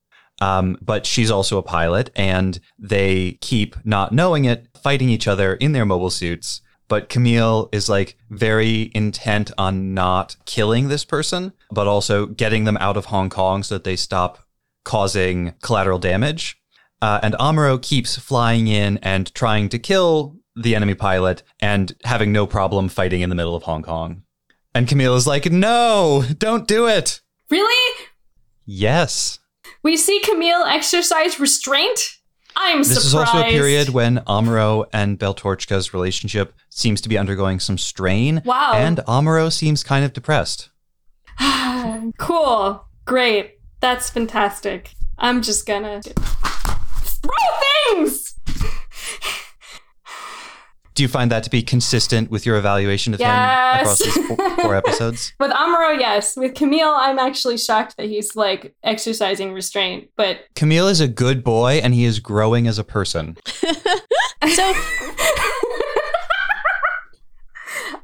Um, 0.41 0.79
but 0.81 1.05
she's 1.05 1.31
also 1.31 1.59
a 1.59 1.63
pilot, 1.63 2.11
and 2.15 2.61
they 2.79 3.39
keep 3.41 3.77
not 3.85 4.13
knowing 4.13 4.45
it, 4.45 4.69
fighting 4.81 5.09
each 5.09 5.27
other 5.27 5.55
in 5.55 5.73
their 5.73 5.85
mobile 5.85 6.11
suits. 6.11 6.61
But 6.87 7.09
Camille 7.09 7.69
is 7.71 7.89
like 7.89 8.17
very 8.31 8.91
intent 8.95 9.51
on 9.59 9.93
not 9.93 10.37
killing 10.47 10.89
this 10.89 11.05
person, 11.05 11.53
but 11.71 11.87
also 11.87 12.27
getting 12.27 12.65
them 12.65 12.79
out 12.79 12.97
of 12.97 13.07
Hong 13.07 13.29
Kong 13.29 13.63
so 13.63 13.75
that 13.75 13.85
they 13.85 13.97
stop 13.97 14.39
causing 14.85 15.55
collateral 15.61 15.99
damage. 15.99 16.57
Uh, 17.03 17.21
and 17.23 17.35
Amuro 17.35 17.81
keeps 17.81 18.17
flying 18.17 18.69
in 18.69 18.99
and 18.99 19.33
trying 19.35 19.69
to 19.69 19.79
kill 19.79 20.37
the 20.57 20.75
enemy 20.75 20.95
pilot 20.95 21.43
and 21.61 21.95
having 22.05 22.33
no 22.33 22.47
problem 22.47 22.89
fighting 22.89 23.21
in 23.21 23.29
the 23.29 23.37
middle 23.37 23.55
of 23.55 23.65
Hong 23.65 23.83
Kong. 23.83 24.23
And 24.75 24.89
Camille 24.89 25.15
is 25.15 25.27
like, 25.27 25.51
no, 25.51 26.25
don't 26.39 26.67
do 26.67 26.89
it. 26.89 27.21
Really? 27.51 28.07
Yes. 28.65 29.38
We 29.83 29.97
see 29.97 30.21
Camille 30.21 30.65
exercise 30.65 31.39
restraint? 31.39 32.01
I'm 32.57 32.83
surprised. 32.83 32.91
This 32.91 33.11
surprised. 33.11 33.29
is 33.29 33.35
also 33.35 33.47
a 33.47 33.51
period 33.51 33.89
when 33.91 34.19
Amuro 34.27 34.87
and 34.93 35.19
Beltorchka's 35.19 35.95
relationship 35.95 36.55
seems 36.71 37.01
to 37.03 37.09
be 37.09 37.17
undergoing 37.17 37.61
some 37.61 37.79
strain. 37.79 38.43
Wow. 38.45 38.73
And 38.75 38.99
Amuro 39.07 39.53
seems 39.53 39.85
kind 39.85 40.05
of 40.05 40.13
depressed. 40.13 40.71
cool. 42.19 42.87
Great. 43.05 43.59
That's 43.81 44.11
fantastic. 44.11 44.95
I'm 45.19 45.43
just 45.43 45.67
gonna 45.67 46.01
throw 46.03 47.31
things! 47.93 48.35
Do 50.99 51.05
you 51.05 51.09
find 51.09 51.31
that 51.31 51.45
to 51.45 51.51
be 51.51 51.63
consistent 51.63 52.29
with 52.29 52.45
your 52.45 52.57
evaluation 52.57 53.15
of 53.15 53.21
him 53.21 53.29
across 53.31 54.01
these 54.01 54.17
four, 54.27 54.37
four 54.57 54.75
episodes? 54.83 55.33
With 55.39 55.53
Amuro, 55.53 55.97
yes. 55.97 56.37
With 56.37 56.57
Camille, 56.57 56.93
I'm 56.93 57.21
actually 57.21 57.57
shocked 57.57 57.97
that 57.99 58.07
he's 58.07 58.35
like 58.35 58.75
exercising 58.83 59.53
restraint, 59.53 60.11
but 60.17 60.41
Camille 60.57 60.89
is 60.89 61.01
a 61.01 61.07
good 61.07 61.45
boy 61.45 61.75
and 61.85 61.95
he 61.95 62.05
is 62.05 62.19
growing 62.19 62.67
as 62.67 62.81
a 62.81 62.85
person. 62.85 63.37
So 64.55 64.73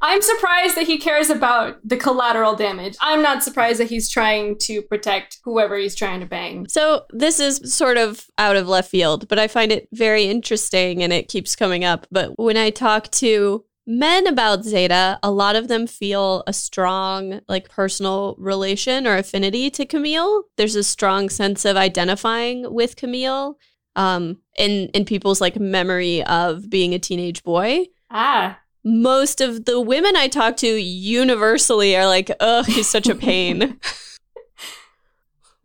I'm 0.01 0.21
surprised 0.21 0.75
that 0.75 0.87
he 0.87 0.97
cares 0.97 1.29
about 1.29 1.77
the 1.83 1.97
collateral 1.97 2.55
damage. 2.55 2.95
I'm 3.01 3.21
not 3.21 3.43
surprised 3.43 3.79
that 3.79 3.89
he's 3.89 4.09
trying 4.09 4.57
to 4.59 4.81
protect 4.81 5.39
whoever 5.43 5.77
he's 5.77 5.95
trying 5.95 6.19
to 6.21 6.25
bang. 6.25 6.67
So 6.67 7.05
this 7.11 7.39
is 7.39 7.73
sort 7.73 7.97
of 7.97 8.25
out 8.37 8.55
of 8.55 8.67
left 8.67 8.89
field, 8.89 9.27
but 9.27 9.39
I 9.39 9.47
find 9.47 9.71
it 9.71 9.87
very 9.91 10.25
interesting 10.25 11.03
and 11.03 11.11
it 11.11 11.27
keeps 11.27 11.55
coming 11.55 11.83
up. 11.83 12.07
But 12.11 12.37
when 12.37 12.57
I 12.57 12.69
talk 12.69 13.09
to 13.11 13.65
men 13.87 14.27
about 14.27 14.63
Zeta, 14.63 15.19
a 15.21 15.31
lot 15.31 15.55
of 15.55 15.67
them 15.67 15.87
feel 15.87 16.43
a 16.47 16.53
strong 16.53 17.41
like 17.47 17.69
personal 17.69 18.35
relation 18.37 19.05
or 19.05 19.17
affinity 19.17 19.69
to 19.71 19.85
Camille. 19.85 20.43
There's 20.57 20.75
a 20.75 20.83
strong 20.83 21.29
sense 21.29 21.65
of 21.65 21.77
identifying 21.77 22.73
with 22.73 22.95
Camille 22.95 23.57
um 23.97 24.41
in 24.57 24.89
in 24.89 25.05
people's 25.05 25.39
like 25.39 25.57
memory 25.57 26.21
of 26.23 26.69
being 26.69 26.93
a 26.93 26.99
teenage 26.99 27.43
boy. 27.43 27.85
Ah. 28.09 28.59
Most 28.85 29.41
of 29.41 29.65
the 29.65 29.81
women 29.81 30.15
I 30.15 30.27
talk 30.27 30.57
to 30.57 30.67
universally 30.67 31.97
are 31.97 32.05
like, 32.05 32.31
"Ugh, 32.39 32.65
he's 32.65 32.87
such 32.87 33.07
a 33.07 33.15
pain." 33.15 33.79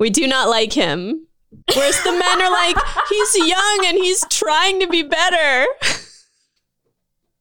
We 0.01 0.09
do 0.09 0.27
not 0.27 0.49
like 0.49 0.73
him. 0.73 1.27
Whereas 1.75 2.03
the 2.03 2.13
men 2.13 2.43
are 2.43 2.51
like, 2.51 2.77
he's 3.11 3.37
young 3.37 3.85
and 3.85 3.99
he's 3.99 4.25
trying 4.31 4.81
to 4.81 4.87
be 4.87 5.03
better. 5.03 5.67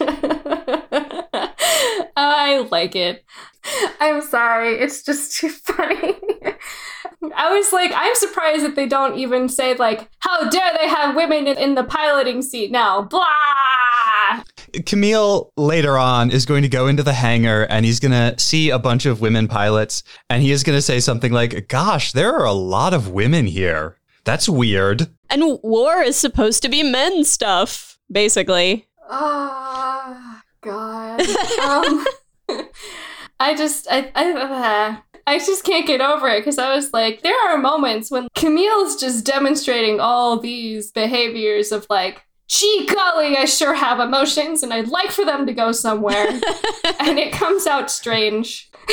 I 2.17 2.67
like 2.69 2.97
it. 2.97 3.23
I'm 4.01 4.21
sorry. 4.21 4.77
It's 4.77 5.03
just 5.03 5.37
too 5.37 5.49
funny. 5.49 6.15
I 7.35 7.53
was 7.53 7.73
like, 7.73 7.91
I'm 7.93 8.15
surprised 8.15 8.63
that 8.63 8.75
they 8.75 8.87
don't 8.87 9.17
even 9.17 9.49
say, 9.49 9.75
like, 9.75 10.09
how 10.19 10.49
dare 10.49 10.71
they 10.77 10.87
have 10.87 11.15
women 11.15 11.47
in, 11.47 11.57
in 11.57 11.75
the 11.75 11.83
piloting 11.83 12.41
seat 12.41 12.71
now? 12.71 13.01
Blah! 13.01 13.23
Camille 14.85 15.51
later 15.57 15.97
on 15.97 16.31
is 16.31 16.45
going 16.45 16.61
to 16.61 16.69
go 16.69 16.87
into 16.87 17.03
the 17.03 17.13
hangar 17.13 17.63
and 17.63 17.85
he's 17.85 17.99
going 17.99 18.11
to 18.11 18.39
see 18.39 18.69
a 18.69 18.79
bunch 18.79 19.05
of 19.05 19.19
women 19.19 19.47
pilots 19.47 20.03
and 20.29 20.43
he 20.43 20.51
is 20.51 20.63
going 20.63 20.77
to 20.77 20.81
say 20.81 20.99
something 20.99 21.31
like, 21.31 21.67
Gosh, 21.67 22.11
there 22.13 22.33
are 22.33 22.45
a 22.45 22.53
lot 22.53 22.93
of 22.93 23.09
women 23.09 23.47
here. 23.47 23.97
That's 24.23 24.47
weird. 24.47 25.07
And 25.29 25.59
war 25.63 26.01
is 26.01 26.15
supposed 26.17 26.61
to 26.63 26.69
be 26.69 26.83
men 26.83 27.23
stuff, 27.23 27.99
basically. 28.11 28.87
Oh, 29.09 30.41
God. 30.61 31.21
um, 31.61 32.05
I 33.39 33.55
just, 33.55 33.87
I, 33.89 34.11
I, 34.13 34.31
uh, 34.33 34.97
I 35.29 35.37
just 35.37 35.63
can't 35.63 35.85
get 35.85 36.01
over 36.01 36.27
it 36.27 36.39
because 36.39 36.57
I 36.57 36.73
was 36.73 36.91
like, 36.91 37.21
there 37.21 37.37
are 37.47 37.57
moments 37.59 38.09
when 38.09 38.27
Camille's 38.33 38.99
just 38.99 39.27
demonstrating 39.27 39.99
all 39.99 40.39
these 40.39 40.91
behaviors 40.91 41.71
of 41.71 41.85
like, 41.87 42.23
gee 42.47 42.89
golly, 42.91 43.37
I 43.37 43.45
sure 43.45 43.75
have 43.75 43.99
emotions 43.99 44.63
and 44.63 44.73
I'd 44.73 44.87
like 44.87 45.11
for 45.11 45.23
them 45.23 45.45
to 45.45 45.53
go 45.53 45.71
somewhere. 45.71 46.27
and 46.99 47.19
it 47.19 47.31
comes 47.31 47.67
out 47.67 47.91
strange. 47.91 48.71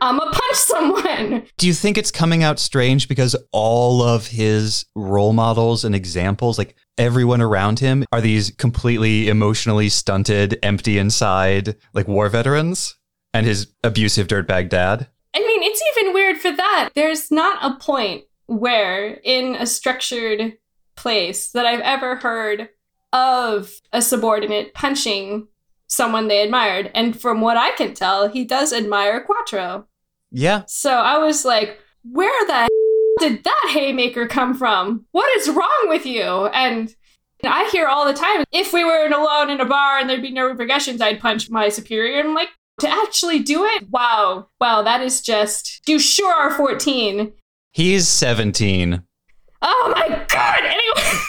I'm 0.00 0.20
a 0.20 0.30
punch 0.30 0.54
someone. 0.54 1.42
Do 1.58 1.66
you 1.66 1.74
think 1.74 1.98
it's 1.98 2.12
coming 2.12 2.44
out 2.44 2.60
strange 2.60 3.08
because 3.08 3.34
all 3.50 4.00
of 4.00 4.28
his 4.28 4.86
role 4.94 5.32
models 5.32 5.84
and 5.84 5.92
examples, 5.92 6.56
like 6.56 6.76
everyone 6.96 7.42
around 7.42 7.80
him, 7.80 8.04
are 8.12 8.20
these 8.20 8.52
completely 8.52 9.28
emotionally 9.28 9.88
stunted, 9.88 10.56
empty 10.62 10.98
inside, 10.98 11.74
like 11.94 12.06
war 12.06 12.28
veterans? 12.28 12.94
And 13.34 13.44
his 13.44 13.72
abusive 13.82 14.28
dirtbag 14.28 14.68
dad? 14.68 15.08
I 15.34 15.40
mean, 15.40 15.62
it's 15.62 15.82
even 15.96 16.12
weird 16.12 16.38
for 16.38 16.52
that. 16.52 16.90
There's 16.94 17.30
not 17.30 17.58
a 17.62 17.78
point 17.78 18.24
where 18.46 19.20
in 19.24 19.54
a 19.54 19.66
structured 19.66 20.58
place 20.96 21.50
that 21.52 21.64
I've 21.66 21.80
ever 21.80 22.16
heard 22.16 22.68
of 23.12 23.80
a 23.92 24.02
subordinate 24.02 24.74
punching 24.74 25.48
someone 25.86 26.28
they 26.28 26.42
admired. 26.42 26.90
And 26.94 27.18
from 27.18 27.40
what 27.40 27.56
I 27.56 27.72
can 27.72 27.94
tell, 27.94 28.28
he 28.28 28.44
does 28.44 28.72
admire 28.72 29.22
Quattro. 29.22 29.86
Yeah. 30.30 30.62
So 30.66 30.92
I 30.92 31.18
was 31.18 31.44
like, 31.44 31.78
where 32.02 32.46
the 32.46 32.68
did 33.20 33.44
that 33.44 33.70
haymaker 33.72 34.26
come 34.26 34.54
from? 34.54 35.04
What 35.12 35.38
is 35.38 35.48
wrong 35.50 35.84
with 35.86 36.06
you? 36.06 36.22
And 36.22 36.94
I 37.44 37.68
hear 37.70 37.86
all 37.86 38.06
the 38.06 38.14
time, 38.14 38.44
if 38.52 38.72
we 38.72 38.84
were 38.84 39.06
alone 39.06 39.50
in 39.50 39.60
a 39.60 39.66
bar 39.66 39.98
and 39.98 40.08
there'd 40.08 40.22
be 40.22 40.32
no 40.32 40.46
repercussions, 40.46 41.00
I'd 41.00 41.20
punch 41.20 41.50
my 41.50 41.68
superior. 41.68 42.20
And 42.20 42.30
I'm 42.30 42.34
like, 42.34 42.48
to 42.82 42.88
actually 42.88 43.38
do 43.38 43.64
it? 43.64 43.88
Wow. 43.90 44.48
Wow, 44.60 44.82
that 44.82 45.00
is 45.00 45.20
just. 45.20 45.80
You 45.88 45.98
sure 45.98 46.32
are 46.32 46.50
14. 46.50 47.32
He's 47.72 48.06
17. 48.08 49.02
Oh 49.62 49.94
my 49.96 50.24
god! 50.28 50.60
Anyway. 50.60 51.18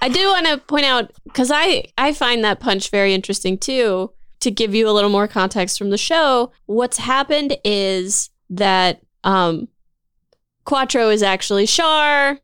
I 0.00 0.08
do 0.08 0.28
want 0.28 0.46
to 0.46 0.58
point 0.58 0.84
out 0.84 1.10
because 1.24 1.50
I 1.50 1.84
I 1.96 2.12
find 2.12 2.44
that 2.44 2.60
punch 2.60 2.90
very 2.90 3.14
interesting 3.14 3.58
too. 3.58 4.12
To 4.40 4.50
give 4.52 4.72
you 4.72 4.88
a 4.88 4.92
little 4.92 5.10
more 5.10 5.26
context 5.26 5.78
from 5.78 5.90
the 5.90 5.98
show, 5.98 6.52
what's 6.66 6.98
happened 6.98 7.56
is 7.64 8.30
that 8.50 9.00
um, 9.24 9.66
Quattro 10.64 11.10
is 11.10 11.24
actually 11.24 11.66
Char. 11.66 12.38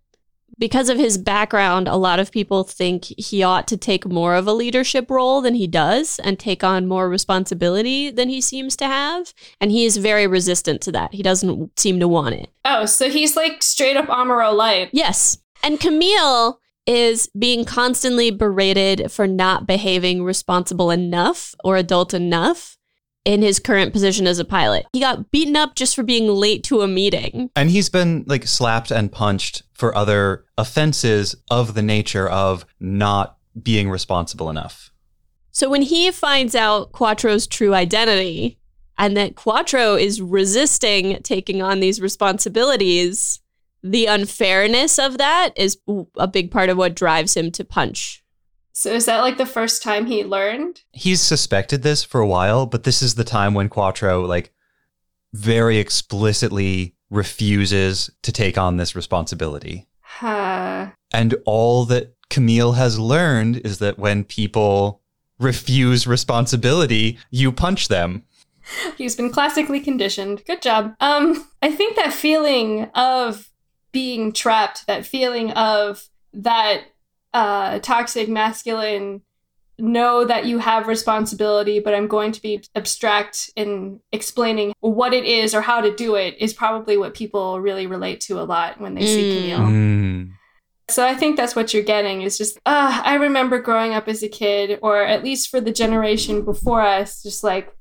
Because 0.59 0.89
of 0.89 0.99
his 0.99 1.19
background, 1.19 1.89
a 1.89 1.97
lot 1.97 2.19
of 2.19 2.31
people 2.31 2.65
think 2.65 3.05
he 3.05 3.43
ought 3.43 3.67
to 3.69 3.77
take 3.77 4.07
more 4.07 4.35
of 4.35 4.47
a 4.47 4.53
leadership 4.53 5.11
role 5.11 5.41
than 5.41 5.55
he 5.55 5.67
does 5.67 6.21
and 6.23 6.39
take 6.39 6.63
on 6.63 6.87
more 6.87 7.09
responsibility 7.09 8.11
than 8.11 8.29
he 8.29 8.41
seems 8.41 8.77
to 8.77 8.87
have. 8.87 9.33
And 9.61 9.71
he 9.71 9.85
is 9.85 9.97
very 9.97 10.27
resistant 10.27 10.81
to 10.83 10.93
that. 10.93 11.15
He 11.15 11.23
doesn't 11.23 11.79
seem 11.79 12.01
to 12.01 12.09
want 12.09 12.35
it. 12.37 12.51
Oh, 12.65 12.87
so 12.87 13.11
he's 13.11 13.37
like 13.37 13.63
straight 13.63 13.97
up 13.97 14.07
Amuro 14.07 14.55
light. 14.55 14.91
Yes. 14.93 15.39
And 15.63 15.81
Camille 15.81 16.61
is 16.87 17.29
being 17.39 17.65
constantly 17.65 18.31
berated 18.31 19.11
for 19.11 19.27
not 19.27 19.67
behaving 19.67 20.23
responsible 20.23 20.91
enough 20.91 21.55
or 21.65 21.77
adult 21.77 22.13
enough 22.13 22.74
in 23.25 23.43
his 23.43 23.59
current 23.59 23.93
position 23.93 24.27
as 24.27 24.39
a 24.39 24.45
pilot. 24.45 24.87
He 24.93 25.01
got 25.01 25.31
beaten 25.31 25.57
up 25.57 25.75
just 25.75 25.95
for 25.95 26.03
being 26.03 26.29
late 26.29 26.63
to 26.65 26.83
a 26.83 26.89
meeting. 26.89 27.51
And 27.57 27.71
he's 27.71 27.89
been 27.89 28.25
like 28.27 28.47
slapped 28.47 28.91
and 28.91 29.11
punched 29.11 29.63
for 29.73 29.97
other 29.97 30.45
offenses 30.59 31.35
of 31.51 31.75
the 31.75 31.83
nature 31.83 32.29
of 32.29 32.67
not 32.79 33.39
being 33.61 33.89
responsible 33.89 34.51
enough. 34.51 34.91
So 35.53 35.71
when 35.71 35.83
he 35.83 36.11
finds 36.11 36.55
out 36.55 36.93
Quattro's 36.93 37.47
true 37.47 37.75
identity 37.75 38.59
and 38.99 39.17
that 39.17 39.37
Quattro 39.37 39.95
is 39.95 40.21
resisting 40.21 41.23
taking 41.23 41.63
on 41.63 41.81
these 41.81 42.01
responsibilities, 42.01 43.41
the 43.83 44.07
unfairness 44.07 44.99
of 44.99 45.19
that 45.19 45.51
is 45.57 45.79
a 46.17 46.27
big 46.27 46.51
part 46.51 46.71
of 46.71 46.77
what 46.77 46.97
drives 46.97 47.37
him 47.37 47.51
to 47.53 47.65
punch. 47.65 48.24
So 48.75 48.93
is 48.93 49.07
that 49.07 49.21
like 49.21 49.39
the 49.39 49.47
first 49.47 49.83
time 49.83 50.07
he 50.07 50.25
learned? 50.25 50.83
He's 50.93 51.23
suspected 51.23 51.83
this 51.83 52.03
for 52.03 52.21
a 52.21 52.27
while, 52.27 52.67
but 52.67 52.83
this 52.83 53.03
is 53.03 53.15
the 53.15 53.25
time 53.25 53.55
when 53.55 53.69
Quattro 53.69 54.27
like 54.27 54.53
very 55.33 55.79
explicitly 55.79 56.97
refuses 57.09 58.11
to 58.23 58.33
take 58.33 58.59
on 58.59 58.77
this 58.77 58.97
responsibility. 58.97 59.87
Huh. 60.01 60.89
And 61.13 61.37
all 61.47 61.85
that 61.87 62.17
Camille 62.31 62.73
has 62.73 62.99
learned 62.99 63.59
is 63.59 63.79
that 63.79 63.99
when 63.99 64.25
people 64.25 65.03
refuse 65.39 66.07
responsibility, 66.07 67.19
you 67.31 67.53
punch 67.53 67.87
them. 67.87 68.25
He's 68.97 69.15
been 69.15 69.31
classically 69.31 69.79
conditioned. 69.79 70.45
Good 70.47 70.63
job. 70.63 70.97
Um, 70.99 71.47
I 71.63 71.71
think 71.71 71.95
that 71.95 72.13
feeling 72.13 72.91
of 72.95 73.51
being 73.93 74.33
trapped, 74.33 74.89
that 74.89 75.07
feeling 75.07 75.53
of 75.53 76.09
that 76.33 76.87
uh, 77.35 77.81
toxic 77.81 78.29
masculine 78.29 79.21
know 79.77 80.25
that 80.25 80.47
you 80.47 80.59
have 80.59 80.87
responsibility, 80.87 81.81
but 81.81 81.95
I'm 81.95 82.07
going 82.07 82.33
to 82.33 82.41
be 82.41 82.63
abstract 82.75 83.51
in 83.57 84.01
explaining 84.13 84.73
what 84.81 85.13
it 85.13 85.25
is 85.25 85.55
or 85.55 85.61
how 85.61 85.81
to 85.81 85.95
do 85.95 86.15
it 86.15 86.37
is 86.39 86.55
probably 86.55 86.97
what 86.97 87.15
people 87.15 87.61
really 87.61 87.87
relate 87.87 88.21
to 88.23 88.41
a 88.41 88.45
lot 88.45 88.81
when 88.81 88.95
they 88.95 89.03
mm. 89.03 89.07
see 89.07 89.35
Camille. 89.35 89.67
Mm. 89.67 90.33
So 90.91 91.05
I 91.05 91.15
think 91.15 91.37
that's 91.37 91.57
what 91.57 91.75
you're 91.75 91.83
getting 91.83 92.23
is 92.23 92.39
just, 92.39 92.57
uh, 92.67 93.03
I 93.05 93.15
remember 93.15 93.59
growing 93.59 93.95
up 93.95 94.07
as 94.07 94.23
a 94.23 94.29
kid, 94.29 94.79
or 94.83 95.03
at 95.03 95.25
least 95.25 95.49
for 95.49 95.61
the 95.61 95.73
generation 95.73 96.45
before 96.45 96.83
us, 96.83 97.23
just 97.23 97.43
like 97.43 97.75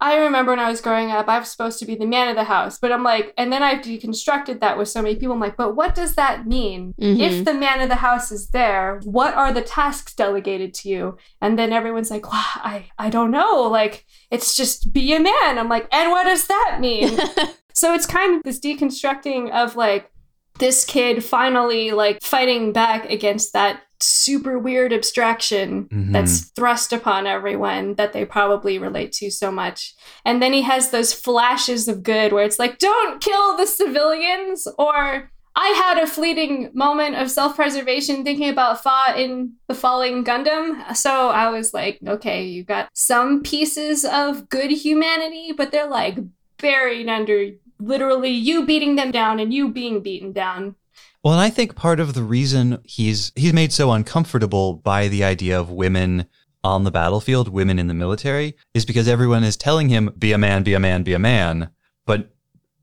I 0.00 0.16
remember 0.18 0.52
when 0.52 0.60
I 0.60 0.70
was 0.70 0.80
growing 0.80 1.10
up, 1.10 1.28
I 1.28 1.40
was 1.40 1.50
supposed 1.50 1.80
to 1.80 1.86
be 1.86 1.96
the 1.96 2.06
man 2.06 2.28
of 2.28 2.36
the 2.36 2.44
house, 2.44 2.78
but 2.78 2.92
I'm 2.92 3.02
like, 3.02 3.34
and 3.36 3.52
then 3.52 3.64
I've 3.64 3.82
deconstructed 3.82 4.60
that 4.60 4.78
with 4.78 4.88
so 4.88 5.02
many 5.02 5.16
people. 5.16 5.34
I'm 5.34 5.40
like, 5.40 5.56
but 5.56 5.74
what 5.74 5.96
does 5.96 6.14
that 6.14 6.46
mean? 6.46 6.94
Mm-hmm. 7.00 7.20
If 7.20 7.44
the 7.44 7.54
man 7.54 7.80
of 7.80 7.88
the 7.88 7.96
house 7.96 8.30
is 8.30 8.50
there, 8.50 9.00
what 9.02 9.34
are 9.34 9.52
the 9.52 9.62
tasks 9.62 10.14
delegated 10.14 10.72
to 10.74 10.88
you? 10.88 11.18
And 11.40 11.58
then 11.58 11.72
everyone's 11.72 12.12
like, 12.12 12.30
well, 12.30 12.44
I, 12.56 12.86
I 12.96 13.10
don't 13.10 13.32
know. 13.32 13.62
Like, 13.62 14.06
it's 14.30 14.54
just 14.54 14.92
be 14.92 15.14
a 15.14 15.20
man. 15.20 15.58
I'm 15.58 15.68
like, 15.68 15.88
and 15.92 16.10
what 16.10 16.24
does 16.24 16.46
that 16.46 16.78
mean? 16.80 17.18
so 17.72 17.92
it's 17.92 18.06
kind 18.06 18.36
of 18.36 18.44
this 18.44 18.60
deconstructing 18.60 19.50
of 19.50 19.74
like, 19.74 20.12
this 20.58 20.84
kid 20.84 21.24
finally 21.24 21.92
like 21.92 22.22
fighting 22.22 22.72
back 22.72 23.08
against 23.10 23.52
that 23.52 23.82
super 24.00 24.58
weird 24.58 24.92
abstraction 24.92 25.84
mm-hmm. 25.86 26.12
that's 26.12 26.50
thrust 26.50 26.92
upon 26.92 27.26
everyone 27.26 27.94
that 27.94 28.12
they 28.12 28.24
probably 28.24 28.78
relate 28.78 29.12
to 29.12 29.30
so 29.30 29.50
much. 29.50 29.94
And 30.24 30.40
then 30.40 30.52
he 30.52 30.62
has 30.62 30.90
those 30.90 31.12
flashes 31.12 31.88
of 31.88 32.02
good 32.02 32.32
where 32.32 32.44
it's 32.44 32.58
like, 32.58 32.78
don't 32.78 33.20
kill 33.20 33.56
the 33.56 33.66
civilians, 33.66 34.68
or 34.78 35.30
I 35.56 35.68
had 35.70 35.98
a 35.98 36.06
fleeting 36.06 36.70
moment 36.72 37.16
of 37.16 37.30
self 37.30 37.56
preservation 37.56 38.22
thinking 38.22 38.48
about 38.48 38.82
Fa 38.82 39.14
in 39.16 39.54
the 39.66 39.74
Falling 39.74 40.24
Gundam. 40.24 40.94
So 40.94 41.30
I 41.30 41.50
was 41.50 41.74
like, 41.74 41.98
okay, 42.06 42.44
you 42.44 42.62
got 42.62 42.88
some 42.92 43.42
pieces 43.42 44.04
of 44.04 44.48
good 44.48 44.70
humanity, 44.70 45.52
but 45.56 45.72
they're 45.72 45.90
like 45.90 46.18
buried 46.58 47.08
under 47.08 47.50
literally 47.80 48.30
you 48.30 48.66
beating 48.66 48.96
them 48.96 49.10
down 49.10 49.40
and 49.40 49.52
you 49.52 49.68
being 49.68 50.00
beaten 50.02 50.32
down. 50.32 50.74
Well, 51.22 51.34
and 51.34 51.42
I 51.42 51.50
think 51.50 51.74
part 51.74 52.00
of 52.00 52.14
the 52.14 52.22
reason 52.22 52.78
he's 52.84 53.32
he's 53.34 53.52
made 53.52 53.72
so 53.72 53.90
uncomfortable 53.92 54.74
by 54.74 55.08
the 55.08 55.24
idea 55.24 55.58
of 55.58 55.70
women 55.70 56.26
on 56.62 56.84
the 56.84 56.90
battlefield, 56.90 57.48
women 57.48 57.78
in 57.78 57.86
the 57.86 57.94
military, 57.94 58.56
is 58.74 58.84
because 58.84 59.08
everyone 59.08 59.44
is 59.44 59.56
telling 59.56 59.88
him 59.88 60.12
be 60.18 60.32
a 60.32 60.38
man, 60.38 60.62
be 60.62 60.74
a 60.74 60.80
man, 60.80 61.02
be 61.02 61.14
a 61.14 61.18
man, 61.18 61.70
but 62.06 62.30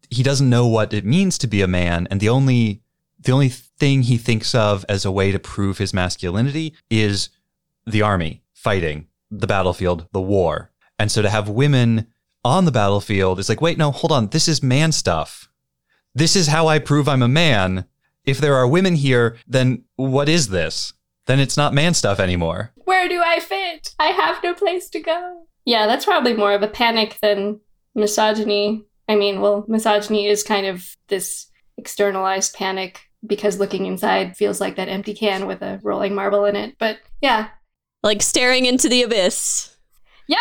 he 0.09 0.23
doesn't 0.23 0.49
know 0.49 0.67
what 0.67 0.93
it 0.93 1.05
means 1.05 1.37
to 1.39 1.47
be 1.47 1.61
a 1.61 1.67
man, 1.67 2.07
and 2.11 2.19
the 2.19 2.29
only 2.29 2.81
the 3.19 3.31
only 3.31 3.49
thing 3.49 4.03
he 4.03 4.17
thinks 4.17 4.53
of 4.53 4.85
as 4.87 5.05
a 5.05 5.11
way 5.11 5.31
to 5.31 5.39
prove 5.39 5.77
his 5.77 5.93
masculinity 5.93 6.73
is 6.89 7.29
the 7.85 8.01
army, 8.01 8.43
fighting, 8.53 9.07
the 9.31 9.47
battlefield, 9.47 10.07
the 10.11 10.21
war. 10.21 10.71
And 10.99 11.11
so 11.11 11.21
to 11.21 11.29
have 11.29 11.49
women 11.49 12.07
on 12.45 12.63
the 12.63 12.71
battlefield 12.71 13.39
is 13.39 13.49
like, 13.49 13.59
wait, 13.59 13.77
no, 13.77 13.91
hold 13.91 14.13
on, 14.13 14.27
this 14.27 14.47
is 14.47 14.63
man 14.63 14.93
stuff 14.93 15.49
this 16.15 16.35
is 16.37 16.47
how 16.47 16.67
I 16.67 16.79
prove 16.79 17.07
I'm 17.07 17.21
a 17.21 17.27
man. 17.27 17.85
If 18.23 18.39
there 18.39 18.55
are 18.55 18.67
women 18.67 18.95
here, 18.95 19.37
then 19.45 19.83
what 19.97 20.29
is 20.29 20.47
this? 20.47 20.93
Then 21.27 21.39
it's 21.39 21.57
not 21.57 21.73
man 21.73 21.93
stuff 21.93 22.19
anymore. 22.19 22.71
Where 22.85 23.09
do 23.09 23.21
I 23.23 23.39
fit? 23.39 23.93
I 23.99 24.07
have 24.07 24.41
no 24.41 24.53
place 24.53 24.89
to 24.91 25.01
go. 25.01 25.45
Yeah, 25.65 25.85
that's 25.85 26.05
probably 26.05 26.33
more 26.33 26.53
of 26.53 26.63
a 26.63 26.67
panic 26.67 27.17
than 27.21 27.59
misogyny. 27.93 28.83
I 29.09 29.15
mean, 29.15 29.41
well, 29.41 29.65
misogyny 29.67 30.27
is 30.27 30.43
kind 30.43 30.65
of 30.65 30.95
this 31.09 31.47
externalized 31.77 32.55
panic 32.55 33.01
because 33.25 33.59
looking 33.59 33.85
inside 33.85 34.37
feels 34.37 34.61
like 34.61 34.77
that 34.77 34.87
empty 34.87 35.13
can 35.13 35.47
with 35.47 35.61
a 35.61 35.79
rolling 35.83 36.15
marble 36.15 36.45
in 36.45 36.55
it. 36.55 36.77
But 36.79 36.99
yeah. 37.21 37.49
Like 38.03 38.21
staring 38.21 38.65
into 38.65 38.87
the 38.87 39.03
abyss. 39.03 39.75
Yep. 40.27 40.39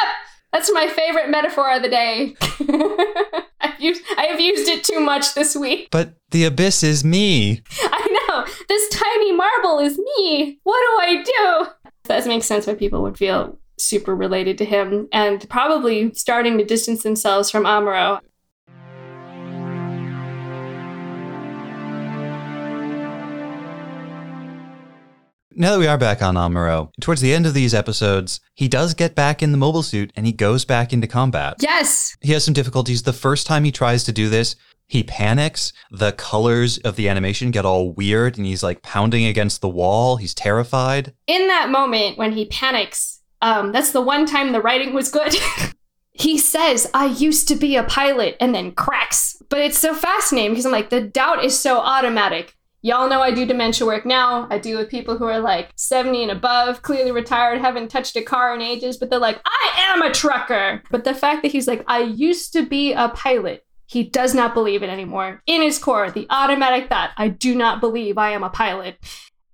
That's 0.55 0.73
my 0.73 0.87
favorite 0.87 1.31
metaphor 1.31 1.75
of 1.75 1.83
the 1.83 1.89
day. 1.89 2.37
I've 3.61 3.81
used, 3.81 4.05
I 4.17 4.27
have 4.27 4.39
used 4.39 4.69
it 4.69 4.85
too 4.85 5.01
much 5.01 5.35
this 5.35 5.57
week. 5.57 5.89
But 5.91 6.15
the 6.31 6.45
abyss 6.45 6.85
is 6.85 7.05
me. 7.05 7.61
I 7.83 8.27
know. 8.29 8.45
This 8.69 8.89
tiny 8.91 9.33
marble 9.33 9.81
is 9.81 9.99
me. 9.99 10.61
What 10.63 10.79
do 10.79 11.09
I 11.09 11.25
do? 11.25 11.91
That 12.05 12.25
makes 12.29 12.47
sense 12.47 12.69
why 12.69 12.75
people 12.75 13.03
would 13.03 13.19
feel 13.19 13.59
super 13.81 14.15
related 14.15 14.57
to 14.59 14.65
him 14.65 15.09
and 15.11 15.45
probably 15.51 16.15
starting 16.15 16.57
to 16.59 16.65
distance 16.65 17.03
themselves 17.03 17.51
from 17.51 17.65
Amuro. 17.65 18.21
Now 25.57 25.71
that 25.73 25.79
we 25.79 25.87
are 25.87 25.99
back 25.99 26.21
on 26.21 26.35
Amuro, 26.35 26.91
towards 27.01 27.21
the 27.21 27.33
end 27.33 27.47
of 27.47 27.55
these 27.55 27.75
episodes, 27.75 28.41
he 28.55 28.67
does 28.67 28.93
get 28.93 29.15
back 29.15 29.41
in 29.41 29.53
the 29.53 29.59
mobile 29.59 29.85
suit 29.85 30.11
and 30.17 30.27
he 30.27 30.33
goes 30.33 30.65
back 30.65 30.93
into 30.93 31.07
combat. 31.07 31.59
Yes! 31.61 32.17
He 32.21 32.33
has 32.33 32.45
some 32.45 32.55
difficulties. 32.55 33.05
The 33.05 33.13
first 33.13 33.47
time 33.47 33.63
he 33.63 33.71
tries 33.71 34.03
to 34.05 34.13
do 34.13 34.29
this, 34.29 34.57
he 34.89 35.05
panics. 35.05 35.73
The 35.93 36.11
colors 36.11 36.79
of 36.79 36.97
the 36.97 37.09
animation 37.09 37.53
get 37.53 37.65
all 37.65 37.93
weird 37.93 38.37
and 38.37 38.45
he's 38.45 38.65
like 38.65 38.83
pounding 38.83 39.27
against 39.27 39.61
the 39.61 39.69
wall. 39.69 40.17
He's 40.17 40.35
terrified. 40.35 41.15
In 41.29 41.47
that 41.47 41.71
moment 41.71 42.19
when 42.19 42.33
he 42.33 42.47
panics, 42.47 43.21
um, 43.41 43.71
that's 43.71 43.93
the 43.93 44.03
one 44.03 44.27
time 44.27 44.51
the 44.51 44.61
writing 44.61 44.93
was 44.93 45.09
good. 45.09 45.37
he 46.15 46.37
says, 46.37 46.91
I 46.95 47.07
used 47.07 47.47
to 47.49 47.55
be 47.55 47.77
a 47.77 47.85
pilot, 47.85 48.37
and 48.41 48.55
then 48.55 48.73
cracks. 48.73 49.37
But 49.51 49.61
it's 49.61 49.79
so 49.79 49.95
fascinating 49.95 50.53
because 50.53 50.67
I'm 50.67 50.73
like, 50.73 50.91
the 50.91 51.01
doubt 51.01 51.45
is 51.45 51.59
so 51.59 51.79
automatic. 51.79 52.57
Y'all 52.85 53.09
know 53.09 53.23
I 53.23 53.31
do 53.31 53.47
dementia 53.47 53.87
work 53.87 54.05
now. 54.05 54.47
I 54.51 54.59
deal 54.59 54.79
with 54.79 54.91
people 54.91 55.17
who 55.17 55.25
are 55.25 55.41
like 55.41 55.71
70 55.75 56.25
and 56.25 56.31
above, 56.31 56.83
clearly 56.83 57.13
retired, 57.13 57.63
haven't 57.63 57.89
touched 57.89 58.15
a 58.15 58.21
car 58.21 58.55
in 58.55 58.61
ages, 58.61 58.99
but 58.99 59.09
they're 59.09 59.19
like, 59.19 59.41
I 59.47 59.73
am 59.89 60.03
a 60.03 60.13
trucker. 60.13 60.83
But 60.91 61.05
the 61.05 61.15
fact 61.15 61.41
that 61.41 61.51
he's 61.51 61.67
like, 61.67 61.83
I 61.87 62.01
used 62.01 62.53
to 62.53 62.67
be 62.67 62.93
a 62.93 63.09
pilot, 63.09 63.65
he 63.87 64.03
does 64.03 64.35
not 64.35 64.53
believe 64.53 64.83
it 64.83 64.91
anymore. 64.91 65.43
In 65.47 65.63
his 65.63 65.79
core, 65.79 66.11
the 66.11 66.27
automatic 66.29 66.91
thought, 66.91 67.13
I 67.17 67.29
do 67.29 67.55
not 67.55 67.81
believe 67.81 68.19
I 68.19 68.33
am 68.33 68.45
a 68.45 68.51
pilot. 68.51 68.99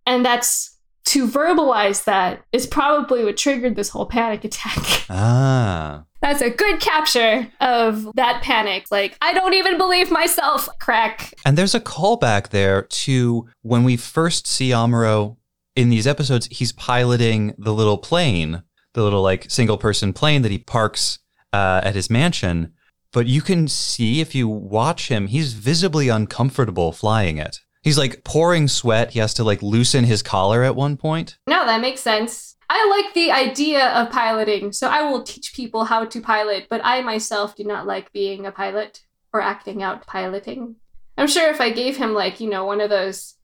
And 0.05 0.27
that's 0.27 0.77
to 1.05 1.29
verbalize 1.29 2.03
that 2.07 2.45
is 2.51 2.67
probably 2.67 3.23
what 3.23 3.37
triggered 3.37 3.77
this 3.77 3.91
whole 3.91 4.07
panic 4.07 4.43
attack. 4.43 5.07
Ah. 5.09 6.05
That's 6.21 6.43
a 6.43 6.51
good 6.51 6.81
capture 6.81 7.51
of 7.61 8.15
that 8.15 8.43
panic. 8.43 8.87
Like, 8.91 9.17
I 9.23 9.33
don't 9.33 9.55
even 9.55 9.79
believe 9.79 10.11
myself. 10.11 10.69
Crack. 10.79 11.33
And 11.47 11.57
there's 11.57 11.75
a 11.75 11.81
callback 11.81 12.49
there 12.49 12.83
to 12.83 13.49
when 13.63 13.85
we 13.85 13.97
first 13.97 14.47
see 14.47 14.71
Amuro 14.71 15.37
in 15.77 15.89
these 15.89 16.07
episodes, 16.07 16.47
he's 16.51 16.73
piloting 16.73 17.55
the 17.57 17.73
little 17.73 17.99
plane, 17.99 18.63
the 18.95 19.03
little 19.03 19.23
like 19.23 19.51
single 19.51 19.79
person 19.79 20.13
plane 20.13 20.43
that 20.43 20.51
he 20.51 20.59
parks 20.59 21.21
uh, 21.53 21.81
at 21.83 21.95
his 21.95 22.11
mansion. 22.11 22.75
But 23.13 23.27
you 23.27 23.41
can 23.41 23.67
see 23.67 24.21
if 24.21 24.35
you 24.35 24.49
watch 24.49 25.09
him, 25.09 25.29
he's 25.29 25.55
visibly 25.55 26.09
uncomfortable 26.09 26.93
flying 26.93 27.39
it. 27.39 27.59
He's 27.83 27.99
like 27.99 28.25
pouring 28.25 28.69
sweat. 28.69 29.13
He 29.13 29.21
has 29.21 29.33
to 29.35 29.45
like 29.45 29.63
loosen 29.63 30.05
his 30.05 30.23
collar 30.23 30.63
at 30.63 30.77
one 30.77 30.97
point. 30.97 31.39
No, 31.47 31.65
that 31.65 31.81
makes 31.81 32.03
sense. 32.03 32.50
I 32.73 33.03
like 33.03 33.15
the 33.15 33.33
idea 33.33 33.89
of 33.89 34.13
piloting, 34.13 34.71
so 34.71 34.87
I 34.87 35.03
will 35.03 35.25
teach 35.25 35.55
people 35.55 35.87
how 35.87 36.05
to 36.05 36.21
pilot, 36.21 36.69
but 36.71 36.81
I 36.85 37.01
myself 37.01 37.57
do 37.57 37.65
not 37.65 37.85
like 37.85 38.13
being 38.13 38.47
a 38.47 38.53
pilot 38.53 39.03
or 39.33 39.41
acting 39.41 39.83
out 39.83 40.07
piloting. 40.07 40.77
I'm 41.19 41.27
sure 41.27 41.51
if 41.51 41.61
I 41.61 41.71
gave 41.71 41.97
him, 41.97 42.15
like, 42.15 42.39
you 42.39 42.49
know, 42.49 42.65
one 42.65 42.81
of 42.81 42.89
those 42.89 43.35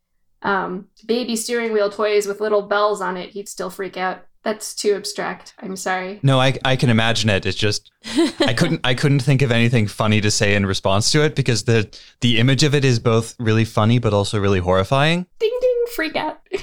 um, 0.42 0.86
baby 1.04 1.34
steering 1.34 1.72
wheel 1.72 1.90
toys 1.90 2.28
with 2.28 2.40
little 2.40 2.62
bells 2.62 3.00
on 3.00 3.16
it, 3.16 3.30
he'd 3.30 3.48
still 3.48 3.68
freak 3.68 3.96
out. 3.96 4.24
That's 4.44 4.76
too 4.76 4.94
abstract. 4.94 5.54
I'm 5.58 5.74
sorry. 5.74 6.20
No, 6.22 6.40
I, 6.40 6.56
I 6.64 6.76
can 6.76 6.88
imagine 6.88 7.28
it. 7.28 7.44
It's 7.44 7.58
just 7.58 7.90
I 8.38 8.54
couldn't 8.56 8.82
I 8.84 8.94
couldn't 8.94 9.18
think 9.18 9.42
of 9.42 9.50
anything 9.50 9.88
funny 9.88 10.20
to 10.20 10.30
say 10.30 10.54
in 10.54 10.66
response 10.66 11.10
to 11.10 11.24
it 11.24 11.34
because 11.34 11.64
the 11.64 11.92
the 12.20 12.38
image 12.38 12.62
of 12.62 12.72
it 12.72 12.84
is 12.84 13.00
both 13.00 13.34
really 13.40 13.64
funny 13.64 13.98
but 13.98 14.14
also 14.14 14.38
really 14.38 14.60
horrifying. 14.60 15.26
Ding 15.40 15.58
ding, 15.60 15.84
freak 15.96 16.14
out. 16.14 16.38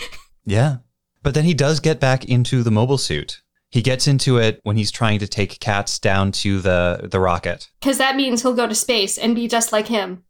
Yeah. 0.46 0.78
But 1.24 1.34
then 1.34 1.46
he 1.46 1.54
does 1.54 1.80
get 1.80 2.00
back 2.00 2.26
into 2.26 2.62
the 2.62 2.72
mobile 2.72 2.98
suit. 2.98 3.42
He 3.70 3.82
gets 3.82 4.08
into 4.08 4.38
it 4.38 4.60
when 4.64 4.76
he's 4.76 4.92
trying 4.92 5.18
to 5.20 5.28
take 5.28 5.60
Katz 5.60 5.98
down 5.98 6.32
to 6.34 6.62
the 6.62 7.08
the 7.10 7.20
rocket. 7.20 7.70
Because 7.80 7.98
that 7.98 8.16
means 8.16 8.42
he'll 8.42 8.54
go 8.54 8.68
to 8.68 8.76
space 8.76 9.18
and 9.18 9.34
be 9.34 9.48
just 9.48 9.72
like 9.72 9.88
him. 9.88 10.24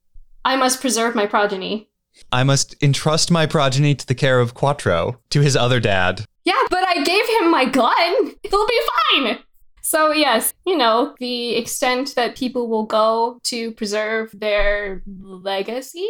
I 0.45 0.55
must 0.55 0.79
preserve 0.79 1.15
my 1.15 1.25
progeny. 1.25 1.89
I 2.31 2.43
must 2.43 2.81
entrust 2.81 3.31
my 3.31 3.45
progeny 3.45 3.95
to 3.95 4.05
the 4.05 4.15
care 4.15 4.39
of 4.39 4.53
Quattro, 4.53 5.19
to 5.31 5.41
his 5.41 5.57
other 5.57 5.79
dad. 5.79 6.25
Yeah, 6.45 6.61
but 6.69 6.87
I 6.87 7.03
gave 7.03 7.27
him 7.39 7.51
my 7.51 7.65
gun. 7.65 8.35
They'll 8.49 8.67
be 8.67 8.81
fine. 9.11 9.39
So, 9.81 10.11
yes, 10.11 10.53
you 10.65 10.77
know, 10.77 11.15
the 11.19 11.55
extent 11.55 12.15
that 12.15 12.37
people 12.37 12.69
will 12.69 12.85
go 12.85 13.39
to 13.43 13.71
preserve 13.73 14.31
their 14.33 15.03
legacy. 15.05 16.07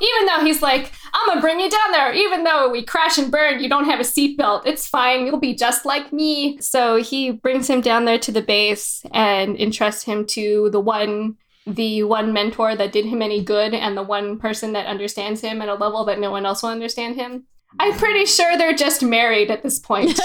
Even 0.00 0.26
though 0.26 0.44
he's 0.44 0.62
like, 0.62 0.92
I'm 1.12 1.28
gonna 1.28 1.40
bring 1.40 1.60
you 1.60 1.68
down 1.70 1.92
there, 1.92 2.12
even 2.12 2.44
though 2.44 2.70
we 2.70 2.82
crash 2.82 3.18
and 3.18 3.30
burn, 3.30 3.62
you 3.62 3.68
don't 3.68 3.84
have 3.84 4.00
a 4.00 4.04
seatbelt. 4.04 4.66
It's 4.66 4.86
fine, 4.86 5.26
you'll 5.26 5.40
be 5.40 5.54
just 5.54 5.84
like 5.84 6.12
me. 6.12 6.58
So 6.60 7.02
he 7.02 7.30
brings 7.30 7.68
him 7.68 7.80
down 7.80 8.04
there 8.04 8.18
to 8.20 8.32
the 8.32 8.42
base 8.42 9.04
and 9.12 9.56
entrusts 9.56 10.04
him 10.04 10.26
to 10.28 10.70
the 10.70 10.80
one 10.80 11.36
the 11.66 12.02
one 12.04 12.32
mentor 12.32 12.74
that 12.74 12.90
did 12.90 13.04
him 13.04 13.20
any 13.20 13.44
good 13.44 13.74
and 13.74 13.96
the 13.96 14.02
one 14.02 14.38
person 14.38 14.72
that 14.72 14.86
understands 14.86 15.42
him 15.42 15.60
at 15.60 15.68
a 15.68 15.74
level 15.74 16.04
that 16.06 16.18
no 16.18 16.30
one 16.30 16.46
else 16.46 16.62
will 16.62 16.70
understand 16.70 17.16
him. 17.16 17.44
I'm 17.78 17.96
pretty 17.96 18.26
sure 18.26 18.56
they're 18.56 18.74
just 18.74 19.02
married 19.02 19.50
at 19.50 19.62
this 19.62 19.78
point. 19.78 20.18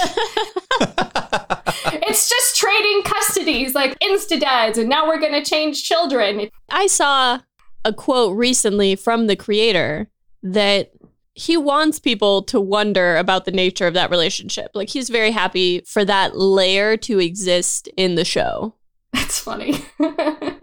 it's 2.02 2.28
just 2.28 2.56
trading 2.56 3.02
custodies 3.02 3.74
like 3.74 3.96
insta 4.00 4.40
dads, 4.40 4.78
and 4.78 4.88
now 4.88 5.06
we're 5.06 5.20
gonna 5.20 5.44
change 5.44 5.84
children. 5.84 6.48
I 6.70 6.86
saw 6.88 7.40
a 7.86 7.92
quote 7.92 8.36
recently 8.36 8.96
from 8.96 9.26
the 9.26 9.36
creator 9.36 10.10
that 10.42 10.92
he 11.34 11.56
wants 11.56 11.98
people 11.98 12.42
to 12.42 12.60
wonder 12.60 13.16
about 13.16 13.44
the 13.44 13.52
nature 13.52 13.86
of 13.86 13.94
that 13.94 14.10
relationship. 14.10 14.70
Like 14.74 14.88
he's 14.88 15.08
very 15.08 15.30
happy 15.30 15.82
for 15.86 16.04
that 16.04 16.36
layer 16.36 16.96
to 16.98 17.18
exist 17.20 17.88
in 17.96 18.16
the 18.16 18.24
show. 18.24 18.74
That's 19.12 19.38
funny. 19.38 19.84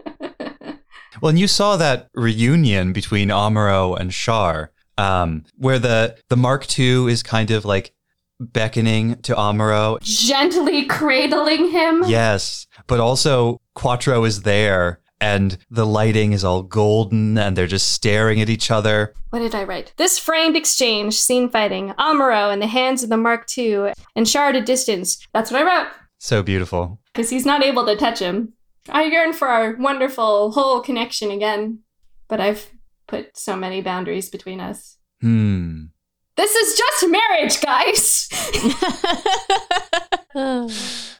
Well, 1.20 1.30
and 1.30 1.38
you 1.38 1.48
saw 1.48 1.76
that 1.76 2.10
reunion 2.12 2.92
between 2.92 3.30
Amuro 3.30 3.98
and 3.98 4.10
Char, 4.10 4.72
um, 4.98 5.44
where 5.56 5.78
the 5.78 6.18
the 6.28 6.36
Mark 6.36 6.78
II 6.78 7.10
is 7.10 7.22
kind 7.22 7.50
of 7.50 7.64
like 7.64 7.94
beckoning 8.38 9.16
to 9.22 9.34
Amuro. 9.34 10.02
Gently 10.02 10.84
cradling 10.84 11.70
him. 11.70 12.02
Yes, 12.06 12.66
but 12.86 13.00
also 13.00 13.60
Quattro 13.74 14.24
is 14.24 14.42
there, 14.42 15.00
and 15.20 15.58
the 15.70 15.86
lighting 15.86 16.32
is 16.32 16.44
all 16.44 16.62
golden, 16.62 17.38
and 17.38 17.56
they're 17.56 17.66
just 17.66 17.92
staring 17.92 18.40
at 18.40 18.48
each 18.48 18.70
other. 18.70 19.14
What 19.30 19.40
did 19.40 19.54
I 19.54 19.64
write? 19.64 19.92
This 19.96 20.18
framed 20.18 20.56
exchange, 20.56 21.14
scene 21.14 21.48
fighting, 21.48 21.94
Amuro 21.98 22.52
in 22.52 22.60
the 22.60 22.66
hands 22.66 23.02
of 23.02 23.08
the 23.08 23.16
Mark 23.16 23.46
II, 23.56 23.92
and 24.14 24.26
Char 24.26 24.48
at 24.50 24.56
a 24.56 24.60
distance. 24.60 25.26
That's 25.32 25.50
what 25.50 25.60
I 25.60 25.64
wrote. 25.64 25.88
So 26.18 26.42
beautiful. 26.42 27.00
Because 27.12 27.30
he's 27.30 27.46
not 27.46 27.62
able 27.62 27.84
to 27.86 27.96
touch 27.96 28.18
him. 28.18 28.54
I 28.88 29.04
yearn 29.04 29.32
for 29.32 29.48
our 29.48 29.76
wonderful 29.76 30.52
whole 30.52 30.80
connection 30.80 31.30
again, 31.30 31.80
but 32.28 32.40
I've 32.40 32.70
put 33.06 33.36
so 33.36 33.56
many 33.56 33.80
boundaries 33.80 34.28
between 34.28 34.60
us. 34.60 34.98
Hmm. 35.20 35.84
This 36.36 36.54
is 36.54 36.76
just 36.76 37.10
marriage, 37.10 37.60
guys. 37.60 38.28
Uh, 40.34 40.68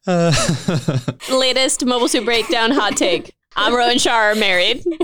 Latest 1.33 1.85
Mobile 1.85 2.09
Suit 2.09 2.25
Breakdown 2.25 2.73
hot 2.73 2.97
take. 2.97 3.33
Amuro 3.57 3.91
and 3.91 4.01
Char 4.01 4.33
are 4.33 4.35
married. 4.35 4.85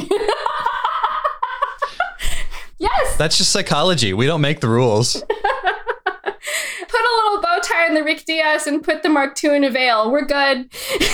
yes. 2.79 3.17
That's 3.17 3.39
just 3.39 3.51
psychology. 3.53 4.13
We 4.13 4.27
don't 4.27 4.41
make 4.41 4.61
the 4.61 4.69
rules. 4.69 5.15
Put 5.23 7.01
a 7.01 7.15
little 7.25 7.41
bow 7.43 7.59
tie 7.63 7.87
on 7.89 7.95
the 7.95 8.03
Rick 8.03 8.25
Dias 8.25 8.67
and 8.67 8.83
put 8.83 9.03
the 9.03 9.09
Mark 9.09 9.43
II 9.43 9.57
in 9.57 9.65
a 9.65 9.71
veil. 9.71 10.11
We're 10.11 10.25
good. 10.25 10.71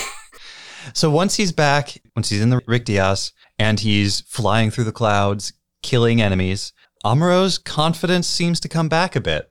So 0.95 1.11
once 1.11 1.35
he's 1.37 1.53
back, 1.53 2.01
once 2.15 2.29
he's 2.31 2.41
in 2.41 2.51
the 2.51 2.63
Rick 2.67 2.85
Dias 2.85 3.33
and 3.59 3.81
he's 3.81 4.21
flying 4.21 4.71
through 4.71 4.85
the 4.85 4.93
clouds, 4.93 5.53
killing 5.83 6.23
enemies, 6.23 6.73
Amuro's 7.05 7.59
confidence 7.59 8.27
seems 8.27 8.61
to 8.61 8.69
come 8.69 8.89
back 8.89 9.17
a 9.17 9.21
bit. 9.21 9.51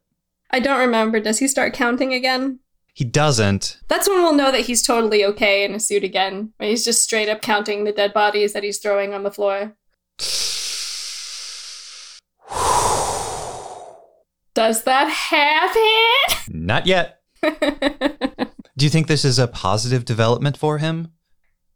I 0.49 0.59
don't 0.59 0.79
remember. 0.79 1.19
Does 1.19 1.39
he 1.39 1.47
start 1.47 1.73
counting 1.73 2.13
again? 2.13 2.59
He 2.95 3.03
doesn't. 3.03 3.77
That's 3.89 4.07
when 4.07 4.23
we'll 4.23 4.33
know 4.33 4.53
that 4.53 4.67
he's 4.67 4.81
totally 4.81 5.25
okay 5.25 5.65
in 5.65 5.75
a 5.75 5.81
suit 5.81 6.05
again. 6.05 6.53
He's 6.59 6.85
just 6.85 7.03
straight 7.03 7.27
up 7.27 7.41
counting 7.41 7.83
the 7.83 7.91
dead 7.91 8.13
bodies 8.13 8.53
that 8.53 8.63
he's 8.63 8.77
throwing 8.77 9.13
on 9.13 9.23
the 9.23 9.31
floor. 9.31 9.75
Does 14.53 14.83
that 14.83 15.09
happen? 15.09 16.55
Not 16.65 16.87
yet. 16.87 17.19
Do 17.43 18.85
you 18.85 18.89
think 18.89 19.07
this 19.07 19.25
is 19.25 19.39
a 19.39 19.47
positive 19.47 20.05
development 20.05 20.55
for 20.55 20.77
him? 20.77 21.11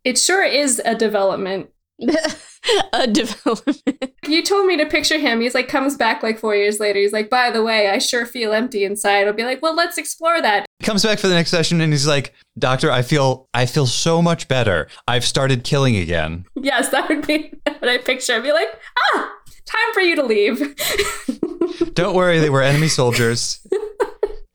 It 0.06 0.18
sure 0.18 0.46
is 0.46 0.82
a 0.86 0.96
development. 0.96 1.72
a 2.94 3.07
development. 3.07 3.81
You 4.27 4.44
told 4.44 4.65
me 4.65 4.77
to 4.77 4.86
picture 4.86 5.18
him. 5.18 5.41
He's 5.41 5.56
like 5.56 5.68
comes 5.68 5.95
back 5.95 6.22
like 6.23 6.40
four 6.40 6.56
years 6.56 6.80
later. 6.80 6.99
He's 6.99 7.14
like, 7.14 7.30
by 7.30 7.52
the 7.52 7.64
way, 7.64 7.90
I 7.90 7.98
sure 7.98 8.26
feel 8.26 8.53
empty 8.53 8.84
inside. 8.84 9.27
I'll 9.27 9.34
be 9.34 9.44
like, 9.44 9.61
well, 9.61 9.76
let's 9.76 9.98
explore 9.98 10.41
that. 10.41 10.65
He 10.80 10.86
comes 10.86 11.03
back 11.03 11.19
for 11.19 11.27
the 11.27 11.34
next 11.34 11.52
session 11.52 11.81
and 11.81 11.91
he's 11.91 12.07
like, 12.07 12.34
"Doctor, 12.57 12.91
I 12.91 13.02
feel 13.02 13.48
I 13.53 13.65
feel 13.65 13.86
so 13.86 14.22
much 14.22 14.48
better. 14.48 14.88
I've 15.07 15.26
started 15.26 15.64
killing 15.64 15.95
again." 15.98 16.45
Yes, 16.56 16.90
that 16.90 17.10
would 17.10 17.26
be 17.27 17.53
what 17.65 17.90
I 17.90 17.98
picture. 17.98 18.34
I'd 18.34 18.44
be 18.44 18.52
like, 18.52 18.69
ah, 19.15 19.31
time 19.65 19.94
for 19.94 20.02
you 20.02 20.15
to 20.15 20.23
leave. 20.23 20.76
Don't 21.94 22.15
worry, 22.15 22.40
they 22.40 22.49
were 22.49 22.61
enemy 22.61 22.88
soldiers. 22.88 23.65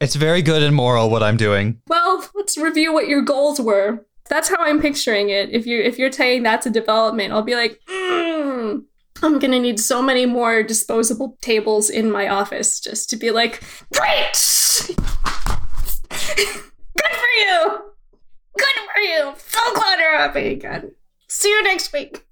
It's 0.01 0.14
very 0.16 0.43
good 0.43 0.62
and 0.62 0.74
moral 0.74 1.09
what 1.10 1.22
I'm 1.22 1.36
doing. 1.36 1.81
well, 1.89 2.28
let's 2.35 2.56
review 2.59 2.93
what 2.93 3.09
your 3.09 3.22
goals 3.22 3.60
were. 3.60 4.05
That's 4.31 4.49
how 4.49 4.57
I'm 4.59 4.81
picturing 4.81 5.29
it. 5.29 5.51
If 5.51 5.67
you're 5.67 5.83
if 5.83 5.99
you're 5.99 6.11
saying 6.11 6.45
that's 6.45 6.65
a 6.67 6.71
development, 6.71 7.33
I'll 7.33 7.43
be 7.43 7.55
like, 7.55 7.79
mm, 7.87 8.83
I'm 9.23 9.39
gonna 9.39 9.61
need 9.61 9.79
so 9.79 10.01
many 10.01 10.25
more 10.25 10.63
disposable 10.63 11.37
tables 11.43 11.91
in 11.91 12.11
my 12.11 12.29
office 12.29 12.81
just 12.81 13.11
to 13.11 13.17
be 13.17 13.31
like, 13.31 13.63
great, 13.93 14.33
good 14.89 14.97
for 16.09 17.31
you, 17.39 17.83
good 18.57 18.77
for 18.95 19.01
you. 19.01 19.35
So 19.37 19.75
glad 19.75 19.99
you're 19.99 20.17
happy 20.17 20.53
again. 20.53 20.93
See 21.29 21.51
you 21.51 21.63
next 21.63 21.93
week. 21.93 22.25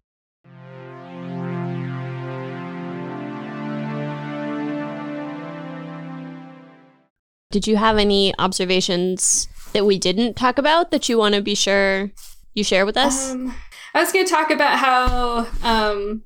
Did 7.50 7.66
you 7.66 7.76
have 7.76 7.98
any 7.98 8.32
observations 8.38 9.46
that 9.72 9.86
we 9.86 9.98
didn't 9.98 10.34
talk 10.34 10.58
about 10.58 10.90
that 10.90 11.08
you 11.08 11.18
want 11.18 11.34
to 11.34 11.42
be 11.42 11.54
sure 11.54 12.10
you 12.54 12.64
share 12.64 12.86
with 12.86 12.96
us? 12.96 13.32
Um, 13.32 13.54
I 13.94 14.00
was 14.00 14.12
gonna 14.12 14.26
talk 14.26 14.50
about 14.50 14.78
how, 14.78 15.46
um, 15.62 16.22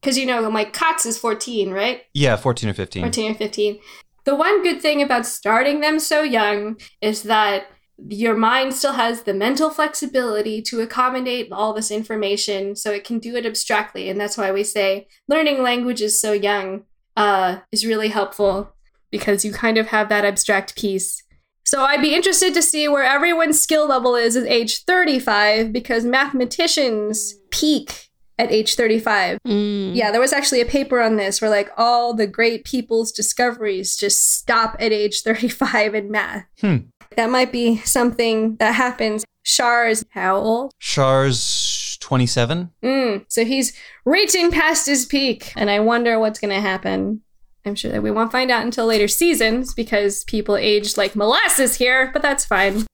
because 0.00 0.18
you 0.18 0.26
know, 0.26 0.40
like 0.48 0.72
Katz 0.72 1.06
is 1.06 1.18
14, 1.18 1.70
right? 1.70 2.02
Yeah, 2.14 2.36
14 2.36 2.70
or 2.70 2.74
15. 2.74 3.02
14 3.02 3.32
or 3.32 3.34
15. 3.34 3.78
The 4.24 4.34
one 4.34 4.62
good 4.62 4.82
thing 4.82 5.02
about 5.02 5.24
starting 5.24 5.80
them 5.80 5.98
so 6.00 6.22
young 6.22 6.78
is 7.00 7.22
that 7.24 7.68
your 8.08 8.36
mind 8.36 8.74
still 8.74 8.92
has 8.92 9.22
the 9.22 9.32
mental 9.32 9.70
flexibility 9.70 10.60
to 10.62 10.80
accommodate 10.80 11.50
all 11.50 11.72
this 11.72 11.90
information 11.90 12.76
so 12.76 12.90
it 12.90 13.04
can 13.04 13.18
do 13.18 13.36
it 13.36 13.46
abstractly. 13.46 14.10
And 14.10 14.20
that's 14.20 14.36
why 14.36 14.52
we 14.52 14.64
say 14.64 15.06
learning 15.28 15.62
languages 15.62 16.20
so 16.20 16.32
young 16.32 16.84
uh, 17.16 17.60
is 17.72 17.86
really 17.86 18.08
helpful 18.08 18.74
because 19.10 19.44
you 19.44 19.52
kind 19.52 19.78
of 19.78 19.88
have 19.88 20.08
that 20.08 20.24
abstract 20.24 20.76
piece. 20.76 21.22
So 21.66 21.82
I'd 21.82 22.00
be 22.00 22.14
interested 22.14 22.54
to 22.54 22.62
see 22.62 22.86
where 22.86 23.02
everyone's 23.02 23.60
skill 23.60 23.88
level 23.88 24.14
is 24.14 24.36
at 24.36 24.46
age 24.46 24.84
35 24.84 25.72
because 25.72 26.04
mathematicians 26.04 27.34
peak 27.50 28.08
at 28.38 28.52
age 28.52 28.76
35. 28.76 29.38
Yeah, 29.44 30.12
there 30.12 30.20
was 30.20 30.32
actually 30.32 30.60
a 30.60 30.66
paper 30.66 31.00
on 31.00 31.16
this 31.16 31.40
where 31.40 31.50
like 31.50 31.70
all 31.76 32.14
the 32.14 32.28
great 32.28 32.64
people's 32.64 33.10
discoveries 33.10 33.96
just 33.96 34.34
stop 34.38 34.76
at 34.78 34.92
age 34.92 35.22
35 35.22 35.96
in 35.96 36.10
math. 36.10 36.44
Hmm. 36.60 36.76
That 37.16 37.30
might 37.30 37.50
be 37.50 37.78
something 37.78 38.56
that 38.56 38.74
happens. 38.74 39.24
Char 39.44 39.88
is 39.88 40.04
how 40.10 40.36
old? 40.36 40.72
Char's 40.78 41.98
27. 42.00 42.70
Mm, 42.84 43.24
so 43.28 43.44
he's 43.44 43.72
reaching 44.04 44.50
past 44.50 44.86
his 44.86 45.06
peak, 45.06 45.52
and 45.56 45.70
I 45.70 45.80
wonder 45.80 46.18
what's 46.18 46.38
going 46.38 46.54
to 46.54 46.60
happen. 46.60 47.22
I'm 47.66 47.74
sure 47.74 47.90
that 47.90 48.02
we 48.02 48.10
won't 48.10 48.32
find 48.32 48.50
out 48.50 48.64
until 48.64 48.86
later 48.86 49.08
seasons 49.08 49.74
because 49.74 50.24
people 50.24 50.56
age 50.56 50.96
like 50.96 51.16
molasses 51.16 51.76
here, 51.76 52.10
but 52.12 52.22
that's 52.22 52.44
fine. 52.44 52.86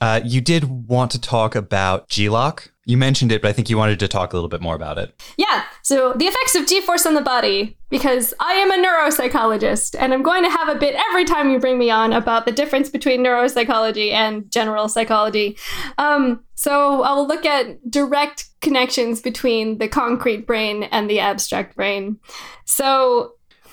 Uh, 0.00 0.20
you 0.24 0.40
did 0.40 0.88
want 0.88 1.10
to 1.10 1.20
talk 1.20 1.56
about 1.56 2.08
G-LOC. 2.08 2.70
You 2.84 2.96
mentioned 2.96 3.32
it, 3.32 3.42
but 3.42 3.48
I 3.48 3.52
think 3.52 3.68
you 3.68 3.76
wanted 3.76 3.98
to 4.00 4.08
talk 4.08 4.32
a 4.32 4.36
little 4.36 4.48
bit 4.48 4.60
more 4.60 4.74
about 4.74 4.96
it. 4.96 5.20
Yeah, 5.36 5.64
so 5.82 6.14
the 6.14 6.26
effects 6.26 6.54
of 6.54 6.66
G 6.66 6.80
force 6.80 7.04
on 7.04 7.14
the 7.14 7.20
body, 7.20 7.76
because 7.90 8.32
I 8.40 8.52
am 8.52 8.70
a 8.70 8.86
neuropsychologist, 8.86 9.96
and 9.98 10.14
I'm 10.14 10.22
going 10.22 10.44
to 10.44 10.50
have 10.50 10.68
a 10.68 10.76
bit 10.76 10.94
every 11.10 11.24
time 11.24 11.50
you 11.50 11.58
bring 11.58 11.78
me 11.78 11.90
on 11.90 12.12
about 12.12 12.46
the 12.46 12.52
difference 12.52 12.88
between 12.88 13.24
neuropsychology 13.24 14.12
and 14.12 14.50
general 14.50 14.88
psychology. 14.88 15.58
Um, 15.98 16.44
so 16.54 17.02
I'll 17.02 17.26
look 17.26 17.44
at 17.44 17.90
direct 17.90 18.48
connections 18.60 19.20
between 19.20 19.78
the 19.78 19.88
concrete 19.88 20.46
brain 20.46 20.84
and 20.84 21.10
the 21.10 21.20
abstract 21.20 21.76
brain. 21.76 22.18
So 22.64 23.32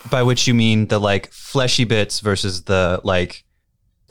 By 0.10 0.24
which 0.24 0.48
you 0.48 0.54
mean 0.54 0.88
the 0.88 1.00
like 1.00 1.32
fleshy 1.32 1.84
bits 1.84 2.20
versus 2.20 2.64
the 2.64 3.02
like 3.04 3.44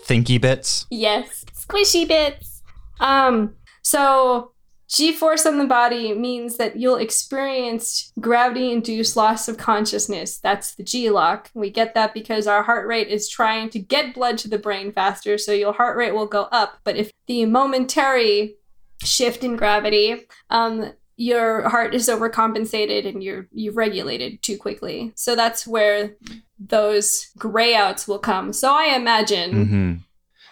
thinky 0.00 0.40
bits. 0.40 0.86
Yes, 0.90 1.44
squishy 1.54 2.06
bits. 2.06 2.62
Um, 3.00 3.54
so 3.82 4.52
G 4.88 5.12
force 5.12 5.46
on 5.46 5.58
the 5.58 5.64
body 5.64 6.12
means 6.14 6.56
that 6.56 6.76
you'll 6.76 6.96
experience 6.96 8.12
gravity 8.20 8.70
induced 8.70 9.16
loss 9.16 9.48
of 9.48 9.56
consciousness. 9.56 10.38
That's 10.38 10.74
the 10.74 10.84
G-LOC. 10.84 11.50
We 11.54 11.70
get 11.70 11.94
that 11.94 12.14
because 12.14 12.46
our 12.46 12.62
heart 12.62 12.86
rate 12.86 13.08
is 13.08 13.28
trying 13.28 13.70
to 13.70 13.78
get 13.78 14.14
blood 14.14 14.38
to 14.38 14.48
the 14.48 14.58
brain 14.58 14.92
faster, 14.92 15.38
so 15.38 15.52
your 15.52 15.72
heart 15.72 15.96
rate 15.96 16.14
will 16.14 16.26
go 16.26 16.42
up. 16.52 16.78
But 16.84 16.96
if 16.96 17.10
the 17.26 17.46
momentary 17.46 18.54
shift 19.02 19.42
in 19.42 19.56
gravity, 19.56 20.26
um, 20.50 20.92
your 21.16 21.68
heart 21.68 21.94
is 21.94 22.08
overcompensated 22.08 23.06
and 23.06 23.22
you're 23.22 23.46
you've 23.52 23.76
regulated 23.76 24.42
too 24.42 24.56
quickly. 24.56 25.12
So 25.14 25.36
that's 25.36 25.66
where 25.66 26.14
those 26.58 27.28
gray 27.38 27.74
outs 27.74 28.08
will 28.08 28.18
come. 28.18 28.52
So 28.52 28.72
I 28.74 28.94
imagine 28.96 29.66
hmm 29.66 29.92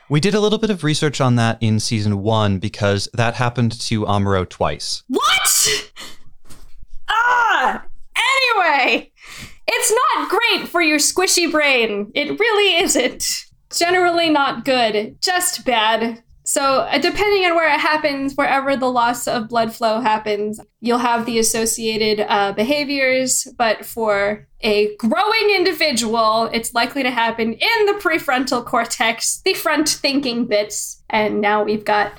We 0.09 0.21
did 0.21 0.35
a 0.35 0.41
little 0.41 0.59
bit 0.59 0.71
of 0.71 0.85
research 0.85 1.21
on 1.21 1.37
that 1.37 1.59
in 1.61 1.81
season 1.81 2.23
one 2.23 2.59
because 2.59 3.09
that 3.15 3.35
happened 3.35 3.73
to 3.83 4.05
Amuro 4.05 4.49
twice. 4.49 5.03
What? 5.09 5.91
Ah! 7.09 7.85
Anyway, 8.17 9.13
it's 9.67 9.93
not 9.93 10.31
great 10.31 10.69
for 10.69 10.83
your 10.83 10.99
squishy 10.99 11.51
brain. 11.51 12.11
It 12.15 12.39
really 12.39 12.83
isn't. 12.83 13.25
Generally 13.73 14.31
not 14.31 14.65
good, 14.65 15.17
just 15.23 15.65
bad. 15.65 16.23
So, 16.53 16.81
uh, 16.81 16.99
depending 16.99 17.47
on 17.47 17.55
where 17.55 17.73
it 17.73 17.81
happens, 17.81 18.35
wherever 18.35 18.77
the 18.77 18.91
loss 18.91 19.27
of 19.27 19.49
blood 19.49 19.73
flow 19.73 20.03
happens, 20.03 20.61
you'll 20.83 20.99
have 20.99 21.25
the 21.25 21.39
associated 21.39 22.27
uh, 22.29 22.53
behaviors. 22.53 23.49
But 23.57 23.87
for 23.87 24.47
a 24.61 24.95
growing 24.97 25.49
individual, 25.57 26.51
it's 26.53 26.75
likely 26.75 27.05
to 27.05 27.11
happen 27.11 27.55
in 27.55 27.87
the 27.87 27.95
prefrontal 27.95 28.67
cortex, 28.67 29.41
the 29.47 29.55
front 29.55 29.89
thinking 29.89 30.45
bits. 30.45 31.03
And 31.09 31.41
now 31.41 31.65
we've 31.65 31.87
got 31.87 32.13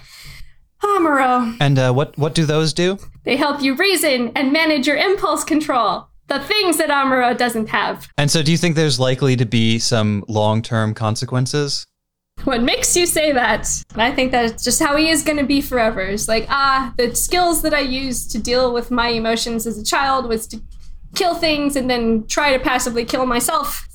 Amuro. 0.82 1.56
And 1.62 1.78
uh, 1.78 1.94
what 1.94 2.18
what 2.18 2.34
do 2.34 2.48
those 2.48 2.74
do? 2.74 2.98
They 3.26 3.36
help 3.36 3.62
you 3.62 3.76
reason 3.76 4.32
and 4.36 4.52
manage 4.52 4.88
your 4.88 4.98
impulse 4.98 5.44
control. 5.44 6.08
The 6.28 6.40
things 6.40 6.78
that 6.78 6.90
Amuro 6.90 7.38
doesn't 7.38 7.70
have. 7.70 8.10
And 8.18 8.32
so, 8.32 8.42
do 8.42 8.52
you 8.52 8.58
think 8.58 8.76
there's 8.76 9.00
likely 9.00 9.36
to 9.36 9.46
be 9.46 9.78
some 9.78 10.26
long 10.28 10.64
term 10.64 10.96
consequences? 10.96 11.86
What 12.44 12.62
makes 12.62 12.96
you 12.98 13.06
say 13.06 13.32
that? 13.32 13.70
And 13.94 14.02
I 14.02 14.12
think 14.12 14.32
that's 14.32 14.64
just 14.64 14.82
how 14.82 14.98
he 14.98 15.10
is 15.10 15.24
going 15.24 15.38
to 15.38 15.46
be 15.46 15.62
forever. 15.62 16.02
It's 16.02 16.28
like, 16.28 16.46
ah, 16.50 16.94
the 16.98 17.16
skills 17.16 17.62
that 17.62 17.74
I 17.74 17.80
used 17.80 18.32
to 18.32 18.40
deal 18.40 18.74
with 18.74 18.92
my 18.92 19.08
emotions 19.10 19.66
as 19.66 19.78
a 19.78 19.84
child 19.84 20.28
was 20.28 20.46
to 20.48 20.62
kill 21.16 21.36
things 21.36 21.76
and 21.78 21.90
then 21.90 22.28
try 22.28 22.52
to 22.52 22.60
passively 22.62 23.06
kill 23.06 23.26
myself. 23.26 23.88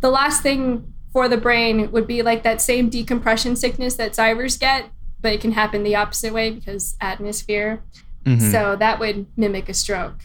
The 0.00 0.10
last 0.10 0.42
thing 0.42 0.92
for 1.12 1.28
the 1.28 1.36
brain 1.36 1.90
would 1.90 2.06
be 2.06 2.22
like 2.22 2.42
that 2.44 2.60
same 2.60 2.88
decompression 2.88 3.56
sickness 3.56 3.96
that 3.96 4.12
cybers 4.12 4.58
get, 4.60 4.90
but 5.20 5.32
it 5.32 5.40
can 5.40 5.52
happen 5.52 5.82
the 5.82 5.96
opposite 5.96 6.32
way 6.32 6.50
because 6.50 6.94
atmosphere. 7.00 7.82
Mhm. 8.24 8.52
So 8.52 8.76
that 8.76 9.00
would 9.00 9.26
mimic 9.36 9.68
a 9.68 9.74
stroke. 9.74 10.18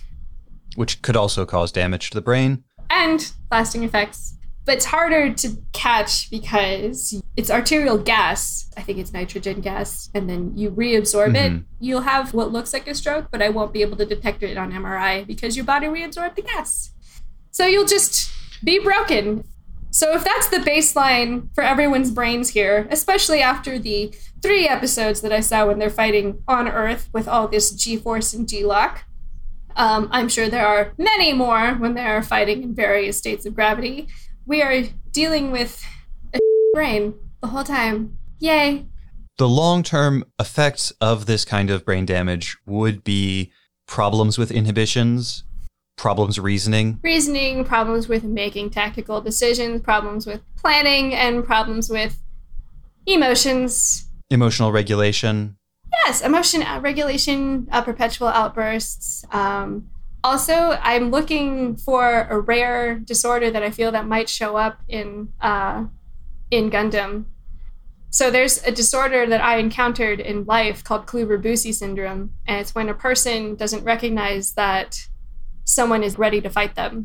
Which 0.76 1.01
could 1.01 1.15
also 1.15 1.45
cause 1.45 1.71
damage 1.71 2.11
to 2.11 2.15
the 2.15 2.21
brain. 2.21 2.63
and 2.91 3.31
lasting 3.51 3.84
effects. 3.84 4.34
But 4.65 4.76
it's 4.76 4.86
harder 4.86 5.34
to 5.34 5.57
catch 5.73 6.30
because 6.30 7.19
it's 7.36 7.49
arterial 7.49 7.98
gas. 7.98 8.69
I 8.77 8.81
think 8.81 8.99
it's 8.99 9.11
nitrogen 9.11 9.61
gas. 9.61 10.10
And 10.14 10.30
then 10.30 10.56
you 10.56 10.69
reabsorb 10.69 11.36
it. 11.36 11.52
Mhm. 11.53 11.64
You'll 11.80 12.02
have 12.02 12.34
what 12.34 12.52
looks 12.52 12.72
like 12.73 12.88
a 12.88 12.94
stroke, 12.94 13.30
but 13.31 13.41
I 13.41 13.49
won't 13.49 13.73
be 13.73 13.81
able 13.81 13.98
to 13.98 14.06
detect 14.06 14.44
it 14.44 14.57
on 14.57 14.72
MRI 14.72 15.23
because 15.26 15.56
your 15.56 15.65
body 15.65 15.88
reabsorbed 15.88 16.36
the 16.36 16.44
gas. 16.44 16.91
So 17.52 17.65
you'll 17.65 17.88
just 17.88 18.30
be 18.64 18.77
broken. 18.80 19.44
So 19.91 20.14
if 20.14 20.23
that's 20.23 20.49
the 20.49 20.57
baseline 20.57 21.48
for 21.56 21.64
everyone's 21.64 22.11
brains 22.11 22.49
here, 22.49 22.88
especially 22.91 23.41
after 23.41 23.80
the 23.80 24.14
three 24.44 24.68
episodes 24.68 25.22
that 25.22 25.31
I 25.31 25.40
saw 25.40 25.65
when 25.65 25.80
they're 25.80 25.90
fighting 25.90 26.44
on 26.48 26.68
Earth 26.68 27.10
with 27.11 27.27
all 27.27 27.48
this 27.48 27.72
G 27.72 27.98
force 27.98 28.34
and 28.34 28.48
G-LOC, 28.48 29.03
um, 29.76 30.07
I'm 30.11 30.30
sure 30.30 30.48
there 30.48 30.68
are 30.68 30.94
many 30.98 31.34
more 31.34 31.73
when 31.73 31.95
they 31.95 32.06
are 32.06 32.22
fighting 32.22 32.61
in 32.61 32.76
various 32.76 33.18
states 33.18 33.45
of 33.48 33.56
gravity. 33.56 34.07
We 34.49 34.63
are 34.63 34.81
dealing 35.11 35.51
with 35.51 35.85
a 36.34 36.39
brain 36.73 37.13
the 37.39 37.49
whole 37.49 37.63
time. 37.63 38.17
Yay. 38.39 38.88
The 39.38 39.47
long 39.47 39.84
term 39.84 40.26
effects 40.39 40.91
of 40.99 41.27
this 41.27 41.45
kind 41.45 41.69
of 41.69 41.85
brain 41.85 42.07
damage 42.07 42.57
would 42.65 43.03
be 43.03 43.51
problems 43.88 44.39
with 44.39 44.49
inhibitions, 44.49 45.43
problems 45.97 46.39
reasoning. 46.39 46.99
reasoning, 47.03 47.63
problems 47.63 48.07
with 48.07 48.23
making 48.23 48.71
tactical 48.71 49.21
decisions, 49.21 49.81
problems 49.81 50.26
with 50.26 50.41
planning, 50.57 51.13
and 51.13 51.45
problems 51.45 51.88
with 51.88 52.19
emotions. 53.05 54.09
Emotional 54.31 54.71
regulation. 54.71 55.57
Yes, 56.05 56.21
emotion 56.21 56.63
uh, 56.63 56.80
regulation, 56.81 57.67
uh, 57.71 57.84
perpetual 57.84 58.30
outbursts. 58.30 59.23
Um, 59.31 59.91
also, 60.23 60.77
I'm 60.81 61.11
looking 61.11 61.75
for 61.77 62.27
a 62.29 62.39
rare 62.39 62.99
disorder 62.99 63.51
that 63.51 63.63
I 63.63 63.71
feel 63.71 63.91
that 63.91 64.07
might 64.07 64.29
show 64.29 64.57
up 64.57 64.79
in 64.87 65.33
uh, 65.41 65.85
in 66.51 66.69
Gundam. 66.69 67.25
So 68.11 68.31
there's 68.31 68.63
a 68.63 68.71
disorder 68.71 69.27
that 69.27 69.41
I 69.41 69.57
encountered 69.57 70.19
in 70.19 70.45
life 70.45 70.83
called 70.83 71.05
Kluver-Bucy 71.05 71.73
syndrome, 71.73 72.33
and 72.47 72.59
it's 72.59 72.73
when 72.73 72.89
a 72.89 72.93
person 72.93 73.55
doesn't 73.55 73.83
recognize 73.83 74.53
that 74.53 75.07
someone 75.63 76.01
is 76.01 76.17
ready 76.17 76.41
to 76.41 76.49
fight 76.49 76.73
them. 76.73 77.03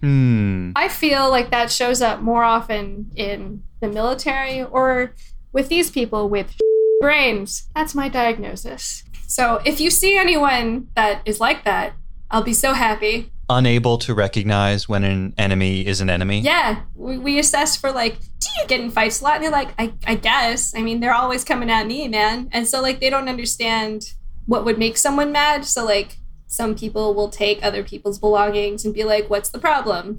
Hmm. 0.00 0.70
I 0.76 0.88
feel 0.88 1.28
like 1.30 1.50
that 1.50 1.72
shows 1.72 2.00
up 2.00 2.20
more 2.20 2.44
often 2.44 3.10
in 3.16 3.64
the 3.80 3.88
military 3.88 4.62
or 4.62 5.14
with 5.52 5.68
these 5.68 5.90
people 5.90 6.28
with 6.28 6.54
brains. 7.00 7.68
That's 7.74 7.94
my 7.96 8.08
diagnosis. 8.08 9.02
So 9.26 9.60
if 9.64 9.80
you 9.80 9.90
see 9.90 10.16
anyone 10.16 10.88
that 10.94 11.22
is 11.24 11.40
like 11.40 11.64
that, 11.64 11.94
I'll 12.30 12.42
be 12.42 12.52
so 12.52 12.72
happy. 12.72 13.30
Unable 13.48 13.96
to 13.98 14.12
recognize 14.12 14.88
when 14.88 15.04
an 15.04 15.34
enemy 15.38 15.86
is 15.86 16.00
an 16.00 16.10
enemy. 16.10 16.40
Yeah, 16.40 16.82
we, 16.94 17.16
we 17.16 17.38
assess 17.38 17.76
for 17.76 17.92
like, 17.92 18.18
do 18.18 18.48
you 18.60 18.66
get 18.66 18.80
in 18.80 18.90
fights 18.90 19.20
a 19.20 19.24
lot? 19.24 19.36
And 19.36 19.44
they're 19.44 19.50
like, 19.52 19.68
I, 19.78 19.92
I 20.06 20.16
guess. 20.16 20.74
I 20.74 20.82
mean, 20.82 20.98
they're 21.00 21.14
always 21.14 21.44
coming 21.44 21.70
at 21.70 21.86
me, 21.86 22.08
man. 22.08 22.48
And 22.52 22.66
so 22.66 22.82
like 22.82 23.00
they 23.00 23.10
don't 23.10 23.28
understand 23.28 24.14
what 24.46 24.64
would 24.64 24.78
make 24.78 24.96
someone 24.96 25.30
mad. 25.30 25.64
So 25.64 25.84
like 25.84 26.18
some 26.48 26.74
people 26.74 27.14
will 27.14 27.28
take 27.28 27.64
other 27.64 27.84
people's 27.84 28.18
belongings 28.18 28.84
and 28.84 28.92
be 28.92 29.04
like, 29.04 29.30
what's 29.30 29.50
the 29.50 29.58
problem? 29.58 30.18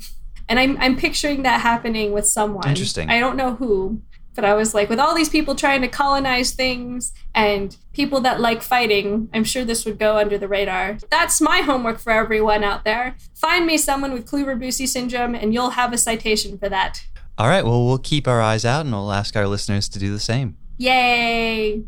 And 0.50 0.60
I'm 0.60 0.78
I'm 0.78 0.96
picturing 0.96 1.44
that 1.44 1.60
happening 1.60 2.14
with 2.14 2.26
someone. 2.26 2.68
Interesting. 2.68 3.10
I 3.10 3.20
don't 3.20 3.36
know 3.36 3.56
who, 3.56 4.02
but 4.38 4.46
I 4.46 4.54
was 4.54 4.76
like, 4.76 4.88
with 4.88 5.00
all 5.00 5.16
these 5.16 5.30
people 5.30 5.56
trying 5.56 5.82
to 5.82 5.88
colonize 5.88 6.52
things 6.52 7.12
and 7.34 7.76
people 7.92 8.22
that 8.22 8.40
like 8.40 8.62
fighting, 8.62 9.30
I'm 9.34 9.44
sure 9.44 9.66
this 9.66 9.84
would 9.84 9.98
go 9.98 10.18
under 10.18 10.38
the 10.38 10.48
radar. 10.48 11.00
That's 11.10 11.42
my 11.42 11.62
homework 11.62 11.98
for 11.98 12.12
everyone 12.12 12.64
out 12.64 12.86
there. 12.86 13.18
Find 13.34 13.66
me 13.66 13.80
someone 13.80 14.14
with 14.14 14.30
Kluver-Bucy 14.30 14.88
syndrome, 14.88 15.34
and 15.34 15.56
you'll 15.56 15.72
have 15.72 15.92
a 15.92 15.98
citation 15.98 16.60
for 16.60 16.70
that. 16.70 17.04
All 17.40 17.48
right. 17.48 17.66
Well, 17.66 17.86
we'll 17.86 17.98
keep 17.98 18.28
our 18.28 18.40
eyes 18.42 18.64
out 18.64 18.86
and 18.86 18.94
we'll 18.94 19.12
ask 19.12 19.36
our 19.36 19.48
listeners 19.48 19.90
to 19.90 20.00
do 20.00 20.12
the 20.12 20.20
same. 20.20 20.58
Yay! 20.78 21.84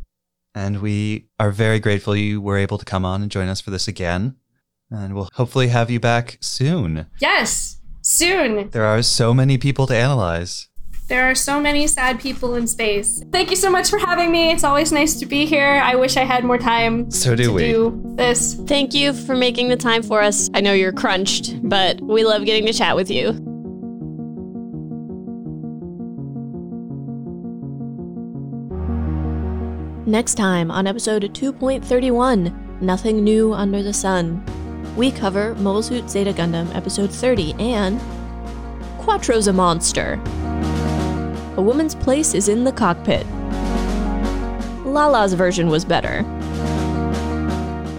And 0.56 0.82
we 0.82 1.28
are 1.40 1.52
very 1.52 1.80
grateful 1.80 2.16
you 2.16 2.42
were 2.42 2.58
able 2.58 2.80
to 2.80 2.86
come 2.86 3.06
on 3.06 3.22
and 3.22 3.32
join 3.32 3.48
us 3.48 3.62
for 3.62 3.70
this 3.70 3.88
again. 3.88 4.36
And 4.90 5.14
we'll 5.14 5.30
hopefully 5.34 5.68
have 5.68 5.92
you 5.92 6.00
back 6.00 6.40
soon. 6.42 7.06
Yes, 7.22 7.80
soon. 8.02 8.72
There 8.72 8.86
are 8.86 9.04
so 9.04 9.36
many 9.36 9.60
people 9.60 9.86
to 9.86 9.96
analyze. 9.96 10.69
There 11.10 11.28
are 11.30 11.34
so 11.34 11.60
many 11.60 11.88
sad 11.88 12.20
people 12.20 12.54
in 12.54 12.68
space. 12.68 13.24
Thank 13.32 13.50
you 13.50 13.56
so 13.56 13.72
much 13.72 13.90
for 13.90 13.98
having 13.98 14.32
me. 14.32 14.52
It's 14.52 14.64
always 14.64 14.92
nice 14.92 15.16
to 15.20 15.26
be 15.26 15.48
here. 15.48 15.82
I 15.84 15.96
wish 15.96 16.18
I 16.18 16.24
had 16.24 16.44
more 16.46 16.60
time 16.60 17.10
So 17.10 17.36
do 17.36 17.46
to 17.46 17.52
we. 17.54 17.68
do 17.72 18.02
this. 18.16 18.54
Thank 18.68 18.94
you 18.94 19.14
for 19.14 19.36
making 19.36 19.70
the 19.70 19.76
time 19.76 20.04
for 20.04 20.22
us. 20.22 20.52
I 20.54 20.62
know 20.62 20.74
you're 20.74 20.92
crunched, 20.94 21.68
but 21.68 22.00
we 22.00 22.24
love 22.24 22.46
getting 22.46 22.68
to 22.68 22.74
chat 22.74 22.96
with 22.96 23.10
you. 23.10 23.34
Next 30.06 30.36
time 30.36 30.72
on 30.72 30.88
episode 30.88 31.24
2.31 31.34 32.82
Nothing 32.82 33.24
New 33.24 33.54
Under 33.54 33.84
the 33.84 33.94
Sun, 33.94 34.44
we 34.96 35.12
cover 35.12 35.54
Mobile 35.56 35.84
Suit 35.84 36.10
Zeta 36.10 36.34
Gundam 36.34 36.74
episode 36.76 37.12
30 37.12 37.54
and 37.60 38.00
Quattro's 39.00 39.48
a 39.48 39.54
Monster. 39.54 40.20
A 41.60 41.62
woman's 41.62 41.94
place 41.94 42.34
is 42.34 42.48
in 42.48 42.64
the 42.64 42.72
cockpit. 42.72 43.28
Lalah's 44.86 45.34
version 45.34 45.68
was 45.68 45.84
better. 45.84 46.24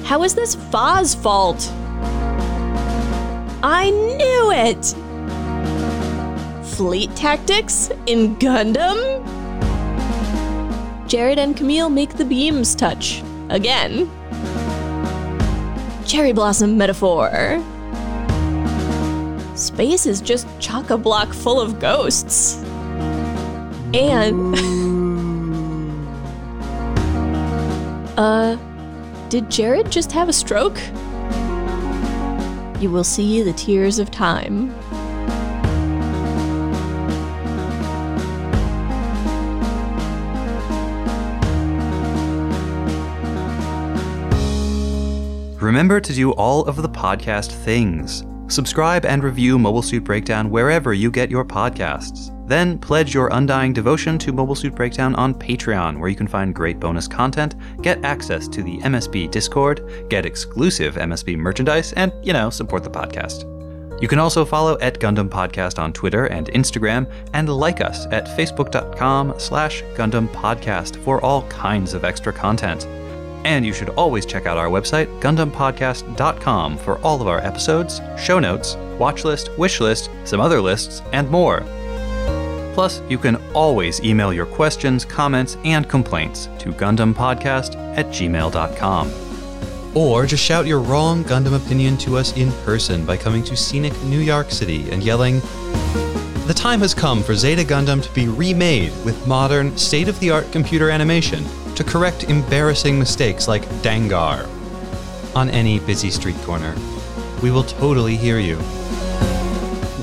How 0.07 0.23
is 0.25 0.35
this 0.35 0.55
Fa's 0.55 1.15
fault? 1.15 1.71
I 3.63 3.91
knew 3.91 4.51
it! 4.51 4.83
Fleet 6.69 7.15
tactics 7.15 7.91
in 8.07 8.35
Gundam? 8.37 8.97
Jared 11.07 11.39
and 11.39 11.55
Camille 11.55 11.91
make 11.91 12.15
the 12.15 12.25
beams 12.25 12.75
touch. 12.75 13.23
Again. 13.51 14.11
Cherry 16.07 16.33
blossom 16.33 16.79
metaphor. 16.79 17.63
Space 19.55 20.07
is 20.07 20.23
just 20.23 20.47
chock 20.61 20.89
a 20.89 20.97
block 20.97 21.35
full 21.35 21.61
of 21.61 21.79
ghosts. 21.79 22.65
And. 23.95 24.59
uh. 28.19 28.57
Did 29.31 29.49
Jared 29.49 29.93
just 29.93 30.11
have 30.11 30.29
a 30.29 30.33
stroke? 30.33 30.77
You 32.81 32.91
will 32.91 33.05
see 33.05 33.43
the 33.43 33.53
tears 33.53 34.01
of 34.01 34.11
time. 34.11 34.75
Remember 45.61 46.01
to 46.01 46.13
do 46.13 46.33
all 46.33 46.65
of 46.65 46.75
the 46.83 46.89
podcast 46.89 47.53
things. 47.53 48.25
Subscribe 48.49 49.07
and 49.07 49.23
review 49.23 49.61
Mobile 49.61 49.83
Suit 49.83 50.03
Breakdown 50.03 50.51
wherever 50.51 50.93
you 50.93 51.13
get 51.13 51.31
your 51.31 51.45
podcasts. 51.45 52.37
Then 52.51 52.81
pledge 52.81 53.15
your 53.15 53.29
undying 53.29 53.73
devotion 53.73 54.19
to 54.19 54.33
Mobile 54.33 54.57
Suit 54.57 54.75
Breakdown 54.75 55.15
on 55.15 55.35
Patreon, 55.35 56.01
where 56.01 56.09
you 56.09 56.17
can 56.17 56.27
find 56.27 56.53
great 56.53 56.81
bonus 56.81 57.07
content, 57.07 57.55
get 57.81 58.05
access 58.05 58.49
to 58.49 58.65
the 58.65 58.79
MSB 58.79 59.31
Discord, 59.31 60.09
get 60.11 60.27
exclusive 60.27 60.97
MSB 60.97 61.37
merchandise, 61.37 61.93
and, 61.93 62.13
you 62.25 62.33
know, 62.33 62.51
support 62.51 62.83
the 62.83 62.91
podcast. 62.91 63.45
You 64.03 64.09
can 64.09 64.19
also 64.19 64.45
follow 64.45 64.77
at 64.81 64.99
Gundam 64.99 65.29
Podcast 65.29 65.79
on 65.79 65.93
Twitter 65.93 66.27
and 66.27 66.49
Instagram, 66.49 67.09
and 67.35 67.49
like 67.49 67.81
us 67.81 68.07
at 68.07 68.27
facebook.com 68.27 69.35
slash 69.39 69.85
Gundam 69.95 70.27
Podcast 70.31 70.97
for 71.05 71.25
all 71.25 71.43
kinds 71.43 71.95
of 71.95 72.05
extra 72.05 72.33
content. 72.33 72.85
And 73.45 73.65
you 73.65 73.73
should 73.73 73.91
always 73.91 74.27
check 74.27 74.47
out 74.47 74.59
our 74.59 74.69
website, 74.69 75.07
GundamPodcast.com, 75.21 76.79
for 76.79 76.99
all 76.99 77.21
of 77.21 77.29
our 77.29 77.39
episodes, 77.39 78.01
show 78.19 78.41
notes, 78.41 78.75
watch 78.99 79.25
list, 79.25 79.57
wish 79.57 79.79
list, 79.79 80.11
some 80.25 80.41
other 80.41 80.61
lists, 80.61 81.01
and 81.13 81.31
more. 81.31 81.65
Plus, 82.81 83.03
you 83.11 83.19
can 83.19 83.37
always 83.53 84.01
email 84.01 84.33
your 84.33 84.47
questions, 84.47 85.05
comments, 85.05 85.59
and 85.65 85.87
complaints 85.87 86.49
to 86.59 86.73
GundamPodcast 86.73 87.77
at 87.99 88.07
gmail.com. 88.07 89.13
Or 89.95 90.25
just 90.25 90.43
shout 90.43 90.67
your 90.67 90.81
wrong 90.81 91.23
Gundam 91.25 91.55
opinion 91.55 91.99
to 91.99 92.17
us 92.17 92.35
in 92.39 92.51
person 92.65 93.05
by 93.05 93.19
coming 93.19 93.45
to 93.45 93.55
scenic 93.55 93.93
New 94.05 94.21
York 94.21 94.51
City 94.51 94.91
and 94.91 95.03
yelling, 95.03 95.41
The 96.47 96.55
time 96.57 96.81
has 96.81 96.95
come 96.95 97.23
for 97.23 97.35
Zeta 97.35 97.65
Gundam 97.65 98.03
to 98.03 98.15
be 98.15 98.29
remade 98.29 98.93
with 99.05 99.27
modern, 99.27 99.77
state 99.77 100.09
of 100.09 100.19
the 100.19 100.31
art 100.31 100.51
computer 100.51 100.89
animation 100.89 101.45
to 101.75 101.85
correct 101.85 102.31
embarrassing 102.31 102.99
mistakes 102.99 103.47
like 103.47 103.67
Dangar. 103.83 104.49
On 105.37 105.51
any 105.51 105.81
busy 105.81 106.11
street 106.11 106.41
corner. 106.45 106.75
We 107.43 107.51
will 107.51 107.65
totally 107.65 108.17
hear 108.17 108.39
you. 108.39 108.59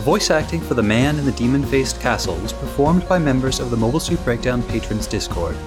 Voice 0.08 0.32
acting 0.32 0.62
for 0.62 0.74
the 0.74 0.82
man 0.82 1.20
in 1.20 1.26
the 1.26 1.34
demon 1.34 1.66
faced 1.66 2.00
castle 2.00 2.38
was 2.38 2.54
performed 2.54 3.06
by 3.10 3.20
members 3.20 3.60
of 3.60 3.70
the 3.70 3.76
Mobile 3.76 4.00
Suit 4.00 4.24
Breakdown 4.24 4.64
Patrons 4.64 5.06
Discord. 5.06 5.58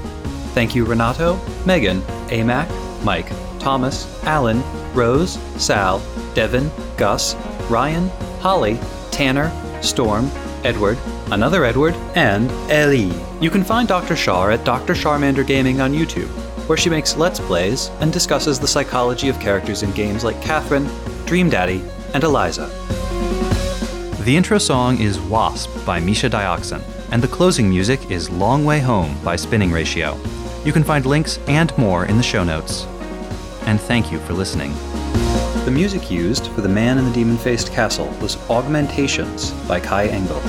Thank 0.55 0.75
you, 0.75 0.87
Renato, 0.87 1.39
Megan, 1.67 2.01
Amac, 2.31 2.67
Mike, 3.05 3.31
Thomas, 3.59 4.09
Alan, 4.25 4.63
Rose, 4.95 5.39
Sal, 5.63 6.01
Devin, 6.33 6.71
Gus, 6.97 7.35
Ryan, 7.69 8.09
Holly, 8.41 8.81
Tanner, 9.11 9.53
Storm, 9.83 10.31
Edward, 10.65 10.97
another 11.33 11.67
Edward, 11.67 11.93
and 12.15 12.51
Ellie. 12.71 13.13
You 13.43 13.51
can 13.51 13.63
find 13.63 13.87
Dr. 13.87 14.17
Shar 14.17 14.53
at 14.53 14.65
Dr. 14.65 14.95
Charmander 14.95 15.47
Gaming 15.47 15.83
on 15.83 15.93
YouTube, 15.93 16.31
where 16.67 16.79
she 16.79 16.89
makes 16.89 17.15
Let's 17.15 17.41
Plays 17.41 17.91
and 18.01 18.11
discusses 18.11 18.59
the 18.59 18.67
psychology 18.67 19.29
of 19.29 19.39
characters 19.39 19.83
in 19.83 19.91
games 19.91 20.25
like 20.25 20.41
Catherine, 20.41 20.89
Dream 21.27 21.51
Daddy, 21.51 21.85
and 22.15 22.25
Eliza. 22.25 22.80
The 24.25 24.37
intro 24.37 24.59
song 24.59 25.01
is 25.01 25.19
Wasp 25.19 25.71
by 25.87 25.99
Misha 25.99 26.29
Dioxin, 26.29 26.83
and 27.11 27.23
the 27.23 27.29
closing 27.29 27.71
music 27.71 28.11
is 28.11 28.29
Long 28.29 28.67
Way 28.67 28.79
Home 28.79 29.17
by 29.25 29.35
Spinning 29.35 29.73
Ratio. 29.73 30.21
You 30.63 30.75
can 30.75 30.85
find 30.85 31.07
links 31.07 31.39
and 31.49 31.77
more 31.79 32.05
in 32.05 32.19
the 32.19 32.23
show 32.23 32.45
notes. 32.45 32.85
And 33.63 33.81
thank 33.81 34.13
you 34.13 34.19
for 34.19 34.35
listening. 34.35 34.75
The 35.65 35.71
music 35.73 36.11
used 36.11 36.49
for 36.49 36.61
The 36.61 36.69
Man 36.69 36.99
in 36.99 37.07
the 37.07 37.13
Demon 37.13 37.39
Faced 37.39 37.73
Castle 37.73 38.09
was 38.21 38.37
Augmentations 38.51 39.53
by 39.67 39.81
Kai 39.81 40.09
Engel. 40.09 40.43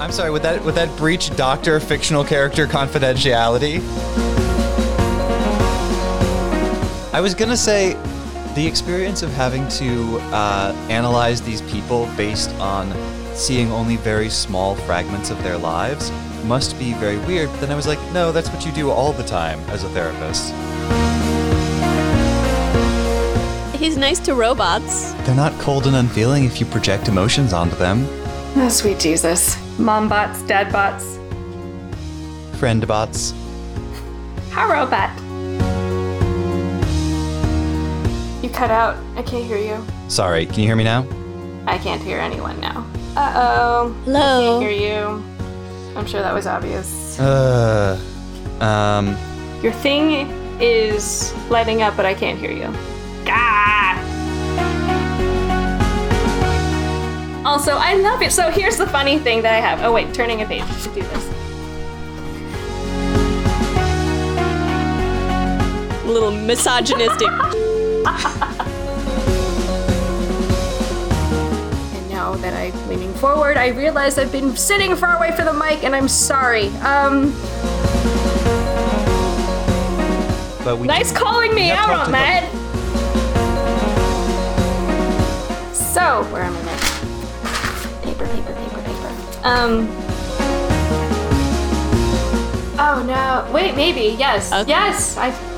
I'm 0.00 0.12
sorry, 0.12 0.30
would 0.30 0.42
that 0.42 0.62
would 0.62 0.76
that 0.76 0.96
breach 0.96 1.34
Doctor 1.34 1.80
fictional 1.80 2.22
character 2.22 2.68
confidentiality? 2.68 3.80
I 7.12 7.20
was 7.20 7.34
gonna 7.34 7.56
say 7.56 7.96
The 8.54 8.66
experience 8.66 9.22
of 9.22 9.32
having 9.32 9.66
to 9.68 10.18
uh, 10.24 10.74
analyze 10.90 11.40
these 11.40 11.62
people 11.62 12.06
based 12.18 12.50
on 12.56 12.92
seeing 13.34 13.72
only 13.72 13.96
very 13.96 14.28
small 14.28 14.74
fragments 14.74 15.30
of 15.30 15.42
their 15.42 15.56
lives 15.56 16.10
must 16.44 16.78
be 16.78 16.92
very 16.94 17.16
weird. 17.20 17.48
But 17.48 17.62
then 17.62 17.70
I 17.70 17.76
was 17.76 17.86
like, 17.86 17.98
no, 18.12 18.30
that's 18.30 18.50
what 18.50 18.66
you 18.66 18.72
do 18.72 18.90
all 18.90 19.14
the 19.14 19.22
time 19.22 19.58
as 19.70 19.84
a 19.84 19.88
therapist. 19.88 20.52
He's 23.80 23.96
nice 23.96 24.18
to 24.20 24.34
robots. 24.34 25.12
They're 25.24 25.34
not 25.34 25.58
cold 25.58 25.86
and 25.86 25.96
unfeeling 25.96 26.44
if 26.44 26.60
you 26.60 26.66
project 26.66 27.08
emotions 27.08 27.54
onto 27.54 27.76
them. 27.76 28.06
Oh, 28.56 28.68
sweet 28.68 28.98
Jesus. 28.98 29.56
Mom 29.78 30.10
bots, 30.10 30.42
dad 30.42 30.70
bots. 30.70 31.18
Friend 32.58 32.86
bots. 32.86 33.32
How 34.50 34.70
robot? 34.70 35.21
You 38.42 38.50
cut 38.50 38.72
out. 38.72 38.96
I 39.16 39.22
can't 39.22 39.44
hear 39.44 39.56
you. 39.56 39.84
Sorry, 40.08 40.46
can 40.46 40.60
you 40.60 40.66
hear 40.66 40.74
me 40.74 40.82
now? 40.82 41.06
I 41.66 41.78
can't 41.78 42.02
hear 42.02 42.18
anyone 42.18 42.60
now. 42.60 42.84
Uh 43.16 43.32
oh. 43.36 43.96
Hello. 44.04 44.18
I 44.18 44.60
can't 44.60 44.62
hear 44.72 44.90
you. 44.90 45.22
I'm 45.96 46.06
sure 46.06 46.20
that 46.22 46.34
was 46.34 46.46
obvious. 46.48 47.20
Uh, 47.20 48.00
um, 48.60 49.16
Your 49.62 49.72
thing 49.72 50.28
is 50.60 51.32
lighting 51.50 51.82
up, 51.82 51.96
but 51.96 52.04
I 52.04 52.14
can't 52.14 52.38
hear 52.38 52.50
you. 52.50 52.66
God. 53.24 53.98
Also, 57.46 57.76
I 57.76 57.94
love 57.94 58.22
it. 58.22 58.32
So 58.32 58.50
here's 58.50 58.76
the 58.76 58.86
funny 58.88 59.18
thing 59.18 59.42
that 59.42 59.54
I 59.54 59.60
have. 59.60 59.82
Oh 59.84 59.92
wait, 59.92 60.12
turning 60.12 60.42
a 60.42 60.46
page 60.46 60.64
to 60.82 60.88
do 60.88 61.02
this. 61.02 61.28
A 66.04 66.08
little 66.08 66.32
misogynistic. 66.32 67.28
And 71.94 72.10
now 72.10 72.34
that 72.34 72.54
I'm 72.54 72.88
leaning 72.88 73.14
forward, 73.14 73.56
I 73.56 73.68
realize 73.68 74.18
I've 74.18 74.32
been 74.32 74.56
sitting 74.56 74.96
far 74.96 75.16
away 75.16 75.30
from 75.36 75.44
the 75.44 75.52
mic, 75.52 75.84
and 75.84 75.94
I'm 75.94 76.08
sorry. 76.08 76.68
Um, 76.78 77.32
but 80.64 80.78
we 80.78 80.86
nice 80.86 81.12
calling 81.12 81.54
me 81.54 81.70
out 81.70 81.90
on 81.90 82.06
to 82.06 82.12
that. 82.12 82.48
So, 85.74 86.24
where 86.32 86.42
am 86.42 86.56
I? 86.56 86.62
Now? 86.62 88.02
Paper, 88.02 88.26
paper, 88.26 88.54
paper, 88.54 88.82
paper. 88.82 89.10
Um. 89.44 89.88
Oh 92.78 93.04
no! 93.06 93.52
Wait, 93.52 93.76
maybe 93.76 94.16
yes, 94.18 94.50
yes. 94.66 95.16
I. 95.16 95.51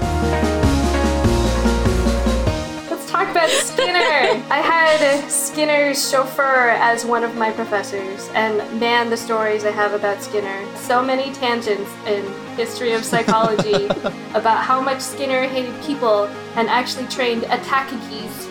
talk 3.24 3.30
about 3.30 3.50
Skinner. 3.50 4.44
I 4.50 4.60
had 4.60 5.28
Skinner's 5.30 6.10
chauffeur 6.10 6.70
as 6.70 7.04
one 7.04 7.22
of 7.22 7.34
my 7.36 7.50
professors, 7.50 8.28
and 8.34 8.58
man, 8.80 9.10
the 9.10 9.16
stories 9.16 9.64
I 9.64 9.70
have 9.70 9.92
about 9.92 10.22
Skinner. 10.22 10.64
So 10.76 11.02
many 11.02 11.32
tangents 11.32 11.90
in 12.06 12.26
history 12.56 12.92
of 12.92 13.04
psychology 13.04 13.86
about 14.34 14.64
how 14.64 14.80
much 14.80 15.00
Skinner 15.00 15.46
hated 15.46 15.80
people 15.82 16.24
and 16.56 16.68
actually 16.68 17.06
trained 17.06 17.44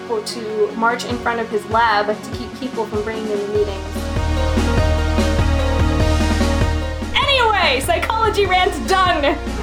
for 0.07 0.21
to 0.21 0.71
march 0.75 1.05
in 1.05 1.17
front 1.17 1.39
of 1.39 1.49
his 1.49 1.65
lab 1.69 2.07
to 2.07 2.37
keep 2.37 2.53
people 2.59 2.85
from 2.85 3.03
bringing 3.03 3.29
in 3.29 3.39
the 3.39 3.47
meetings. 3.47 3.95
Anyway, 7.15 7.79
psychology 7.81 8.45
rant's 8.45 8.79
done. 8.87 9.62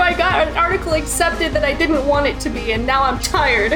I 0.00 0.14
got 0.14 0.48
an 0.48 0.56
article 0.56 0.94
accepted 0.94 1.52
that 1.52 1.64
I 1.64 1.74
didn't 1.74 2.06
want 2.06 2.26
it 2.26 2.40
to 2.40 2.50
be, 2.50 2.72
and 2.72 2.86
now 2.86 3.02
I'm 3.02 3.18
tired. 3.18 3.74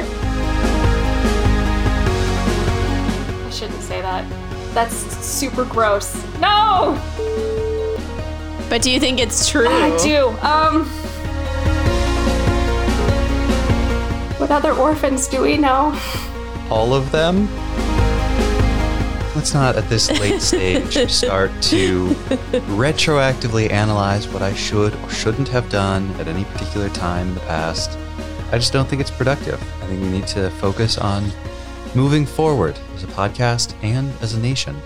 I 3.45 3.49
shouldn't 3.51 3.81
say 3.81 4.01
that. 4.01 4.25
That's 4.73 4.95
super 5.25 5.63
gross. 5.65 6.15
No! 6.39 6.99
But 8.69 8.81
do 8.81 8.91
you 8.91 8.99
think 8.99 9.19
it's 9.19 9.47
true? 9.47 9.67
I 9.67 9.95
do. 10.03 10.29
Um. 10.41 10.85
What 14.39 14.51
other 14.51 14.73
orphans 14.73 15.27
do 15.27 15.41
we 15.41 15.57
know? 15.57 15.97
All 16.69 16.93
of 16.93 17.11
them? 17.11 17.47
Let's 19.35 19.53
not 19.53 19.75
at 19.75 19.89
this 19.89 20.09
late 20.19 20.41
stage 20.41 21.11
start 21.11 21.51
to 21.63 22.07
retroactively 22.71 23.69
analyze 23.69 24.29
what 24.29 24.41
I 24.41 24.53
should 24.53 24.95
or 24.95 25.09
shouldn't 25.09 25.49
have 25.49 25.69
done 25.69 26.09
at 26.21 26.29
any 26.29 26.45
particular 26.45 26.87
time 26.89 27.27
in 27.27 27.33
the 27.35 27.41
past. 27.41 27.97
I 28.51 28.57
just 28.57 28.71
don't 28.71 28.87
think 28.87 29.01
it's 29.01 29.11
productive. 29.11 29.61
I 29.83 29.87
think 29.87 30.01
we 30.01 30.07
need 30.07 30.27
to 30.27 30.49
focus 30.51 30.97
on 30.97 31.29
moving 31.95 32.25
forward 32.25 32.79
as 32.95 33.03
a 33.03 33.07
podcast 33.07 33.75
and 33.83 34.13
as 34.21 34.33
a 34.35 34.39
nation. 34.39 34.81